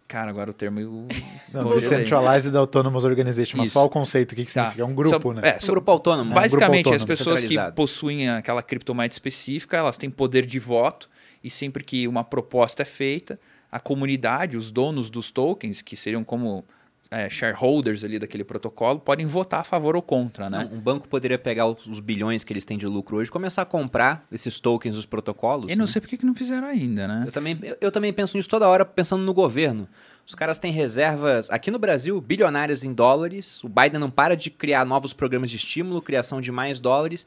Cara, 0.09 0.29
agora 0.29 0.51
o 0.51 0.53
termo 0.53 0.77
eu 0.81 1.07
Não. 1.53 1.69
Decentralized 1.71 2.53
Autonomous 2.57 3.05
Organization, 3.05 3.55
mas 3.55 3.67
Isso. 3.67 3.75
só 3.75 3.85
o 3.85 3.89
conceito, 3.89 4.33
o 4.33 4.35
que, 4.35 4.43
que 4.43 4.51
Tá. 4.53 4.63
significa? 4.63 4.81
É 4.81 4.85
um 4.85 4.93
grupo, 4.93 5.21
São- 5.21 5.33
né? 5.33 5.41
É, 5.45 5.49
É 5.51 5.57
um 5.63 5.67
grupo 5.67 5.89
autônomo. 5.89 6.31
um 6.31 6.33
Basicamente, 6.33 6.83
grupo 6.83 6.95
as 6.97 7.01
autônomo, 7.03 7.17
pessoas 7.17 7.43
que 7.45 7.71
possuem 7.75 8.27
aquela 8.29 8.61
criptomoeda 8.61 9.13
específica, 9.13 9.77
elas 9.77 9.97
têm 9.97 10.09
poder 10.09 10.45
de 10.45 10.59
voto 10.59 11.09
e 11.41 11.49
sempre 11.49 11.85
que 11.85 12.09
uma 12.09 12.25
proposta 12.25 12.81
é 12.81 12.85
feita, 12.85 13.39
a 13.71 13.79
comunidade, 13.79 14.57
os 14.57 14.69
donos 14.69 15.09
dos 15.09 15.31
tokens, 15.31 15.81
que 15.81 15.95
seriam 15.95 16.25
como 16.25 16.65
é, 17.09 17.29
shareholders 17.29 18.03
ali 18.03 18.19
daquele 18.19 18.43
protocolo, 18.43 18.99
podem 18.99 19.25
votar 19.25 19.61
a 19.61 19.63
favor 19.63 19.95
ou 19.95 20.01
contra, 20.01 20.49
né? 20.49 20.67
Não, 20.69 20.77
um 20.77 20.81
banco 20.81 21.07
poderia 21.07 21.37
pegar 21.37 21.65
os, 21.65 21.85
os 21.85 21.99
bilhões 21.99 22.43
que 22.43 22.51
eles 22.51 22.65
têm 22.65 22.77
de 22.77 22.85
lucro 22.85 23.17
hoje 23.17 23.29
e 23.29 23.31
começar 23.31 23.61
a 23.61 23.65
comprar 23.65 24.25
esses 24.31 24.59
tokens 24.59 24.95
dos 24.95 25.05
protocolos. 25.05 25.69
Eu 25.69 25.77
não 25.77 25.85
né? 25.85 25.91
sei 25.91 26.01
por 26.01 26.07
que 26.07 26.17
que 26.17 26.25
não 26.25 26.35
fizeram 26.35 26.67
ainda, 26.67 27.07
né? 27.07 27.23
Eu 27.25 27.31
também, 27.31 27.57
eu, 27.61 27.77
eu 27.79 27.91
também 27.91 28.11
penso 28.11 28.35
nisso 28.35 28.49
toda 28.49 28.67
hora, 28.67 28.83
pensando 28.83 29.23
no 29.23 29.33
governo. 29.33 29.87
Os 30.25 30.35
caras 30.35 30.57
têm 30.57 30.71
reservas, 30.71 31.49
aqui 31.49 31.71
no 31.71 31.79
Brasil, 31.79 32.19
bilionárias 32.19 32.83
em 32.83 32.93
dólares. 32.93 33.63
O 33.63 33.69
Biden 33.69 33.99
não 33.99 34.11
para 34.11 34.35
de 34.35 34.49
criar 34.49 34.85
novos 34.85 35.13
programas 35.13 35.49
de 35.49 35.55
estímulo, 35.55 36.01
criação 36.01 36.41
de 36.41 36.51
mais 36.51 36.79
dólares. 36.81 37.25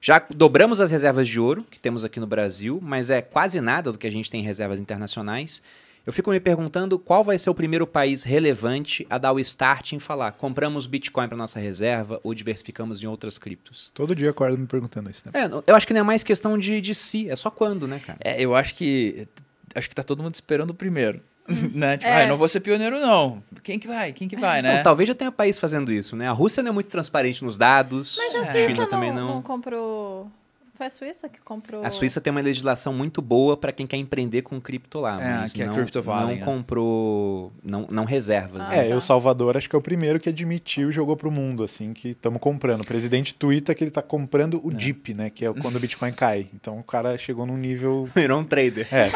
Já 0.00 0.20
dobramos 0.34 0.80
as 0.80 0.90
reservas 0.90 1.28
de 1.28 1.38
ouro 1.38 1.62
que 1.70 1.80
temos 1.80 2.04
aqui 2.04 2.18
no 2.18 2.26
Brasil, 2.26 2.80
mas 2.82 3.10
é 3.10 3.20
quase 3.20 3.60
nada 3.60 3.92
do 3.92 3.98
que 3.98 4.06
a 4.06 4.10
gente 4.10 4.30
tem 4.30 4.40
em 4.40 4.44
reservas 4.44 4.80
internacionais. 4.80 5.62
Eu 6.06 6.12
fico 6.12 6.30
me 6.30 6.40
perguntando 6.40 6.98
qual 6.98 7.22
vai 7.22 7.38
ser 7.38 7.50
o 7.50 7.54
primeiro 7.54 7.86
país 7.86 8.22
relevante 8.22 9.06
a 9.10 9.18
dar 9.18 9.32
o 9.32 9.38
start 9.40 9.92
em 9.92 9.98
falar 9.98 10.32
compramos 10.32 10.86
Bitcoin 10.86 11.28
para 11.28 11.36
nossa 11.36 11.60
reserva 11.60 12.20
ou 12.22 12.34
diversificamos 12.34 13.02
em 13.02 13.06
outras 13.06 13.38
criptos. 13.38 13.90
Todo 13.94 14.14
dia 14.14 14.26
eu 14.26 14.30
acordo 14.30 14.56
me 14.58 14.66
perguntando 14.66 15.10
isso. 15.10 15.22
Né? 15.26 15.32
É, 15.42 15.70
eu 15.70 15.76
acho 15.76 15.86
que 15.86 15.92
não 15.92 16.00
é 16.00 16.04
mais 16.04 16.22
questão 16.22 16.56
de, 16.58 16.80
de 16.80 16.94
si, 16.94 17.28
é 17.28 17.36
só 17.36 17.50
quando, 17.50 17.86
né, 17.86 18.00
cara? 18.04 18.18
É, 18.22 18.40
eu 18.42 18.54
acho 18.54 18.74
que 18.74 19.28
acho 19.74 19.88
que 19.88 19.94
tá 19.94 20.02
todo 20.02 20.22
mundo 20.22 20.34
esperando 20.34 20.70
o 20.70 20.74
primeiro, 20.74 21.20
né? 21.48 21.96
Tipo, 21.96 22.10
É. 22.10 22.16
ah, 22.16 22.22
eu 22.24 22.28
não 22.28 22.36
vou 22.36 22.48
ser 22.48 22.60
pioneiro 22.60 22.98
não. 23.00 23.42
Quem 23.62 23.78
que 23.78 23.86
vai? 23.86 24.12
Quem 24.12 24.26
que 24.26 24.36
vai, 24.36 24.62
né? 24.62 24.76
Não, 24.76 24.82
talvez 24.82 25.08
já 25.08 25.14
tenha 25.14 25.30
país 25.30 25.58
fazendo 25.58 25.92
isso, 25.92 26.16
né? 26.16 26.28
A 26.28 26.32
Rússia 26.32 26.62
não 26.62 26.70
é 26.70 26.72
muito 26.72 26.88
transparente 26.88 27.44
nos 27.44 27.56
dados, 27.56 28.16
Mas 28.18 28.34
a 28.34 28.40
a 28.40 28.44
Suíça 28.44 28.68
China 28.68 28.82
não, 28.82 28.90
também 28.90 29.12
não. 29.12 29.34
não. 29.34 29.42
comprou. 29.42 30.30
Foi 30.80 30.86
a 30.86 30.90
Suíça 30.90 31.28
que 31.28 31.38
comprou. 31.42 31.84
A 31.84 31.90
Suíça 31.90 32.22
tem 32.22 32.30
uma 32.30 32.40
legislação 32.40 32.90
muito 32.90 33.20
boa 33.20 33.54
para 33.54 33.70
quem 33.70 33.86
quer 33.86 33.98
empreender 33.98 34.40
com 34.40 34.58
cripto 34.58 34.98
lá, 34.98 35.20
É, 35.20 35.34
mas 35.40 35.52
que 35.52 35.62
é 35.62 35.66
não, 35.66 35.74
Crypto 35.74 36.00
Valley, 36.00 36.38
não 36.38 36.46
né? 36.46 36.52
comprou, 36.56 37.52
não, 37.62 37.86
não 37.90 38.04
reservas. 38.06 38.62
Ah, 38.62 38.68
né? 38.70 38.86
É, 38.86 38.88
tá. 38.88 38.96
o 38.96 39.00
Salvador 39.02 39.58
acho 39.58 39.68
que 39.68 39.76
é 39.76 39.78
o 39.78 39.82
primeiro 39.82 40.18
que 40.18 40.30
admitiu 40.30 40.88
e 40.88 40.92
jogou 40.92 41.18
pro 41.18 41.30
mundo, 41.30 41.62
assim, 41.64 41.92
que 41.92 42.08
estamos 42.08 42.40
comprando. 42.40 42.80
O 42.80 42.86
presidente 42.86 43.34
twitta 43.34 43.74
que 43.74 43.84
ele 43.84 43.90
tá 43.90 44.00
comprando 44.00 44.58
o 44.64 44.72
DIP, 44.72 45.12
né? 45.12 45.28
Que 45.28 45.44
é 45.44 45.52
quando 45.52 45.76
o 45.76 45.80
Bitcoin 45.80 46.12
cai. 46.12 46.48
Então 46.54 46.78
o 46.78 46.82
cara 46.82 47.18
chegou 47.18 47.44
num 47.44 47.58
nível. 47.58 48.08
Virou 48.16 48.40
um 48.40 48.44
trader. 48.44 48.88
É, 48.90 49.10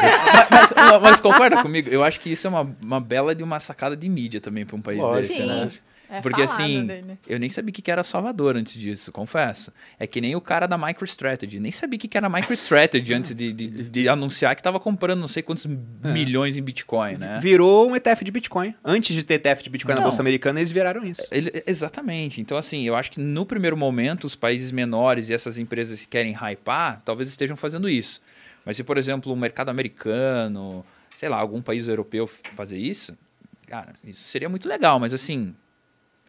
mas, 0.51 0.71
mas- 0.75 1.01
mas 1.01 1.19
concorda 1.19 1.63
comigo? 1.63 1.89
Eu 1.89 2.03
acho 2.03 2.19
que 2.19 2.29
isso 2.29 2.45
é 2.45 2.49
uma, 2.51 2.77
uma 2.83 3.01
bela 3.01 3.33
de 3.33 3.41
uma 3.41 3.59
sacada 3.59 3.97
de 3.97 4.07
mídia 4.07 4.39
também 4.39 4.67
para 4.67 4.75
um 4.75 4.81
país 4.81 4.99
Lógico. 4.99 5.27
desse, 5.29 5.41
Sim. 5.41 5.47
né? 5.47 5.71
É 6.17 6.21
Porque 6.21 6.47
falado 6.47 6.61
assim, 6.61 6.85
dele. 6.85 7.17
eu 7.27 7.39
nem 7.39 7.49
sabia 7.49 7.69
o 7.71 7.73
que 7.73 7.91
era 7.91 8.03
Salvador 8.03 8.55
antes 8.55 8.73
disso, 8.73 9.11
confesso. 9.11 9.71
É 9.99 10.05
que 10.07 10.19
nem 10.21 10.35
o 10.35 10.41
cara 10.41 10.67
da 10.67 10.77
MicroStrategy. 10.77 11.59
Nem 11.59 11.71
sabia 11.71 11.97
o 11.97 11.99
que 11.99 12.17
era 12.17 12.29
MicroStrategy 12.29 13.13
antes 13.13 13.33
de, 13.35 13.51
de, 13.53 13.67
de 13.67 14.09
anunciar 14.09 14.55
que 14.55 14.63
tava 14.63 14.79
comprando 14.79 15.19
não 15.19 15.27
sei 15.27 15.43
quantos 15.43 15.65
milhões 16.03 16.57
em 16.57 16.61
Bitcoin, 16.61 17.17
né? 17.17 17.39
Virou 17.41 17.89
um 17.89 17.95
ETF 17.95 18.23
de 18.23 18.31
Bitcoin. 18.31 18.73
Antes 18.83 19.15
de 19.15 19.23
ter 19.23 19.35
ETF 19.35 19.63
de 19.63 19.69
Bitcoin 19.69 19.95
na 19.95 20.01
Não. 20.01 20.07
Bolsa 20.07 20.21
Americana, 20.21 20.59
eles 20.59 20.71
viraram 20.71 21.05
isso. 21.05 21.21
Ele- 21.31 21.51
exatamente. 21.67 22.41
Então, 22.41 22.57
assim, 22.57 22.83
eu 22.83 22.95
acho 22.95 23.11
que 23.11 23.19
no 23.19 23.45
primeiro 23.45 23.75
momento, 23.77 24.25
os 24.25 24.35
países 24.35 24.71
menores 24.71 25.29
e 25.29 25.33
essas 25.33 25.57
empresas 25.57 26.01
que 26.01 26.07
querem 26.07 26.33
hypar, 26.33 27.01
talvez 27.03 27.29
estejam 27.29 27.55
fazendo 27.57 27.89
isso. 27.89 28.21
Mas 28.65 28.77
se, 28.77 28.83
por 28.83 28.97
exemplo, 28.97 29.31
o 29.31 29.35
mercado 29.35 29.69
americano, 29.69 30.83
sei 31.15 31.29
lá, 31.29 31.37
algum 31.37 31.61
país 31.61 31.87
europeu 31.87 32.27
fazer 32.55 32.77
isso, 32.77 33.15
cara, 33.67 33.93
isso 34.03 34.23
seria 34.27 34.49
muito 34.49 34.67
legal. 34.67 34.99
Mas, 34.99 35.13
assim, 35.13 35.53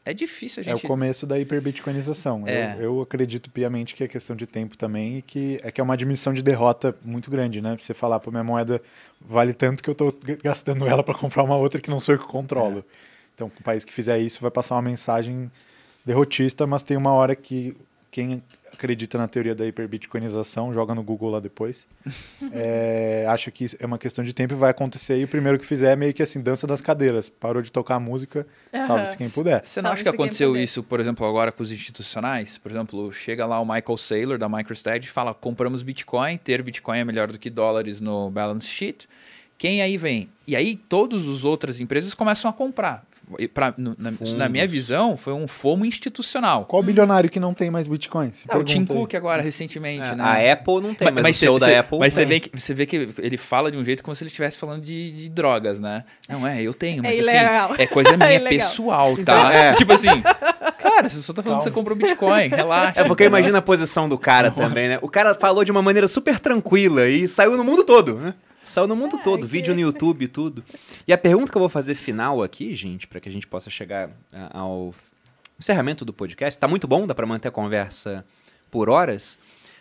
é 0.06 0.14
difícil 0.14 0.62
a 0.62 0.70
é 0.70 0.72
o 0.72 0.76
gente... 0.76 0.86
começo 0.86 1.26
da 1.26 1.38
hiperbitcoinização. 1.38 2.44
É. 2.46 2.76
Eu, 2.76 2.82
eu 2.82 3.00
acredito 3.02 3.50
piamente 3.50 3.94
que 3.94 4.02
é 4.04 4.08
questão 4.08 4.34
de 4.34 4.46
tempo 4.46 4.76
também 4.76 5.18
e 5.18 5.22
que 5.22 5.60
é 5.62 5.70
que 5.70 5.80
é 5.80 5.84
uma 5.84 5.94
admissão 5.94 6.32
de 6.32 6.42
derrota 6.42 6.96
muito 7.04 7.30
grande, 7.30 7.60
né? 7.60 7.76
Você 7.78 7.92
falar, 7.92 8.20
pô, 8.20 8.30
minha 8.30 8.44
moeda 8.44 8.80
vale 9.20 9.52
tanto 9.52 9.82
que 9.82 9.90
eu 9.90 9.94
tô 9.94 10.14
g- 10.26 10.38
gastando 10.42 10.86
ela 10.86 11.02
para 11.02 11.14
comprar 11.14 11.42
uma 11.42 11.56
outra 11.56 11.80
que 11.80 11.90
não 11.90 12.00
sou 12.00 12.14
eu 12.14 12.18
que 12.18 12.26
controlo. 12.26 12.84
Então, 13.34 13.48
o 13.48 13.62
país 13.62 13.84
que 13.84 13.92
fizer 13.92 14.18
isso 14.18 14.40
vai 14.40 14.50
passar 14.50 14.76
uma 14.76 14.82
mensagem 14.82 15.50
derrotista, 16.04 16.66
mas 16.66 16.82
tem 16.82 16.96
uma 16.96 17.12
hora 17.12 17.34
que 17.36 17.76
quem 18.10 18.42
acredita 18.76 19.18
na 19.18 19.26
teoria 19.26 19.54
da 19.54 19.66
hiperbitcoinização, 19.66 20.72
joga 20.72 20.94
no 20.94 21.02
Google 21.02 21.30
lá 21.30 21.40
depois, 21.40 21.86
é, 22.52 23.26
acha 23.28 23.50
que 23.50 23.66
é 23.78 23.86
uma 23.86 23.98
questão 23.98 24.22
de 24.22 24.32
tempo 24.32 24.54
e 24.54 24.56
vai 24.56 24.70
acontecer. 24.70 25.18
E 25.18 25.24
o 25.24 25.28
primeiro 25.28 25.58
que 25.58 25.66
fizer 25.66 25.92
é 25.92 25.96
meio 25.96 26.14
que 26.14 26.22
assim, 26.22 26.40
dança 26.40 26.66
das 26.66 26.80
cadeiras. 26.80 27.28
Parou 27.28 27.62
de 27.62 27.72
tocar 27.72 27.96
a 27.96 28.00
música, 28.00 28.46
Aham. 28.72 28.86
salve-se 28.86 29.16
quem 29.16 29.28
puder. 29.28 29.64
Você 29.64 29.82
não 29.82 29.90
acha 29.90 30.02
que 30.02 30.08
aconteceu 30.08 30.56
isso, 30.56 30.82
por 30.82 31.00
exemplo, 31.00 31.26
agora 31.26 31.50
com 31.50 31.62
os 31.62 31.72
institucionais? 31.72 32.58
Por 32.58 32.70
exemplo, 32.70 33.12
chega 33.12 33.46
lá 33.46 33.60
o 33.60 33.64
Michael 33.64 33.98
Saylor 33.98 34.38
da 34.38 34.48
MicroStrategy 34.48 35.08
e 35.08 35.12
fala: 35.12 35.34
compramos 35.34 35.82
Bitcoin, 35.82 36.36
ter 36.38 36.62
Bitcoin 36.62 36.98
é 36.98 37.04
melhor 37.04 37.32
do 37.32 37.38
que 37.38 37.50
dólares 37.50 38.00
no 38.00 38.30
balance 38.30 38.68
sheet. 38.68 39.08
Quem 39.58 39.80
aí 39.80 39.96
vem? 39.96 40.28
E 40.46 40.54
aí 40.54 40.76
todas 40.76 41.26
as 41.26 41.44
outras 41.44 41.80
empresas 41.80 42.12
começam 42.14 42.50
a 42.50 42.52
comprar. 42.52 43.06
Pra- 43.52 43.74
na, 43.76 43.94
na 44.36 44.48
minha 44.48 44.66
visão, 44.68 45.16
foi 45.16 45.32
um 45.32 45.48
fomo 45.48 45.84
institucional. 45.84 46.64
Qual 46.64 46.80
bilionário 46.82 47.28
que 47.28 47.40
não 47.40 47.52
tem 47.52 47.70
mais 47.70 47.88
Bitcoin? 47.88 48.30
Se 48.32 48.44
É, 48.48 48.56
o 48.56 48.62
Tim. 48.62 48.84
Cook 48.86 49.14
agora, 49.14 49.42
recentemente, 49.42 50.06
É, 50.06 50.14
né? 50.14 50.22
A 50.22 50.52
Apple 50.52 50.80
não 50.80 50.94
tem, 50.94 51.10
mas, 51.10 51.24
o 51.24 51.26
cê- 51.26 51.32
CEO 51.32 51.58
da 51.58 51.66
cê- 51.66 51.74
Apple 51.76 51.98
mas 51.98 52.14
você 52.14 52.24
vê, 52.24 52.38
que, 52.38 52.50
você 52.56 52.72
vê 52.72 52.86
que 52.86 53.08
ele 53.18 53.36
fala 53.36 53.70
de 53.72 53.76
um 53.76 53.84
jeito 53.84 54.04
como 54.04 54.14
se 54.14 54.22
ele 54.22 54.28
estivesse 54.28 54.56
falando 54.58 54.80
de, 54.82 55.10
de 55.10 55.28
drogas, 55.28 55.80
né? 55.80 56.04
Não, 56.28 56.46
é, 56.46 56.62
eu 56.62 56.72
tenho, 56.72 57.02
mas 57.02 57.18
ilegal. 57.18 57.72
assim, 57.72 57.82
é 57.82 57.86
coisa 57.88 58.14
minha 58.16 58.30
É 58.30 58.38
pessoal, 58.38 59.14
tá? 59.16 59.20
Então, 59.22 59.50
é. 59.50 59.72
Tipo 59.74 59.92
assim, 59.92 60.22
cara, 60.78 61.08
você 61.08 61.20
só 61.20 61.32
tá 61.32 61.42
falando 61.42 61.58
que 61.58 61.64
você 61.64 61.70
comprou 61.72 61.96
Bitcoin, 61.96 62.48
relaxa. 62.48 63.00
É 63.00 63.04
porque 63.04 63.24
eu 63.24 63.26
imagino 63.28 63.56
a 63.56 63.62
posição 63.62 64.08
do 64.08 64.16
cara 64.16 64.50
também, 64.52 64.88
né? 64.88 64.98
O 65.02 65.08
cara 65.08 65.34
falou 65.34 65.64
de 65.64 65.72
uma 65.72 65.82
maneira 65.82 66.06
super 66.06 66.38
tranquila 66.38 67.08
e 67.08 67.26
saiu 67.26 67.56
no 67.56 67.64
mundo 67.64 67.82
todo, 67.82 68.14
né? 68.14 68.34
Saiu 68.66 68.86
no 68.86 68.96
mundo 68.96 69.18
todo, 69.22 69.42
que- 69.42 69.46
vídeo 69.46 69.72
no 69.74 69.80
YouTube 69.80 70.24
e 70.24 70.28
tudo. 70.28 70.62
E 71.06 71.12
a 71.12 71.18
pergunta 71.18 71.50
que 71.50 71.56
eu 71.56 71.60
vou 71.60 71.68
fazer 71.68 71.94
final 71.94 72.42
aqui, 72.42 72.74
gente, 72.74 73.06
para 73.06 73.20
que 73.20 73.28
a 73.28 73.32
gente 73.32 73.46
possa 73.46 73.70
chegar 73.70 74.10
ao 74.52 74.94
encerramento 75.58 76.04
do 76.04 76.12
podcast, 76.12 76.58
tá 76.60 76.68
muito 76.68 76.86
bom, 76.86 77.06
dá 77.06 77.14
para 77.14 77.26
manter 77.26 77.48
a 77.48 77.50
conversa 77.52 78.24
por 78.70 78.90
horas, 78.90 79.38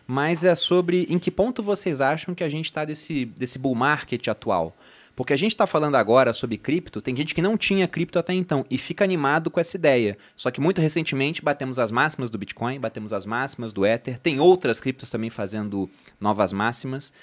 mas 0.08 0.44
é 0.44 0.54
sobre 0.56 1.06
em 1.10 1.18
que 1.20 1.32
ponto 1.32 1.62
vocês 1.64 2.00
acham 2.00 2.34
que 2.36 2.44
a 2.44 2.50
gente 2.50 2.66
está 2.66 2.86
desse, 2.86 3.26
desse 3.26 3.58
bull 3.60 3.76
market 3.76 4.28
atual. 4.28 4.76
Porque 5.16 5.32
a 5.32 5.38
gente 5.38 5.52
está 5.54 5.66
falando 5.66 5.96
agora 5.96 6.34
sobre 6.34 6.58
cripto, 6.58 7.02
tem 7.02 7.16
gente 7.16 7.34
que 7.34 7.42
não 7.42 7.58
tinha 7.58 7.88
cripto 7.88 8.20
até 8.20 8.34
então 8.34 8.66
e 8.70 8.78
fica 8.78 9.02
animado 9.04 9.50
com 9.50 9.62
essa 9.62 9.78
ideia. 9.78 10.18
Só 10.36 10.52
que 10.52 10.60
muito 10.60 10.82
recentemente 10.82 11.42
batemos 11.42 11.80
as 11.80 11.90
máximas 11.90 12.30
do 12.30 12.38
Bitcoin, 12.38 12.80
batemos 12.82 13.14
as 13.14 13.26
máximas 13.26 13.72
do 13.72 13.86
Ether, 13.86 14.20
tem 14.20 14.42
outras 14.42 14.82
criptos 14.82 15.10
também 15.10 15.30
fazendo 15.30 15.90
novas 16.20 16.52
máximas. 16.52 17.14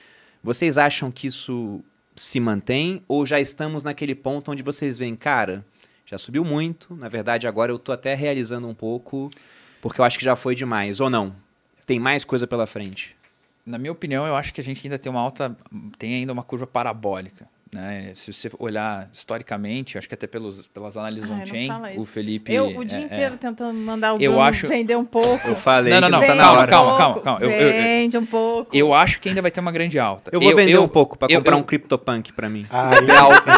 Vocês 0.42 0.76
acham 0.76 1.10
que 1.10 1.28
isso 1.28 1.80
se 2.16 2.40
mantém 2.40 3.02
ou 3.06 3.24
já 3.24 3.40
estamos 3.40 3.82
naquele 3.82 4.14
ponto 4.14 4.50
onde 4.50 4.62
vocês 4.62 4.98
veem, 4.98 5.14
cara, 5.14 5.64
já 6.04 6.18
subiu 6.18 6.44
muito, 6.44 6.94
na 6.94 7.08
verdade 7.08 7.46
agora 7.46 7.72
eu 7.72 7.78
tô 7.78 7.92
até 7.92 8.14
realizando 8.14 8.68
um 8.68 8.74
pouco, 8.74 9.30
porque 9.80 10.00
eu 10.00 10.04
acho 10.04 10.18
que 10.18 10.24
já 10.24 10.36
foi 10.36 10.54
demais, 10.54 11.00
ou 11.00 11.08
não? 11.08 11.34
Tem 11.86 11.98
mais 11.98 12.24
coisa 12.24 12.46
pela 12.46 12.66
frente. 12.66 13.16
Na 13.64 13.78
minha 13.78 13.92
opinião, 13.92 14.26
eu 14.26 14.34
acho 14.34 14.52
que 14.52 14.60
a 14.60 14.64
gente 14.64 14.84
ainda 14.84 14.98
tem 14.98 15.10
uma 15.10 15.20
alta, 15.20 15.56
tem 15.96 16.14
ainda 16.14 16.32
uma 16.32 16.42
curva 16.42 16.66
parabólica. 16.66 17.48
Né? 17.74 18.12
Se 18.14 18.30
você 18.34 18.50
olhar 18.58 19.08
historicamente, 19.14 19.96
acho 19.96 20.06
que 20.06 20.12
até 20.14 20.26
pelos, 20.26 20.66
pelas 20.68 20.94
análises 20.94 21.30
Ai, 21.30 21.36
não 21.36 21.42
on-chain, 21.42 21.70
o. 21.96 22.04
Felipe... 22.04 22.52
Eu 22.52 22.66
o 22.76 22.84
dia 22.84 22.98
é- 22.98 23.00
inteiro 23.02 23.34
é- 23.34 23.38
tentando 23.38 23.72
mandar 23.78 24.12
o 24.12 24.20
Eu 24.20 24.32
Bruno 24.32 24.46
acho- 24.46 24.68
vender 24.68 24.94
um 24.94 25.06
pouco. 25.06 25.48
Eu 25.48 25.56
falei 25.56 25.90
Não, 25.90 26.02
não, 26.02 26.10
não, 26.10 26.20
tá 26.20 26.26
calma, 26.36 26.52
hora. 26.60 26.70
calma, 26.70 26.96
calma, 26.98 27.20
calma. 27.22 27.40
Eu- 27.40 27.50
eu- 27.50 27.60
eu- 27.70 27.82
Vende 27.82 28.18
um 28.18 28.26
pouco. 28.26 28.76
Eu 28.76 28.92
acho 28.92 29.18
que 29.20 29.28
ainda 29.30 29.40
vai 29.40 29.50
ter 29.50 29.60
uma 29.60 29.72
grande 29.72 29.98
alta. 29.98 30.30
Eu 30.34 30.40
vou 30.40 30.54
vender 30.54 30.72
eu- 30.72 30.82
um 30.82 30.88
pouco 30.88 31.16
pra 31.16 31.28
eu- 31.30 31.38
comprar 31.38 31.54
eu- 31.54 31.60
um 31.60 31.62
CryptoPunk 31.62 32.32
pra 32.34 32.46
mim. 32.48 32.66
Assim. 32.68 33.50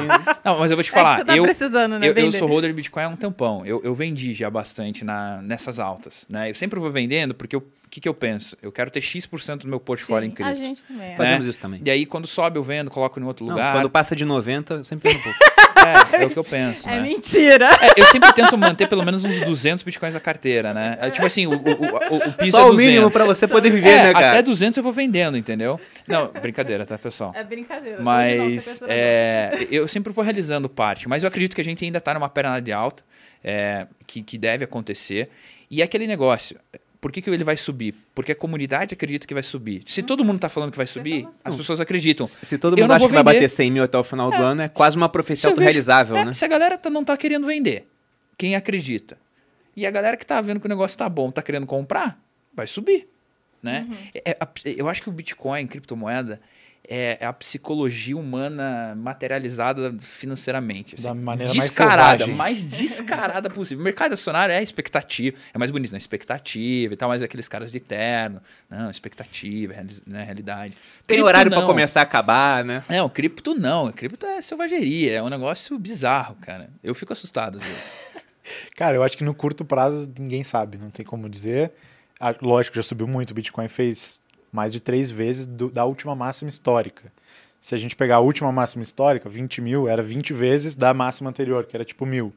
Não, 0.44 0.58
mas 0.60 0.70
eu 0.70 0.76
vou 0.76 0.84
te 0.84 0.90
É 0.90 0.92
falar. 0.92 1.18
você 1.18 1.24
tá 1.24 1.36
eu, 1.36 1.42
precisando, 1.44 1.98
né? 1.98 2.08
Eu, 2.08 2.12
eu 2.14 2.30
sou 2.32 2.46
holder 2.46 2.70
de 2.70 2.76
Bitcoin 2.76 3.02
há 3.02 3.08
um 3.08 3.16
tempão. 3.16 3.66
Eu, 3.66 3.80
eu 3.82 3.94
vendi 3.96 4.32
já 4.32 4.48
bastante 4.48 5.04
na, 5.04 5.42
nessas 5.42 5.80
altas. 5.80 6.24
Né? 6.28 6.50
Eu 6.50 6.54
sempre 6.54 6.78
vou 6.78 6.90
vendendo 6.90 7.34
porque 7.34 7.56
o 7.56 7.64
que, 7.94 8.00
que 8.00 8.08
eu 8.08 8.14
penso? 8.14 8.56
Eu 8.60 8.72
quero 8.72 8.90
ter 8.90 9.00
X% 9.00 9.58
do 9.58 9.68
meu 9.68 9.78
portfólio 9.78 10.26
em 10.26 10.30
Sim, 10.30 10.34
cripto. 10.34 10.52
A 10.52 10.54
gente 10.56 10.82
também. 10.82 11.12
é. 11.12 11.16
Fazemos 11.16 11.46
isso 11.46 11.58
também. 11.60 11.80
E 11.84 11.88
aí, 11.90 12.04
quando 12.04 12.26
sobe, 12.26 12.58
eu 12.58 12.62
vendo, 12.62 12.90
coloco 12.90 13.20
em 13.20 13.22
outro 13.22 13.46
Não, 13.46 13.52
lugar. 13.54 13.72
quando 13.72 13.88
passa 13.88 14.16
de 14.16 14.24
90, 14.24 14.74
eu 14.74 14.84
sempre 14.84 15.10
vendo 15.10 15.20
um 15.20 15.22
pouco. 15.22 15.38
É, 15.84 16.22
é 16.22 16.26
o 16.26 16.30
que 16.30 16.38
eu 16.38 16.44
penso. 16.48 16.88
É 16.88 16.92
né? 16.92 17.02
mentira. 17.02 17.68
É, 17.68 18.00
eu 18.00 18.06
sempre 18.06 18.32
tento 18.32 18.56
manter 18.56 18.88
pelo 18.88 19.04
menos 19.04 19.22
uns 19.22 19.38
200 19.40 19.84
bitcoins 19.84 20.14
na 20.14 20.20
carteira, 20.20 20.72
né? 20.72 20.96
É, 20.98 21.10
tipo 21.10 21.26
assim, 21.26 21.46
o, 21.46 21.50
o, 21.50 21.54
o, 21.54 22.16
o 22.28 22.32
piso 22.32 22.52
Só 22.52 22.60
é 22.68 22.70
o 22.70 22.72
mínimo 22.72 23.10
200. 23.10 23.12
pra 23.12 23.24
você 23.26 23.46
poder 23.46 23.68
viver, 23.68 23.90
É, 23.90 24.02
né, 24.04 24.12
cara? 24.14 24.30
até 24.30 24.42
200 24.42 24.78
eu 24.78 24.82
vou 24.82 24.94
vendendo, 24.94 25.36
entendeu? 25.36 25.78
Não, 26.08 26.28
brincadeira, 26.28 26.86
tá, 26.86 26.96
pessoal? 26.96 27.32
É 27.36 27.44
brincadeira. 27.44 27.98
Não, 27.98 28.04
Mas 28.04 28.34
pensa 28.64 28.86
é, 28.88 29.66
eu 29.70 29.86
sempre 29.86 30.10
vou 30.10 30.24
realizando 30.24 30.70
parte. 30.70 31.06
Mas 31.06 31.22
eu 31.22 31.28
acredito 31.28 31.54
que 31.54 31.60
a 31.60 31.64
gente 31.64 31.84
ainda 31.84 31.98
está 31.98 32.14
numa 32.14 32.30
perna 32.30 32.60
de 32.60 32.72
alta, 32.72 33.02
é, 33.42 33.86
que, 34.06 34.22
que 34.22 34.38
deve 34.38 34.64
acontecer. 34.64 35.28
E 35.70 35.82
é 35.82 35.84
aquele 35.84 36.06
negócio. 36.06 36.56
Por 37.04 37.12
que, 37.12 37.20
que 37.20 37.28
ele 37.28 37.44
vai 37.44 37.58
subir? 37.58 37.94
Porque 38.14 38.32
a 38.32 38.34
comunidade 38.34 38.94
acredita 38.94 39.26
que 39.26 39.34
vai 39.34 39.42
subir. 39.42 39.82
Se 39.84 40.02
todo 40.02 40.24
mundo 40.24 40.36
está 40.36 40.48
falando 40.48 40.70
que 40.70 40.78
vai 40.78 40.86
subir, 40.86 41.20
falo 41.20 41.28
assim. 41.28 41.42
as 41.44 41.54
pessoas 41.54 41.78
acreditam. 41.78 42.26
Se 42.26 42.56
todo 42.56 42.78
Eu 42.78 42.84
mundo 42.84 42.92
acha 42.92 43.06
que 43.06 43.12
vai 43.12 43.22
bater 43.22 43.50
100 43.50 43.70
mil 43.70 43.84
até 43.84 43.98
o 43.98 44.02
final 44.02 44.30
do 44.30 44.36
ano, 44.42 44.62
é 44.62 44.68
quase 44.70 44.96
uma 44.96 45.06
profecia 45.06 45.42
Se 45.42 45.46
eu 45.48 45.50
vejo- 45.50 45.60
autorrealizável, 45.60 46.16
é, 46.16 46.24
né? 46.24 46.32
Se 46.32 46.42
a 46.46 46.48
galera 46.48 46.78
tá- 46.78 46.88
não 46.88 47.04
tá 47.04 47.14
querendo 47.14 47.46
vender, 47.46 47.86
quem 48.38 48.56
acredita? 48.56 49.18
E 49.76 49.86
a 49.86 49.90
galera 49.90 50.16
que 50.16 50.24
tá 50.24 50.40
vendo 50.40 50.60
que 50.60 50.64
o 50.66 50.68
negócio 50.70 50.96
tá 50.96 51.06
bom, 51.06 51.30
tá 51.30 51.42
querendo 51.42 51.66
comprar, 51.66 52.18
vai 52.54 52.66
subir. 52.66 53.06
Né? 53.62 53.86
Uhum. 53.86 53.96
É- 54.14 54.30
é- 54.30 54.74
eu 54.74 54.88
acho 54.88 55.02
que 55.02 55.10
o 55.10 55.12
Bitcoin, 55.12 55.66
criptomoeda, 55.66 56.40
é, 56.88 57.18
é 57.20 57.26
a 57.26 57.32
psicologia 57.32 58.16
humana 58.16 58.94
materializada 58.96 59.94
financeiramente. 59.98 60.94
assim. 60.94 61.04
Da 61.04 61.14
maneira 61.14 61.52
mais 61.52 61.68
descarada, 61.68 62.18
selvagem. 62.24 62.34
mais 62.34 62.64
descarada 62.64 63.50
possível. 63.50 63.80
O 63.80 63.84
mercado 63.84 64.12
acionário 64.12 64.52
é 64.54 64.62
expectativa, 64.62 65.36
é 65.52 65.58
mais 65.58 65.70
bonito, 65.70 65.92
né? 65.92 65.98
Expectativa 65.98 66.92
e 66.92 66.96
tal, 66.96 67.08
mas 67.08 67.22
aqueles 67.22 67.48
caras 67.48 67.72
de 67.72 67.80
terno. 67.80 68.40
Não, 68.68 68.90
expectativa, 68.90 69.74
né? 70.06 70.24
realidade. 70.24 70.74
Tem 71.06 71.16
Cripto 71.16 71.24
horário 71.26 71.50
pra 71.50 71.60
não. 71.60 71.66
começar 71.66 72.00
a 72.00 72.02
acabar, 72.02 72.64
né? 72.64 72.84
É, 72.88 73.02
o 73.02 73.08
cripto 73.08 73.54
não. 73.54 73.86
O 73.86 73.92
cripto 73.92 74.26
é 74.26 74.42
selvageria, 74.42 75.12
é 75.14 75.22
um 75.22 75.28
negócio 75.28 75.78
bizarro, 75.78 76.36
cara. 76.36 76.68
Eu 76.82 76.94
fico 76.94 77.12
assustado 77.12 77.58
às 77.58 77.64
vezes. 77.64 77.98
Cara, 78.76 78.94
eu 78.94 79.02
acho 79.02 79.16
que 79.16 79.24
no 79.24 79.32
curto 79.32 79.64
prazo 79.64 80.06
ninguém 80.18 80.44
sabe, 80.44 80.76
não 80.76 80.90
tem 80.90 81.04
como 81.04 81.30
dizer. 81.30 81.72
Ah, 82.20 82.34
Lógico, 82.42 82.76
já 82.76 82.82
subiu 82.82 83.06
muito. 83.06 83.30
O 83.30 83.34
Bitcoin 83.34 83.68
fez 83.68 84.20
mais 84.54 84.72
de 84.72 84.78
três 84.78 85.10
vezes 85.10 85.46
do- 85.46 85.68
da 85.68 85.84
última 85.84 86.14
máxima 86.14 86.48
histórica. 86.48 87.12
Se 87.60 87.74
a 87.74 87.78
gente 87.78 87.96
pegar 87.96 88.16
a 88.16 88.20
última 88.20 88.52
máxima 88.52 88.84
histórica, 88.84 89.28
20 89.28 89.60
mil, 89.60 89.88
era 89.88 90.00
20 90.00 90.32
vezes 90.32 90.76
da 90.76 90.94
máxima 90.94 91.28
anterior, 91.28 91.66
que 91.66 91.76
era 91.76 91.84
tipo 91.84 92.06
mil. 92.06 92.32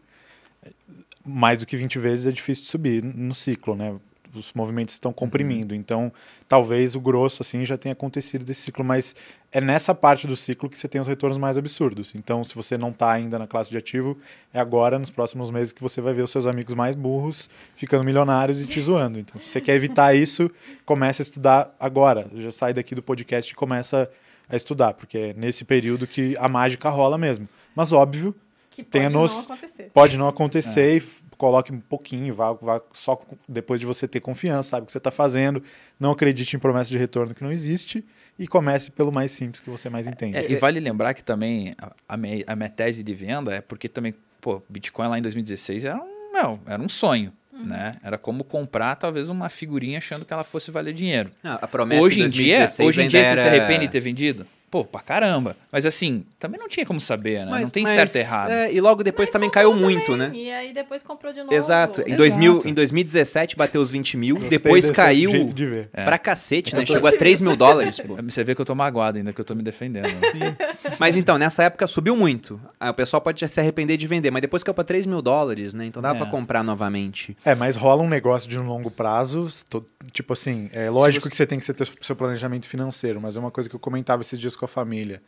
Mais 1.24 1.60
do 1.60 1.66
que 1.66 1.78
20 1.78 2.00
vezes 2.00 2.26
é 2.26 2.32
difícil 2.32 2.64
de 2.64 2.70
subir 2.72 3.04
no 3.04 3.36
ciclo, 3.36 3.76
né? 3.76 3.96
Os 4.38 4.54
movimentos 4.54 4.94
estão 4.96 5.12
comprimindo. 5.12 5.74
Então, 5.76 6.12
talvez 6.48 6.96
o 6.96 7.00
grosso 7.02 7.42
assim 7.44 7.66
já 7.66 7.78
tenha 7.78 7.94
acontecido 7.94 8.46
desse 8.46 8.62
ciclo, 8.62 8.86
mas 8.86 9.16
é 9.52 9.60
nessa 9.60 9.94
parte 9.96 10.28
do 10.28 10.36
ciclo 10.36 10.70
que 10.70 10.78
você 10.78 10.88
tem 10.88 11.02
os 11.02 11.08
retornos 11.08 11.38
mais 11.38 11.58
absurdos. 11.58 12.14
Então, 12.16 12.44
se 12.44 12.54
você 12.56 12.78
não 12.78 12.90
está 12.90 13.12
ainda 13.12 13.38
na 13.40 13.48
classe 13.48 13.70
de 13.70 13.78
ativo, 13.78 14.18
é 14.54 14.60
agora, 14.60 14.98
nos 15.00 15.10
próximos 15.10 15.50
meses, 15.52 15.74
que 15.74 15.82
você 15.82 16.00
vai 16.00 16.14
ver 16.14 16.22
os 16.22 16.32
seus 16.32 16.46
amigos 16.46 16.74
mais 16.74 16.96
burros 16.96 17.50
ficando 17.76 18.04
milionários 18.04 18.62
e 18.62 18.66
te 18.66 18.80
zoando. 18.82 19.20
Então, 19.20 19.40
se 19.40 19.48
você 19.48 19.60
quer 19.60 19.76
evitar 19.76 20.14
isso, 20.16 20.50
comece 20.86 21.22
a 21.22 21.24
estudar 21.24 21.76
agora. 21.80 22.30
Já 22.36 22.52
sai 22.52 22.74
daqui 22.74 22.94
do 22.96 23.02
podcast 23.04 23.52
e 23.52 23.56
começa 23.56 24.10
a 24.50 24.56
estudar, 24.56 24.94
porque 24.94 25.18
é 25.18 25.34
nesse 25.34 25.66
período 25.66 26.08
que 26.08 26.36
a 26.38 26.48
mágica 26.48 26.90
rola 26.90 27.18
mesmo. 27.18 27.50
Mas, 27.76 27.92
óbvio, 27.92 28.34
Que 28.72 28.84
pode 28.84 29.10
não 29.14 29.26
acontecer. 29.26 29.92
pode 29.94 30.18
não 30.18 30.28
acontecer 30.28 30.94
e 30.94 30.98
f- 30.98 31.24
coloque 31.38 31.72
um 31.72 31.80
pouquinho, 31.80 32.34
vá, 32.34 32.54
vá 32.54 32.82
só 32.94 33.20
depois 33.48 33.80
de 33.80 33.86
você 33.86 34.08
ter 34.08 34.20
confiança, 34.20 34.70
sabe 34.70 34.84
o 34.84 34.86
que 34.88 34.92
você 34.92 34.98
está 34.98 35.12
fazendo, 35.12 35.62
não 36.00 36.12
acredite 36.12 36.56
em 36.56 36.60
promessa 36.60 36.90
de 36.90 36.98
retorno 36.98 37.34
que 37.34 37.44
não 37.44 37.52
existe 37.52 38.04
e 38.38 38.48
comece 38.48 38.92
pelo 38.92 39.12
mais 39.12 39.32
simples 39.32 39.60
que 39.60 39.70
você 39.70 39.90
mais 39.90 40.08
entende. 40.08 40.38
É, 40.38 40.52
e 40.52 40.56
vale 40.56 40.80
lembrar 40.80 41.14
que 41.14 41.24
também 41.24 41.76
a, 41.78 41.92
a 42.10 42.18
minha, 42.18 42.44
a 42.48 42.56
minha 42.56 42.70
tese 42.70 43.04
de 43.04 43.14
venda 43.14 43.56
é 43.56 43.62
porque 43.62 43.88
também, 43.88 44.14
pô, 44.42 44.62
Bitcoin 44.68 45.08
lá 45.08 45.20
em 45.20 45.22
2016 45.22 45.86
era 45.86 45.98
um, 45.98 46.34
meu, 46.34 46.60
era 46.66 46.82
um 46.82 46.90
sonho, 46.90 47.32
né? 47.52 47.98
Era 48.04 48.18
como 48.18 48.44
comprar 48.44 48.96
talvez 48.96 49.30
uma 49.30 49.50
figurinha 49.50 49.98
achando 49.98 50.26
que 50.26 50.34
ela 50.34 50.44
fosse 50.44 50.70
valer 50.70 50.94
dinheiro. 50.94 51.32
Ah, 51.44 51.60
a 51.62 51.68
promessa 51.68 52.02
hoje 52.02 52.22
em 52.22 52.28
dia, 52.28 52.60
2016 52.60 52.88
hoje 52.88 53.02
em 53.02 53.08
dia 53.08 53.26
você 53.26 53.38
se 53.38 53.48
arrepende 53.48 53.88
de 53.88 53.92
ter 53.92 54.00
vendido? 54.00 54.46
Pô, 54.70 54.84
pra 54.84 55.00
caramba. 55.00 55.56
Mas 55.72 55.86
assim, 55.86 56.26
também 56.38 56.60
não 56.60 56.68
tinha 56.68 56.86
como 56.86 57.00
saber, 57.00 57.46
né? 57.46 57.52
Mas- 57.52 57.62
não 57.64 57.70
tem 57.70 57.84
mas, 57.84 57.94
certo 57.96 58.16
e 58.16 58.20
errado. 58.20 58.50
é, 58.52 58.74
e 58.74 58.82
logo 58.82 59.02
depois 59.02 59.30
Mas 59.30 59.34
também 59.34 59.50
caiu 59.50 59.74
muito, 59.74 60.12
também, 60.12 60.30
né? 60.30 60.36
E 60.36 60.52
aí 60.52 60.74
depois 60.74 61.02
comprou 61.02 61.32
de 61.32 61.40
novo. 61.40 61.54
Exato. 61.54 62.02
Em, 62.02 62.08
Exato. 62.08 62.18
2000, 62.18 62.62
em 62.66 62.74
2017 62.74 63.56
bateu 63.56 63.82
os 63.82 63.90
20 63.92 64.18
mil, 64.18 64.36
Gostei 64.36 64.50
depois 64.58 64.84
desse 64.84 64.94
caiu 64.94 65.32
jeito 65.32 65.54
de 65.54 65.66
ver. 65.66 65.88
pra 65.94 66.18
cacete, 66.18 66.76
né? 66.76 66.86
Chegou 66.86 67.08
a 67.08 67.14
3 67.14 67.40
mil 67.40 67.56
dólares, 67.56 68.00
pô. 68.02 68.16
Você 68.24 68.44
vê 68.44 68.54
que 68.54 68.60
eu 68.62 68.66
tô 68.66 68.76
magoado 68.76 69.18
ainda, 69.18 69.32
que 69.32 69.40
eu 69.40 69.46
tô 69.46 69.56
me 69.56 69.64
defendendo. 69.64 70.08
Mas 71.00 71.16
então, 71.16 71.38
nessa 71.38 71.64
época 71.64 71.88
subiu 71.88 72.16
muito. 72.16 72.60
Ah, 72.80 72.90
o 72.90 72.94
pessoal 72.94 73.22
pode 73.22 73.40
já 73.40 73.48
se 73.48 73.60
arrepender 73.60 73.98
de 73.98 74.08
vender, 74.08 74.32
mas 74.32 74.42
depois 74.42 74.64
caiu 74.64 74.74
pra 74.74 74.84
3 74.84 75.06
mil 75.06 75.22
dólares, 75.22 75.74
né? 75.74 75.86
Então 75.86 76.02
dava 76.02 76.16
É. 76.16 76.22
pra 76.22 76.28
comprar 76.30 76.64
novamente. 76.64 77.38
É, 77.46 77.56
mas 77.56 77.76
rola 77.76 78.04
um 78.04 78.10
negócio 78.10 78.50
de 78.50 78.58
um 78.60 78.66
longo 78.68 78.90
prazo, 78.92 79.48
to- 79.70 79.86
tipo 80.12 80.34
assim, 80.34 80.70
é 80.74 80.90
lógico 80.90 81.24
você- 81.24 81.30
que 81.30 81.36
você 81.36 81.46
tem 81.46 81.60
que 81.60 81.72
ter 81.74 81.86
seu- 81.86 81.96
seu 82.02 82.16
planejamento 82.16 82.68
financeiro, 82.68 83.22
mas 83.22 83.36
é 83.38 83.40
uma 83.40 83.52
coisa 83.52 83.70
que 83.70 83.76
eu 83.76 83.80
comentava 83.80 84.22
esses 84.22 84.40
dias 84.40 84.56
com 84.58 84.66
a 84.66 84.68
família, 84.68 85.22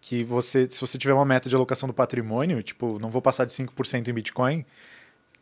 que 0.00 0.22
você, 0.22 0.68
se 0.70 0.80
você 0.80 0.98
tiver 0.98 1.14
uma 1.14 1.24
meta 1.24 1.48
de 1.48 1.54
alocação 1.54 1.86
do 1.86 1.94
patrimônio, 1.94 2.62
tipo, 2.62 2.98
não 2.98 3.10
vou 3.10 3.22
passar 3.22 3.44
de 3.44 3.52
5% 3.52 4.08
em 4.08 4.12
Bitcoin, 4.12 4.64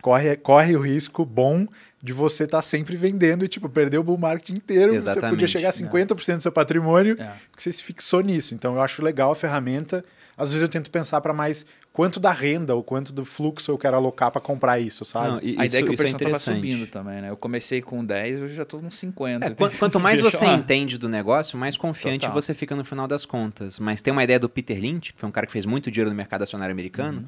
corre, 0.01 0.37
corre 0.37 0.77
o 0.77 0.81
risco 0.81 1.25
bom 1.25 1.67
de 2.03 2.13
você 2.13 2.45
estar 2.45 2.63
sempre 2.63 2.97
vendendo 2.97 3.45
e, 3.45 3.49
tipo, 3.49 3.69
perder 3.69 3.99
o 3.99 4.03
bull 4.03 4.19
market 4.19 4.51
inteiro, 4.51 4.93
você 4.95 4.99
podia 5.01 5.13
Exatamente, 5.13 5.49
chegar 5.49 5.69
a 5.69 5.73
né? 5.73 5.89
50% 6.07 6.37
do 6.37 6.43
seu 6.43 6.51
patrimônio, 6.53 7.17
É. 7.21 7.31
porque 7.51 7.63
você 7.63 7.71
se 7.71 7.83
fixou 7.83 8.21
nisso. 8.23 8.55
Então, 8.55 8.75
eu 8.75 8.83
acho 8.83 9.03
legal 9.03 9.31
a 9.31 9.37
ferramenta. 9.37 10.05
Às 10.37 10.49
vezes 10.51 10.63
eu 10.63 10.69
tento 10.69 10.91
pensar 10.91 11.21
para 11.21 11.33
mais 11.33 11.65
quanto 11.93 12.19
da 12.19 12.33
renda 12.33 12.75
ou 12.75 12.83
quanto 12.83 13.13
do 13.13 13.23
fluxo 13.25 13.71
eu 13.71 13.79
quero 13.79 13.95
alocar 13.97 14.31
para 14.33 14.41
comprar 14.41 14.81
isso, 14.81 15.05
sabe? 15.05 15.29
Não, 15.29 15.37
e 15.43 15.51
a 15.59 15.65
isso, 15.65 15.77
ideia 15.77 15.83
é 15.83 15.85
que 15.85 15.91
o 15.91 15.93
é 15.93 15.97
preço 15.97 16.13
tava 16.15 16.25
interessante. 16.31 16.57
subindo 16.57 16.87
também, 16.89 17.21
né? 17.21 17.31
Eu 17.31 17.37
comecei 17.37 17.81
com 17.83 18.05
10, 18.05 18.41
hoje 18.43 18.55
já 18.55 18.65
tô 18.65 18.79
com 18.81 18.91
50. 18.91 19.47
É, 19.47 19.51
quan- 19.55 19.71
quanto 19.79 20.01
mais 20.01 20.21
você 20.21 20.45
lá. 20.45 20.55
entende 20.55 20.99
do 20.99 21.09
negócio, 21.09 21.57
mais 21.59 21.77
confiante 21.77 22.23
Total. 22.23 22.35
você 22.35 22.53
fica 22.55 22.75
no 22.75 22.83
final 22.83 23.07
das 23.07 23.25
contas. 23.27 23.79
Mas 23.79 24.01
tem 24.03 24.11
uma 24.11 24.25
ideia 24.25 24.41
do 24.41 24.49
Peter 24.49 24.77
Lynch, 24.81 25.13
que 25.13 25.21
foi 25.21 25.29
um 25.29 25.33
cara 25.33 25.47
que 25.47 25.53
fez 25.53 25.67
muito 25.67 25.91
dinheiro 25.91 26.11
no 26.11 26.17
mercado 26.17 26.43
acionário 26.43 26.73
americano, 26.73 27.19
Uhum. 27.19 27.25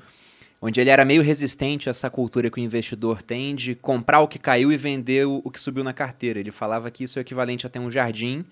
Onde 0.61 0.81
ele 0.81 0.91
era 0.91 1.05
meio 1.05 1.23
resistente 1.23 1.89
a 1.89 1.91
essa 1.91 2.09
cultura 2.09 2.51
que 2.51 2.59
o 2.59 2.63
investidor 2.63 3.23
tem 3.23 3.55
de 3.55 3.75
comprar 3.75 4.21
o 4.21 4.29
que 4.29 4.39
caiu 4.39 4.73
e 4.73 4.77
vender 4.77 5.27
o, 5.27 5.51
que 5.51 5.61
subiu 5.61 5.85
na 5.85 5.93
carteira. 5.93 6.41
Ele 6.41 6.51
falava 6.51 6.91
que 6.91 7.05
isso 7.05 7.19
é 7.19 7.23
equivalente 7.23 7.67
a 7.67 7.71
ter 7.71 7.79
um 7.79 7.91
jardim 7.91 8.45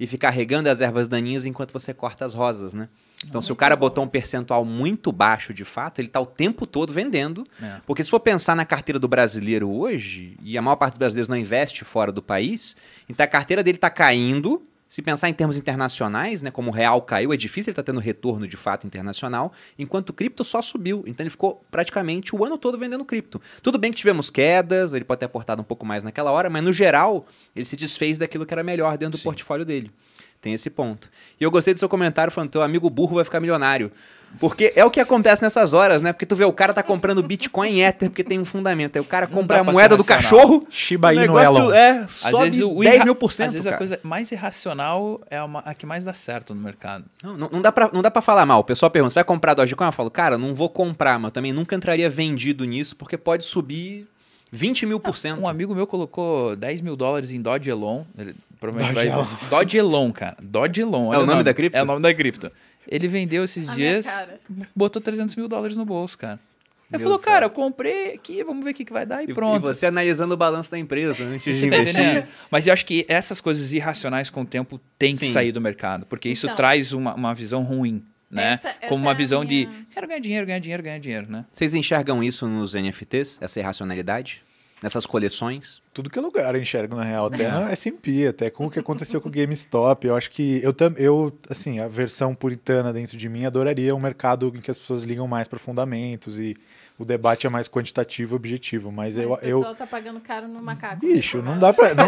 e 0.00 0.06
ficar 0.06 0.30
regando 0.30 0.68
as 0.68 0.80
ervas 0.80 1.08
daninhas 1.08 1.44
enquanto 1.44 1.72
você 1.72 1.92
corta 1.92 2.24
as 2.24 2.32
rosas, 2.32 2.72
né? 2.72 2.88
Então, 3.26 3.42
se 3.42 3.52
o 3.52 3.56
cara 3.56 3.74
botou 3.74 4.04
um 4.04 4.08
percentual 4.08 4.64
muito 4.64 5.10
baixo 5.10 5.52
de 5.52 5.64
fato, 5.64 6.00
ele 6.00 6.06
tá 6.06 6.20
o 6.20 6.26
tempo 6.26 6.64
todo 6.66 6.92
vendendo. 6.92 7.44
É. 7.60 7.80
Porque 7.84 8.04
se 8.04 8.10
for 8.10 8.20
pensar 8.20 8.54
na 8.54 8.64
carteira 8.64 8.98
do 8.98 9.08
brasileiro 9.08 9.68
hoje, 9.68 10.36
e 10.40 10.56
a 10.56 10.62
maior 10.62 10.76
parte 10.76 10.92
dos 10.92 10.98
brasileiros 10.98 11.28
não 11.28 11.36
investe 11.36 11.84
fora 11.84 12.12
do 12.12 12.22
país, 12.22 12.76
então 13.08 13.24
a 13.24 13.26
carteira 13.26 13.62
dele 13.62 13.76
está 13.76 13.90
caindo. 13.90 14.62
Se 14.88 15.02
pensar 15.02 15.28
em 15.28 15.34
termos 15.34 15.56
internacionais, 15.56 16.40
né, 16.40 16.50
como 16.50 16.70
o 16.70 16.72
real 16.72 17.02
caiu, 17.02 17.32
é 17.32 17.36
difícil 17.36 17.70
ele 17.70 17.72
estar 17.72 17.82
tendo 17.82 18.00
retorno 18.00 18.48
de 18.48 18.56
fato 18.56 18.86
internacional, 18.86 19.52
enquanto 19.78 20.10
o 20.10 20.12
cripto 20.14 20.44
só 20.44 20.62
subiu. 20.62 21.04
Então 21.06 21.22
ele 21.22 21.30
ficou 21.30 21.62
praticamente 21.70 22.34
o 22.34 22.42
ano 22.44 22.56
todo 22.56 22.78
vendendo 22.78 23.04
cripto. 23.04 23.40
Tudo 23.62 23.78
bem 23.78 23.92
que 23.92 23.98
tivemos 23.98 24.30
quedas, 24.30 24.94
ele 24.94 25.04
pode 25.04 25.18
ter 25.18 25.26
aportado 25.26 25.60
um 25.60 25.64
pouco 25.64 25.84
mais 25.84 26.02
naquela 26.02 26.32
hora, 26.32 26.48
mas 26.48 26.62
no 26.62 26.72
geral 26.72 27.26
ele 27.54 27.66
se 27.66 27.76
desfez 27.76 28.18
daquilo 28.18 28.46
que 28.46 28.54
era 28.54 28.62
melhor 28.62 28.96
dentro 28.96 29.18
do 29.18 29.18
Sim. 29.18 29.24
portfólio 29.24 29.66
dele. 29.66 29.90
Tem 30.40 30.54
esse 30.54 30.70
ponto. 30.70 31.10
E 31.38 31.44
eu 31.44 31.50
gostei 31.50 31.74
do 31.74 31.78
seu 31.78 31.88
comentário 31.88 32.32
falando, 32.32 32.50
teu 32.50 32.62
amigo 32.62 32.88
burro 32.88 33.16
vai 33.16 33.24
ficar 33.24 33.40
milionário. 33.40 33.90
Porque 34.38 34.72
é 34.76 34.84
o 34.84 34.90
que 34.90 35.00
acontece 35.00 35.42
nessas 35.42 35.72
horas, 35.72 36.00
né? 36.00 36.12
Porque 36.12 36.24
tu 36.26 36.36
vê, 36.36 36.44
o 36.44 36.52
cara 36.52 36.72
tá 36.72 36.82
comprando 36.82 37.22
Bitcoin 37.22 37.70
e 37.72 37.82
Ether 37.82 38.08
porque 38.08 38.22
tem 38.22 38.38
um 38.38 38.44
fundamento. 38.44 38.94
Aí 38.96 39.00
o 39.00 39.04
cara 39.04 39.26
compra 39.26 39.60
a 39.60 39.64
moeda 39.64 39.96
do 39.96 40.04
cachorro. 40.04 40.64
Shiba 40.70 41.08
o 41.08 41.12
Inu 41.12 41.20
negócio 41.22 41.56
Elon. 41.56 41.72
é, 41.72 42.00
Às 42.00 42.38
vezes, 42.38 42.60
o 42.60 42.78
10 42.80 42.94
irra- 42.96 43.04
mil 43.04 43.14
por 43.14 43.32
cento, 43.32 43.48
Às 43.48 43.52
vezes 43.54 43.66
a 43.66 43.70
cara. 43.70 43.78
coisa 43.78 44.00
mais 44.02 44.30
irracional 44.30 45.20
é 45.30 45.38
a, 45.38 45.46
ma- 45.46 45.62
a 45.64 45.74
que 45.74 45.84
mais 45.86 46.04
dá 46.04 46.12
certo 46.12 46.54
no 46.54 46.60
mercado. 46.60 47.04
Não, 47.22 47.36
não, 47.36 47.48
não 47.54 47.60
dá 47.62 47.72
pra, 47.72 47.90
não 47.92 48.02
dá 48.02 48.10
pra 48.10 48.22
falar 48.22 48.44
mal. 48.46 48.60
O 48.60 48.64
pessoal 48.64 48.90
pergunta, 48.90 49.10
você 49.10 49.14
vai 49.16 49.24
comprar 49.24 49.54
Dogecoin? 49.54 49.86
Eu 49.86 49.92
falo, 49.92 50.10
cara, 50.10 50.38
não 50.38 50.54
vou 50.54 50.68
comprar, 50.68 51.18
mas 51.18 51.30
eu 51.30 51.32
também 51.32 51.52
nunca 51.52 51.74
entraria 51.74 52.08
vendido 52.08 52.64
nisso, 52.64 52.94
porque 52.94 53.16
pode 53.16 53.44
subir 53.44 54.06
20 54.52 54.86
mil 54.86 55.00
por 55.00 55.16
cento. 55.16 55.40
Um 55.40 55.48
amigo 55.48 55.74
meu 55.74 55.86
colocou 55.86 56.54
10 56.54 56.80
mil 56.80 56.94
dólares 56.96 57.30
em 57.32 57.40
Dodge 57.40 57.68
Elon. 57.70 58.04
Ele 58.16 58.34
provavelmente 58.60 58.94
Dodge 58.94 59.08
vai. 59.10 59.18
Elon. 59.18 59.26
Dodge 59.50 59.78
Elon, 59.78 60.12
cara. 60.12 60.36
Dodge 60.40 60.80
Elon. 60.80 61.12
É 61.12 61.18
o 61.18 61.26
nome 61.26 61.42
da 61.42 61.52
cripto? 61.52 61.76
É 61.76 61.82
o 61.82 61.86
nome 61.86 62.00
da 62.02 62.14
cripto. 62.14 62.50
Ele 62.88 63.06
vendeu 63.08 63.44
esses 63.44 63.68
A 63.68 63.74
dias, 63.74 64.06
botou 64.74 65.00
300 65.02 65.36
mil 65.36 65.46
dólares 65.48 65.76
no 65.76 65.84
bolso, 65.84 66.16
cara. 66.16 66.40
Ele 66.90 66.98
Meu 66.98 67.00
falou, 67.00 67.18
céu. 67.18 67.26
cara, 67.32 67.44
eu 67.46 67.50
comprei 67.50 68.14
aqui, 68.14 68.42
vamos 68.42 68.64
ver 68.64 68.70
o 68.70 68.74
que, 68.74 68.82
que 68.82 68.92
vai 68.92 69.04
dar 69.04 69.22
e, 69.22 69.26
E, 69.30 69.34
pronto. 69.34 69.58
e 69.62 69.74
você 69.74 69.84
analisando 69.84 70.32
o 70.32 70.36
balanço 70.38 70.70
da 70.70 70.78
empresa 70.78 71.22
antes 71.22 71.54
de 71.54 71.68
tá 71.68 71.76
investir. 71.76 72.00
entendendo? 72.00 72.26
Mas 72.50 72.66
eu 72.66 72.72
acho 72.72 72.86
que 72.86 73.04
essas 73.08 73.42
coisas 73.42 73.74
irracionais 73.74 74.30
com 74.30 74.40
o 74.40 74.46
tempo 74.46 74.80
têm 74.98 75.14
que 75.14 75.26
sair 75.26 75.52
do 75.52 75.60
mercado, 75.60 76.06
porque 76.06 76.30
isso 76.30 76.46
Então. 76.46 76.56
traz 76.56 76.94
uma, 76.94 77.14
uma 77.14 77.34
visão 77.34 77.62
ruim, 77.62 78.02
né? 78.30 78.52
Essa- 78.54 78.68
essa 78.68 78.86
Como 78.88 79.02
uma 79.02 79.10
é 79.10 79.14
visão 79.14 79.44
de 79.44 79.66
minha- 79.66 79.86
quero 79.92 80.06
ganhar 80.08 80.20
dinheiro, 80.20 80.46
ganhar 80.46 80.58
dinheiro, 80.60 80.82
ganhar 80.82 80.98
dinheiro, 80.98 81.30
né? 81.30 81.44
Vocês 81.52 81.74
enxergam 81.74 82.24
isso 82.24 82.46
nos 82.48 82.74
NFTs, 82.74 83.36
essa 83.42 83.60
irracionalidade? 83.60 84.42
Nessas 84.82 85.06
coleções? 85.06 85.82
tudo 85.92 86.08
que 86.08 86.16
é 86.16 86.22
lugar 86.22 86.54
eu 86.54 86.62
enxergo 86.62 86.94
na 86.94 87.02
real, 87.02 87.26
até 87.26 87.50
na 87.50 87.72
S&P, 87.72 88.28
até 88.28 88.50
com 88.50 88.66
o 88.66 88.70
que 88.70 88.78
aconteceu 88.78 89.20
com 89.20 89.28
o 89.28 89.32
GameStop. 89.32 90.06
Eu 90.06 90.14
acho 90.14 90.30
que 90.30 90.60
eu 90.62 90.72
também, 90.72 91.02
eu 91.02 91.36
assim, 91.50 91.80
a 91.80 91.88
versão 91.88 92.36
puritana 92.36 92.92
dentro 92.92 93.16
de 93.18 93.28
mim 93.28 93.44
adoraria 93.44 93.92
um 93.96 93.98
mercado 93.98 94.52
em 94.54 94.60
que 94.60 94.70
as 94.70 94.78
pessoas 94.78 95.02
ligam 95.02 95.26
mais 95.26 95.48
para 95.48 95.58
fundamentos 95.58 96.38
e 96.38 96.54
o 96.96 97.04
debate 97.04 97.46
é 97.48 97.50
mais 97.50 97.66
quantitativo 97.68 98.34
e 98.34 98.36
objetivo, 98.36 98.92
mas, 98.92 99.16
Mas 99.16 99.24
eu 99.24 99.32
o 99.32 99.36
pessoal 99.38 99.62
eu 99.72 99.74
tá 99.74 99.86
pagando 99.88 100.20
caro 100.20 100.46
no 100.46 100.62
macaco. 100.62 101.00
bicho, 101.04 101.42
não 101.42 101.58
dá 101.58 101.72
para 101.72 101.94
não 101.94 102.06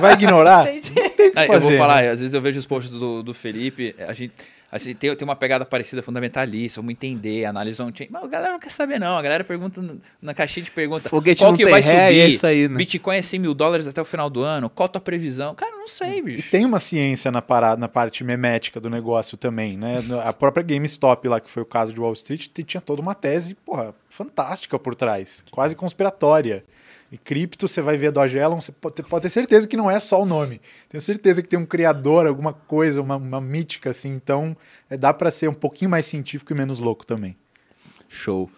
vai 0.00 0.14
ignorar. 0.14 0.68
Entendi. 0.74 0.94
Tem 1.10 1.30
que 1.30 1.38
Ah, 1.38 1.44
eu 1.44 1.52
vou 1.52 1.60
fazer, 1.60 1.78
falar, 1.78 2.02
né? 2.02 2.10
às 2.10 2.20
vezes 2.20 2.32
eu 2.34 2.40
vejo 2.40 2.58
os 2.58 2.66
posts 2.66 2.90
do, 2.98 3.22
do 3.22 3.34
Felipe, 3.34 3.94
a 3.98 4.14
gente 4.14 4.32
assim, 4.70 4.94
tem, 4.94 5.14
tem 5.16 5.24
uma 5.26 5.36
pegada 5.36 5.64
parecida 5.64 6.02
fundamentalista, 6.02 6.80
vamos 6.80 6.92
entender, 6.92 7.44
analisar 7.44 7.84
um 7.84 7.92
chain. 7.94 8.08
Mas 8.10 8.24
a 8.24 8.26
galera 8.26 8.52
não 8.52 8.60
quer 8.60 8.70
saber, 8.70 8.98
não. 8.98 9.16
A 9.16 9.22
galera 9.22 9.42
pergunta 9.44 9.82
na 10.20 10.34
caixinha 10.34 10.64
de 10.64 10.70
pergunta 10.70 11.08
Foguete 11.08 11.42
qual 11.42 11.56
que 11.56 11.64
vai 11.64 11.80
ré, 11.80 12.06
subir. 12.06 12.16
e 12.16 12.20
é 12.20 12.28
isso 12.28 12.46
aí, 12.46 12.68
né? 12.68 12.76
Bitcoin 12.76 13.16
é 13.16 13.22
100 13.22 13.40
mil 13.40 13.54
dólares 13.54 13.86
até 13.86 14.00
o 14.00 14.04
final 14.04 14.28
do 14.28 14.42
ano, 14.42 14.68
qual 14.68 14.86
a 14.86 14.88
tua 14.88 15.00
previsão? 15.00 15.54
Cara, 15.54 15.72
não 15.76 15.86
sei, 15.88 16.18
E 16.18 16.22
bicho. 16.22 16.50
tem 16.50 16.64
uma 16.64 16.80
ciência 16.80 17.30
na 17.30 17.40
parada, 17.40 17.80
na 17.80 17.88
parte 17.88 18.22
memética 18.24 18.78
do 18.80 18.90
negócio 18.90 19.36
também, 19.36 19.76
né? 19.76 20.02
A 20.24 20.32
própria 20.32 20.62
GameStop 20.62 21.26
lá, 21.28 21.40
que 21.40 21.50
foi 21.50 21.62
o 21.62 21.66
caso 21.66 21.92
de 21.92 22.00
Wall 22.00 22.12
Street, 22.12 22.48
tinha 22.66 22.80
toda 22.80 23.00
uma 23.00 23.14
tese, 23.14 23.54
porra, 23.54 23.94
fantástica 24.08 24.78
por 24.78 24.94
trás, 24.94 25.44
quase 25.50 25.74
conspiratória. 25.74 26.64
E 27.10 27.16
cripto, 27.16 27.66
você 27.66 27.80
vai 27.80 27.96
ver 27.96 28.08
a 28.08 28.10
Dogelon, 28.10 28.60
você 28.60 28.70
pode 28.70 28.94
ter, 28.96 29.02
pode 29.02 29.22
ter 29.22 29.30
certeza 29.30 29.66
que 29.66 29.76
não 29.76 29.90
é 29.90 29.98
só 29.98 30.22
o 30.22 30.26
nome. 30.26 30.60
Tenho 30.90 31.00
certeza 31.00 31.42
que 31.42 31.48
tem 31.48 31.58
um 31.58 31.64
criador, 31.64 32.26
alguma 32.26 32.52
coisa, 32.52 33.00
uma, 33.00 33.16
uma 33.16 33.40
mítica 33.40 33.90
assim. 33.90 34.10
Então, 34.10 34.56
é, 34.90 34.96
dá 34.96 35.14
pra 35.14 35.30
ser 35.30 35.48
um 35.48 35.54
pouquinho 35.54 35.90
mais 35.90 36.04
científico 36.04 36.52
e 36.52 36.56
menos 36.56 36.78
louco 36.80 37.06
também. 37.06 37.36
Show. 38.08 38.50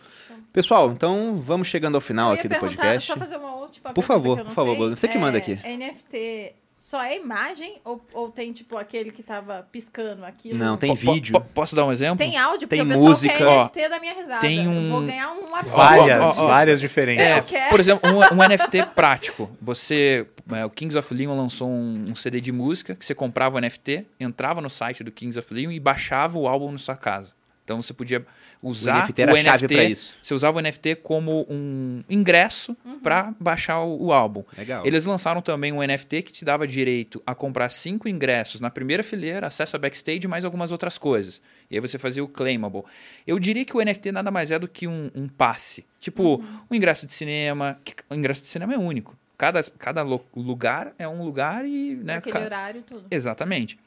Pessoal, 0.52 0.90
então 0.90 1.36
vamos 1.36 1.68
chegando 1.68 1.94
ao 1.94 2.00
final 2.00 2.32
aqui 2.32 2.48
do 2.48 2.58
podcast. 2.58 3.06
Só 3.06 3.16
fazer 3.16 3.36
uma 3.36 3.54
última 3.54 3.92
Por 3.92 4.02
favor, 4.02 4.34
que 4.34 4.40
eu 4.40 4.44
não 4.44 4.50
por 4.50 4.54
favor, 4.56 4.86
sei. 4.88 4.96
Você 4.96 5.08
que 5.08 5.18
manda 5.18 5.38
É, 5.38 5.40
aqui. 5.40 5.54
NFT 5.54 6.54
só 6.82 7.02
é 7.04 7.14
imagem 7.18 7.78
ou, 7.84 8.00
ou 8.14 8.30
tem 8.30 8.54
tipo 8.54 8.74
aquele 8.78 9.10
que 9.10 9.22
tava 9.22 9.68
piscando 9.70 10.24
aquilo? 10.24 10.58
Não, 10.58 10.78
tem 10.78 10.96
po- 10.96 11.12
vídeo. 11.12 11.34
po- 11.38 11.46
posso 11.52 11.76
dar 11.76 11.84
um 11.84 11.92
exemplo? 11.92 12.16
Tem 12.16 12.38
áudio, 12.38 12.66
porque 12.66 12.76
Tem 12.76 12.82
o 12.82 12.88
pessoal 12.88 13.08
música. 13.10 13.36
quer 13.36 13.44
Ó, 13.46 13.64
NFT 13.64 13.88
da 13.90 14.00
minha 14.00 14.14
risada. 14.14 14.40
tem 14.40 14.64
Eu 14.64 14.70
um- 14.70 14.90
vou 14.90 15.02
ganhar 15.02 15.30
um 15.30 15.54
absurdo. 15.54 15.76
Várias, 15.76 16.38
ó, 16.38 16.42
ó. 16.44 16.46
várias 16.46 16.80
diferentes. 16.80 17.52
É, 17.52 17.68
por 17.68 17.78
exemplo, 17.80 18.08
um, 18.10 18.38
um 18.38 18.42
NFT 18.42 18.86
prático. 18.94 19.50
Você, 19.60 20.26
é, 20.52 20.64
o 20.64 20.70
Kings 20.70 20.96
of 20.96 21.12
Leon 21.12 21.36
lançou 21.36 21.68
um, 21.68 22.06
um 22.08 22.14
CD 22.16 22.40
de 22.40 22.50
música 22.50 22.94
que 22.94 23.04
você 23.04 23.14
comprava 23.14 23.58
o 23.58 23.60
NFT, 23.60 24.06
entrava 24.18 24.62
no 24.62 24.70
site 24.70 25.04
do 25.04 25.12
Kings 25.12 25.38
of 25.38 25.52
Leon 25.52 25.70
e 25.72 25.78
baixava 25.78 26.38
o 26.38 26.48
álbum 26.48 26.72
na 26.72 26.78
sua 26.78 26.96
casa. 26.96 27.34
Então 27.70 27.80
você 27.80 27.94
podia 27.94 28.26
O 28.60 28.70
usar 28.70 29.04
NFT 29.06 29.22
era 29.22 29.30
a 29.32 29.36
chave 29.36 29.68
pra 29.68 29.84
isso. 29.84 30.14
Você 30.20 30.34
usava 30.34 30.58
o 30.58 30.60
NFT 30.60 30.96
como 30.96 31.46
um 31.48 32.02
ingresso 32.10 32.76
para 33.00 33.32
baixar 33.38 33.78
o, 33.80 34.06
o 34.06 34.12
álbum. 34.12 34.42
Legal. 34.58 34.84
Eles 34.84 35.04
lançaram 35.04 35.40
também 35.40 35.70
um 35.72 35.80
NFT 35.80 36.22
que 36.22 36.32
te 36.32 36.44
dava 36.44 36.66
direito 36.66 37.22
a 37.24 37.32
comprar 37.32 37.68
cinco 37.68 38.08
ingressos 38.08 38.60
na 38.60 38.70
primeira 38.70 39.04
fileira, 39.04 39.46
acesso 39.46 39.76
a 39.76 39.78
backstage 39.78 40.24
e 40.24 40.26
mais 40.28 40.44
algumas 40.44 40.72
outras 40.72 40.98
coisas. 40.98 41.40
E 41.70 41.76
aí 41.76 41.80
você 41.80 41.96
fazia 41.96 42.24
o 42.24 42.26
claimable. 42.26 42.82
Eu 43.24 43.38
diria 43.38 43.64
que 43.64 43.76
o 43.76 43.80
NFT 43.80 44.10
nada 44.10 44.32
mais 44.32 44.50
é 44.50 44.58
do 44.58 44.66
que 44.66 44.88
um, 44.88 45.08
um 45.14 45.28
passe. 45.28 45.86
Tipo, 46.00 46.42
um 46.68 46.74
ingresso 46.74 47.06
de 47.06 47.12
cinema. 47.12 47.78
que- 47.84 47.94
O 48.10 48.14
ingresso 48.16 48.42
de 48.42 48.48
cinema 48.48 48.74
é 48.74 48.78
único. 48.78 49.16
Cada, 49.38 49.62
cada 49.62 50.02
lugar 50.02 50.92
é 50.98 51.06
um 51.06 51.22
lugar 51.24 51.64
e. 51.64 51.94
Né, 51.94 52.16
Aquele 52.16 52.32
ca- 52.32 52.40
horário 52.40 52.80
e 52.80 52.82
tudo. 52.82 53.04
Exatamente. 53.10 53.78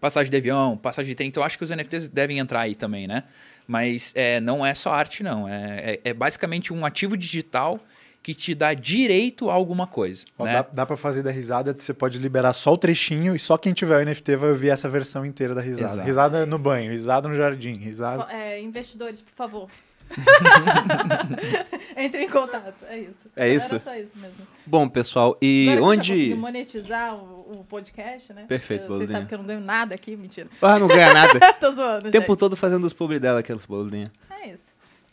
Passagem 0.00 0.30
de 0.30 0.36
avião, 0.36 0.76
passagem 0.76 1.10
de 1.10 1.14
trem. 1.14 1.28
Então, 1.28 1.42
eu 1.42 1.46
acho 1.46 1.58
que 1.58 1.64
os 1.64 1.70
NFTs 1.70 2.08
devem 2.08 2.38
entrar 2.38 2.60
aí 2.60 2.74
também, 2.74 3.06
né? 3.06 3.24
Mas 3.66 4.12
é, 4.14 4.40
não 4.40 4.64
é 4.64 4.74
só 4.74 4.92
arte, 4.92 5.22
não. 5.22 5.48
É, 5.48 5.98
é, 6.04 6.10
é 6.10 6.14
basicamente 6.14 6.72
um 6.72 6.86
ativo 6.86 7.16
digital 7.16 7.80
que 8.22 8.34
te 8.34 8.54
dá 8.54 8.74
direito 8.74 9.48
a 9.50 9.54
alguma 9.54 9.86
coisa. 9.86 10.24
Ó, 10.38 10.44
né? 10.44 10.54
dá, 10.54 10.62
dá 10.72 10.86
pra 10.86 10.96
fazer 10.96 11.22
da 11.22 11.30
risada, 11.30 11.74
você 11.78 11.94
pode 11.94 12.18
liberar 12.18 12.52
só 12.52 12.72
o 12.72 12.78
trechinho 12.78 13.34
e 13.34 13.38
só 13.38 13.56
quem 13.56 13.72
tiver 13.72 14.02
o 14.02 14.04
NFT 14.04 14.36
vai 14.36 14.50
ouvir 14.50 14.68
essa 14.68 14.88
versão 14.88 15.24
inteira 15.24 15.54
da 15.54 15.60
risada. 15.60 15.92
Exato. 15.92 16.06
Risada 16.06 16.46
no 16.46 16.58
banho, 16.58 16.90
risada 16.90 17.28
no 17.28 17.36
jardim, 17.36 17.74
risada. 17.74 18.30
É, 18.32 18.60
investidores, 18.60 19.20
por 19.20 19.32
favor. 19.32 19.70
Entre 21.96 22.24
em 22.24 22.28
contato. 22.28 22.74
É 22.88 22.98
isso. 22.98 23.30
É 23.36 23.48
isso? 23.52 23.74
Era 23.74 23.80
só 23.84 23.94
isso 23.94 24.16
mesmo. 24.18 24.46
Bom, 24.66 24.88
pessoal, 24.88 25.36
e 25.42 25.68
Agora 25.70 25.80
que 25.80 25.86
onde. 25.98 26.12
consegui 26.12 26.34
monetizar 26.34 27.14
o, 27.16 27.60
o 27.60 27.64
podcast, 27.68 28.32
né? 28.32 28.44
Perfeito, 28.46 28.82
Vocês 28.82 28.88
Bolinha. 28.88 29.08
sabem 29.10 29.26
que 29.26 29.34
eu 29.34 29.38
não 29.38 29.46
ganho 29.46 29.60
nada 29.60 29.94
aqui, 29.94 30.16
mentira. 30.16 30.48
Ah, 30.62 30.78
não 30.78 30.86
ganha 30.88 31.12
nada. 31.12 31.52
Tô 31.60 31.70
zoando, 31.72 32.08
o 32.08 32.10
tempo 32.10 32.26
gente. 32.26 32.38
todo 32.38 32.56
fazendo 32.56 32.84
os 32.84 32.92
publi 32.92 33.18
dela, 33.18 33.40
aquelas 33.40 33.64
bolinhas. 33.64 34.10
É 34.30 34.48
isso. 34.48 34.64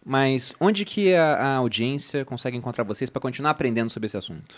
Mas 0.06 0.54
onde 0.60 0.86
que 0.86 1.16
a, 1.16 1.36
a 1.36 1.56
audiência 1.56 2.24
consegue 2.24 2.56
encontrar 2.56 2.84
vocês 2.84 3.10
para 3.10 3.20
continuar 3.22 3.52
aprendendo 3.52 3.90
sobre 3.90 4.06
esse 4.06 4.16
assunto? 4.18 4.56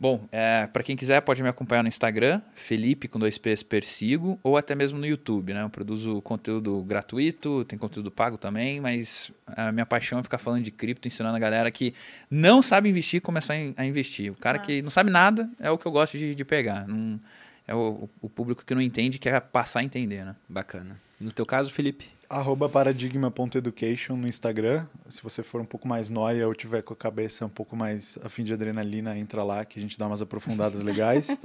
Bom, 0.00 0.26
é, 0.32 0.66
para 0.66 0.82
quem 0.82 0.96
quiser 0.96 1.20
pode 1.20 1.42
me 1.42 1.48
acompanhar 1.50 1.82
no 1.82 1.88
Instagram, 1.88 2.40
Felipe 2.54 3.06
com 3.06 3.18
dois 3.18 3.36
P's 3.36 3.62
Persigo, 3.62 4.40
ou 4.42 4.56
até 4.56 4.74
mesmo 4.74 4.98
no 4.98 5.04
YouTube, 5.04 5.52
né? 5.52 5.62
Eu 5.62 5.68
produzo 5.68 6.22
conteúdo 6.22 6.82
gratuito, 6.84 7.66
tem 7.66 7.78
conteúdo 7.78 8.10
pago 8.10 8.38
também, 8.38 8.80
mas 8.80 9.30
a 9.46 9.70
minha 9.70 9.84
paixão 9.84 10.18
é 10.18 10.22
ficar 10.22 10.38
falando 10.38 10.62
de 10.64 10.70
cripto, 10.70 11.06
ensinando 11.06 11.36
a 11.36 11.38
galera 11.38 11.70
que 11.70 11.92
não 12.30 12.62
sabe 12.62 12.88
investir 12.88 13.20
começar 13.20 13.52
a 13.52 13.58
in- 13.58 13.74
a 13.76 13.84
investir. 13.84 14.32
O 14.32 14.36
cara 14.36 14.58
que 14.58 14.72
Massa. 14.76 14.82
não 14.84 14.90
sabe 14.90 15.10
nada 15.10 15.50
é 15.60 15.70
o 15.70 15.76
que 15.76 15.84
eu 15.84 15.92
gosto 15.92 16.16
de, 16.16 16.34
de 16.34 16.44
pegar. 16.46 16.88
Não- 16.88 17.20
é 17.68 17.74
o, 17.74 18.08
o 18.22 18.28
público 18.30 18.64
que 18.64 18.74
não 18.74 18.80
entende 18.80 19.18
quer 19.18 19.38
passar 19.40 19.80
a 19.80 19.84
entender, 19.84 20.24
né? 20.24 20.34
Bacana. 20.48 20.98
No 21.20 21.30
teu 21.30 21.44
caso, 21.44 21.70
Felipe? 21.70 22.06
Arroba 22.30 22.66
paradigma.education 22.68 24.14
no 24.14 24.28
Instagram. 24.28 24.86
Se 25.08 25.20
você 25.20 25.42
for 25.42 25.60
um 25.60 25.64
pouco 25.64 25.88
mais 25.88 26.08
nóia 26.08 26.46
ou 26.46 26.54
tiver 26.54 26.80
com 26.80 26.94
a 26.94 26.96
cabeça 26.96 27.44
um 27.44 27.48
pouco 27.48 27.74
mais 27.74 28.16
a 28.22 28.28
fim 28.28 28.44
de 28.44 28.52
adrenalina, 28.52 29.18
entra 29.18 29.42
lá 29.42 29.64
que 29.64 29.80
a 29.80 29.82
gente 29.82 29.98
dá 29.98 30.06
umas 30.06 30.22
aprofundadas 30.22 30.82
legais. 30.82 31.26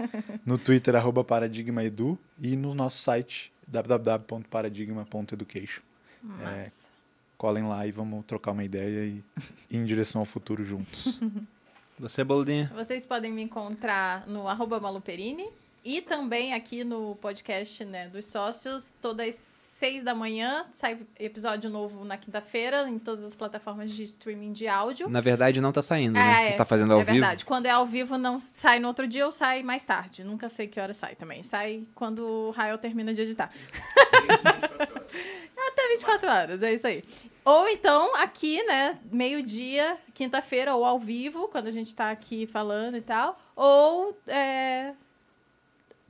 No 0.45 0.59
Twitter, 0.59 0.95
arroba 0.95 1.23
paradigmaedu. 1.23 2.19
E 2.39 2.55
no 2.55 2.75
nosso 2.75 2.99
site, 2.99 3.51
www.paradigma.education. 3.67 5.81
Massa. 6.21 6.87
Colhem 7.35 7.67
lá 7.67 7.87
e 7.87 7.91
vamos 7.91 8.23
trocar 8.23 8.51
uma 8.51 8.63
ideia 8.63 9.05
e 9.05 9.23
ir 9.71 9.77
em 9.77 9.85
direção 9.85 10.21
ao 10.21 10.25
futuro 10.25 10.63
juntos. 10.63 11.19
Você, 11.97 12.23
Bolinha? 12.23 12.71
Vocês 12.75 13.07
podem 13.07 13.33
me 13.33 13.41
encontrar 13.41 14.27
no 14.27 14.47
arroba 14.47 14.79
Maluperini 14.79 15.49
e 15.83 15.99
também 15.99 16.53
aqui 16.53 16.83
no 16.83 17.15
podcast 17.15 17.83
né, 17.85 18.07
dos 18.07 18.27
sócios, 18.27 18.93
todas 19.01 19.64
seis 19.75 20.01
da 20.03 20.15
manhã, 20.15 20.65
sai 20.71 20.97
episódio 21.19 21.69
novo 21.69 22.05
na 22.05 22.15
quinta-feira, 22.15 22.87
em 22.87 22.97
todas 22.97 23.25
as 23.25 23.35
plataformas 23.35 23.91
de 23.91 24.03
streaming 24.03 24.53
de 24.53 24.69
áudio. 24.69 25.09
Na 25.09 25.19
verdade, 25.19 25.59
não 25.59 25.73
tá 25.73 25.81
saindo, 25.81 26.13
né? 26.13 26.47
É, 26.47 26.51
Você 26.51 26.57
tá 26.57 26.63
fazendo 26.63 26.93
ao 26.93 27.01
é 27.01 27.03
vivo. 27.03 27.15
verdade. 27.15 27.43
Quando 27.43 27.65
é 27.65 27.71
ao 27.71 27.85
vivo, 27.85 28.17
não 28.17 28.39
sai 28.39 28.79
no 28.79 28.87
outro 28.87 29.05
dia 29.05 29.25
ou 29.25 29.33
sai 29.33 29.63
mais 29.63 29.83
tarde. 29.83 30.23
Nunca 30.23 30.47
sei 30.47 30.69
que 30.69 30.79
hora 30.79 30.93
sai 30.93 31.15
também. 31.15 31.43
Sai 31.43 31.85
quando 31.93 32.19
o 32.25 32.51
Rael 32.51 32.77
termina 32.77 33.13
de 33.13 33.21
editar. 33.21 33.49
Até 35.67 35.89
24 35.89 36.29
horas, 36.29 36.63
é 36.63 36.73
isso 36.73 36.87
aí. 36.87 37.03
Ou 37.43 37.67
então, 37.67 38.15
aqui, 38.15 38.63
né, 38.63 38.97
meio-dia, 39.11 39.97
quinta-feira, 40.13 40.73
ou 40.73 40.85
ao 40.85 40.97
vivo, 40.97 41.49
quando 41.49 41.67
a 41.67 41.71
gente 41.71 41.93
tá 41.93 42.11
aqui 42.11 42.47
falando 42.47 42.95
e 42.95 43.01
tal. 43.01 43.37
Ou 43.53 44.17
é, 44.25 44.93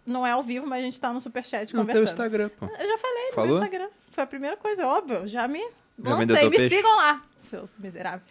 não 0.05 0.25
é 0.25 0.31
ao 0.31 0.43
vivo, 0.43 0.67
mas 0.67 0.81
a 0.81 0.85
gente 0.85 0.99
tá 0.99 1.11
no 1.11 1.19
Superchat 1.21 1.73
No 1.73 1.83
teu 1.83 1.93
conversando. 1.95 2.03
Instagram, 2.05 2.49
pô. 2.57 2.65
Eu 2.65 2.87
já 2.87 2.97
falei 2.97 3.27
no 3.27 3.33
Falou? 3.33 3.49
meu 3.49 3.57
Instagram. 3.63 3.87
Foi 4.11 4.23
a 4.23 4.27
primeira 4.27 4.57
coisa, 4.57 4.87
óbvio. 4.87 5.27
Já 5.27 5.47
me 5.47 5.59
vendeu 5.97 6.17
lancei. 6.35 6.49
Me 6.49 6.57
peixe? 6.57 6.75
sigam 6.75 6.95
lá, 6.97 7.21
seus 7.37 7.75
miseráveis. 7.77 8.23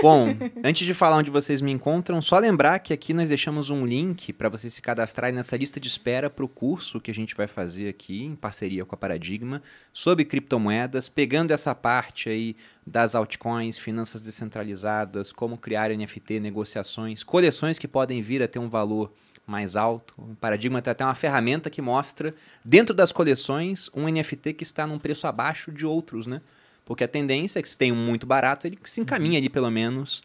Bom, 0.00 0.28
antes 0.64 0.86
de 0.86 0.94
falar 0.94 1.16
onde 1.16 1.30
vocês 1.30 1.60
me 1.60 1.72
encontram, 1.72 2.22
só 2.22 2.38
lembrar 2.38 2.78
que 2.78 2.92
aqui 2.92 3.12
nós 3.12 3.28
deixamos 3.28 3.68
um 3.70 3.84
link 3.84 4.32
para 4.32 4.48
vocês 4.48 4.72
se 4.72 4.80
cadastrarem 4.80 5.34
nessa 5.34 5.56
lista 5.56 5.80
de 5.80 5.88
espera 5.88 6.30
para 6.30 6.44
o 6.44 6.48
curso 6.48 7.00
que 7.00 7.10
a 7.10 7.14
gente 7.14 7.34
vai 7.34 7.46
fazer 7.48 7.88
aqui 7.88 8.22
em 8.24 8.36
parceria 8.36 8.84
com 8.84 8.94
a 8.94 8.98
Paradigma 8.98 9.62
sobre 9.92 10.24
criptomoedas, 10.24 11.08
pegando 11.08 11.50
essa 11.50 11.74
parte 11.74 12.28
aí 12.28 12.56
das 12.86 13.14
altcoins, 13.14 13.78
finanças 13.78 14.20
descentralizadas, 14.20 15.32
como 15.32 15.58
criar 15.58 15.90
NFT, 15.90 16.38
negociações, 16.40 17.22
coleções 17.24 17.78
que 17.78 17.88
podem 17.88 18.22
vir 18.22 18.42
a 18.42 18.48
ter 18.48 18.58
um 18.58 18.68
valor 18.68 19.12
mais 19.46 19.76
alto. 19.76 20.14
O 20.18 20.34
Paradigma 20.36 20.80
tem 20.80 20.90
até 20.90 21.04
uma 21.04 21.14
ferramenta 21.14 21.70
que 21.70 21.82
mostra 21.82 22.34
dentro 22.64 22.94
das 22.94 23.12
coleções 23.12 23.90
um 23.94 24.08
NFT 24.08 24.54
que 24.54 24.64
está 24.64 24.86
num 24.86 24.98
preço 24.98 25.26
abaixo 25.26 25.70
de 25.70 25.86
outros, 25.86 26.26
né? 26.26 26.40
Porque 26.84 27.04
a 27.04 27.08
tendência 27.08 27.58
é 27.58 27.62
que 27.62 27.68
se 27.68 27.78
tem 27.78 27.92
um 27.92 27.96
muito 27.96 28.26
barato, 28.26 28.66
ele 28.66 28.78
se 28.84 29.00
encaminha 29.00 29.38
ali 29.38 29.48
pelo 29.48 29.70
menos 29.70 30.22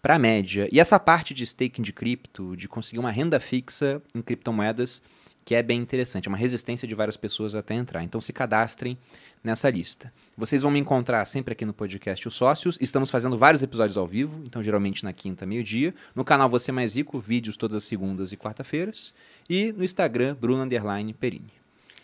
para 0.00 0.14
a 0.14 0.18
média. 0.18 0.68
E 0.72 0.80
essa 0.80 0.98
parte 0.98 1.34
de 1.34 1.44
staking 1.44 1.82
de 1.82 1.92
cripto, 1.92 2.56
de 2.56 2.66
conseguir 2.68 2.98
uma 2.98 3.10
renda 3.10 3.38
fixa 3.38 4.00
em 4.14 4.22
criptomoedas, 4.22 5.02
que 5.44 5.54
é 5.54 5.62
bem 5.62 5.80
interessante, 5.80 6.26
é 6.26 6.30
uma 6.30 6.38
resistência 6.38 6.86
de 6.86 6.94
várias 6.94 7.16
pessoas 7.16 7.54
até 7.54 7.74
entrar. 7.74 8.02
Então 8.02 8.20
se 8.20 8.32
cadastrem 8.32 8.96
nessa 9.42 9.70
lista. 9.70 10.12
Vocês 10.36 10.62
vão 10.62 10.70
me 10.70 10.78
encontrar 10.78 11.24
sempre 11.24 11.52
aqui 11.52 11.64
no 11.64 11.72
podcast 11.72 12.26
Os 12.26 12.34
Sócios. 12.34 12.78
Estamos 12.80 13.10
fazendo 13.10 13.36
vários 13.38 13.62
episódios 13.62 13.96
ao 13.96 14.06
vivo, 14.06 14.42
então 14.46 14.62
geralmente 14.62 15.04
na 15.04 15.12
quinta, 15.12 15.46
meio-dia. 15.46 15.94
No 16.14 16.24
canal 16.24 16.48
Você 16.48 16.70
Mais 16.72 16.96
Rico, 16.96 17.18
vídeos 17.18 17.56
todas 17.56 17.76
as 17.76 17.84
segundas 17.84 18.32
e 18.32 18.36
quarta-feiras. 18.36 19.12
E 19.48 19.72
no 19.72 19.84
Instagram, 19.84 20.34
Bruno 20.34 20.62
Underline 20.62 21.12
Perini. 21.12 21.52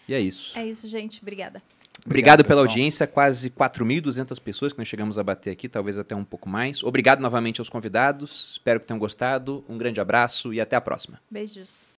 E 0.08 0.14
é 0.14 0.20
isso. 0.20 0.56
É 0.56 0.66
isso, 0.66 0.86
gente. 0.86 1.20
Obrigada. 1.20 1.62
Obrigado, 2.04 2.44
pela 2.44 2.62
pessoal. 2.62 2.68
audiência, 2.68 3.06
quase 3.06 3.50
4.200 3.50 4.40
pessoas 4.40 4.72
que 4.72 4.78
nós 4.78 4.86
chegamos 4.86 5.18
a 5.18 5.22
bater 5.22 5.50
aqui, 5.50 5.68
talvez 5.68 5.98
até 5.98 6.14
um 6.14 6.24
pouco 6.24 6.48
mais. 6.48 6.84
Obrigado 6.84 7.20
novamente 7.20 7.60
aos 7.60 7.68
convidados, 7.68 8.52
espero 8.52 8.78
que 8.78 8.86
tenham 8.86 8.98
gostado. 8.98 9.64
Um 9.68 9.78
grande 9.78 10.00
abraço 10.00 10.52
e 10.52 10.60
até 10.60 10.76
a 10.76 10.80
próxima. 10.80 11.20
Beijos. 11.30 11.96